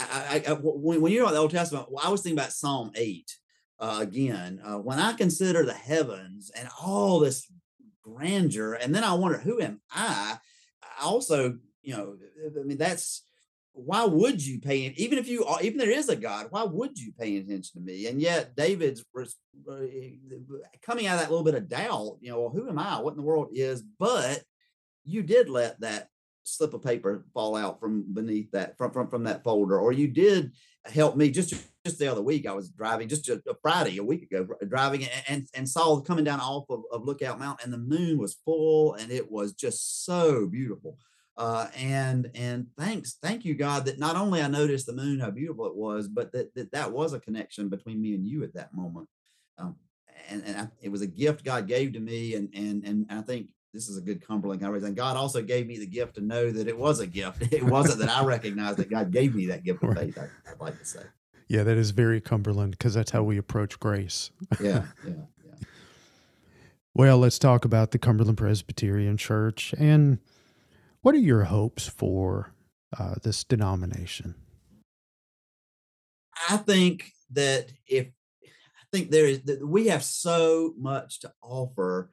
I, 0.10 0.44
I, 0.48 0.52
when, 0.54 1.02
when 1.02 1.12
you're 1.12 1.26
on 1.26 1.34
the 1.34 1.40
Old 1.40 1.52
Testament, 1.52 1.88
I 2.04 2.10
was 2.10 2.22
thinking 2.22 2.38
about 2.38 2.52
Psalm 2.52 2.92
8 2.96 3.32
uh, 3.80 3.98
again. 4.02 4.62
Uh, 4.64 4.78
when 4.78 5.00
I 5.00 5.14
consider 5.14 5.64
the 5.64 5.74
heavens 5.74 6.52
and 6.58 6.68
all 6.82 7.20
this 7.20 7.52
grandeur, 8.04 8.74
and 8.74 8.94
then 8.94 9.04
I 9.04 9.14
wonder, 9.14 9.38
who 9.38 9.62
am 9.62 9.82
I? 9.92 10.38
I 10.84 11.06
also, 11.06 11.58
you 11.82 11.96
know, 11.96 12.16
I 12.60 12.64
mean, 12.64 12.78
that's 12.78 13.24
why 13.78 14.04
would 14.04 14.44
you 14.44 14.60
pay 14.60 14.92
even 14.98 15.20
if 15.20 15.28
you 15.28 15.46
even 15.62 15.78
there 15.78 15.92
is 15.92 16.10
a 16.10 16.16
god 16.16 16.48
why 16.50 16.64
would 16.64 16.98
you 16.98 17.14
pay 17.14 17.38
attention 17.38 17.80
to 17.80 17.80
me 17.80 18.08
and 18.08 18.20
yet 18.20 18.56
david's 18.56 19.06
uh, 19.16 19.76
coming 20.82 21.06
out 21.06 21.14
of 21.14 21.20
that 21.20 21.30
little 21.30 21.44
bit 21.44 21.54
of 21.54 21.70
doubt 21.70 22.18
you 22.20 22.32
know 22.32 22.42
well, 22.42 22.50
who 22.50 22.68
am 22.68 22.80
i 22.80 23.00
what 23.00 23.12
in 23.12 23.18
the 23.18 23.24
world 23.24 23.50
is 23.54 23.84
but 24.00 24.42
you 25.04 25.22
did 25.22 25.48
let 25.48 25.80
that 25.80 26.10
slip 26.48 26.74
of 26.74 26.84
paper 26.84 27.26
fall 27.34 27.56
out 27.56 27.80
from 27.80 28.06
beneath 28.14 28.50
that 28.52 28.78
from 28.78 28.92
from, 28.92 29.10
from 29.10 29.24
that 29.24 29.44
folder 29.44 29.80
or 29.80 29.92
you 29.92 30.08
did 30.08 30.52
help 30.86 31.18
me 31.18 31.30
just 31.30 31.54
just 31.86 32.00
the 32.00 32.08
other 32.08 32.22
week 32.22 32.48
i 32.48 32.54
was 32.54 32.70
driving 32.70 33.08
just 33.08 33.28
a, 33.28 33.42
a 33.48 33.56
friday 33.62 33.98
a 33.98 34.04
week 34.04 34.24
ago 34.24 34.48
driving 34.68 35.06
and 35.28 35.48
and 35.54 35.68
saw 35.68 36.00
coming 36.00 36.24
down 36.24 36.40
off 36.40 36.66
of, 36.70 36.84
of 36.92 37.04
lookout 37.04 37.40
mountain 37.40 37.66
and 37.66 37.74
the 37.74 37.98
moon 37.98 38.18
was 38.18 38.38
full 38.46 38.94
and 38.96 39.12
it 39.12 39.30
was 39.30 39.54
just 39.54 40.06
so 40.06 40.48
beautiful. 40.48 40.98
Uh, 41.36 41.68
and 41.78 42.32
and 42.34 42.66
thanks 42.80 43.18
thank 43.22 43.46
you 43.46 43.54
god 43.54 43.86
that 43.86 44.00
not 44.00 44.16
only 44.16 44.42
i 44.42 44.48
noticed 44.48 44.88
the 44.88 44.94
moon 44.94 45.20
how 45.20 45.30
beautiful 45.30 45.68
it 45.68 45.76
was 45.76 46.08
but 46.08 46.32
that 46.32 46.52
that, 46.56 46.72
that 46.72 46.92
was 46.92 47.14
a 47.14 47.20
connection 47.20 47.70
between 47.70 48.02
me 48.02 48.16
and 48.16 48.26
you 48.26 48.44
at 48.44 48.56
that 48.56 48.74
moment. 48.74 49.08
Um, 49.60 49.76
and, 50.30 50.44
and 50.46 50.58
I, 50.58 50.68
it 50.82 50.90
was 50.90 51.02
a 51.02 51.08
gift 51.08 51.46
god 51.46 51.68
gave 51.68 51.94
to 51.94 52.00
me 52.00 52.34
and 52.34 52.50
and 52.56 52.84
and 52.84 53.06
i 53.12 53.22
think 53.22 53.50
this 53.74 53.90
is 53.90 53.98
a 53.98 54.02
good 54.02 54.26
Cumberland 54.26 54.62
kind 54.62 54.70
of 54.70 54.82
conversation. 54.82 54.96
God 54.96 55.18
also 55.18 55.42
gave 55.42 55.68
me 55.68 55.78
the 55.78 55.86
gift 55.86 56.16
to 56.16 56.22
know 56.22 56.52
that 56.52 56.68
it 56.68 56.78
was 56.78 57.00
a 57.00 57.08
gift. 57.08 57.54
It 57.54 57.64
wasn't 57.64 58.00
that 58.00 58.10
I 58.10 58.24
recognized 58.24 58.78
that 58.80 58.90
God 58.90 59.12
gave 59.12 59.36
me 59.36 59.48
that 59.48 59.64
gift 59.64 59.84
of 59.84 59.96
faith. 59.96 60.18
I, 60.18 60.30
would 60.52 60.60
like 60.60 60.80
to 60.80 60.86
say. 60.86 61.04
Yeah, 61.48 61.64
that 61.64 61.78
is 61.78 61.92
very 61.92 62.20
Cumberland 62.20 62.72
because 62.72 62.94
that's 62.94 63.12
how 63.12 63.24
we 63.24 63.38
approach 63.38 63.80
grace. 63.80 64.32
yeah, 64.60 64.86
yeah, 65.06 65.14
yeah. 65.46 65.54
Well, 66.94 67.20
let's 67.20 67.40
talk 67.40 67.64
about 67.64 67.92
the 67.92 68.00
Cumberland 68.00 68.38
Presbyterian 68.38 69.18
Church 69.18 69.74
and 69.78 70.20
what 71.02 71.16
are 71.16 71.20
your 71.20 71.46
hopes 71.46 71.88
for 71.88 72.54
uh, 72.98 73.16
this 73.24 73.44
denomination? 73.44 74.36
I 76.50 76.58
think 76.58 77.12
that 77.32 77.72
if 77.88 78.08
I 78.08 78.86
think 78.92 79.12
there 79.12 79.26
is 79.26 79.42
that 79.44 79.66
we 79.66 79.88
have 79.88 80.04
so 80.04 80.74
much 80.78 81.20
to 81.22 81.34
offer 81.42 82.12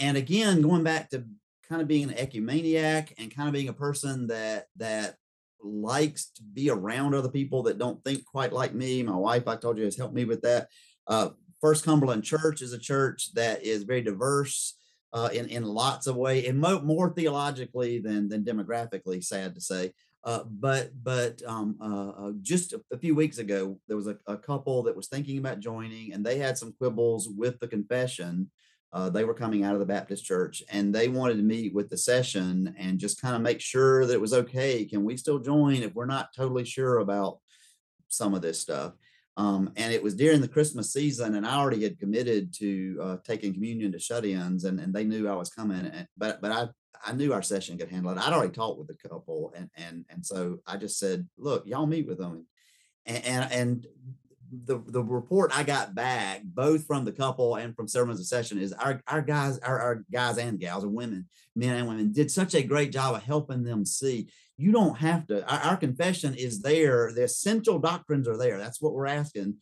and 0.00 0.16
again 0.16 0.62
going 0.62 0.82
back 0.82 1.10
to 1.10 1.24
kind 1.68 1.82
of 1.82 1.88
being 1.88 2.10
an 2.10 2.16
ecumeniac 2.16 3.12
and 3.18 3.34
kind 3.34 3.48
of 3.48 3.52
being 3.52 3.68
a 3.68 3.74
person 3.74 4.26
that 4.26 4.66
that 4.76 5.16
likes 5.62 6.30
to 6.30 6.42
be 6.42 6.70
around 6.70 7.14
other 7.14 7.28
people 7.28 7.62
that 7.62 7.78
don't 7.78 8.02
think 8.04 8.24
quite 8.24 8.52
like 8.52 8.74
me 8.74 9.02
my 9.02 9.16
wife 9.16 9.48
i 9.48 9.56
told 9.56 9.78
you 9.78 9.84
has 9.84 9.96
helped 9.96 10.14
me 10.14 10.24
with 10.24 10.42
that 10.42 10.68
uh, 11.06 11.30
first 11.60 11.84
cumberland 11.84 12.22
church 12.22 12.60
is 12.60 12.72
a 12.72 12.78
church 12.78 13.32
that 13.34 13.64
is 13.64 13.84
very 13.84 14.02
diverse 14.02 14.76
uh, 15.12 15.28
in 15.32 15.46
in 15.48 15.64
lots 15.64 16.06
of 16.06 16.16
ways 16.16 16.46
and 16.48 16.58
mo- 16.58 16.82
more 16.82 17.10
theologically 17.10 17.98
than 17.98 18.28
than 18.28 18.44
demographically 18.44 19.24
sad 19.24 19.54
to 19.54 19.60
say 19.60 19.90
uh, 20.24 20.42
but 20.48 20.90
but 21.02 21.42
um, 21.46 21.76
uh, 21.80 22.08
uh, 22.08 22.32
just 22.40 22.72
a, 22.72 22.80
a, 22.92 22.98
few 22.98 23.14
weeks 23.14 23.36
ago 23.38 23.78
there 23.86 23.96
was 23.96 24.06
a, 24.06 24.16
a, 24.26 24.36
couple 24.38 24.82
that 24.82 24.96
was 24.96 25.06
thinking 25.06 25.36
about 25.36 25.60
joining 25.60 26.14
and 26.14 26.24
they 26.24 26.38
had 26.38 26.56
some 26.56 26.72
quibbles 26.80 27.28
with 27.28 27.60
the 27.60 27.68
confession 27.68 28.50
uh, 28.94 29.10
they 29.10 29.24
were 29.24 29.34
coming 29.34 29.64
out 29.64 29.74
of 29.74 29.80
the 29.80 29.86
Baptist 29.86 30.24
church 30.24 30.62
and 30.70 30.94
they 30.94 31.08
wanted 31.08 31.36
to 31.36 31.42
meet 31.42 31.74
with 31.74 31.90
the 31.90 31.96
session 31.96 32.74
and 32.78 32.98
just 32.98 33.20
kind 33.20 33.34
of 33.34 33.42
make 33.42 33.60
sure 33.60 34.06
that 34.06 34.14
it 34.14 34.20
was 34.20 34.32
okay. 34.32 34.84
Can 34.84 35.04
we 35.04 35.16
still 35.16 35.40
join 35.40 35.82
if 35.82 35.94
we're 35.94 36.06
not 36.06 36.28
totally 36.34 36.64
sure 36.64 36.98
about 36.98 37.40
some 38.08 38.34
of 38.34 38.40
this 38.40 38.60
stuff? 38.60 38.92
Um, 39.36 39.72
and 39.76 39.92
it 39.92 40.00
was 40.00 40.14
during 40.14 40.40
the 40.40 40.46
Christmas 40.46 40.92
season, 40.92 41.34
and 41.34 41.44
I 41.44 41.56
already 41.56 41.82
had 41.82 41.98
committed 41.98 42.54
to 42.54 42.98
uh, 43.02 43.16
taking 43.24 43.52
communion 43.52 43.90
to 43.90 43.98
shut-ins, 43.98 44.62
and, 44.62 44.78
and 44.78 44.94
they 44.94 45.02
knew 45.02 45.28
I 45.28 45.34
was 45.34 45.50
coming. 45.50 45.86
And, 45.86 46.06
but 46.16 46.40
but 46.40 46.52
I 46.52 46.68
I 47.04 47.14
knew 47.14 47.32
our 47.32 47.42
session 47.42 47.76
could 47.76 47.90
handle 47.90 48.12
it. 48.12 48.18
I'd 48.18 48.32
already 48.32 48.52
talked 48.52 48.78
with 48.78 48.86
the 48.86 49.08
couple, 49.08 49.52
and 49.56 49.68
and 49.76 50.04
and 50.08 50.24
so 50.24 50.60
I 50.68 50.76
just 50.76 51.00
said, 51.00 51.26
look, 51.36 51.66
y'all 51.66 51.86
meet 51.86 52.06
with 52.06 52.18
them, 52.18 52.46
and 53.06 53.24
and, 53.24 53.52
and 53.52 53.86
the 54.64 54.82
the 54.86 55.02
report 55.02 55.56
I 55.56 55.62
got 55.62 55.94
back, 55.94 56.42
both 56.44 56.86
from 56.86 57.04
the 57.04 57.12
couple 57.12 57.56
and 57.56 57.74
from 57.74 57.88
sermons 57.88 58.20
of 58.20 58.26
session, 58.26 58.58
is 58.58 58.72
our 58.72 59.00
our 59.06 59.22
guys, 59.22 59.58
our, 59.58 59.80
our 59.80 60.04
guys 60.12 60.38
and 60.38 60.58
gals, 60.58 60.84
or 60.84 60.88
women, 60.88 61.26
men 61.54 61.76
and 61.76 61.88
women, 61.88 62.12
did 62.12 62.30
such 62.30 62.54
a 62.54 62.62
great 62.62 62.92
job 62.92 63.14
of 63.14 63.22
helping 63.22 63.64
them 63.64 63.84
see. 63.84 64.28
You 64.56 64.72
don't 64.72 64.98
have 64.98 65.26
to. 65.28 65.48
Our, 65.50 65.72
our 65.72 65.76
confession 65.76 66.34
is 66.34 66.62
there. 66.62 67.12
The 67.12 67.24
essential 67.24 67.78
doctrines 67.78 68.28
are 68.28 68.36
there. 68.36 68.58
That's 68.58 68.80
what 68.80 68.92
we're 68.92 69.06
asking, 69.06 69.56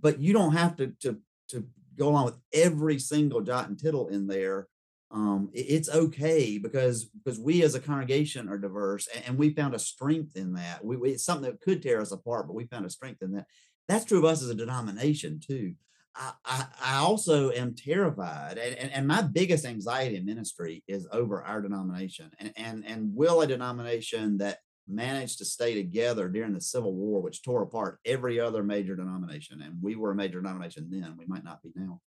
but 0.00 0.20
you 0.20 0.32
don't 0.32 0.52
have 0.52 0.76
to 0.76 0.92
to 1.00 1.18
to 1.50 1.66
go 1.96 2.08
along 2.08 2.26
with 2.26 2.38
every 2.52 2.98
single 2.98 3.40
jot 3.40 3.68
and 3.68 3.78
tittle 3.78 4.08
in 4.08 4.26
there. 4.26 4.66
Um, 5.10 5.50
it, 5.52 5.66
it's 5.68 5.88
okay 5.88 6.58
because 6.58 7.04
because 7.04 7.38
we 7.38 7.62
as 7.62 7.74
a 7.74 7.80
congregation 7.80 8.48
are 8.48 8.58
diverse 8.58 9.06
and, 9.14 9.24
and 9.26 9.38
we 9.38 9.50
found 9.50 9.74
a 9.74 9.78
strength 9.78 10.36
in 10.36 10.54
that. 10.54 10.84
We, 10.84 10.96
we, 10.96 11.10
it's 11.10 11.24
something 11.24 11.50
that 11.50 11.60
could 11.60 11.82
tear 11.82 12.00
us 12.00 12.12
apart, 12.12 12.46
but 12.46 12.54
we 12.54 12.66
found 12.66 12.84
a 12.84 12.90
strength 12.90 13.22
in 13.22 13.32
that 13.32 13.46
that's 13.88 14.04
true 14.04 14.18
of 14.18 14.24
us 14.24 14.42
as 14.42 14.50
a 14.50 14.54
denomination 14.54 15.40
too. 15.40 15.74
I, 16.16 16.32
I, 16.44 16.66
I 16.82 16.96
also 16.98 17.50
am 17.50 17.74
terrified, 17.74 18.56
and, 18.56 18.76
and, 18.76 18.92
and, 18.92 19.06
my 19.06 19.22
biggest 19.22 19.64
anxiety 19.64 20.16
in 20.16 20.24
ministry 20.24 20.84
is 20.86 21.08
over 21.10 21.42
our 21.42 21.60
denomination, 21.60 22.30
and 22.38 22.52
and 22.56 22.84
and 22.86 23.14
will 23.14 23.40
a 23.40 23.46
denomination 23.46 24.38
that 24.38 24.58
managed 24.86 25.38
to 25.38 25.44
stay 25.44 25.74
together 25.74 26.28
during 26.28 26.52
the 26.52 26.60
Civil 26.60 26.94
War, 26.94 27.20
which 27.20 27.42
tore 27.42 27.62
apart 27.62 27.98
every 28.04 28.38
other 28.38 28.62
major 28.62 28.94
denomination, 28.94 29.60
and 29.62 29.82
we 29.82 29.96
were 29.96 30.12
a 30.12 30.14
major 30.14 30.40
denomination 30.40 30.88
then, 30.88 31.16
we 31.18 31.26
might 31.26 31.44
not 31.44 31.62
be 31.62 31.72
now, 31.74 32.00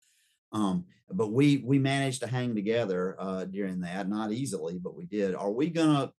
um, 0.54 0.86
but 1.12 1.32
we 1.34 1.58
we 1.58 1.78
managed 1.78 2.22
to 2.22 2.28
hang 2.28 2.56
together 2.56 3.16
uh, 3.20 3.46
during 3.46 3.82
that, 3.82 4.08
not 4.08 4.32
easily, 4.32 4.80
but 4.80 4.96
we 4.96 5.06
did. 5.06 5.36
Are 5.36 5.52
we 5.52 5.70
gonna 5.70 6.12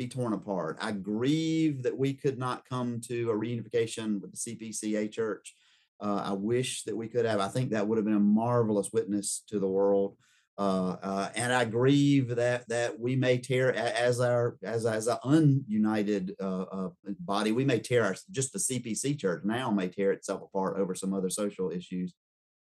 be 0.00 0.08
torn 0.08 0.32
apart. 0.32 0.78
I 0.80 0.92
grieve 0.92 1.82
that 1.82 1.96
we 1.96 2.14
could 2.14 2.38
not 2.38 2.66
come 2.66 3.02
to 3.02 3.30
a 3.30 3.34
reunification 3.34 4.18
with 4.18 4.32
the 4.32 4.38
CPCA 4.38 5.12
church. 5.12 5.54
Uh, 6.00 6.22
I 6.24 6.32
wish 6.32 6.84
that 6.84 6.96
we 6.96 7.06
could 7.06 7.26
have. 7.26 7.38
I 7.38 7.48
think 7.48 7.70
that 7.70 7.86
would 7.86 7.98
have 7.98 8.06
been 8.06 8.14
a 8.14 8.18
marvelous 8.18 8.88
witness 8.94 9.42
to 9.48 9.58
the 9.58 9.68
world. 9.68 10.16
Uh, 10.56 10.96
uh, 11.02 11.28
and 11.34 11.52
I 11.52 11.66
grieve 11.66 12.36
that 12.36 12.66
that 12.68 12.98
we 12.98 13.14
may 13.14 13.36
tear 13.36 13.74
as 13.74 14.20
our 14.20 14.56
as 14.62 14.86
as 14.86 15.06
an 15.06 15.18
ununited 15.22 16.32
uh, 16.40 16.62
uh, 16.62 16.88
body, 17.18 17.52
we 17.52 17.66
may 17.66 17.78
tear 17.78 18.04
our 18.04 18.16
just 18.30 18.54
the 18.54 18.58
CPC 18.58 19.18
church 19.18 19.42
now 19.44 19.70
may 19.70 19.88
tear 19.88 20.12
itself 20.12 20.40
apart 20.42 20.78
over 20.78 20.94
some 20.94 21.12
other 21.12 21.30
social 21.30 21.70
issues 21.70 22.14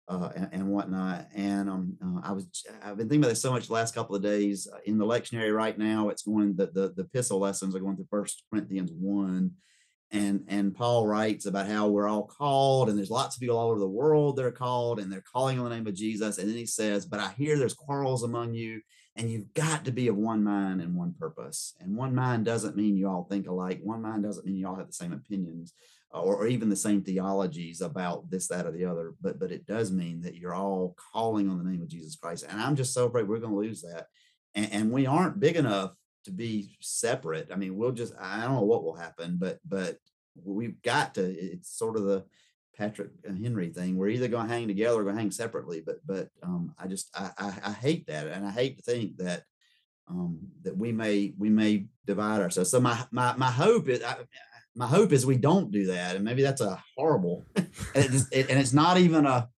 uh, 0.10 0.30
and, 0.36 0.50
and, 0.52 0.68
whatnot. 0.68 1.28
And 1.36 1.70
um, 1.70 1.98
uh, 2.04 2.28
I 2.28 2.32
was 2.32 2.48
I've 2.84 2.98
been 2.98 3.08
thinking 3.08 3.22
about 3.22 3.30
this 3.30 3.42
so 3.42 3.52
much 3.52 3.68
the 3.68 3.74
last 3.74 3.94
couple 3.94 4.16
of 4.16 4.24
days 4.24 4.68
uh, 4.74 4.80
in 4.86 4.98
the 4.98 5.06
lectionary 5.06 5.56
right 5.56 5.78
now. 5.78 6.10
It's 6.10 6.24
going 6.24 6.56
the 6.56 6.66
the, 6.68 6.94
the 6.96 7.04
epistle 7.04 7.40
lessons 7.40 7.76
are 7.76 7.80
going 7.80 7.96
through 7.96 8.08
First 8.10 8.44
Corinthians 8.50 8.92
one, 8.92 9.52
and 10.12 10.44
and 10.48 10.76
Paul 10.76 11.06
writes 11.06 11.46
about 11.46 11.68
how 11.68 11.88
we're 11.88 12.08
all 12.08 12.24
called, 12.24 12.90
and 12.90 12.98
there's 12.98 13.12
lots 13.12 13.36
of 13.36 13.40
people 13.40 13.58
all 13.58 13.70
over 13.70 13.80
the 13.80 13.88
world 13.88 14.36
that 14.38 14.46
are 14.46 14.52
called, 14.52 15.00
and 15.00 15.12
they're 15.12 15.24
calling 15.32 15.60
on 15.60 15.70
the 15.70 15.76
name 15.76 15.88
of 15.88 15.94
Jesus. 15.94 16.40
And 16.40 16.50
then 16.50 16.58
he 16.58 16.66
says, 16.66 17.06
"But 17.06 17.20
I 17.20 17.32
hear 17.38 17.58
there's 17.58 17.76
quarrels 17.76 18.24
among 18.24 18.56
you." 18.56 18.82
And 19.16 19.30
you've 19.30 19.54
got 19.54 19.84
to 19.84 19.92
be 19.92 20.08
of 20.08 20.16
one 20.16 20.44
mind 20.44 20.82
and 20.82 20.96
one 20.96 21.14
purpose. 21.20 21.76
And 21.82 21.98
one 21.98 22.16
mind 22.16 22.46
doesn't 22.46 22.78
mean 22.78 22.96
you 22.96 23.10
all 23.10 23.26
think 23.30 23.48
alike. 23.48 23.82
One 23.84 24.02
mind 24.02 24.24
doesn't 24.24 24.46
mean 24.46 24.56
you 24.56 24.66
all 24.66 24.78
have 24.78 24.88
the 24.88 24.94
same 24.94 25.12
opinions 25.12 25.74
or, 26.12 26.38
or, 26.38 26.48
even 26.48 26.70
the 26.70 26.76
same 26.76 27.04
theologies 27.04 27.82
about 27.82 28.30
this, 28.30 28.48
that, 28.48 28.66
or 28.66 28.72
the 28.72 28.86
other. 28.86 29.14
But 29.22 29.40
but 29.40 29.52
it 29.52 29.68
does 29.68 29.92
mean 29.92 30.22
that 30.22 30.36
you're 30.36 30.56
all 30.56 30.96
calling 31.14 31.50
on 31.50 31.58
the 31.58 31.70
name 31.70 31.82
of 31.82 31.88
Jesus 31.88 32.16
Christ. 32.16 32.46
And 32.50 32.60
I'm 32.60 32.76
just 32.76 32.94
so 32.94 33.06
afraid 33.06 33.28
we're 33.28 33.40
going 33.40 33.54
to 33.54 33.60
lose 33.60 33.82
that. 33.84 34.08
And, 34.56 34.72
and 34.72 34.92
we 34.92 35.06
aren't 35.06 35.40
big 35.40 35.56
enough 35.56 35.92
to 36.26 36.32
be 36.32 36.78
separate. 36.82 37.50
I 37.52 37.56
mean, 37.56 37.78
we'll 37.78 37.92
just 37.92 38.14
I 38.20 38.42
don't 38.42 38.56
know 38.56 38.62
what 38.62 38.84
will 38.84 38.96
happen, 38.96 39.38
but 39.40 39.60
but 39.68 39.98
we've 40.44 40.82
got 40.82 41.16
to. 41.16 41.22
It's 41.22 41.70
sort 41.70 41.96
of 41.96 42.04
the 42.04 42.26
Patrick 42.76 43.12
Henry 43.26 43.70
thing. 43.70 43.98
We're 43.98 44.10
either 44.10 44.28
going 44.28 44.48
to 44.48 44.54
hang 44.54 44.68
together 44.68 45.00
or 45.00 45.04
going 45.04 45.16
to 45.16 45.22
hang 45.22 45.32
separately. 45.32 45.84
But 45.86 45.98
but 46.06 46.30
um, 46.42 46.74
I 46.80 46.88
just 46.88 47.10
I, 47.16 47.32
I, 47.38 47.54
I 47.66 47.72
hate 47.72 48.08
that, 48.08 48.28
and 48.28 48.46
I 48.46 48.52
hate 48.52 48.78
to 48.78 48.84
think 48.84 49.18
that 49.18 49.44
um, 50.08 50.40
that 50.64 50.76
we 50.76 50.92
may 50.92 51.34
we 51.38 51.50
may 51.50 51.86
divide 52.06 52.42
ourselves. 52.42 52.72
So 52.72 52.80
my 52.80 53.06
my 53.12 53.36
my 53.38 53.52
hope 53.52 53.90
is. 53.90 54.02
I, 54.04 54.16
my 54.80 54.88
hope 54.88 55.12
is 55.12 55.26
we 55.26 55.36
don't 55.36 55.72
do 55.72 55.88
that, 55.88 56.16
and 56.16 56.24
maybe 56.24 56.42
that's 56.42 56.62
a 56.62 56.82
horrible, 56.96 57.46
and, 57.56 57.70
it's, 57.94 58.30
it, 58.32 58.50
and 58.50 58.58
it's 58.58 58.72
not 58.72 58.98
even 58.98 59.26
a. 59.26 59.50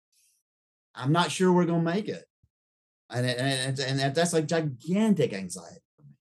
I'm 0.96 1.12
not 1.12 1.32
sure 1.32 1.52
we're 1.52 1.66
going 1.66 1.86
to 1.86 1.92
make 1.94 2.08
it, 2.08 2.26
and 3.08 3.28
and, 3.28 3.80
and 3.80 4.16
that's 4.16 4.34
like 4.34 4.48
gigantic 4.48 5.32
anxiety 5.32 5.84
for 5.96 6.02
me. 6.02 6.16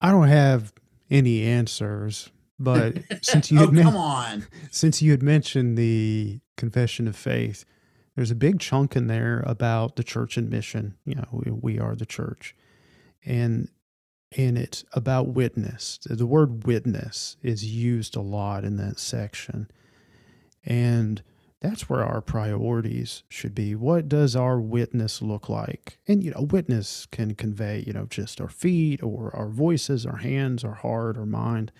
I 0.00 0.10
don't 0.10 0.28
have 0.28 0.72
any 1.10 1.42
answers, 1.42 2.30
but 2.58 2.96
since 3.22 3.52
you 3.52 3.60
oh, 3.60 3.66
had 3.70 3.82
come 3.82 3.96
on, 3.96 4.46
since 4.70 5.02
you 5.02 5.10
had 5.10 5.22
mentioned 5.22 5.76
the 5.76 6.40
confession 6.56 7.06
of 7.06 7.14
faith, 7.14 7.66
there's 8.14 8.30
a 8.30 8.34
big 8.34 8.58
chunk 8.58 8.96
in 8.96 9.06
there 9.06 9.44
about 9.46 9.96
the 9.96 10.02
church 10.02 10.38
and 10.38 10.48
mission. 10.48 10.94
You 11.04 11.16
know, 11.16 11.28
we, 11.30 11.50
we 11.50 11.78
are 11.78 11.94
the 11.94 12.06
church, 12.06 12.56
and 13.22 13.68
and 14.36 14.58
it's 14.58 14.84
about 14.92 15.28
witness. 15.28 15.98
The 16.04 16.26
word 16.26 16.66
witness 16.66 17.36
is 17.42 17.64
used 17.64 18.16
a 18.16 18.20
lot 18.20 18.64
in 18.64 18.76
that 18.76 18.98
section, 18.98 19.70
and 20.64 21.22
that's 21.60 21.88
where 21.88 22.04
our 22.04 22.20
priorities 22.20 23.22
should 23.28 23.54
be. 23.54 23.74
What 23.74 24.08
does 24.08 24.36
our 24.36 24.60
witness 24.60 25.22
look 25.22 25.48
like? 25.48 25.98
And, 26.06 26.22
you 26.22 26.30
know, 26.32 26.42
witness 26.42 27.06
can 27.06 27.34
convey, 27.34 27.82
you 27.86 27.92
know, 27.94 28.06
just 28.06 28.40
our 28.40 28.48
feet 28.48 29.02
or 29.02 29.34
our 29.34 29.48
voices, 29.48 30.04
our 30.04 30.18
hands, 30.18 30.64
our 30.64 30.74
heart, 30.74 31.16
our 31.16 31.26
mind, 31.26 31.72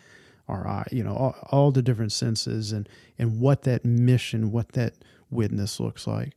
our 0.49 0.67
eye, 0.67 0.89
you 0.91 1.05
know, 1.05 1.15
all, 1.15 1.37
all 1.51 1.71
the 1.73 1.83
different 1.83 2.13
senses 2.13 2.73
and, 2.73 2.89
and 3.19 3.39
what 3.39 3.63
that 3.63 3.85
mission, 3.85 4.51
what 4.51 4.73
that 4.73 4.95
witness 5.31 5.79
looks 5.79 6.07
like. 6.07 6.33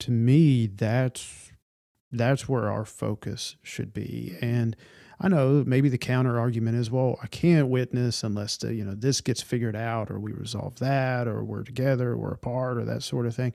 To 0.00 0.10
me, 0.10 0.66
that's 0.66 1.50
that's 2.12 2.48
where 2.48 2.70
our 2.70 2.84
focus 2.84 3.56
should 3.62 3.92
be. 3.92 4.36
And 4.40 4.76
I 5.20 5.28
know 5.28 5.64
maybe 5.66 5.88
the 5.88 5.98
counter 5.98 6.38
argument 6.38 6.76
is, 6.76 6.90
well, 6.90 7.18
I 7.22 7.26
can't 7.26 7.68
witness 7.68 8.22
unless 8.22 8.56
the, 8.56 8.74
you 8.74 8.84
know 8.84 8.94
this 8.94 9.20
gets 9.20 9.42
figured 9.42 9.76
out, 9.76 10.10
or 10.10 10.20
we 10.20 10.32
resolve 10.32 10.78
that, 10.78 11.26
or 11.26 11.42
we're 11.42 11.64
together, 11.64 12.10
or 12.10 12.16
we're 12.16 12.32
apart, 12.32 12.78
or 12.78 12.84
that 12.84 13.02
sort 13.02 13.26
of 13.26 13.34
thing. 13.34 13.52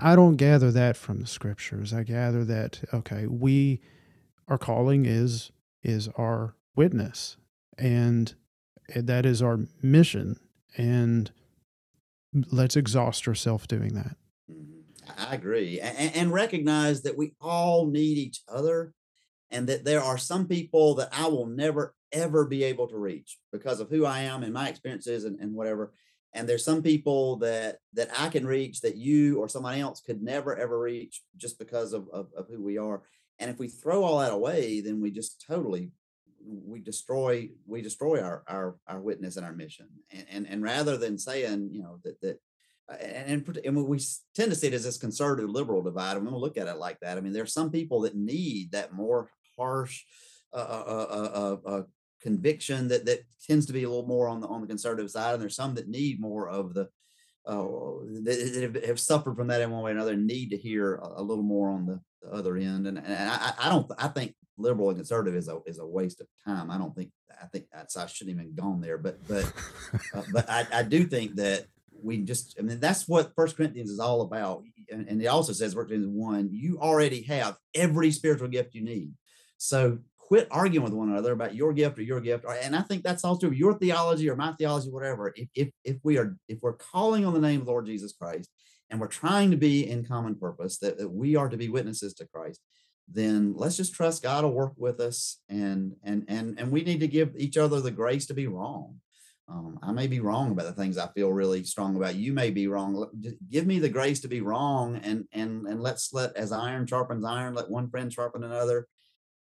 I 0.00 0.16
don't 0.16 0.36
gather 0.36 0.72
that 0.72 0.96
from 0.96 1.20
the 1.20 1.26
scriptures. 1.26 1.92
I 1.92 2.02
gather 2.02 2.44
that 2.44 2.80
okay, 2.92 3.26
we 3.26 3.80
our 4.48 4.58
calling 4.58 5.06
is 5.06 5.52
is 5.82 6.08
our 6.16 6.56
witness, 6.74 7.36
and 7.78 8.34
that 8.94 9.24
is 9.24 9.40
our 9.42 9.60
mission, 9.82 10.40
and 10.76 11.30
let's 12.50 12.76
exhaust 12.76 13.28
ourselves 13.28 13.68
doing 13.68 13.94
that. 13.94 14.16
I 15.18 15.34
agree, 15.34 15.80
and, 15.80 16.14
and 16.14 16.32
recognize 16.32 17.02
that 17.02 17.16
we 17.16 17.34
all 17.40 17.86
need 17.86 18.18
each 18.18 18.42
other 18.48 18.92
and 19.50 19.68
that 19.68 19.84
there 19.84 20.02
are 20.02 20.18
some 20.18 20.46
people 20.46 20.94
that 20.96 21.10
I 21.12 21.28
will 21.28 21.46
never 21.46 21.94
ever 22.12 22.44
be 22.44 22.62
able 22.64 22.86
to 22.88 22.98
reach 22.98 23.38
because 23.52 23.80
of 23.80 23.90
who 23.90 24.06
I 24.06 24.20
am 24.20 24.42
and 24.42 24.52
my 24.52 24.68
experiences 24.68 25.24
and, 25.24 25.38
and 25.40 25.54
whatever. 25.54 25.92
And 26.32 26.48
there's 26.48 26.64
some 26.64 26.82
people 26.82 27.36
that 27.36 27.78
that 27.94 28.10
I 28.18 28.28
can 28.28 28.46
reach 28.46 28.80
that 28.80 28.96
you 28.96 29.38
or 29.38 29.48
somebody 29.48 29.80
else 29.80 30.00
could 30.00 30.22
never 30.22 30.56
ever 30.56 30.78
reach 30.78 31.22
just 31.36 31.58
because 31.58 31.92
of, 31.92 32.08
of, 32.12 32.28
of 32.36 32.48
who 32.48 32.62
we 32.62 32.78
are. 32.78 33.02
And 33.38 33.50
if 33.50 33.58
we 33.58 33.68
throw 33.68 34.02
all 34.02 34.18
that 34.20 34.32
away, 34.32 34.80
then 34.80 35.00
we 35.00 35.10
just 35.10 35.44
totally 35.46 35.90
we 36.44 36.80
destroy 36.80 37.48
we 37.66 37.82
destroy 37.82 38.22
our 38.22 38.42
our 38.46 38.76
our 38.86 39.00
witness 39.00 39.36
and 39.36 39.46
our 39.46 39.52
mission. 39.52 39.88
And 40.10 40.26
and, 40.30 40.46
and 40.46 40.62
rather 40.62 40.96
than 40.96 41.18
saying, 41.18 41.70
you 41.72 41.82
know, 41.82 41.98
that 42.04 42.20
that 42.20 42.40
and, 42.88 43.46
and 43.64 43.76
we 43.76 43.98
tend 44.34 44.50
to 44.50 44.54
see 44.54 44.68
it 44.68 44.74
as 44.74 44.84
this 44.84 44.98
conservative 44.98 45.50
liberal 45.50 45.82
divide. 45.82 46.16
I'm 46.16 46.22
going 46.22 46.32
to 46.32 46.38
look 46.38 46.56
at 46.56 46.68
it 46.68 46.76
like 46.76 47.00
that. 47.00 47.18
I 47.18 47.20
mean, 47.20 47.32
there 47.32 47.42
are 47.42 47.46
some 47.46 47.70
people 47.70 48.02
that 48.02 48.14
need 48.14 48.72
that 48.72 48.92
more 48.92 49.30
harsh 49.58 50.02
uh 50.52 50.58
uh, 50.58 51.06
uh, 51.10 51.30
uh, 51.34 51.68
uh, 51.68 51.82
conviction 52.22 52.88
that 52.88 53.04
that 53.04 53.24
tends 53.46 53.66
to 53.66 53.72
be 53.72 53.82
a 53.82 53.88
little 53.88 54.06
more 54.06 54.28
on 54.28 54.40
the 54.40 54.46
on 54.46 54.60
the 54.60 54.66
conservative 54.66 55.10
side, 55.10 55.34
and 55.34 55.42
there's 55.42 55.56
some 55.56 55.74
that 55.74 55.88
need 55.88 56.20
more 56.20 56.48
of 56.48 56.72
the 56.72 56.88
that 57.46 58.82
have, 58.86 59.00
suffered 59.00 59.36
from 59.36 59.48
that 59.48 59.60
in 59.60 59.70
one 59.70 59.82
way 59.82 59.90
or 59.90 59.94
another 59.94 60.16
need 60.16 60.50
to 60.50 60.56
hear 60.56 60.96
a, 60.96 61.20
a 61.20 61.22
little 61.22 61.44
more 61.44 61.70
on 61.70 61.86
the, 61.86 62.00
the 62.22 62.30
other 62.30 62.56
end. 62.56 62.86
And, 62.86 62.98
and 62.98 63.30
I, 63.30 63.52
I, 63.58 63.68
don't 63.68 63.90
I 63.98 64.08
think 64.08 64.34
liberal 64.58 64.88
and 64.88 64.98
conservative 64.98 65.36
is 65.36 65.48
a 65.48 65.60
is 65.66 65.78
a 65.78 65.86
waste 65.86 66.20
of 66.20 66.26
time. 66.44 66.70
I 66.70 66.78
don't 66.78 66.94
think 66.94 67.10
I 67.40 67.46
think 67.46 67.66
that's 67.72 67.96
I 67.96 68.06
shouldn't 68.06 68.36
even 68.36 68.54
gone 68.54 68.80
there, 68.80 68.98
but 68.98 69.18
but 69.28 69.52
but 70.32 70.48
I, 70.48 70.66
I 70.72 70.82
do 70.82 71.04
think 71.04 71.36
that 71.36 71.66
we 72.02 72.18
just 72.18 72.56
I 72.58 72.62
mean 72.62 72.80
that's 72.80 73.08
what 73.08 73.34
First 73.34 73.56
Corinthians 73.56 73.90
is 73.90 74.00
all 74.00 74.22
about. 74.22 74.62
And, 74.90 75.08
and 75.08 75.20
it 75.20 75.26
also 75.26 75.52
says 75.52 75.74
First 75.74 75.88
Corinthians 75.88 76.14
one, 76.14 76.50
you 76.52 76.78
already 76.78 77.22
have 77.22 77.56
every 77.74 78.10
spiritual 78.10 78.48
gift 78.48 78.74
you 78.74 78.82
need. 78.82 79.12
So 79.58 79.98
quit 80.26 80.48
arguing 80.50 80.82
with 80.82 80.92
one 80.92 81.08
another 81.08 81.32
about 81.32 81.54
your 81.54 81.72
gift 81.72 81.98
or 81.98 82.02
your 82.02 82.20
gift. 82.20 82.44
And 82.62 82.74
I 82.74 82.82
think 82.82 83.04
that's 83.04 83.24
also 83.24 83.50
your 83.50 83.74
theology 83.74 84.28
or 84.28 84.34
my 84.34 84.52
theology, 84.52 84.90
whatever. 84.90 85.32
If, 85.36 85.48
if, 85.54 85.68
if 85.84 85.96
we 86.02 86.18
are, 86.18 86.36
if 86.48 86.58
we're 86.62 86.72
calling 86.72 87.24
on 87.24 87.32
the 87.32 87.40
name 87.40 87.60
of 87.60 87.68
Lord 87.68 87.86
Jesus 87.86 88.12
Christ 88.12 88.50
and 88.90 89.00
we're 89.00 89.06
trying 89.06 89.52
to 89.52 89.56
be 89.56 89.88
in 89.88 90.04
common 90.04 90.34
purpose, 90.34 90.78
that, 90.78 90.98
that 90.98 91.08
we 91.08 91.36
are 91.36 91.48
to 91.48 91.56
be 91.56 91.68
witnesses 91.68 92.12
to 92.14 92.26
Christ, 92.26 92.60
then 93.08 93.54
let's 93.54 93.76
just 93.76 93.94
trust 93.94 94.24
God 94.24 94.42
will 94.42 94.52
work 94.52 94.72
with 94.76 94.98
us. 94.98 95.38
And, 95.48 95.94
and, 96.02 96.24
and, 96.26 96.58
and 96.58 96.72
we 96.72 96.82
need 96.82 97.00
to 97.00 97.08
give 97.08 97.36
each 97.36 97.56
other 97.56 97.80
the 97.80 97.92
grace 97.92 98.26
to 98.26 98.34
be 98.34 98.48
wrong. 98.48 98.96
Um, 99.48 99.78
I 99.80 99.92
may 99.92 100.08
be 100.08 100.20
wrong 100.20 100.50
about 100.50 100.64
the 100.64 100.72
things 100.72 100.98
I 100.98 101.06
feel 101.08 101.32
really 101.32 101.62
strong 101.62 101.94
about. 101.96 102.16
You 102.16 102.32
may 102.32 102.50
be 102.50 102.66
wrong. 102.66 103.08
Give 103.48 103.66
me 103.66 103.78
the 103.78 103.88
grace 103.88 104.20
to 104.20 104.28
be 104.28 104.40
wrong, 104.40 104.96
and 104.96 105.26
and 105.32 105.66
and 105.66 105.80
let's 105.80 106.12
let 106.12 106.34
as 106.36 106.50
iron 106.50 106.86
sharpens 106.86 107.24
iron, 107.24 107.54
let 107.54 107.70
one 107.70 107.88
friend 107.88 108.12
sharpen 108.12 108.42
another, 108.42 108.88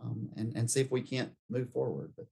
um, 0.02 0.30
and 0.38 0.54
and 0.56 0.72
see 0.72 0.80
if 0.82 0.92
we 0.92 1.02
can't 1.02 1.32
move 1.50 1.70
forward. 1.74 2.14
But 2.16 2.28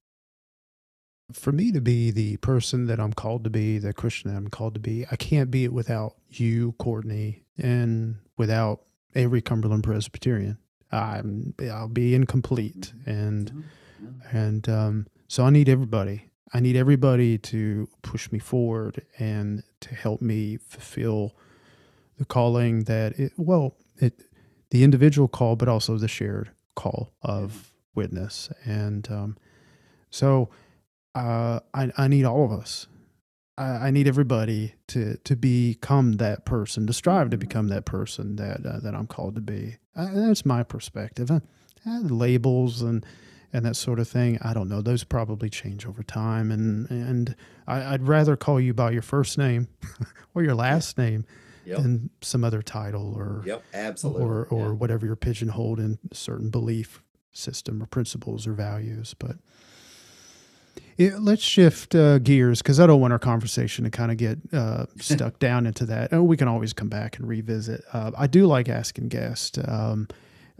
for 1.32 1.52
me 1.52 1.70
to 1.72 1.80
be 1.80 2.10
the 2.10 2.38
person 2.38 2.86
that 2.86 2.98
I'm 2.98 3.12
called 3.12 3.44
to 3.44 3.50
be, 3.50 3.78
the 3.78 3.92
Christian 3.92 4.30
that 4.30 4.36
I'm 4.36 4.48
called 4.48 4.74
to 4.74 4.80
be, 4.80 5.04
I 5.10 5.16
can't 5.16 5.50
be 5.50 5.64
it 5.64 5.72
without 5.72 6.16
you, 6.30 6.72
Courtney, 6.78 7.44
and 7.58 8.16
without 8.38 8.80
every 9.14 9.42
Cumberland 9.42 9.84
Presbyterian. 9.84 10.56
I'm 10.90 11.54
I'll 11.70 11.88
be 11.88 12.14
incomplete, 12.14 12.94
mm-hmm. 12.96 13.10
and 13.10 13.52
yeah, 14.00 14.08
yeah. 14.10 14.38
and 14.38 14.68
um, 14.70 15.06
so 15.26 15.44
I 15.44 15.50
need 15.50 15.68
everybody. 15.68 16.27
I 16.52 16.60
need 16.60 16.76
everybody 16.76 17.38
to 17.38 17.88
push 18.02 18.32
me 18.32 18.38
forward 18.38 19.04
and 19.18 19.62
to 19.80 19.94
help 19.94 20.22
me 20.22 20.56
fulfill 20.56 21.36
the 22.18 22.24
calling 22.24 22.84
that 22.84 23.18
it 23.18 23.32
well 23.36 23.76
it 23.96 24.22
the 24.70 24.84
individual 24.84 25.28
call, 25.28 25.56
but 25.56 25.68
also 25.68 25.96
the 25.96 26.08
shared 26.08 26.50
call 26.74 27.12
of 27.22 27.72
witness. 27.94 28.50
And 28.64 29.10
um, 29.10 29.36
so 30.10 30.50
uh, 31.14 31.60
I, 31.74 31.90
I 31.96 32.08
need 32.08 32.24
all 32.24 32.44
of 32.44 32.52
us. 32.52 32.86
I, 33.56 33.88
I, 33.88 33.90
need 33.90 34.06
everybody 34.06 34.74
to 34.88 35.16
to 35.24 35.36
become 35.36 36.12
that 36.14 36.44
person, 36.44 36.86
to 36.86 36.92
strive 36.92 37.30
to 37.30 37.36
become 37.36 37.68
that 37.68 37.84
person 37.84 38.36
that 38.36 38.64
uh, 38.64 38.78
that 38.80 38.94
I'm 38.94 39.06
called 39.06 39.34
to 39.36 39.40
be. 39.40 39.78
Uh, 39.96 40.08
that's 40.14 40.46
my 40.46 40.62
perspective. 40.62 41.30
Uh, 41.30 41.40
labels 41.86 42.82
and 42.82 43.04
and 43.52 43.64
that 43.64 43.76
sort 43.76 43.98
of 43.98 44.08
thing. 44.08 44.38
I 44.42 44.52
don't 44.52 44.68
know. 44.68 44.82
Those 44.82 45.04
probably 45.04 45.48
change 45.48 45.86
over 45.86 46.02
time, 46.02 46.50
and 46.50 46.90
and 46.90 47.36
I, 47.66 47.92
would 47.92 48.06
rather 48.06 48.36
call 48.36 48.60
you 48.60 48.74
by 48.74 48.90
your 48.90 49.02
first 49.02 49.38
name 49.38 49.68
or 50.34 50.42
your 50.42 50.54
last 50.54 50.98
name 50.98 51.24
yep. 51.64 51.78
than 51.78 52.10
some 52.20 52.44
other 52.44 52.62
title 52.62 53.14
or 53.14 53.42
yep, 53.44 53.62
absolutely, 53.72 54.24
or 54.24 54.46
or 54.46 54.66
yeah. 54.66 54.72
whatever 54.72 55.06
you're 55.06 55.16
pigeonholed 55.16 55.80
in 55.80 55.98
certain 56.12 56.50
belief 56.50 57.02
system 57.32 57.82
or 57.82 57.86
principles 57.86 58.46
or 58.46 58.52
values. 58.52 59.14
But 59.18 59.36
it, 60.98 61.20
let's 61.20 61.42
shift 61.42 61.94
uh, 61.94 62.18
gears 62.18 62.60
because 62.60 62.80
I 62.80 62.86
don't 62.86 63.00
want 63.00 63.12
our 63.12 63.18
conversation 63.18 63.84
to 63.84 63.90
kind 63.90 64.10
of 64.10 64.16
get 64.16 64.38
uh, 64.52 64.86
stuck 64.98 65.38
down 65.38 65.66
into 65.66 65.86
that. 65.86 66.12
And 66.12 66.26
we 66.26 66.36
can 66.36 66.48
always 66.48 66.72
come 66.72 66.88
back 66.88 67.18
and 67.18 67.28
revisit. 67.28 67.82
Uh, 67.92 68.10
I 68.18 68.26
do 68.26 68.46
like 68.46 68.68
asking 68.68 69.08
guests. 69.08 69.58
Um, 69.66 70.08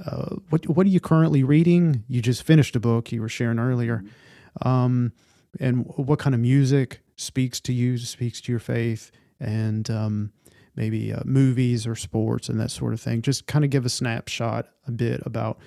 uh, 0.05 0.37
what 0.51 0.67
what 0.69 0.87
are 0.87 0.91
you 0.91 1.01
currently 1.01 1.43
reading? 1.43 2.05
You 2.09 2.23
just 2.23 2.43
finished 2.43 2.77
a 2.77 2.81
book 2.81 3.11
you 3.11 3.21
were 3.21 3.29
sharing 3.29 3.59
earlier, 3.59 3.99
mm-hmm. 3.99 4.69
um, 4.69 5.13
and 5.59 5.87
what 5.97 6.19
kind 6.19 6.35
of 6.35 6.41
music 6.41 7.01
speaks 7.17 7.61
to 7.63 7.73
you, 7.73 7.99
speaks 7.99 8.41
to 8.43 8.53
your 8.53 8.61
faith, 8.61 9.11
and 9.41 9.91
um, 9.91 10.33
maybe 10.77 11.13
uh, 11.13 11.23
movies 11.25 11.87
or 11.87 11.97
sports 11.97 12.49
and 12.49 12.61
that 12.61 12.71
sort 12.71 12.93
of 12.93 13.01
thing. 13.01 13.23
Just 13.23 13.47
kind 13.47 13.65
of 13.65 13.71
give 13.71 13.85
a 13.85 13.89
snapshot 13.89 14.69
a 14.87 14.93
bit 14.93 15.21
about 15.27 15.59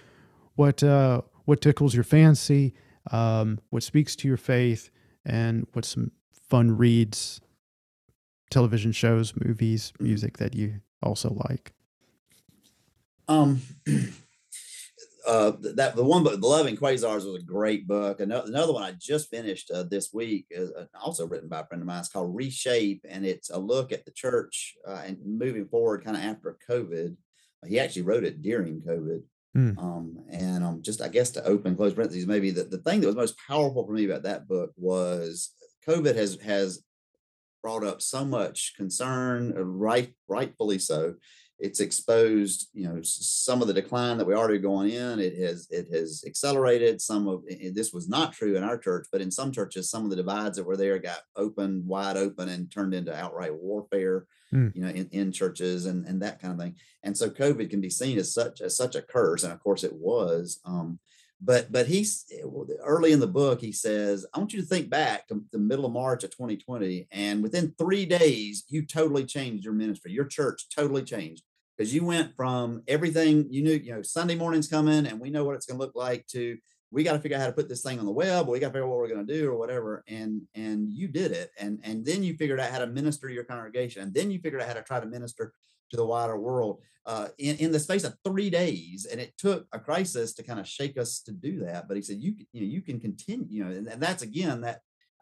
what 0.56 0.82
uh, 0.82 1.22
what 1.46 1.62
tickles 1.62 1.94
your 1.94 2.06
fancy, 2.06 2.74
um, 3.12 3.60
what 3.70 3.84
speaks 3.84 4.16
to 4.18 4.28
your 4.28 4.38
faith, 4.38 4.90
and 5.26 5.68
what 5.74 5.86
some 5.86 6.12
fun 6.50 6.78
reads, 6.78 7.42
television 8.50 8.92
shows, 8.94 9.34
movies, 9.36 9.92
music 10.00 10.38
that 10.38 10.56
you 10.56 10.80
also 11.04 11.36
like. 11.48 11.74
Um, 13.28 13.62
uh, 15.28 15.52
that 15.76 15.96
the 15.96 16.04
one, 16.04 16.24
but 16.24 16.42
the 16.42 16.48
Loving 16.48 16.78
Quasars 16.78 17.26
was 17.26 17.36
a 17.36 17.46
great 17.46 17.88
book. 17.88 18.20
Another, 18.20 18.48
another 18.48 18.74
one 18.74 18.84
I 18.84 18.94
just 18.98 19.30
finished 19.30 19.72
uh, 19.72 19.84
this 19.84 20.12
week, 20.14 20.48
is 20.50 20.72
uh, 20.72 20.86
also 21.00 21.28
written 21.28 21.50
by 21.50 21.62
a 21.62 21.66
friend 21.66 21.82
of 21.82 21.88
mine. 21.88 22.00
It's 22.00 22.10
called 22.10 22.36
Reshape, 22.36 23.06
and 23.08 23.26
it's 23.26 23.50
a 23.50 23.60
look 23.60 23.92
at 23.92 24.06
the 24.06 24.12
church 24.12 24.76
uh, 24.88 25.02
and 25.06 25.18
moving 25.26 25.68
forward, 25.68 26.04
kind 26.04 26.18
of 26.18 26.24
after 26.24 26.58
COVID. 26.70 27.16
He 27.68 27.80
actually 27.80 28.02
wrote 28.02 28.24
it 28.24 28.42
during 28.42 28.82
COVID. 28.82 29.22
Mm. 29.56 29.78
Um, 29.78 30.18
and 30.32 30.64
um, 30.64 30.82
just 30.82 31.02
I 31.02 31.10
guess 31.10 31.32
to 31.32 31.44
open 31.44 31.76
close 31.76 31.94
parentheses, 31.94 32.26
maybe 32.26 32.52
the, 32.52 32.64
the 32.64 32.78
thing 32.78 33.02
that 33.02 33.08
was 33.08 33.16
most 33.16 33.36
powerful 33.48 33.86
for 33.86 33.94
me 33.94 34.06
about 34.06 34.24
that 34.24 34.48
book 34.48 34.72
was 34.78 35.52
COVID 35.88 36.16
has 36.16 36.40
has 36.42 36.84
brought 37.62 37.84
up 37.84 38.02
so 38.02 38.26
much 38.26 38.74
concern, 38.76 39.54
uh, 39.56 39.64
right, 39.64 40.14
rightfully 40.28 40.80
so, 40.80 41.16
it's 41.62 41.80
exposed 41.80 42.70
you 42.74 42.88
know 42.88 43.00
some 43.04 43.62
of 43.62 43.68
the 43.68 43.74
decline 43.74 44.18
that 44.18 44.26
we 44.26 44.34
already 44.34 44.58
going 44.58 44.90
in 44.90 45.20
it 45.20 45.38
has 45.38 45.68
it 45.70 45.88
has 45.94 46.24
accelerated. 46.26 47.00
Some 47.00 47.28
of 47.28 47.44
this 47.74 47.94
was 47.94 48.10
not 48.10 48.34
true 48.34 48.56
in 48.56 48.64
our 48.64 48.78
church 48.78 49.08
but 49.12 49.22
in 49.22 49.32
some 49.32 49.52
churches 49.52 49.90
some 49.90 50.04
of 50.04 50.10
the 50.10 50.16
divides 50.16 50.58
that 50.58 50.66
were 50.66 50.78
there 50.78 51.00
got 51.00 51.22
open 51.36 51.84
wide 51.86 52.18
open 52.18 52.50
and 52.50 52.70
turned 52.72 52.94
into 52.94 53.16
outright 53.16 53.54
warfare 53.54 54.26
mm. 54.54 54.74
you 54.76 54.82
know 54.82 54.90
in, 54.90 55.08
in 55.12 55.32
churches 55.32 55.86
and 55.86 56.06
and 56.06 56.22
that 56.22 56.42
kind 56.42 56.54
of 56.54 56.60
thing. 56.60 56.76
And 57.04 57.16
so 57.16 57.30
covid 57.30 57.70
can 57.70 57.82
be 57.82 57.90
seen 57.90 58.18
as 58.18 58.34
such 58.34 58.62
as 58.62 58.76
such 58.76 58.96
a 58.96 59.02
curse 59.02 59.44
and 59.44 59.54
of 59.54 59.62
course 59.62 59.84
it 59.84 59.94
was 59.94 60.60
um 60.66 61.00
but 61.44 61.72
but 61.72 61.88
he's 61.88 62.26
early 62.84 63.12
in 63.12 63.20
the 63.20 63.28
book 63.28 63.62
he 63.62 63.72
says 63.72 64.28
i 64.34 64.38
want 64.38 64.54
you 64.54 64.62
to 64.62 64.68
think 64.68 64.90
back 64.90 65.28
to 65.28 65.44
the 65.52 65.58
middle 65.58 65.88
of 65.88 65.92
march 65.92 66.24
of 66.24 66.30
2020 66.30 67.08
and 67.12 67.42
within 67.42 67.74
three 67.80 68.06
days 68.06 68.64
you 68.70 68.86
totally 68.86 69.26
changed 69.26 69.66
your 69.66 69.74
ministry. 69.74 70.12
Your 70.12 70.26
church 70.26 70.68
totally 70.74 71.04
changed 71.04 71.44
because 71.82 71.96
you 71.96 72.06
went 72.06 72.36
from 72.36 72.84
everything 72.88 73.48
you 73.50 73.64
knew, 73.64 73.72
you 73.72 73.92
know, 73.92 74.04
Sunday 74.04 74.36
morning's 74.36 74.68
coming 74.68 75.08
and 75.08 75.20
we 75.20 75.32
know 75.32 75.44
what 75.44 75.56
it's 75.56 75.66
going 75.66 75.80
to 75.80 75.84
look 75.84 75.96
like 75.96 76.28
to 76.28 76.56
we 76.92 77.04
got 77.04 77.14
to 77.14 77.20
figure 77.20 77.36
out 77.36 77.42
how 77.42 77.48
to 77.48 77.54
put 77.54 77.68
this 77.68 77.82
thing 77.82 77.98
on 77.98 78.06
the 78.06 78.12
web 78.12 78.48
or 78.48 78.52
we 78.52 78.60
got 78.60 78.68
to 78.68 78.74
figure 78.74 78.84
out 78.84 78.90
what 78.90 79.00
we're 79.00 79.08
going 79.08 79.26
to 79.26 79.34
do 79.34 79.50
or 79.50 79.58
whatever 79.58 80.04
and 80.08 80.44
and 80.54 80.92
you 80.92 81.08
did 81.08 81.32
it 81.32 81.50
and 81.60 81.80
and 81.84 82.06
then 82.06 82.22
you 82.22 82.38
figured 82.38 82.60
out 82.60 82.70
how 82.70 82.78
to 82.78 82.86
minister 82.86 83.28
to 83.28 83.34
your 83.34 83.46
congregation 83.46 84.04
and 84.04 84.14
then 84.14 84.30
you 84.30 84.38
figured 84.38 84.62
out 84.62 84.68
how 84.68 84.76
to 84.76 84.84
try 84.84 85.00
to 85.00 85.08
minister 85.08 85.54
to 85.90 85.98
the 85.98 86.06
wider 86.06 86.38
world 86.38 86.82
uh, 87.08 87.30
in, 87.40 87.56
in 87.58 87.72
the 87.72 87.80
space 87.80 88.04
of 88.04 88.14
three 88.24 88.52
days 88.52 89.08
and 89.12 89.20
it 89.20 89.36
took 89.40 89.66
a 89.74 89.80
crisis 89.80 90.36
to 90.36 90.44
kind 90.44 90.60
of 90.60 90.68
shake 90.68 91.00
us 91.00 91.20
to 91.22 91.32
do 91.32 91.62
that 91.62 91.88
but 91.88 91.98
he 91.98 92.04
said 92.04 92.18
you 92.22 92.36
you 92.54 92.62
know 92.62 92.68
you 92.68 92.82
can 92.82 93.00
continue 93.00 93.48
you 93.50 93.64
know 93.64 93.72
and, 93.72 93.88
and 93.88 94.04
that's 94.04 94.22
again 94.22 94.62
that 94.62 94.82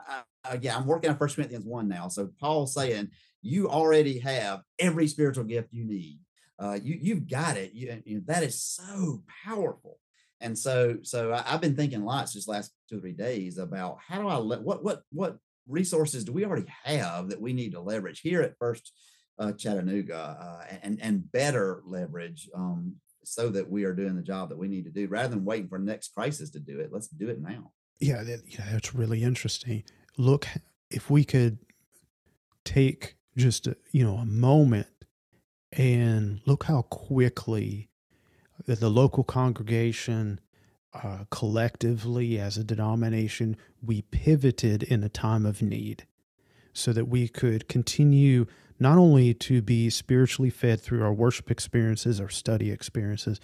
uh, 0.09 0.23
again 0.43 0.75
i'm 0.75 0.85
working 0.85 1.09
on 1.09 1.17
first 1.17 1.37
corinthians 1.37 1.63
1 1.63 1.87
now 1.87 2.09
so 2.09 2.29
paul's 2.37 2.73
saying 2.73 3.07
you 3.41 3.69
already 3.69 4.19
have 4.19 4.61
every 4.77 5.07
spiritual 5.07 5.45
gift 5.45 5.69
you 5.71 5.85
need 5.85 6.19
uh, 6.59 6.77
you 6.81 6.97
you've 7.01 7.27
got 7.27 7.57
it. 7.57 7.73
You, 7.73 8.01
you, 8.05 8.21
that 8.27 8.43
is 8.43 8.61
so 8.61 9.23
powerful. 9.45 9.97
And 10.41 10.57
so 10.57 10.97
so 11.03 11.33
I, 11.33 11.41
have 11.51 11.61
been 11.61 11.75
thinking 11.75 12.03
lots 12.03 12.33
just 12.33 12.47
last 12.47 12.73
two 12.89 12.97
or 12.97 13.01
three 13.01 13.13
days 13.13 13.57
about 13.57 13.97
how 14.05 14.21
do 14.21 14.27
I 14.27 14.37
let 14.37 14.61
what 14.61 14.83
what 14.83 15.03
what 15.11 15.37
resources 15.67 16.23
do 16.23 16.31
we 16.31 16.45
already 16.45 16.65
have 16.83 17.29
that 17.29 17.41
we 17.41 17.53
need 17.53 17.73
to 17.73 17.81
leverage 17.81 18.21
here 18.21 18.41
at 18.41 18.57
First 18.57 18.91
uh, 19.37 19.51
Chattanooga 19.53 20.37
uh, 20.39 20.75
and 20.81 20.99
and 21.01 21.31
better 21.31 21.81
leverage 21.85 22.49
um, 22.55 22.95
so 23.23 23.49
that 23.49 23.69
we 23.69 23.83
are 23.83 23.93
doing 23.93 24.15
the 24.15 24.21
job 24.21 24.49
that 24.49 24.57
we 24.57 24.67
need 24.67 24.85
to 24.85 24.91
do 24.91 25.07
rather 25.07 25.29
than 25.29 25.45
waiting 25.45 25.67
for 25.67 25.79
the 25.79 25.85
next 25.85 26.13
crisis 26.13 26.49
to 26.51 26.59
do 26.59 26.79
it. 26.79 26.89
Let's 26.91 27.07
do 27.07 27.29
it 27.29 27.41
now. 27.41 27.71
Yeah, 27.99 28.23
that, 28.23 28.43
yeah, 28.47 28.65
that's 28.71 28.95
really 28.95 29.23
interesting. 29.23 29.83
Look, 30.17 30.47
if 30.89 31.09
we 31.09 31.25
could 31.25 31.59
take 32.63 33.15
just 33.37 33.67
a, 33.67 33.77
you 33.91 34.03
know 34.03 34.15
a 34.15 34.25
moment 34.25 34.87
and 35.71 36.41
look 36.45 36.65
how 36.65 36.83
quickly 36.83 37.89
the 38.65 38.89
local 38.89 39.23
congregation, 39.23 40.39
uh, 40.93 41.25
collectively 41.29 42.39
as 42.39 42.57
a 42.57 42.63
denomination, 42.63 43.55
we 43.83 44.01
pivoted 44.01 44.83
in 44.83 45.03
a 45.03 45.09
time 45.09 45.45
of 45.45 45.61
need 45.61 46.05
so 46.73 46.93
that 46.93 47.07
we 47.07 47.27
could 47.27 47.67
continue 47.67 48.45
not 48.79 48.97
only 48.97 49.33
to 49.33 49.61
be 49.61 49.89
spiritually 49.89 50.49
fed 50.49 50.79
through 50.79 51.03
our 51.03 51.13
worship 51.13 51.51
experiences, 51.51 52.19
our 52.19 52.29
study 52.29 52.71
experiences, 52.71 53.39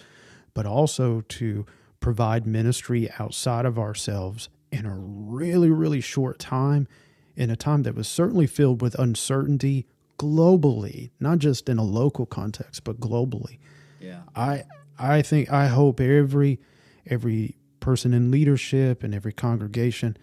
but 0.53 0.65
also 0.65 1.21
to 1.21 1.65
provide 1.99 2.47
ministry 2.47 3.09
outside 3.19 3.65
of 3.65 3.77
ourselves 3.77 4.49
in 4.71 4.85
a 4.85 4.95
really, 4.95 5.69
really 5.69 6.01
short 6.01 6.39
time, 6.39 6.87
in 7.35 7.49
a 7.49 7.55
time 7.55 7.83
that 7.83 7.95
was 7.95 8.07
certainly 8.07 8.47
filled 8.47 8.81
with 8.81 8.95
uncertainty, 8.95 9.85
globally, 10.17 11.11
not 11.19 11.39
just 11.39 11.69
in 11.69 11.77
a 11.77 11.83
local 11.83 12.25
context, 12.25 12.83
but 12.83 12.99
globally. 12.99 13.59
Yeah. 13.99 14.21
I 14.35 14.63
I 14.97 15.21
think 15.21 15.51
I 15.51 15.67
hope 15.67 15.99
every 15.99 16.59
every 17.05 17.55
person 17.79 18.13
in 18.13 18.31
leadership 18.31 19.03
and 19.03 19.13
every 19.13 19.33
congregation, 19.33 20.17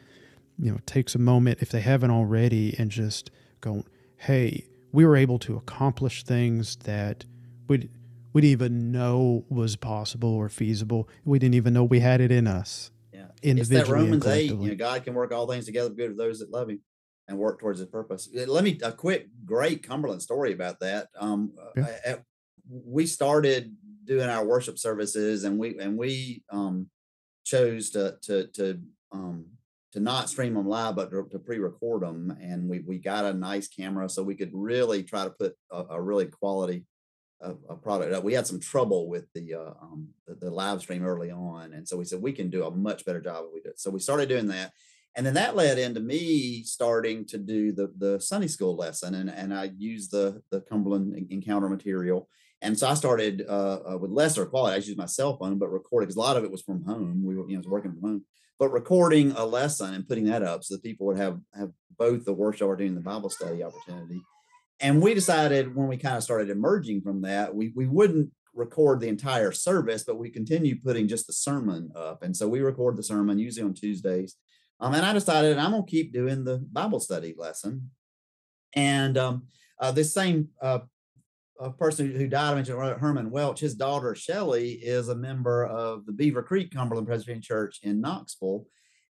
you 0.59 0.73
know, 0.73 0.79
takes 0.87 1.15
a 1.15 1.19
moment 1.19 1.59
if 1.61 1.71
they 1.71 1.81
haven't 1.81 2.11
already 2.11 2.75
and 2.79 2.91
just 2.91 3.31
go, 3.61 3.85
hey, 4.17 4.67
we 4.91 5.07
were 5.07 5.17
able 5.17 5.39
to 5.41 5.57
accomplish 5.57 6.25
things 6.25 6.77
that 6.85 7.25
we 7.69 7.89
we 8.33 8.41
didn't 8.41 8.53
even 8.53 8.93
know 8.93 9.45
was 9.49 9.77
possible 9.77 10.35
or 10.35 10.49
feasible. 10.49 11.09
We 11.25 11.39
didn't 11.39 11.55
even 11.55 11.75
know 11.75 11.85
we 11.85 12.01
had 12.01 12.21
it 12.21 12.33
in 12.33 12.47
us. 12.47 12.91
Yeah. 13.13 13.27
Individually 13.43 13.81
it's 13.81 13.89
that 13.89 13.93
Romans 13.93 14.27
8, 14.27 14.51
you 14.51 14.57
know, 14.57 14.75
God 14.75 15.05
can 15.05 15.13
work 15.13 15.33
all 15.33 15.47
things 15.47 15.67
together 15.67 15.91
for 15.91 15.97
good 15.97 16.11
for 16.13 16.17
those 16.17 16.39
that 16.39 16.51
love 16.51 16.71
him 16.71 16.81
and 17.29 17.39
work 17.39 17.61
towards 17.61 17.79
his 17.79 17.89
purpose. 17.89 18.29
Let 18.35 18.65
me 18.65 18.79
a 18.83 18.93
quick, 18.93 19.29
great 19.45 19.83
Cumberland 19.83 20.23
story 20.23 20.53
about 20.53 20.81
that. 20.81 21.09
Um, 21.19 21.53
yeah. 21.77 21.97
at, 22.05 22.23
we 22.69 23.07
started 23.07 23.77
doing 24.05 24.29
our 24.29 24.45
worship 24.45 24.79
services, 24.79 25.45
and 25.45 25.59
we 25.59 25.79
and 25.79 25.97
we 25.97 26.43
um, 26.51 26.89
chose 27.45 27.91
to 27.91 28.17
to 28.23 28.47
to 28.49 28.81
um, 29.13 29.47
to 29.93 30.01
not 30.01 30.31
stream 30.31 30.55
them 30.55 30.69
live, 30.69 30.97
but 30.97 31.11
to, 31.11 31.29
to, 31.31 31.39
pre-record 31.39 32.03
them. 32.03 32.37
And 32.41 32.69
we 32.69 32.81
we 32.81 32.99
got 32.99 33.25
a 33.25 33.35
nice 33.35 33.69
camera, 33.69 34.09
so 34.09 34.23
we 34.23 34.35
could 34.35 34.51
really 34.53 35.03
try 35.03 35.25
to 35.25 35.31
put 35.31 35.55
a, 35.71 35.85
a 35.91 36.01
really 36.01 36.27
quality 36.27 36.85
a, 37.43 37.55
a 37.69 37.77
product. 37.77 38.23
We 38.25 38.35
had 38.35 38.47
some 38.47 38.61
trouble 38.61 39.09
with 39.09 39.27
the, 39.35 39.55
uh, 39.55 39.75
um, 39.81 40.09
the, 40.27 40.35
the 40.35 40.51
live 40.51 40.81
stream 40.81 41.05
early 41.05 41.31
on, 41.31 41.73
and 41.73 41.87
so 41.87 41.97
we 41.97 42.05
said 42.05 42.23
we 42.23 42.33
can 42.33 42.51
do 42.51 42.65
a 42.65 42.71
much 42.71 43.05
better 43.05 43.21
job 43.21 43.45
if 43.47 43.55
we 43.55 43.61
do 43.61 43.71
it. 43.71 43.81
So 43.81 43.91
we 43.91 44.01
started 44.01 44.29
doing 44.29 44.47
that, 44.49 44.73
and 45.15 45.27
then 45.27 45.35
that 45.35 45.57
led 45.57 45.79
into 45.79 46.01
me 46.01 46.63
starting 46.63 47.27
to 47.27 47.39
do 47.39 47.73
the 47.73 47.93
the 47.99 48.21
Sunday 48.21 48.49
school 48.49 48.77
lesson, 48.77 49.15
and 49.15 49.31
and 49.31 49.53
I 49.55 49.71
used 49.77 50.11
the 50.11 50.43
the 50.51 50.63
Cumberland 50.63 51.27
Encounter 51.31 51.69
material, 51.69 52.29
and 52.63 52.79
so 52.79 52.89
I 52.89 52.95
started 52.95 53.45
uh, 53.49 53.81
uh, 53.93 53.99
with 53.99 54.11
lesser 54.11 54.47
quality. 54.47 54.75
I 54.75 54.77
used 54.77 54.97
my 54.97 55.07
cell 55.07 55.37
phone, 55.37 55.59
but 55.59 55.71
recorded 55.71 56.07
because 56.07 56.17
a 56.17 56.21
lot 56.21 56.37
of 56.37 56.45
it 56.45 56.51
was 56.51 56.63
from 56.63 56.85
home. 56.85 57.23
We 57.25 57.37
were 57.37 57.49
you 57.49 57.57
know 57.57 57.63
working 57.67 57.93
from 57.93 58.01
home, 58.01 58.25
but 58.59 58.71
recording 58.71 59.33
a 59.33 59.45
lesson 59.45 59.93
and 59.93 60.09
putting 60.09 60.25
that 60.25 60.43
up 60.43 60.65
so 60.65 60.75
that 60.75 60.83
people 60.83 61.07
would 61.07 61.19
have 61.19 61.39
have 61.55 61.71
both 61.99 62.25
the 62.25 62.33
worship 62.33 62.63
opportunity 62.63 62.89
and 62.89 62.97
the 62.97 63.03
Bible 63.03 63.29
study 63.29 63.63
opportunity. 63.63 64.23
And 64.81 65.03
we 65.03 65.13
decided 65.13 65.77
when 65.77 65.89
we 65.89 65.99
kind 65.99 66.17
of 66.17 66.23
started 66.23 66.49
emerging 66.49 67.03
from 67.03 67.21
that, 67.23 67.55
we 67.55 67.73
we 67.77 67.87
wouldn't 67.87 68.31
record 68.55 69.01
the 69.01 69.09
entire 69.09 69.53
service, 69.53 70.05
but 70.05 70.19
we 70.19 70.31
continue 70.31 70.81
putting 70.81 71.07
just 71.07 71.27
the 71.27 71.33
sermon 71.35 71.91
up. 71.95 72.23
And 72.23 72.35
so 72.35 72.49
we 72.49 72.61
record 72.61 72.97
the 72.97 73.03
sermon 73.03 73.39
usually 73.39 73.65
on 73.65 73.75
Tuesdays 73.75 74.37
um, 74.83 74.95
and 74.95 75.07
I 75.07 75.13
decided 75.13 75.59
I'm 75.59 75.71
going 75.71 75.85
to 75.85 75.91
keep 75.91 76.13
doing 76.13 76.45
the 76.45 76.59
Bible 76.73 76.99
study 76.99 77.35
lesson. 77.39 77.91
And 78.75 79.17
um, 79.17 79.45
uh, 79.81 79.93
this 79.93 80.13
same 80.13 80.49
uh, 80.61 80.81
person 81.79 82.11
who 82.11 82.27
died, 82.27 82.51
I 82.51 82.55
mentioned 82.57 82.99
Herman 82.99 83.31
Welch, 83.31 83.61
his 83.61 83.77
daughter 83.77 84.17
Shelly 84.17 84.73
is 84.73 85.09
a 85.09 85.15
member 85.15 85.65
of 85.67 86.05
the 86.05 86.13
Beaver 86.13 86.43
Creek 86.43 86.75
Cumberland 86.75 87.07
Presbyterian 87.07 87.43
Church 87.43 87.79
in 87.85 88.01
Knoxville. 88.01 88.67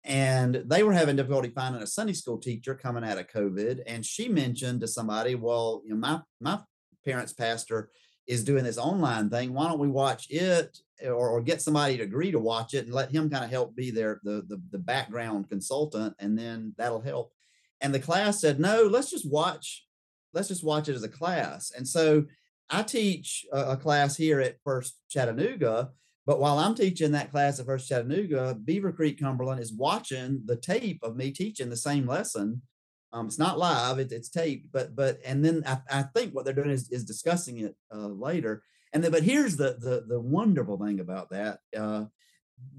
And 0.05 0.63
they 0.65 0.85
were 0.85 0.95
having 0.95 1.17
difficulty 1.17 1.51
finding 1.51 1.83
a 1.83 1.87
Sunday 1.87 2.15
school 2.15 2.39
teacher 2.39 2.75
coming 2.75 3.05
out 3.05 3.19
of 3.19 3.29
COVID. 3.29 3.81
And 3.87 4.07
she 4.07 4.29
mentioned 4.29 4.81
to 4.81 4.89
somebody, 4.89 5.35
well, 5.35 5.83
you 5.85 5.91
know, 5.91 5.97
my 5.97 6.21
my 6.41 6.61
parents' 7.05 7.35
pastor 7.35 7.91
is 8.29 8.45
doing 8.45 8.63
this 8.63 8.79
online 8.79 9.31
thing. 9.31 9.55
Why 9.55 9.69
don't 9.69 9.81
we 9.81 9.89
watch 9.89 10.31
it 10.31 10.79
or, 11.05 11.31
or, 11.31 11.41
get 11.41 11.63
somebody 11.63 11.97
to 11.97 12.03
agree 12.03 12.31
to 12.31 12.39
watch 12.39 12.75
it 12.75 12.85
and 12.85 12.95
let 12.95 13.11
him 13.11 13.31
kind 13.31 13.45
of 13.45 13.51
help 13.51 13.75
be 13.75 13.91
their 13.91 14.21
the, 14.23 14.45
the, 14.49 14.61
the 14.71 14.79
background 14.79 15.49
consultant, 15.49 16.15
and 16.19 16.39
then 16.39 16.75
that'll 16.77 17.01
help. 17.01 17.33
And 17.81 17.95
the 17.95 18.01
class 18.01 18.41
said, 18.41 18.61
no, 18.61 18.83
let's 18.83 19.11
just 19.11 19.31
watch, 19.31 19.87
let's 20.35 20.49
just 20.49 20.65
watch 20.65 20.89
it 20.89 20.97
as 20.97 21.05
a 21.05 21.09
class. 21.09 21.73
And 21.75 21.87
so 21.87 22.25
I 22.69 22.83
teach 22.83 23.47
a, 23.53 23.73
a 23.73 23.77
class 23.77 24.17
here 24.17 24.41
at 24.41 24.61
First 24.65 24.99
Chattanooga. 25.09 25.91
But 26.27 26.41
while 26.41 26.59
I'm 26.59 26.75
teaching 26.75 27.13
that 27.13 27.31
class 27.31 27.59
at 27.59 27.67
First 27.67 27.89
Chattanooga, 27.89 28.59
Beaver 28.63 28.93
Creek 28.93 29.19
Cumberland 29.19 29.61
is 29.61 29.73
watching 29.73 30.43
the 30.45 30.57
tape 30.57 30.99
of 31.03 31.17
me 31.17 31.31
teaching 31.31 31.71
the 31.71 31.77
same 31.77 32.07
lesson 32.07 32.61
um, 33.13 33.27
it's 33.27 33.39
not 33.39 33.59
live; 33.59 33.99
it, 33.99 34.13
it's 34.13 34.29
taped. 34.29 34.73
But 34.73 34.95
but 34.95 35.19
and 35.25 35.45
then 35.45 35.63
I, 35.67 35.79
I 35.91 36.03
think 36.03 36.35
what 36.35 36.45
they're 36.45 36.55
doing 36.55 36.71
is, 36.71 36.91
is 36.91 37.05
discussing 37.05 37.59
it 37.59 37.77
uh, 37.95 38.09
later. 38.09 38.63
And 38.93 39.05
then, 39.05 39.13
but 39.13 39.23
here's 39.23 39.57
the 39.57 39.77
the 39.81 40.05
the 40.09 40.21
wonderful 40.21 40.79
thing 40.79 41.01
about 41.01 41.31
that. 41.31 41.61
Uh, 41.77 42.05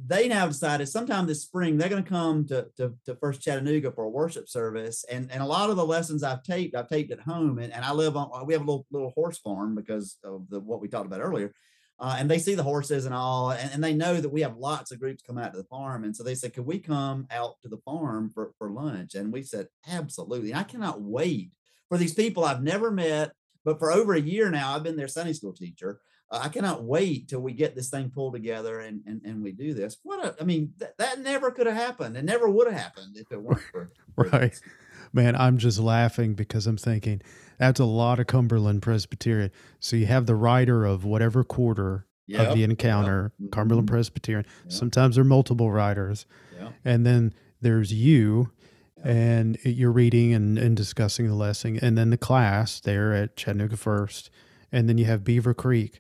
they 0.08 0.28
now 0.28 0.48
decided 0.48 0.88
sometime 0.88 1.26
this 1.26 1.44
spring 1.44 1.78
they're 1.78 1.90
going 1.90 2.04
to 2.04 2.10
come 2.10 2.46
to, 2.48 2.68
to, 2.78 2.94
to 3.06 3.16
First 3.16 3.42
Chattanooga 3.42 3.92
for 3.92 4.04
a 4.04 4.10
worship 4.10 4.50
service. 4.50 5.06
And, 5.10 5.32
and 5.32 5.42
a 5.42 5.46
lot 5.46 5.70
of 5.70 5.76
the 5.76 5.86
lessons 5.86 6.24
I've 6.24 6.44
taped, 6.44 6.76
I've 6.76 6.90
taped 6.90 7.12
at 7.12 7.20
home. 7.22 7.60
And, 7.60 7.72
and 7.72 7.86
I 7.86 7.94
live 7.94 8.18
on, 8.18 8.30
we 8.46 8.54
have 8.54 8.64
a 8.64 8.66
little, 8.66 8.88
little 8.92 9.12
horse 9.12 9.38
farm 9.38 9.76
because 9.76 10.18
of 10.24 10.50
the, 10.50 10.60
what 10.60 10.82
we 10.82 10.88
talked 10.88 11.06
about 11.06 11.22
earlier. 11.22 11.54
Uh, 12.00 12.16
and 12.18 12.30
they 12.30 12.40
see 12.40 12.56
the 12.56 12.64
horses 12.64 13.06
and 13.06 13.14
all, 13.14 13.52
and, 13.52 13.72
and, 13.74 13.84
they 13.84 13.94
know 13.94 14.22
that 14.22 14.30
we 14.30 14.42
have 14.42 14.58
lots 14.58 14.92
of 14.92 15.00
groups 15.00 15.22
come 15.22 15.38
out 15.38 15.52
to 15.52 15.58
the 15.58 15.66
farm. 15.66 16.06
And 16.06 16.16
so 16.16 16.24
they 16.24 16.36
said, 16.36 16.54
Could 16.54 16.66
we 16.66 16.80
come 16.80 17.28
out 17.30 17.56
to 17.62 17.68
the 17.68 17.80
farm 17.84 18.30
for, 18.30 18.54
for 18.58 18.72
lunch? 18.72 19.16
And 19.16 19.34
we 19.34 19.44
said, 19.44 19.68
Absolutely. 19.88 20.52
And 20.52 20.60
I 20.60 20.64
cannot 20.64 21.02
wait 21.02 21.52
for 21.90 21.98
these 21.98 22.14
people 22.14 22.46
I've 22.46 22.64
never 22.64 22.90
met, 22.90 23.34
but 23.66 23.80
for 23.80 23.92
over 23.92 24.14
a 24.14 24.22
year 24.22 24.50
now, 24.50 24.76
I've 24.76 24.84
been 24.84 24.96
their 24.96 25.08
Sunday 25.10 25.34
school 25.34 25.54
teacher. 25.54 26.00
Uh, 26.32 26.40
I 26.44 26.50
cannot 26.50 26.84
wait 26.84 27.28
till 27.28 27.42
we 27.42 27.54
get 27.54 27.76
this 27.76 27.90
thing 27.90 28.12
pulled 28.12 28.34
together 28.34 28.80
and, 28.80 29.02
and, 29.06 29.22
and 29.26 29.44
we 29.44 29.52
do 29.52 29.74
this. 29.74 29.98
What 30.04 30.24
a, 30.24 30.36
I 30.40 30.46
mean, 30.46 30.74
th- 30.80 30.92
that 31.00 31.20
never 31.20 31.52
could 31.52 31.68
have 31.68 31.76
happened. 31.76 32.16
It 32.16 32.24
never 32.24 32.48
would 32.48 32.72
have 32.72 32.80
happened 32.80 33.18
if 33.18 33.32
it 33.32 33.42
weren't 33.42 33.62
for 33.72 33.92
right. 34.16 34.60
Man, 35.14 35.36
I'm 35.36 35.58
just 35.58 35.80
laughing 35.80 36.34
because 36.34 36.68
I'm 36.68 36.78
thinking 36.78 37.22
that's 37.58 37.80
a 37.80 37.86
lot 37.86 38.20
of 38.20 38.28
Cumberland 38.28 38.82
Presbyterian. 38.82 39.52
So 39.80 39.96
you 39.96 40.06
have 40.06 40.26
the 40.26 40.36
writer 40.36 40.86
of 40.86 41.04
whatever 41.04 41.44
quarter 41.44 42.06
yep. 42.28 42.50
of 42.50 42.56
the 42.56 42.64
encounter, 42.64 43.34
yep. 43.40 43.52
Cumberland 43.52 43.88
mm-hmm. 43.88 43.96
Presbyterian. 43.96 44.46
Yep. 44.66 44.72
Sometimes 44.72 45.16
there 45.16 45.24
are 45.24 45.26
multiple 45.26 45.72
writers. 45.72 46.26
And 46.86 47.06
then 47.06 47.34
there's 47.62 47.94
you 47.94 48.52
and 49.04 49.58
you're 49.64 49.92
reading 49.92 50.34
and, 50.34 50.58
and 50.58 50.76
discussing 50.76 51.28
the 51.28 51.36
lesson 51.36 51.80
and 51.82 51.98
then 51.98 52.10
the 52.10 52.18
class 52.18 52.80
there 52.80 53.14
at 53.14 53.36
Chattanooga 53.36 53.78
First. 53.78 54.30
And 54.72 54.88
then 54.88 54.98
you 54.98 55.06
have 55.06 55.24
Beaver 55.24 55.54
Creek. 55.54 56.00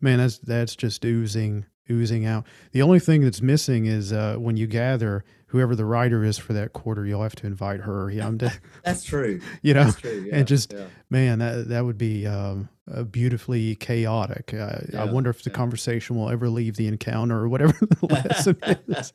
Man, 0.00 0.18
that's 0.18 0.38
that's 0.38 0.74
just 0.74 1.04
oozing 1.04 1.66
oozing 1.90 2.24
out. 2.24 2.46
The 2.72 2.82
only 2.82 3.00
thing 3.00 3.22
that's 3.22 3.42
missing 3.42 3.86
is 3.86 4.12
uh, 4.12 4.36
when 4.36 4.56
you 4.56 4.66
gather, 4.66 5.24
whoever 5.50 5.74
the 5.74 5.84
writer 5.84 6.24
is 6.24 6.38
for 6.38 6.52
that 6.52 6.72
quarter, 6.72 7.04
you'll 7.04 7.22
have 7.22 7.34
to 7.34 7.46
invite 7.46 7.80
her. 7.80 8.10
De- 8.10 8.52
that's 8.84 9.02
true. 9.02 9.40
You 9.62 9.74
know, 9.74 9.90
true, 9.90 10.26
yeah, 10.26 10.36
and 10.36 10.46
just 10.46 10.72
yeah. 10.72 10.86
man, 11.10 11.40
that 11.40 11.68
that 11.68 11.84
would 11.84 11.98
be 11.98 12.26
um, 12.26 12.68
beautifully 13.10 13.74
chaotic. 13.74 14.54
Uh, 14.54 14.80
yeah, 14.92 15.02
I 15.02 15.04
wonder 15.04 15.28
if 15.28 15.42
the 15.42 15.50
conversation 15.50 16.16
will 16.16 16.30
ever 16.30 16.48
leave 16.48 16.76
the 16.76 16.86
encounter 16.86 17.38
or 17.38 17.48
whatever 17.48 17.72
the 17.80 18.06
lesson 18.06 18.56
is. 18.88 19.12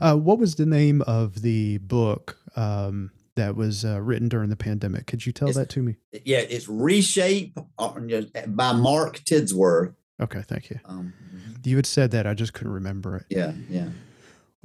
uh, 0.00 0.16
what 0.16 0.38
was 0.38 0.54
the 0.54 0.66
name 0.66 1.02
of 1.02 1.42
the 1.42 1.78
book? 1.78 2.38
Um, 2.56 3.10
that 3.34 3.56
was 3.56 3.82
uh, 3.82 3.98
written 4.00 4.28
during 4.28 4.50
the 4.50 4.56
pandemic. 4.56 5.06
Could 5.06 5.24
you 5.24 5.32
tell 5.32 5.48
it's, 5.48 5.56
that 5.56 5.70
to 5.70 5.82
me? 5.82 5.96
Yeah, 6.12 6.40
it's 6.40 6.68
Reshape 6.68 7.58
uh, 7.78 7.98
by 8.46 8.72
Mark 8.72 9.24
Tidsworth. 9.24 9.94
Okay, 10.20 10.42
thank 10.42 10.68
you. 10.68 10.78
Um, 10.84 11.14
mm-hmm. 11.34 11.52
you 11.64 11.76
had 11.76 11.86
said 11.86 12.10
that. 12.10 12.26
I 12.26 12.34
just 12.34 12.52
couldn't 12.52 12.74
remember 12.74 13.16
it. 13.16 13.24
Yeah, 13.28 13.52
yeah. 13.68 13.88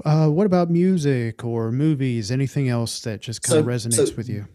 Uh, 0.05 0.27
what 0.27 0.45
about 0.45 0.69
music 0.69 1.43
or 1.43 1.71
movies? 1.71 2.31
Anything 2.31 2.69
else 2.69 3.01
that 3.01 3.21
just 3.21 3.41
kind 3.41 3.55
so, 3.55 3.59
of 3.59 3.65
resonates 3.65 4.09
so 4.09 4.15
with 4.15 4.29
you? 4.29 4.47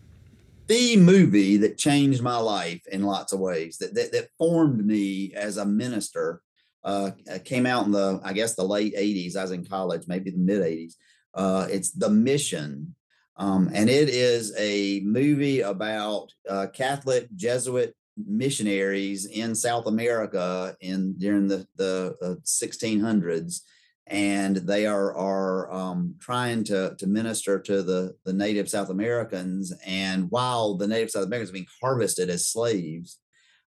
The 0.69 0.97
movie 0.97 1.57
that 1.59 1.77
changed 1.77 2.23
my 2.23 2.37
life 2.37 2.83
in 2.91 3.03
lots 3.03 3.33
of 3.33 3.41
ways, 3.41 3.79
that 3.79 3.95
that, 3.95 4.13
that 4.13 4.29
formed 4.39 4.87
me 4.87 5.33
as 5.35 5.57
a 5.57 5.67
minister, 5.67 6.41
uh, 6.85 7.11
came 7.45 7.67
out 7.67 7.87
in 7.87 7.93
the 7.93 8.21
I 8.23 8.33
guess 8.33 8.55
the 8.55 8.65
late 8.65 8.95
'80s. 8.97 9.37
I 9.37 9.43
was 9.43 9.51
in 9.51 9.65
college, 9.65 10.05
maybe 10.07 10.31
the 10.31 10.39
mid 10.39 10.63
'80s. 10.63 10.95
Uh, 11.35 11.67
it's 11.71 11.91
The 11.91 12.11
Mission, 12.11 12.95
um, 13.37 13.71
and 13.75 13.91
it 13.91 14.09
is 14.09 14.55
a 14.59 15.01
movie 15.01 15.61
about 15.61 16.29
uh, 16.49 16.69
Catholic 16.73 17.29
Jesuit 17.35 17.95
missionaries 18.17 19.27
in 19.27 19.55
South 19.55 19.87
America 19.87 20.77
in 20.81 21.15
during 21.19 21.49
the 21.49 21.67
the 21.77 22.15
uh, 22.23 22.35
1600s, 22.45 23.61
and 24.07 24.57
they 24.57 24.87
are 24.87 25.17
are 25.17 25.73
um, 25.73 26.15
trying 26.21 26.65
to 26.65 26.95
to 26.99 27.07
minister 27.07 27.59
to 27.61 27.83
the 27.83 28.15
the 28.25 28.33
native 28.33 28.69
South 28.69 28.91
Americans. 28.91 29.73
And 29.87 30.31
while 30.31 30.77
the 30.77 30.89
native 30.89 31.11
South 31.11 31.25
Americans 31.25 31.51
are 31.51 31.55
being 31.55 31.67
harvested 31.81 32.29
as 32.31 32.49
slaves, 32.49 33.19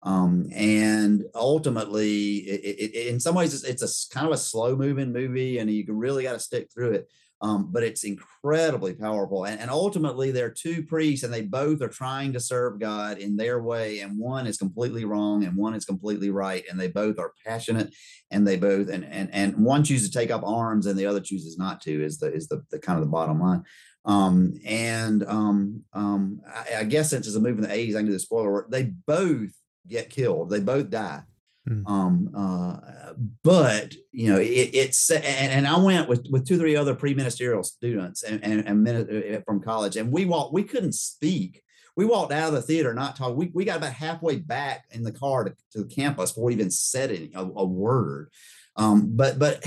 um, 0.03 0.49
and 0.55 1.25
ultimately, 1.35 2.37
it, 2.37 2.95
it, 2.95 3.09
in 3.09 3.19
some 3.19 3.35
ways, 3.35 3.55
it's, 3.55 3.65
it's 3.65 4.11
a 4.11 4.15
kind 4.15 4.27
of 4.27 4.33
a 4.33 4.39
slow 4.39 4.77
moving 4.77 5.13
movie, 5.13 5.59
and 5.59 5.71
you 5.71 5.85
really 5.89 6.23
got 6.23 6.35
to 6.35 6.39
stick 6.39 6.69
through 6.73 6.93
it 6.93 7.09
um, 7.41 7.71
but 7.71 7.83
it's 7.83 8.05
incredibly 8.05 8.95
powerful. 8.95 9.45
And, 9.45 9.61
and 9.61 9.71
ultimately, 9.71 10.31
there 10.31 10.47
are 10.47 10.51
two 10.51 10.83
priests, 10.83 11.25
and 11.25 11.33
they 11.33 11.43
both 11.43 11.81
are 11.83 11.89
trying 11.89 12.33
to 12.33 12.41
serve 12.41 12.81
God 12.81 13.19
in 13.19 13.37
their 13.37 13.63
way. 13.63 14.01
And 14.01 14.19
one 14.19 14.47
is 14.47 14.59
completely 14.59 15.05
wrong, 15.05 15.45
and 15.45 15.57
one 15.57 15.75
is 15.75 15.85
completely 15.85 16.31
right. 16.31 16.65
And 16.69 16.79
they 16.79 16.89
both 16.89 17.19
are 17.19 17.33
passionate, 17.47 17.95
and 18.31 18.47
they 18.47 18.57
both 18.57 18.89
and 18.89 19.05
and 19.05 19.31
and 19.33 19.57
one 19.57 19.85
chooses 19.85 20.11
to 20.11 20.19
take 20.19 20.31
up 20.31 20.43
arms, 20.45 20.87
and 20.87 20.99
the 20.99 21.07
other 21.07 21.21
chooses 21.21 21.59
not 21.59 21.81
to. 21.83 22.05
Is 22.05 22.19
the 22.19 22.33
is 22.33 22.49
the, 22.49 22.65
the 22.71 22.79
kind 22.79 22.99
of 22.99 23.05
the 23.05 23.11
bottom 23.11 23.41
line. 23.41 23.63
Um, 24.05 24.55
and 24.65 25.23
um, 25.25 25.85
um, 25.93 26.41
I, 26.47 26.81
I 26.81 26.85
guess 26.85 27.11
since 27.11 27.27
it's 27.27 27.37
a 27.37 27.41
movie 27.41 27.63
in 27.63 27.69
the 27.69 27.75
80s, 27.75 27.91
I 27.91 27.99
can 27.99 28.07
do 28.07 28.13
the 28.13 28.19
spoiler. 28.19 28.67
They 28.71 28.85
both 28.85 29.51
get 29.87 30.09
killed. 30.11 30.51
They 30.51 30.61
both 30.61 30.89
die. 30.89 31.23
Mm. 31.69 31.89
Um, 31.89 32.31
uh, 32.37 33.13
but 33.45 33.95
you 34.13 34.33
know, 34.33 34.39
it, 34.39 34.71
it's 34.73 35.11
and, 35.11 35.25
and, 35.25 35.67
I 35.67 35.79
went 35.79 36.09
with 36.09 36.27
with 36.31 36.47
two 36.47 36.59
three 36.59 36.77
other 36.77 36.95
pre 36.95 37.15
ministerial 37.15 37.63
students 37.63 38.23
and 38.23 38.43
and, 38.43 38.67
and 38.67 39.37
uh, 39.37 39.41
from 39.45 39.61
college, 39.61 39.97
and 39.97 40.11
we 40.11 40.25
walked. 40.25 40.53
We 40.53 40.65
couldn't 40.65 40.95
speak. 40.95 41.63
We 41.97 42.05
walked 42.05 42.33
out 42.33 42.49
of 42.49 42.55
the 42.55 42.63
theater 42.63 42.95
not 42.95 43.17
talking. 43.17 43.37
We, 43.37 43.51
we 43.53 43.65
got 43.65 43.79
about 43.79 43.93
halfway 43.93 44.37
back 44.37 44.85
in 44.93 45.03
the 45.03 45.13
car 45.13 45.45
to, 45.45 45.55
to 45.73 45.83
the 45.83 45.95
campus 45.95 46.31
before 46.31 46.45
we 46.45 46.55
even 46.55 46.71
said 46.71 47.11
any, 47.11 47.33
a, 47.35 47.41
a 47.41 47.65
word. 47.65 48.31
Um, 48.77 49.17
but 49.17 49.39
but 49.39 49.65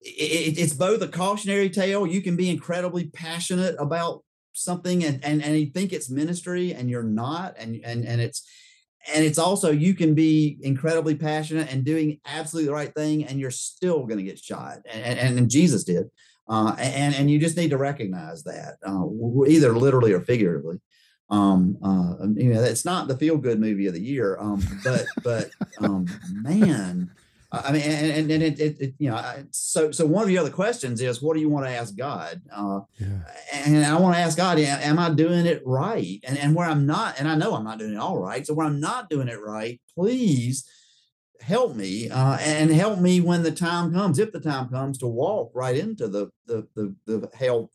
it, 0.00 0.58
it's 0.58 0.74
both 0.74 1.00
a 1.02 1.08
cautionary 1.08 1.70
tale. 1.70 2.06
You 2.06 2.20
can 2.20 2.36
be 2.36 2.50
incredibly 2.50 3.06
passionate 3.06 3.76
about 3.78 4.22
something 4.52 5.04
and 5.04 5.24
and 5.24 5.42
and 5.42 5.58
you 5.58 5.66
think 5.66 5.92
it's 5.92 6.10
ministry 6.10 6.72
and 6.72 6.88
you're 6.88 7.02
not, 7.02 7.56
and 7.58 7.80
and 7.84 8.04
and 8.04 8.20
it's 8.20 8.46
and 9.12 9.24
it's 9.24 9.38
also 9.38 9.70
you 9.70 9.94
can 9.94 10.14
be 10.14 10.58
incredibly 10.62 11.14
passionate 11.14 11.72
and 11.72 11.84
doing 11.84 12.20
absolutely 12.26 12.66
the 12.66 12.74
right 12.74 12.94
thing 12.94 13.24
and 13.24 13.38
you're 13.38 13.50
still 13.50 14.06
going 14.06 14.18
to 14.18 14.24
get 14.24 14.38
shot 14.38 14.78
and, 14.92 15.18
and, 15.18 15.38
and 15.38 15.50
jesus 15.50 15.84
did 15.84 16.06
uh, 16.48 16.74
and 16.78 17.14
and 17.14 17.30
you 17.30 17.38
just 17.38 17.56
need 17.56 17.70
to 17.70 17.78
recognize 17.78 18.42
that 18.44 18.76
uh, 18.86 19.06
either 19.46 19.74
literally 19.76 20.12
or 20.12 20.20
figuratively. 20.20 20.76
Um 21.30 21.78
uh 21.82 22.26
you 22.34 22.52
know 22.52 22.62
it's 22.62 22.84
not 22.84 23.08
the 23.08 23.16
feel 23.16 23.38
good 23.38 23.58
movie 23.58 23.86
of 23.86 23.94
the 23.94 24.00
year 24.00 24.36
um 24.38 24.62
but 24.84 25.06
but 25.22 25.48
um 25.80 26.06
man 26.30 27.10
I 27.64 27.72
mean, 27.72 27.82
and, 27.82 28.30
and 28.30 28.42
it, 28.42 28.60
it, 28.60 28.80
it, 28.80 28.94
you 28.98 29.10
know, 29.10 29.44
so 29.50 29.90
so 29.90 30.06
one 30.06 30.22
of 30.22 30.28
the 30.28 30.38
other 30.38 30.50
questions 30.50 31.00
is, 31.00 31.22
what 31.22 31.34
do 31.34 31.40
you 31.40 31.48
want 31.48 31.66
to 31.66 31.72
ask 31.72 31.96
God? 31.96 32.40
Uh, 32.50 32.80
yeah. 32.98 33.20
And 33.52 33.84
I 33.84 33.98
want 33.98 34.16
to 34.16 34.20
ask 34.20 34.36
God, 34.36 34.58
am 34.58 34.98
I 34.98 35.10
doing 35.10 35.46
it 35.46 35.62
right? 35.64 36.20
And 36.24 36.38
and 36.38 36.54
where 36.54 36.68
I'm 36.68 36.86
not, 36.86 37.18
and 37.18 37.28
I 37.28 37.34
know 37.34 37.54
I'm 37.54 37.64
not 37.64 37.78
doing 37.78 37.94
it 37.94 37.98
all 37.98 38.18
right. 38.18 38.46
So 38.46 38.54
where 38.54 38.66
I'm 38.66 38.80
not 38.80 39.10
doing 39.10 39.28
it 39.28 39.40
right, 39.40 39.80
please 39.94 40.68
help 41.40 41.76
me 41.76 42.08
uh, 42.08 42.38
and 42.40 42.70
help 42.70 42.98
me 42.98 43.20
when 43.20 43.42
the 43.42 43.52
time 43.52 43.92
comes, 43.92 44.18
if 44.18 44.32
the 44.32 44.40
time 44.40 44.68
comes, 44.68 44.98
to 44.98 45.06
walk 45.06 45.50
right 45.54 45.76
into 45.76 46.08
the 46.08 46.30
the 46.46 46.66
the, 46.74 46.94
the 47.06 47.30
hell, 47.34 47.70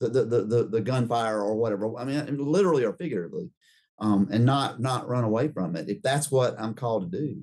the, 0.00 0.08
the 0.08 0.44
the 0.44 0.68
the 0.70 0.80
gunfire 0.80 1.40
or 1.40 1.56
whatever. 1.56 1.96
I 1.96 2.04
mean, 2.04 2.38
literally 2.38 2.84
or 2.84 2.92
figuratively, 2.92 3.50
um, 3.98 4.28
and 4.30 4.44
not 4.44 4.80
not 4.80 5.08
run 5.08 5.24
away 5.24 5.48
from 5.48 5.76
it. 5.76 5.88
If 5.88 6.02
that's 6.02 6.30
what 6.30 6.60
I'm 6.60 6.74
called 6.74 7.10
to 7.10 7.18
do. 7.18 7.42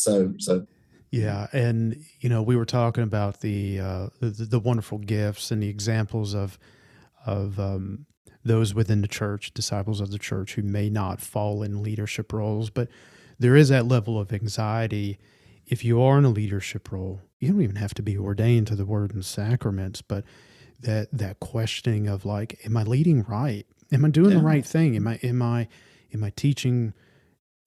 So, 0.00 0.34
so 0.38 0.66
yeah, 1.10 1.48
and 1.52 2.02
you 2.20 2.28
know, 2.28 2.42
we 2.42 2.56
were 2.56 2.64
talking 2.64 3.02
about 3.02 3.40
the 3.40 3.80
uh, 3.80 4.08
the, 4.20 4.30
the 4.30 4.60
wonderful 4.60 4.98
gifts 4.98 5.50
and 5.50 5.62
the 5.62 5.68
examples 5.68 6.34
of 6.34 6.58
of 7.26 7.58
um, 7.58 8.06
those 8.44 8.74
within 8.74 9.02
the 9.02 9.08
church, 9.08 9.52
disciples 9.52 10.00
of 10.00 10.10
the 10.10 10.18
church, 10.18 10.54
who 10.54 10.62
may 10.62 10.88
not 10.88 11.20
fall 11.20 11.62
in 11.62 11.82
leadership 11.82 12.32
roles, 12.32 12.70
but 12.70 12.88
there 13.38 13.56
is 13.56 13.68
that 13.70 13.86
level 13.86 14.18
of 14.18 14.32
anxiety. 14.32 15.18
If 15.66 15.84
you 15.84 16.00
are 16.02 16.18
in 16.18 16.24
a 16.24 16.30
leadership 16.30 16.90
role, 16.90 17.20
you 17.38 17.48
don't 17.48 17.62
even 17.62 17.76
have 17.76 17.94
to 17.94 18.02
be 18.02 18.16
ordained 18.16 18.66
to 18.68 18.76
the 18.76 18.86
word 18.86 19.12
and 19.12 19.24
sacraments, 19.24 20.02
but 20.02 20.24
that 20.80 21.08
that 21.12 21.40
questioning 21.40 22.06
of 22.06 22.24
like, 22.24 22.60
am 22.64 22.76
I 22.76 22.84
leading 22.84 23.24
right? 23.24 23.66
Am 23.92 24.04
I 24.04 24.10
doing 24.10 24.30
yeah. 24.30 24.38
the 24.38 24.44
right 24.44 24.64
thing? 24.64 24.94
Am 24.94 25.08
I 25.08 25.18
am 25.22 25.42
I 25.42 25.66
am 26.14 26.22
I 26.22 26.30
teaching? 26.30 26.94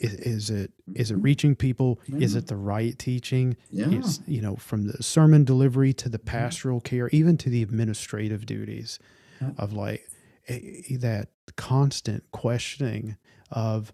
Is, 0.04 0.14
is 0.16 0.50
it 0.50 0.72
is 0.94 1.12
it 1.12 1.16
mm-hmm. 1.16 1.24
reaching 1.24 1.56
people 1.56 2.00
yeah. 2.08 2.20
is 2.20 2.36
it 2.36 2.48
the 2.48 2.56
right 2.56 3.00
teaching 3.00 3.56
yeah. 3.72 3.88
Is, 3.88 4.22
you 4.28 4.42
know 4.42 4.56
from 4.58 4.88
the 4.88 5.02
sermon 5.02 5.44
delivery 5.44 5.94
to 5.94 6.10
the 6.10 6.20
pastoral 6.20 6.82
care 6.82 7.10
even 7.10 7.38
to 7.38 7.50
the 7.50 7.64
administrative 7.64 8.46
duties 8.46 9.00
yeah. 9.42 9.52
of 9.58 9.74
like 9.74 10.08
a, 10.50 10.98
that 11.00 11.30
constant 11.56 12.24
questioning 12.32 13.18
of 13.52 13.92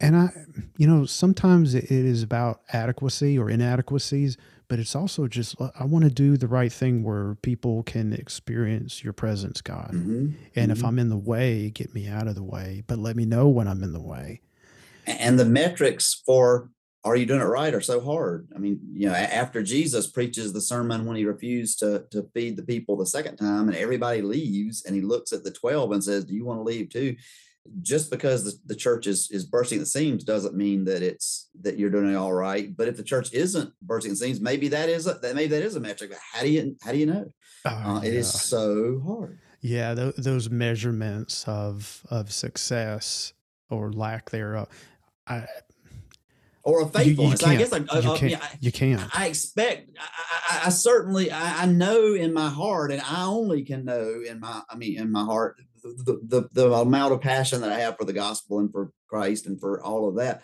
and 0.00 0.16
i 0.16 0.30
you 0.78 0.86
know 0.86 1.04
sometimes 1.04 1.74
it 1.74 1.90
is 1.90 2.22
about 2.22 2.62
adequacy 2.72 3.38
or 3.38 3.50
inadequacies 3.50 4.36
but 4.66 4.78
it's 4.78 4.96
also 4.96 5.26
just 5.26 5.56
i 5.78 5.84
want 5.84 6.04
to 6.04 6.10
do 6.10 6.36
the 6.38 6.48
right 6.48 6.72
thing 6.72 7.02
where 7.02 7.34
people 7.36 7.82
can 7.82 8.12
experience 8.14 9.04
your 9.04 9.12
presence 9.12 9.60
god 9.60 9.90
mm-hmm. 9.92 10.30
and 10.56 10.70
mm-hmm. 10.70 10.70
if 10.70 10.84
i'm 10.84 10.98
in 10.98 11.10
the 11.10 11.16
way 11.16 11.70
get 11.70 11.94
me 11.94 12.08
out 12.08 12.26
of 12.26 12.34
the 12.34 12.42
way 12.42 12.82
but 12.86 12.98
let 12.98 13.14
me 13.14 13.26
know 13.26 13.48
when 13.48 13.68
i'm 13.68 13.82
in 13.82 13.92
the 13.92 14.00
way 14.00 14.40
and 15.06 15.38
the 15.38 15.44
metrics 15.44 16.22
for 16.26 16.70
are 17.04 17.16
you 17.16 17.26
doing 17.26 17.40
it 17.40 17.44
right 17.44 17.74
are 17.74 17.80
so 17.80 18.00
hard 18.00 18.48
i 18.54 18.58
mean 18.58 18.80
you 18.92 19.06
know 19.08 19.14
after 19.14 19.62
jesus 19.62 20.06
preaches 20.10 20.52
the 20.52 20.60
sermon 20.60 21.04
when 21.04 21.16
he 21.16 21.24
refused 21.24 21.78
to 21.78 22.04
to 22.10 22.28
feed 22.34 22.56
the 22.56 22.62
people 22.62 22.96
the 22.96 23.06
second 23.06 23.36
time 23.36 23.68
and 23.68 23.76
everybody 23.76 24.22
leaves 24.22 24.84
and 24.84 24.94
he 24.94 25.02
looks 25.02 25.32
at 25.32 25.44
the 25.44 25.50
12 25.50 25.92
and 25.92 26.04
says 26.04 26.24
do 26.24 26.34
you 26.34 26.44
want 26.44 26.58
to 26.58 26.64
leave 26.64 26.88
too 26.88 27.14
just 27.80 28.10
because 28.10 28.44
the, 28.44 28.52
the 28.66 28.76
church 28.76 29.06
is 29.06 29.30
is 29.30 29.46
bursting 29.46 29.78
at 29.78 29.82
the 29.82 29.86
seams 29.86 30.22
doesn't 30.22 30.54
mean 30.54 30.84
that 30.84 31.02
it's 31.02 31.48
that 31.62 31.78
you're 31.78 31.88
doing 31.88 32.12
it 32.12 32.14
all 32.14 32.34
right. 32.34 32.76
But 32.76 32.88
if 32.88 32.98
the 32.98 33.02
church 33.02 33.32
isn't 33.32 33.72
bursting 33.80 34.12
at 34.12 34.18
the 34.18 34.24
seams, 34.26 34.38
maybe 34.38 34.68
that 34.68 34.90
is 34.90 35.06
a, 35.06 35.14
that 35.14 35.34
maybe 35.34 35.48
that 35.48 35.62
is 35.62 35.74
a 35.74 35.80
metric. 35.80 36.10
But 36.10 36.18
how 36.30 36.42
do 36.42 36.50
you 36.50 36.76
how 36.82 36.92
do 36.92 36.98
you 36.98 37.06
know? 37.06 37.32
Oh, 37.64 37.70
Uh, 37.70 38.00
It 38.02 38.12
is 38.12 38.26
yeah. 38.26 38.38
so 38.38 39.00
hard. 39.06 39.38
Yeah, 39.62 39.94
th- 39.94 40.14
those 40.16 40.50
measurements 40.50 41.48
of 41.48 42.02
of 42.10 42.30
success 42.30 43.32
or 43.70 43.90
lack 43.92 44.28
thereof. 44.28 44.68
I 45.26 45.46
Or 46.62 46.82
a 46.82 47.04
you, 47.04 47.12
you. 47.12 47.28
I 47.28 47.36
can't. 47.36 47.58
guess 47.58 47.72
like 47.72 47.92
uh, 47.94 48.00
you 48.00 48.10
uh, 48.10 48.16
can't. 48.16 48.42
I, 48.42 48.48
you 48.60 48.72
can't. 48.72 49.18
I 49.18 49.26
expect. 49.26 49.90
I, 49.98 50.56
I, 50.62 50.66
I 50.66 50.68
certainly. 50.70 51.30
I, 51.30 51.62
I 51.62 51.66
know 51.66 52.14
in 52.14 52.32
my 52.32 52.48
heart, 52.48 52.92
and 52.92 53.02
I 53.02 53.24
only 53.24 53.62
can 53.62 53.84
know 53.84 54.22
in 54.26 54.40
my. 54.40 54.62
I 54.68 54.76
mean, 54.76 54.98
in 54.98 55.12
my 55.12 55.24
heart, 55.24 55.56
the, 55.82 56.20
the 56.26 56.48
the 56.52 56.72
amount 56.72 57.12
of 57.12 57.20
passion 57.20 57.60
that 57.60 57.72
I 57.72 57.80
have 57.80 57.96
for 57.98 58.04
the 58.04 58.12
gospel 58.12 58.60
and 58.60 58.70
for 58.72 58.92
Christ 59.08 59.46
and 59.46 59.60
for 59.60 59.82
all 59.82 60.08
of 60.08 60.16
that. 60.16 60.42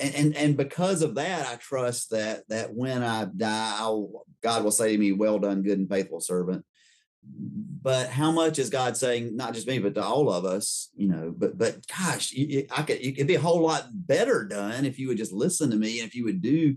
And 0.00 0.14
and, 0.14 0.36
and 0.36 0.56
because 0.56 1.02
of 1.02 1.16
that, 1.16 1.46
I 1.46 1.56
trust 1.56 2.10
that 2.10 2.48
that 2.48 2.74
when 2.74 3.02
I 3.02 3.24
die, 3.24 3.76
I'll, 3.78 4.24
God 4.42 4.64
will 4.64 4.70
say 4.70 4.92
to 4.92 4.98
me, 4.98 5.12
"Well 5.12 5.38
done, 5.38 5.62
good 5.62 5.78
and 5.78 5.88
faithful 5.88 6.20
servant." 6.20 6.64
But 7.82 8.08
how 8.08 8.30
much 8.30 8.58
is 8.58 8.70
God 8.70 8.96
saying, 8.96 9.36
not 9.36 9.52
just 9.52 9.66
me, 9.66 9.78
but 9.78 9.94
to 9.96 10.02
all 10.02 10.32
of 10.32 10.44
us? 10.46 10.88
You 10.96 11.08
know, 11.08 11.34
but 11.36 11.58
but 11.58 11.86
gosh, 11.86 12.32
you- 12.32 12.66
I 12.74 12.82
could 12.82 12.98
it 13.00 13.16
could 13.16 13.26
be 13.26 13.34
a 13.34 13.40
whole 13.40 13.60
lot 13.60 13.88
better 13.92 14.44
done 14.44 14.84
if 14.86 14.98
you 14.98 15.08
would 15.08 15.18
just 15.18 15.32
listen 15.32 15.70
to 15.70 15.76
me 15.76 16.00
and 16.00 16.08
if 16.08 16.14
you 16.14 16.24
would 16.24 16.40
do 16.40 16.76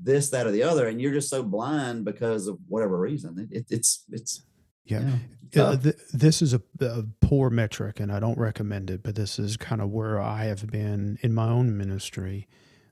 this, 0.00 0.30
that, 0.30 0.46
or 0.46 0.50
the 0.52 0.62
other, 0.62 0.86
and 0.88 1.00
you're 1.00 1.12
just 1.12 1.28
so 1.30 1.42
blind 1.42 2.04
because 2.04 2.46
of 2.48 2.58
whatever 2.68 2.98
reason. 2.98 3.38
It, 3.50 3.56
it, 3.56 3.66
it's 3.70 4.04
it's 4.10 4.42
Yeah. 4.84 5.18
yeah, 5.52 5.62
Uh, 5.62 5.76
th- 5.76 5.96
this 6.12 6.40
is 6.42 6.54
a, 6.54 6.62
a 6.80 7.04
poor 7.20 7.50
metric, 7.50 8.00
and 8.00 8.10
I 8.12 8.18
don't 8.20 8.38
recommend 8.38 8.90
it. 8.90 9.02
But 9.02 9.14
this 9.16 9.38
is 9.38 9.56
kind 9.56 9.80
of 9.80 9.90
where 9.90 10.20
I 10.20 10.44
have 10.44 10.66
been 10.68 11.18
in 11.22 11.34
my 11.34 11.48
own 11.48 11.76
ministry. 11.76 12.48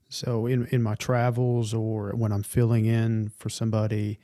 So 0.09 0.47
in 0.47 0.66
in 0.66 0.83
my 0.83 0.95
travels, 0.95 1.74
or 1.74 2.11
when 2.15 2.31
I'm 2.33 2.45
filling 2.45 2.87
in 2.87 3.31
for 3.37 3.49
somebody, 3.51 4.19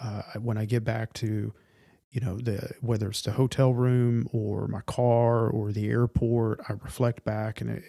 uh, 0.00 0.22
when 0.40 0.58
I 0.58 0.66
get 0.66 0.84
back 0.84 1.12
to, 1.14 1.54
you 2.14 2.22
know, 2.22 2.38
the 2.38 2.72
whether 2.80 3.10
it's 3.10 3.22
the 3.22 3.32
hotel 3.32 3.74
room 3.74 4.28
or 4.32 4.68
my 4.68 4.82
car 4.82 5.48
or 5.50 5.72
the 5.72 5.88
airport, 5.90 6.60
I 6.68 6.74
reflect 6.74 7.24
back 7.24 7.60
and 7.60 7.70
it, 7.70 7.84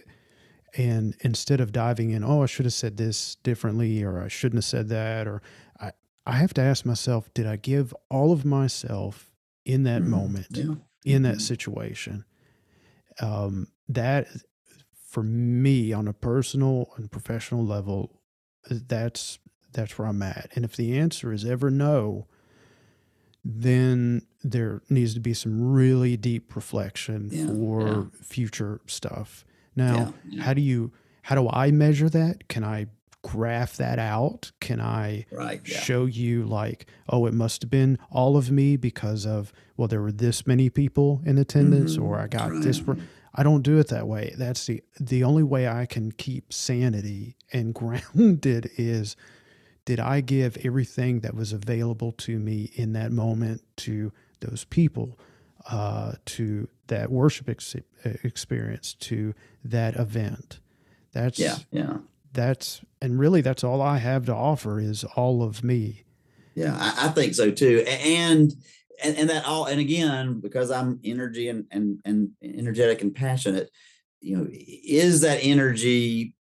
and 0.78 1.16
instead 1.22 1.62
of 1.62 1.72
diving 1.72 2.12
in, 2.12 2.24
oh, 2.24 2.44
I 2.44 2.48
should 2.48 2.66
have 2.66 2.74
said 2.74 2.98
this 2.98 3.36
differently, 3.36 4.04
or 4.04 4.22
I 4.22 4.28
shouldn't 4.30 4.58
have 4.60 4.66
said 4.66 4.90
that, 4.90 5.28
or 5.28 5.42
I 5.80 5.94
I 6.28 6.34
have 6.34 6.54
to 6.56 6.62
ask 6.62 6.86
myself, 6.86 7.34
did 7.36 7.48
I 7.48 7.58
give 7.58 7.96
all 8.10 8.32
of 8.34 8.46
myself 8.46 9.32
in 9.66 9.84
that 9.84 10.04
Mm, 10.04 10.08
moment, 10.08 10.48
yeah. 10.58 10.76
in 11.06 11.22
that 11.24 11.36
Mhm. 11.38 11.42
situation? 11.42 12.26
Um, 13.22 13.68
that 13.88 14.28
for 14.94 15.24
me 15.24 15.94
on 15.94 16.08
a 16.08 16.14
personal 16.14 16.94
and 16.98 17.12
professional 17.12 17.66
level, 17.66 18.22
that's 18.70 19.40
that's 19.72 19.98
where 20.00 20.08
I'm 20.08 20.22
at. 20.24 20.52
And 20.56 20.66
if 20.66 20.76
the 20.76 20.98
answer 20.98 21.34
is 21.34 21.46
ever 21.46 21.70
no, 21.70 22.28
then 23.48 24.24
there 24.44 24.82
needs 24.90 25.14
to 25.14 25.20
be 25.20 25.34
some 25.34 25.72
really 25.74 26.18
deep 26.18 26.56
reflection 26.56 27.30
Yeah, 27.32 27.46
for 27.48 27.88
yeah. 27.88 28.04
future 28.22 28.82
stuff. 28.88 29.46
Now, 29.76 30.14
Yeah, 30.28 30.44
how 30.44 30.54
do 30.54 30.62
you 30.62 30.92
how 31.22 31.36
do 31.36 31.50
I 31.50 31.72
measure 31.72 32.10
that? 32.10 32.48
Can 32.50 32.64
I 32.64 32.88
graph 33.24 33.78
that 33.78 33.98
out? 33.98 34.52
Can 34.60 34.80
I 34.80 35.26
right. 35.32 35.66
Show 35.66 36.06
you 36.06 36.46
like, 36.46 36.86
oh, 37.10 37.26
it 37.26 37.34
must 37.34 37.64
have 37.64 37.72
been 37.72 37.98
all 38.12 38.38
of 38.38 38.52
me 38.52 38.78
because 38.78 39.26
of 39.26 39.52
well, 39.78 39.88
there 39.88 40.02
were 40.02 40.12
this 40.12 40.46
many 40.48 40.70
people 40.70 41.22
in 41.26 41.38
attendance, 41.38 41.98
Mhm, 41.98 42.04
or 42.04 42.20
I 42.20 42.28
got 42.28 42.62
this. 42.62 42.82
right. 42.82 42.98
per- 42.98 43.04
I 43.38 43.44
don't 43.44 43.64
do 43.64 43.78
it 43.80 43.88
that 43.90 44.08
way. 44.08 44.34
That's 44.38 44.66
the 44.66 44.82
the 45.00 45.24
only 45.24 45.44
way 45.44 45.68
I 45.68 45.86
can 45.86 46.12
keep 46.14 46.54
sanity 46.54 47.36
and 47.54 47.74
grounded 47.80 48.70
is 48.78 49.16
did 49.86 50.00
I 50.00 50.22
give 50.22 50.58
everything 50.64 51.22
that 51.22 51.36
was 51.36 51.54
available 51.54 52.12
to 52.14 52.40
me 52.40 52.72
in 52.74 52.94
that 52.94 53.12
moment 53.12 53.62
to 53.78 54.12
those 54.42 54.66
people, 54.66 55.18
uh, 55.70 56.14
to 56.26 56.68
that 56.88 57.12
worship 57.12 57.50
ex- 57.50 57.76
experience, 58.04 58.94
to 58.96 59.34
that 59.64 59.96
event? 59.96 60.60
That's 61.14 61.40
Yeah. 61.40 61.58
Yeah. 61.72 61.98
that's 62.34 62.82
and 63.02 63.18
really 63.18 63.42
that's 63.42 63.64
all 63.64 63.82
I 63.82 64.00
have 64.00 64.26
to 64.26 64.36
offer 64.36 64.80
is 64.80 65.04
all 65.16 65.42
of 65.42 65.64
me. 65.64 66.04
Yeah, 66.56 66.76
I, 66.78 67.08
I 67.08 67.10
think 67.10 67.34
so 67.34 67.52
too. 67.52 67.86
And 67.88 68.54
and 69.04 69.18
and 69.18 69.30
that 69.30 69.46
all 69.46 69.66
and 69.66 69.80
again, 69.80 70.40
because 70.40 70.72
I'm 70.72 71.00
energy 71.04 71.48
and 71.50 71.66
and 71.72 72.00
and 72.06 72.32
energetic 72.44 73.02
and 73.02 73.14
passionate, 73.16 73.70
you 74.22 74.38
know, 74.38 74.48
is 74.52 75.22
that 75.22 75.40
energy 75.42 76.35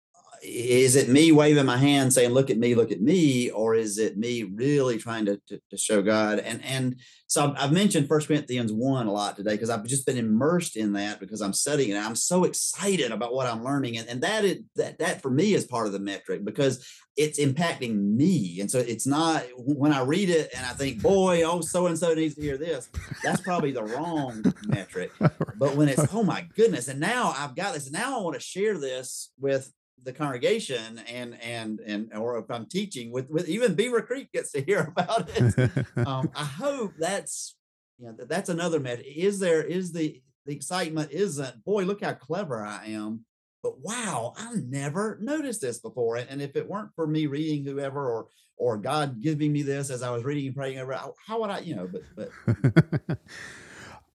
is 0.43 0.97
it 0.97 1.07
me 1.07 1.31
waving 1.31 1.65
my 1.65 1.77
hand 1.77 2.13
saying 2.13 2.31
look 2.31 2.49
at 2.49 2.57
me 2.57 2.75
look 2.75 2.91
at 2.91 3.01
me 3.01 3.49
or 3.51 3.75
is 3.75 3.97
it 3.97 4.17
me 4.17 4.43
really 4.43 4.97
trying 4.97 5.25
to, 5.25 5.39
to, 5.47 5.59
to 5.69 5.77
show 5.77 6.01
god? 6.01 6.39
And 6.39 6.63
and 6.65 6.97
so 7.27 7.45
I've, 7.45 7.55
I've 7.57 7.71
mentioned 7.71 8.07
first 8.07 8.27
corinthians 8.27 8.71
1 8.73 9.07
a 9.07 9.11
lot 9.11 9.37
today 9.37 9.53
because 9.53 9.69
i've 9.69 9.85
just 9.85 10.05
been 10.05 10.17
immersed 10.17 10.75
in 10.75 10.93
that 10.93 11.19
because 11.19 11.41
i'm 11.41 11.53
studying 11.53 11.91
it. 11.91 11.97
I'm 11.97 12.15
so 12.15 12.43
excited 12.43 13.11
about 13.11 13.33
what 13.33 13.47
i'm 13.47 13.63
learning 13.63 13.97
and, 13.97 14.07
and 14.09 14.21
that 14.21 14.43
is 14.43 14.59
that 14.75 14.99
that 14.99 15.21
for 15.21 15.31
me 15.31 15.53
is 15.53 15.65
part 15.65 15.87
of 15.87 15.93
the 15.93 15.99
metric 15.99 16.43
because 16.43 16.85
it's 17.15 17.39
impacting 17.39 18.15
me. 18.15 18.59
And 18.59 18.71
so 18.71 18.79
it's 18.79 19.07
not 19.07 19.43
when 19.55 19.93
i 19.93 20.01
read 20.01 20.29
it 20.29 20.49
and 20.55 20.65
i 20.65 20.69
think 20.69 21.01
boy 21.01 21.43
oh 21.43 21.61
so 21.61 21.87
and 21.87 21.97
so 21.97 22.13
needs 22.13 22.35
to 22.35 22.41
hear 22.41 22.57
this 22.57 22.89
that's 23.23 23.41
probably 23.41 23.71
the 23.71 23.83
wrong 23.83 24.43
metric. 24.67 25.11
But 25.55 25.75
when 25.75 25.87
it's 25.87 26.13
oh 26.13 26.23
my 26.23 26.45
goodness 26.55 26.87
and 26.87 26.99
now 26.99 27.33
i've 27.37 27.55
got 27.55 27.73
this 27.73 27.91
now 27.91 28.19
i 28.19 28.21
want 28.21 28.33
to 28.33 28.41
share 28.41 28.77
this 28.77 29.31
with 29.39 29.71
the 30.03 30.13
congregation 30.13 30.99
and 31.09 31.37
and 31.41 31.79
and 31.85 32.13
or 32.15 32.37
if 32.37 32.49
i'm 32.49 32.65
teaching 32.65 33.11
with 33.11 33.29
with 33.29 33.47
even 33.47 33.73
beaver 33.75 34.01
creek 34.01 34.31
gets 34.31 34.51
to 34.51 34.61
hear 34.61 34.93
about 34.95 35.29
it. 35.35 35.85
Um 36.07 36.29
i 36.35 36.43
hope 36.43 36.93
that's 36.99 37.55
you 37.99 38.07
know 38.07 38.13
that, 38.17 38.29
that's 38.29 38.49
another 38.49 38.79
metric 38.79 39.07
is 39.15 39.39
there 39.39 39.63
is 39.63 39.91
the 39.93 40.21
the 40.45 40.53
excitement 40.53 41.11
isn't 41.11 41.63
boy 41.63 41.83
look 41.83 42.03
how 42.03 42.13
clever 42.13 42.63
i 42.63 42.85
am 42.87 43.23
but 43.61 43.79
wow 43.79 44.33
i 44.37 44.53
never 44.67 45.17
noticed 45.21 45.61
this 45.61 45.79
before. 45.79 46.17
And, 46.17 46.29
and 46.29 46.41
if 46.41 46.55
it 46.55 46.67
weren't 46.67 46.91
for 46.95 47.07
me 47.07 47.27
reading 47.27 47.63
whoever 47.65 48.09
or 48.09 48.27
or 48.57 48.77
god 48.77 49.21
giving 49.21 49.53
me 49.53 49.61
this 49.61 49.89
as 49.89 50.03
i 50.03 50.09
was 50.11 50.23
reading 50.23 50.47
and 50.47 50.55
praying 50.55 50.79
over 50.79 50.93
how 51.25 51.39
would 51.41 51.49
i 51.49 51.59
you 51.59 51.75
know 51.75 51.87
but 51.87 52.03
but 52.15 53.17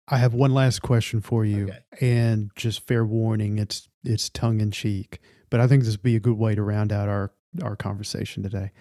I 0.07 0.17
have 0.19 0.35
one 0.35 0.53
last 0.53 0.83
question 0.83 1.19
for 1.19 1.45
you, 1.45 1.63
Okay. 1.65 1.79
and 1.99 2.51
just 2.55 2.85
fair 2.85 3.03
warning, 3.03 3.57
it's 3.57 3.89
it's 4.03 4.29
tongue 4.29 4.61
in 4.61 4.69
cheek, 4.69 5.19
but 5.55 5.61
I 5.61 5.67
think 5.67 5.85
this 5.85 5.93
would 5.93 6.03
be 6.03 6.17
a 6.17 6.19
good 6.19 6.37
way 6.37 6.53
to 6.53 6.61
round 6.61 6.91
out 6.91 7.07
our 7.07 7.31
our 7.63 7.77
conversation 7.77 8.43
today. 8.43 8.73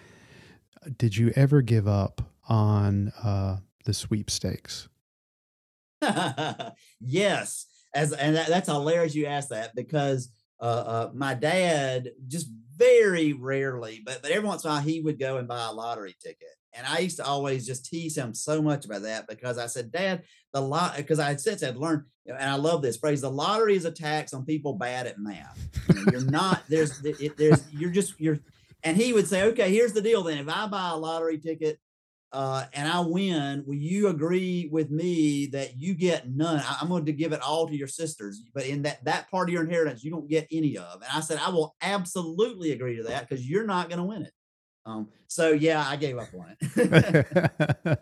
Did 0.97 1.15
you 1.15 1.31
ever 1.33 1.61
give 1.61 1.87
up 1.87 2.21
on 2.49 3.13
uh, 3.23 3.59
the 3.85 3.93
sweepstakes? 3.93 4.89
yes, 6.99 7.67
as 7.93 8.11
and 8.11 8.35
that, 8.35 8.49
that's 8.49 8.67
hilarious 8.67 9.15
you 9.15 9.25
asked 9.25 9.51
that 9.51 9.73
because 9.73 10.29
uh, 10.59 10.63
uh, 10.63 11.11
my 11.13 11.33
dad 11.33 12.11
just 12.27 12.49
very 12.75 13.33
rarely, 13.33 14.01
but 14.05 14.21
but 14.21 14.31
every 14.31 14.47
once 14.47 14.63
in 14.63 14.69
a 14.69 14.73
while 14.73 14.81
he 14.81 15.01
would 15.01 15.19
go 15.19 15.37
and 15.37 15.47
buy 15.47 15.67
a 15.67 15.71
lottery 15.71 16.15
ticket, 16.21 16.49
and 16.73 16.85
I 16.85 16.99
used 16.99 17.17
to 17.17 17.25
always 17.25 17.65
just 17.65 17.85
tease 17.85 18.17
him 18.17 18.33
so 18.33 18.61
much 18.61 18.85
about 18.85 19.03
that 19.03 19.27
because 19.27 19.57
I 19.57 19.67
said, 19.67 19.91
Dad, 19.91 20.23
the 20.53 20.61
lot 20.61 20.97
because 20.97 21.19
I 21.19 21.27
had 21.27 21.41
since 21.41 21.63
I'd 21.63 21.77
learned, 21.77 22.03
and 22.25 22.37
I 22.37 22.55
love 22.55 22.81
this 22.81 22.97
phrase: 22.97 23.21
the 23.21 23.29
lottery 23.29 23.75
is 23.75 23.85
a 23.85 23.91
tax 23.91 24.33
on 24.33 24.45
people 24.45 24.73
bad 24.73 25.07
at 25.07 25.19
math. 25.19 25.59
You 25.89 25.95
know, 25.95 26.11
you're 26.11 26.31
not 26.31 26.63
there's 26.67 27.03
it, 27.03 27.37
there's 27.37 27.63
you're 27.71 27.91
just 27.91 28.19
you're, 28.19 28.39
and 28.83 28.97
he 28.97 29.13
would 29.13 29.27
say, 29.27 29.43
okay, 29.43 29.71
here's 29.71 29.93
the 29.93 30.01
deal. 30.01 30.23
Then 30.23 30.37
if 30.37 30.49
I 30.49 30.67
buy 30.67 30.91
a 30.91 30.97
lottery 30.97 31.37
ticket 31.37 31.79
uh, 32.35 32.65
and 32.73 32.91
I 32.91 32.99
win, 32.99 33.63
will 33.65 33.75
you 33.75 34.09
agree 34.09 34.67
with 34.69 34.91
me 34.91 35.45
that 35.53 35.79
you 35.79 35.93
get 35.93 36.29
none? 36.29 36.61
I, 36.67 36.79
am 36.81 36.89
going 36.89 37.05
to 37.05 37.13
give 37.13 37.31
it 37.31 37.41
all 37.41 37.65
to 37.65 37.73
your 37.73 37.87
sisters, 37.87 38.43
but 38.53 38.65
in 38.65 38.81
that 38.81 39.05
that 39.05 39.31
part 39.31 39.47
of 39.47 39.53
your 39.53 39.63
inheritance, 39.63 40.03
you 40.03 40.11
don't 40.11 40.27
get 40.27 40.45
any 40.51 40.77
of. 40.77 40.95
And 40.95 41.09
I 41.13 41.21
said, 41.21 41.39
I 41.41 41.49
will 41.49 41.77
absolutely 41.81 42.73
agree 42.73 42.97
to 42.97 43.03
that 43.03 43.29
because 43.29 43.49
you're 43.49 43.65
not 43.65 43.87
going 43.87 43.99
to 43.99 44.03
win 44.03 44.23
it. 44.23 44.33
Um, 44.85 45.07
so 45.29 45.53
yeah, 45.53 45.81
I 45.87 45.95
gave 45.95 46.17
up 46.17 46.27
on 46.37 46.57
it. 46.59 47.99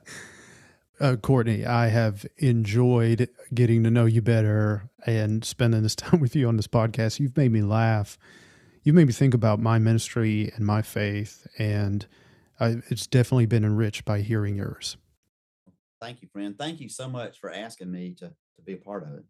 uh, 1.00 1.16
Courtney, 1.18 1.64
I 1.64 1.90
have 1.90 2.26
enjoyed 2.40 3.30
getting 3.54 3.84
to 3.84 3.92
know 3.92 4.06
you 4.06 4.24
better 4.24 4.90
and 5.06 5.46
spending 5.46 5.84
this 5.84 5.96
time 5.96 6.20
with 6.20 6.36
you 6.36 6.48
on 6.48 6.58
this 6.58 6.68
podcast. 6.68 7.20
You've 7.20 7.38
made 7.38 7.52
me 7.52 7.62
laugh. 7.62 8.18
You've 8.82 8.96
made 8.96 9.06
me 9.06 9.14
think 9.14 9.36
about 9.36 9.60
my 9.60 9.78
ministry 9.78 10.52
and 10.56 10.66
my 10.66 10.82
faith, 10.82 11.46
and 11.60 12.08
I, 12.64 12.82
it's 12.90 13.08
definitely 13.08 13.46
been 13.46 13.66
enriched 13.66 14.06
by 14.06 14.22
hearing 14.22 14.56
yours. 14.56 14.96
Thank 16.02 16.22
you, 16.22 16.30
friend. 16.32 16.58
Thank 16.58 16.80
you 16.80 16.88
so 16.88 17.10
much 17.10 17.40
for 17.40 17.52
asking 17.52 17.92
me 17.92 18.16
to 18.20 18.28
to 18.56 18.62
be 18.64 18.74
a 18.74 18.78
part 18.78 19.04
of 19.04 19.14
it. 19.16 19.24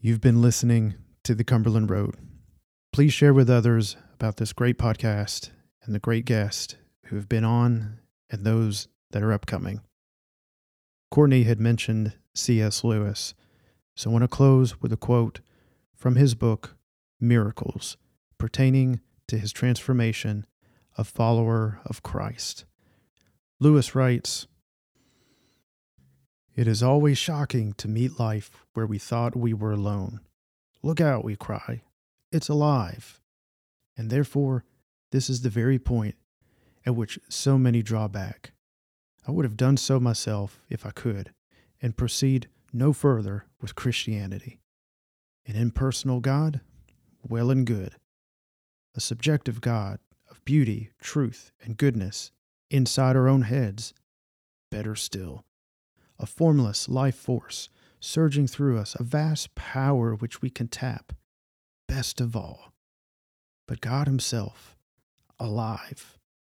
You've 0.00 0.20
been 0.20 0.40
listening 0.40 0.94
to 1.24 1.34
the 1.34 1.44
Cumberland 1.44 1.90
Road. 1.90 2.16
Please 2.92 3.12
share 3.12 3.34
with 3.34 3.50
others 3.50 3.96
about 4.14 4.36
this 4.36 4.52
great 4.52 4.78
podcast 4.78 5.50
and 5.84 5.94
the 5.94 5.98
great 5.98 6.24
guests 6.24 6.76
who 7.06 7.16
have 7.16 7.28
been 7.28 7.44
on 7.44 7.98
and 8.30 8.44
those 8.44 8.88
that 9.10 9.22
are 9.22 9.32
upcoming. 9.32 9.82
Courtney 11.10 11.42
had 11.42 11.60
mentioned 11.60 12.14
C.S. 12.34 12.84
Lewis, 12.84 13.34
So 13.94 14.10
I 14.10 14.12
want 14.12 14.22
to 14.22 14.28
close 14.28 14.80
with 14.80 14.92
a 14.92 14.96
quote 14.96 15.40
from 15.94 16.16
his 16.16 16.34
book, 16.34 16.76
Miracles, 17.20 17.96
pertaining 18.38 19.00
to 19.26 19.36
his 19.36 19.52
transformation, 19.52 20.46
a 20.96 21.04
follower 21.04 21.80
of 21.84 22.02
Christ. 22.02 22.64
Lewis 23.58 23.94
writes 23.94 24.46
It 26.54 26.66
is 26.66 26.82
always 26.82 27.18
shocking 27.18 27.72
to 27.74 27.88
meet 27.88 28.18
life 28.18 28.64
where 28.74 28.86
we 28.86 28.98
thought 28.98 29.36
we 29.36 29.52
were 29.52 29.72
alone. 29.72 30.20
Look 30.82 31.00
out, 31.00 31.24
we 31.24 31.36
cry. 31.36 31.82
It's 32.32 32.48
alive. 32.48 33.20
And 33.96 34.10
therefore, 34.10 34.64
this 35.10 35.28
is 35.28 35.42
the 35.42 35.50
very 35.50 35.78
point 35.78 36.14
at 36.86 36.96
which 36.96 37.18
so 37.28 37.58
many 37.58 37.82
draw 37.82 38.08
back. 38.08 38.52
I 39.26 39.32
would 39.32 39.44
have 39.44 39.56
done 39.56 39.76
so 39.76 40.00
myself 40.00 40.60
if 40.68 40.86
I 40.86 40.90
could, 40.90 41.32
and 41.82 41.96
proceed 41.96 42.48
no 42.72 42.92
further 42.92 43.44
with 43.60 43.74
Christianity. 43.74 44.60
An 45.46 45.56
impersonal 45.56 46.20
God? 46.20 46.60
Well 47.26 47.50
and 47.50 47.66
good. 47.66 47.96
A 48.94 49.00
subjective 49.00 49.60
God 49.60 49.98
beauty, 50.44 50.90
truth, 51.00 51.52
and 51.62 51.76
goodness 51.76 52.30
inside 52.70 53.16
our 53.16 53.28
own 53.28 53.42
heads? 53.42 53.94
Better 54.70 54.94
still. 54.94 55.44
A 56.18 56.26
formless 56.26 56.88
life 56.88 57.16
force 57.16 57.68
surging 58.00 58.46
through 58.46 58.78
us, 58.78 58.96
a 58.98 59.02
vast 59.02 59.54
power 59.54 60.14
which 60.14 60.42
we 60.42 60.50
can 60.50 60.68
tap. 60.68 61.12
Best 61.86 62.20
of 62.20 62.34
all. 62.34 62.72
But 63.68 63.80
God 63.80 64.06
Himself, 64.06 64.76
alive, 65.38 66.18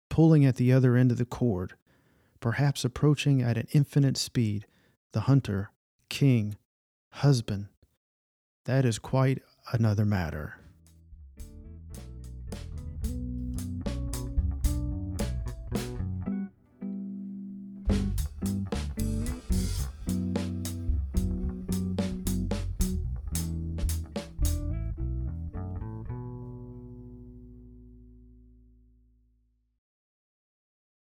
pulling 0.09 0.45
at 0.45 0.57
the 0.57 0.73
other 0.73 0.97
end 0.97 1.11
of 1.11 1.19
the 1.19 1.25
cord, 1.25 1.75
perhaps 2.41 2.85
approaching 2.85 3.43
at 3.43 3.57
an 3.57 3.67
infinite 3.73 4.17
speed, 4.17 4.67
the 5.13 5.21
hunter, 5.21 5.71
king, 6.09 6.57
husband. 7.13 7.69
That 8.67 8.85
is 8.85 8.99
quite 8.99 9.43
another 9.73 10.05
matter. 10.05 10.60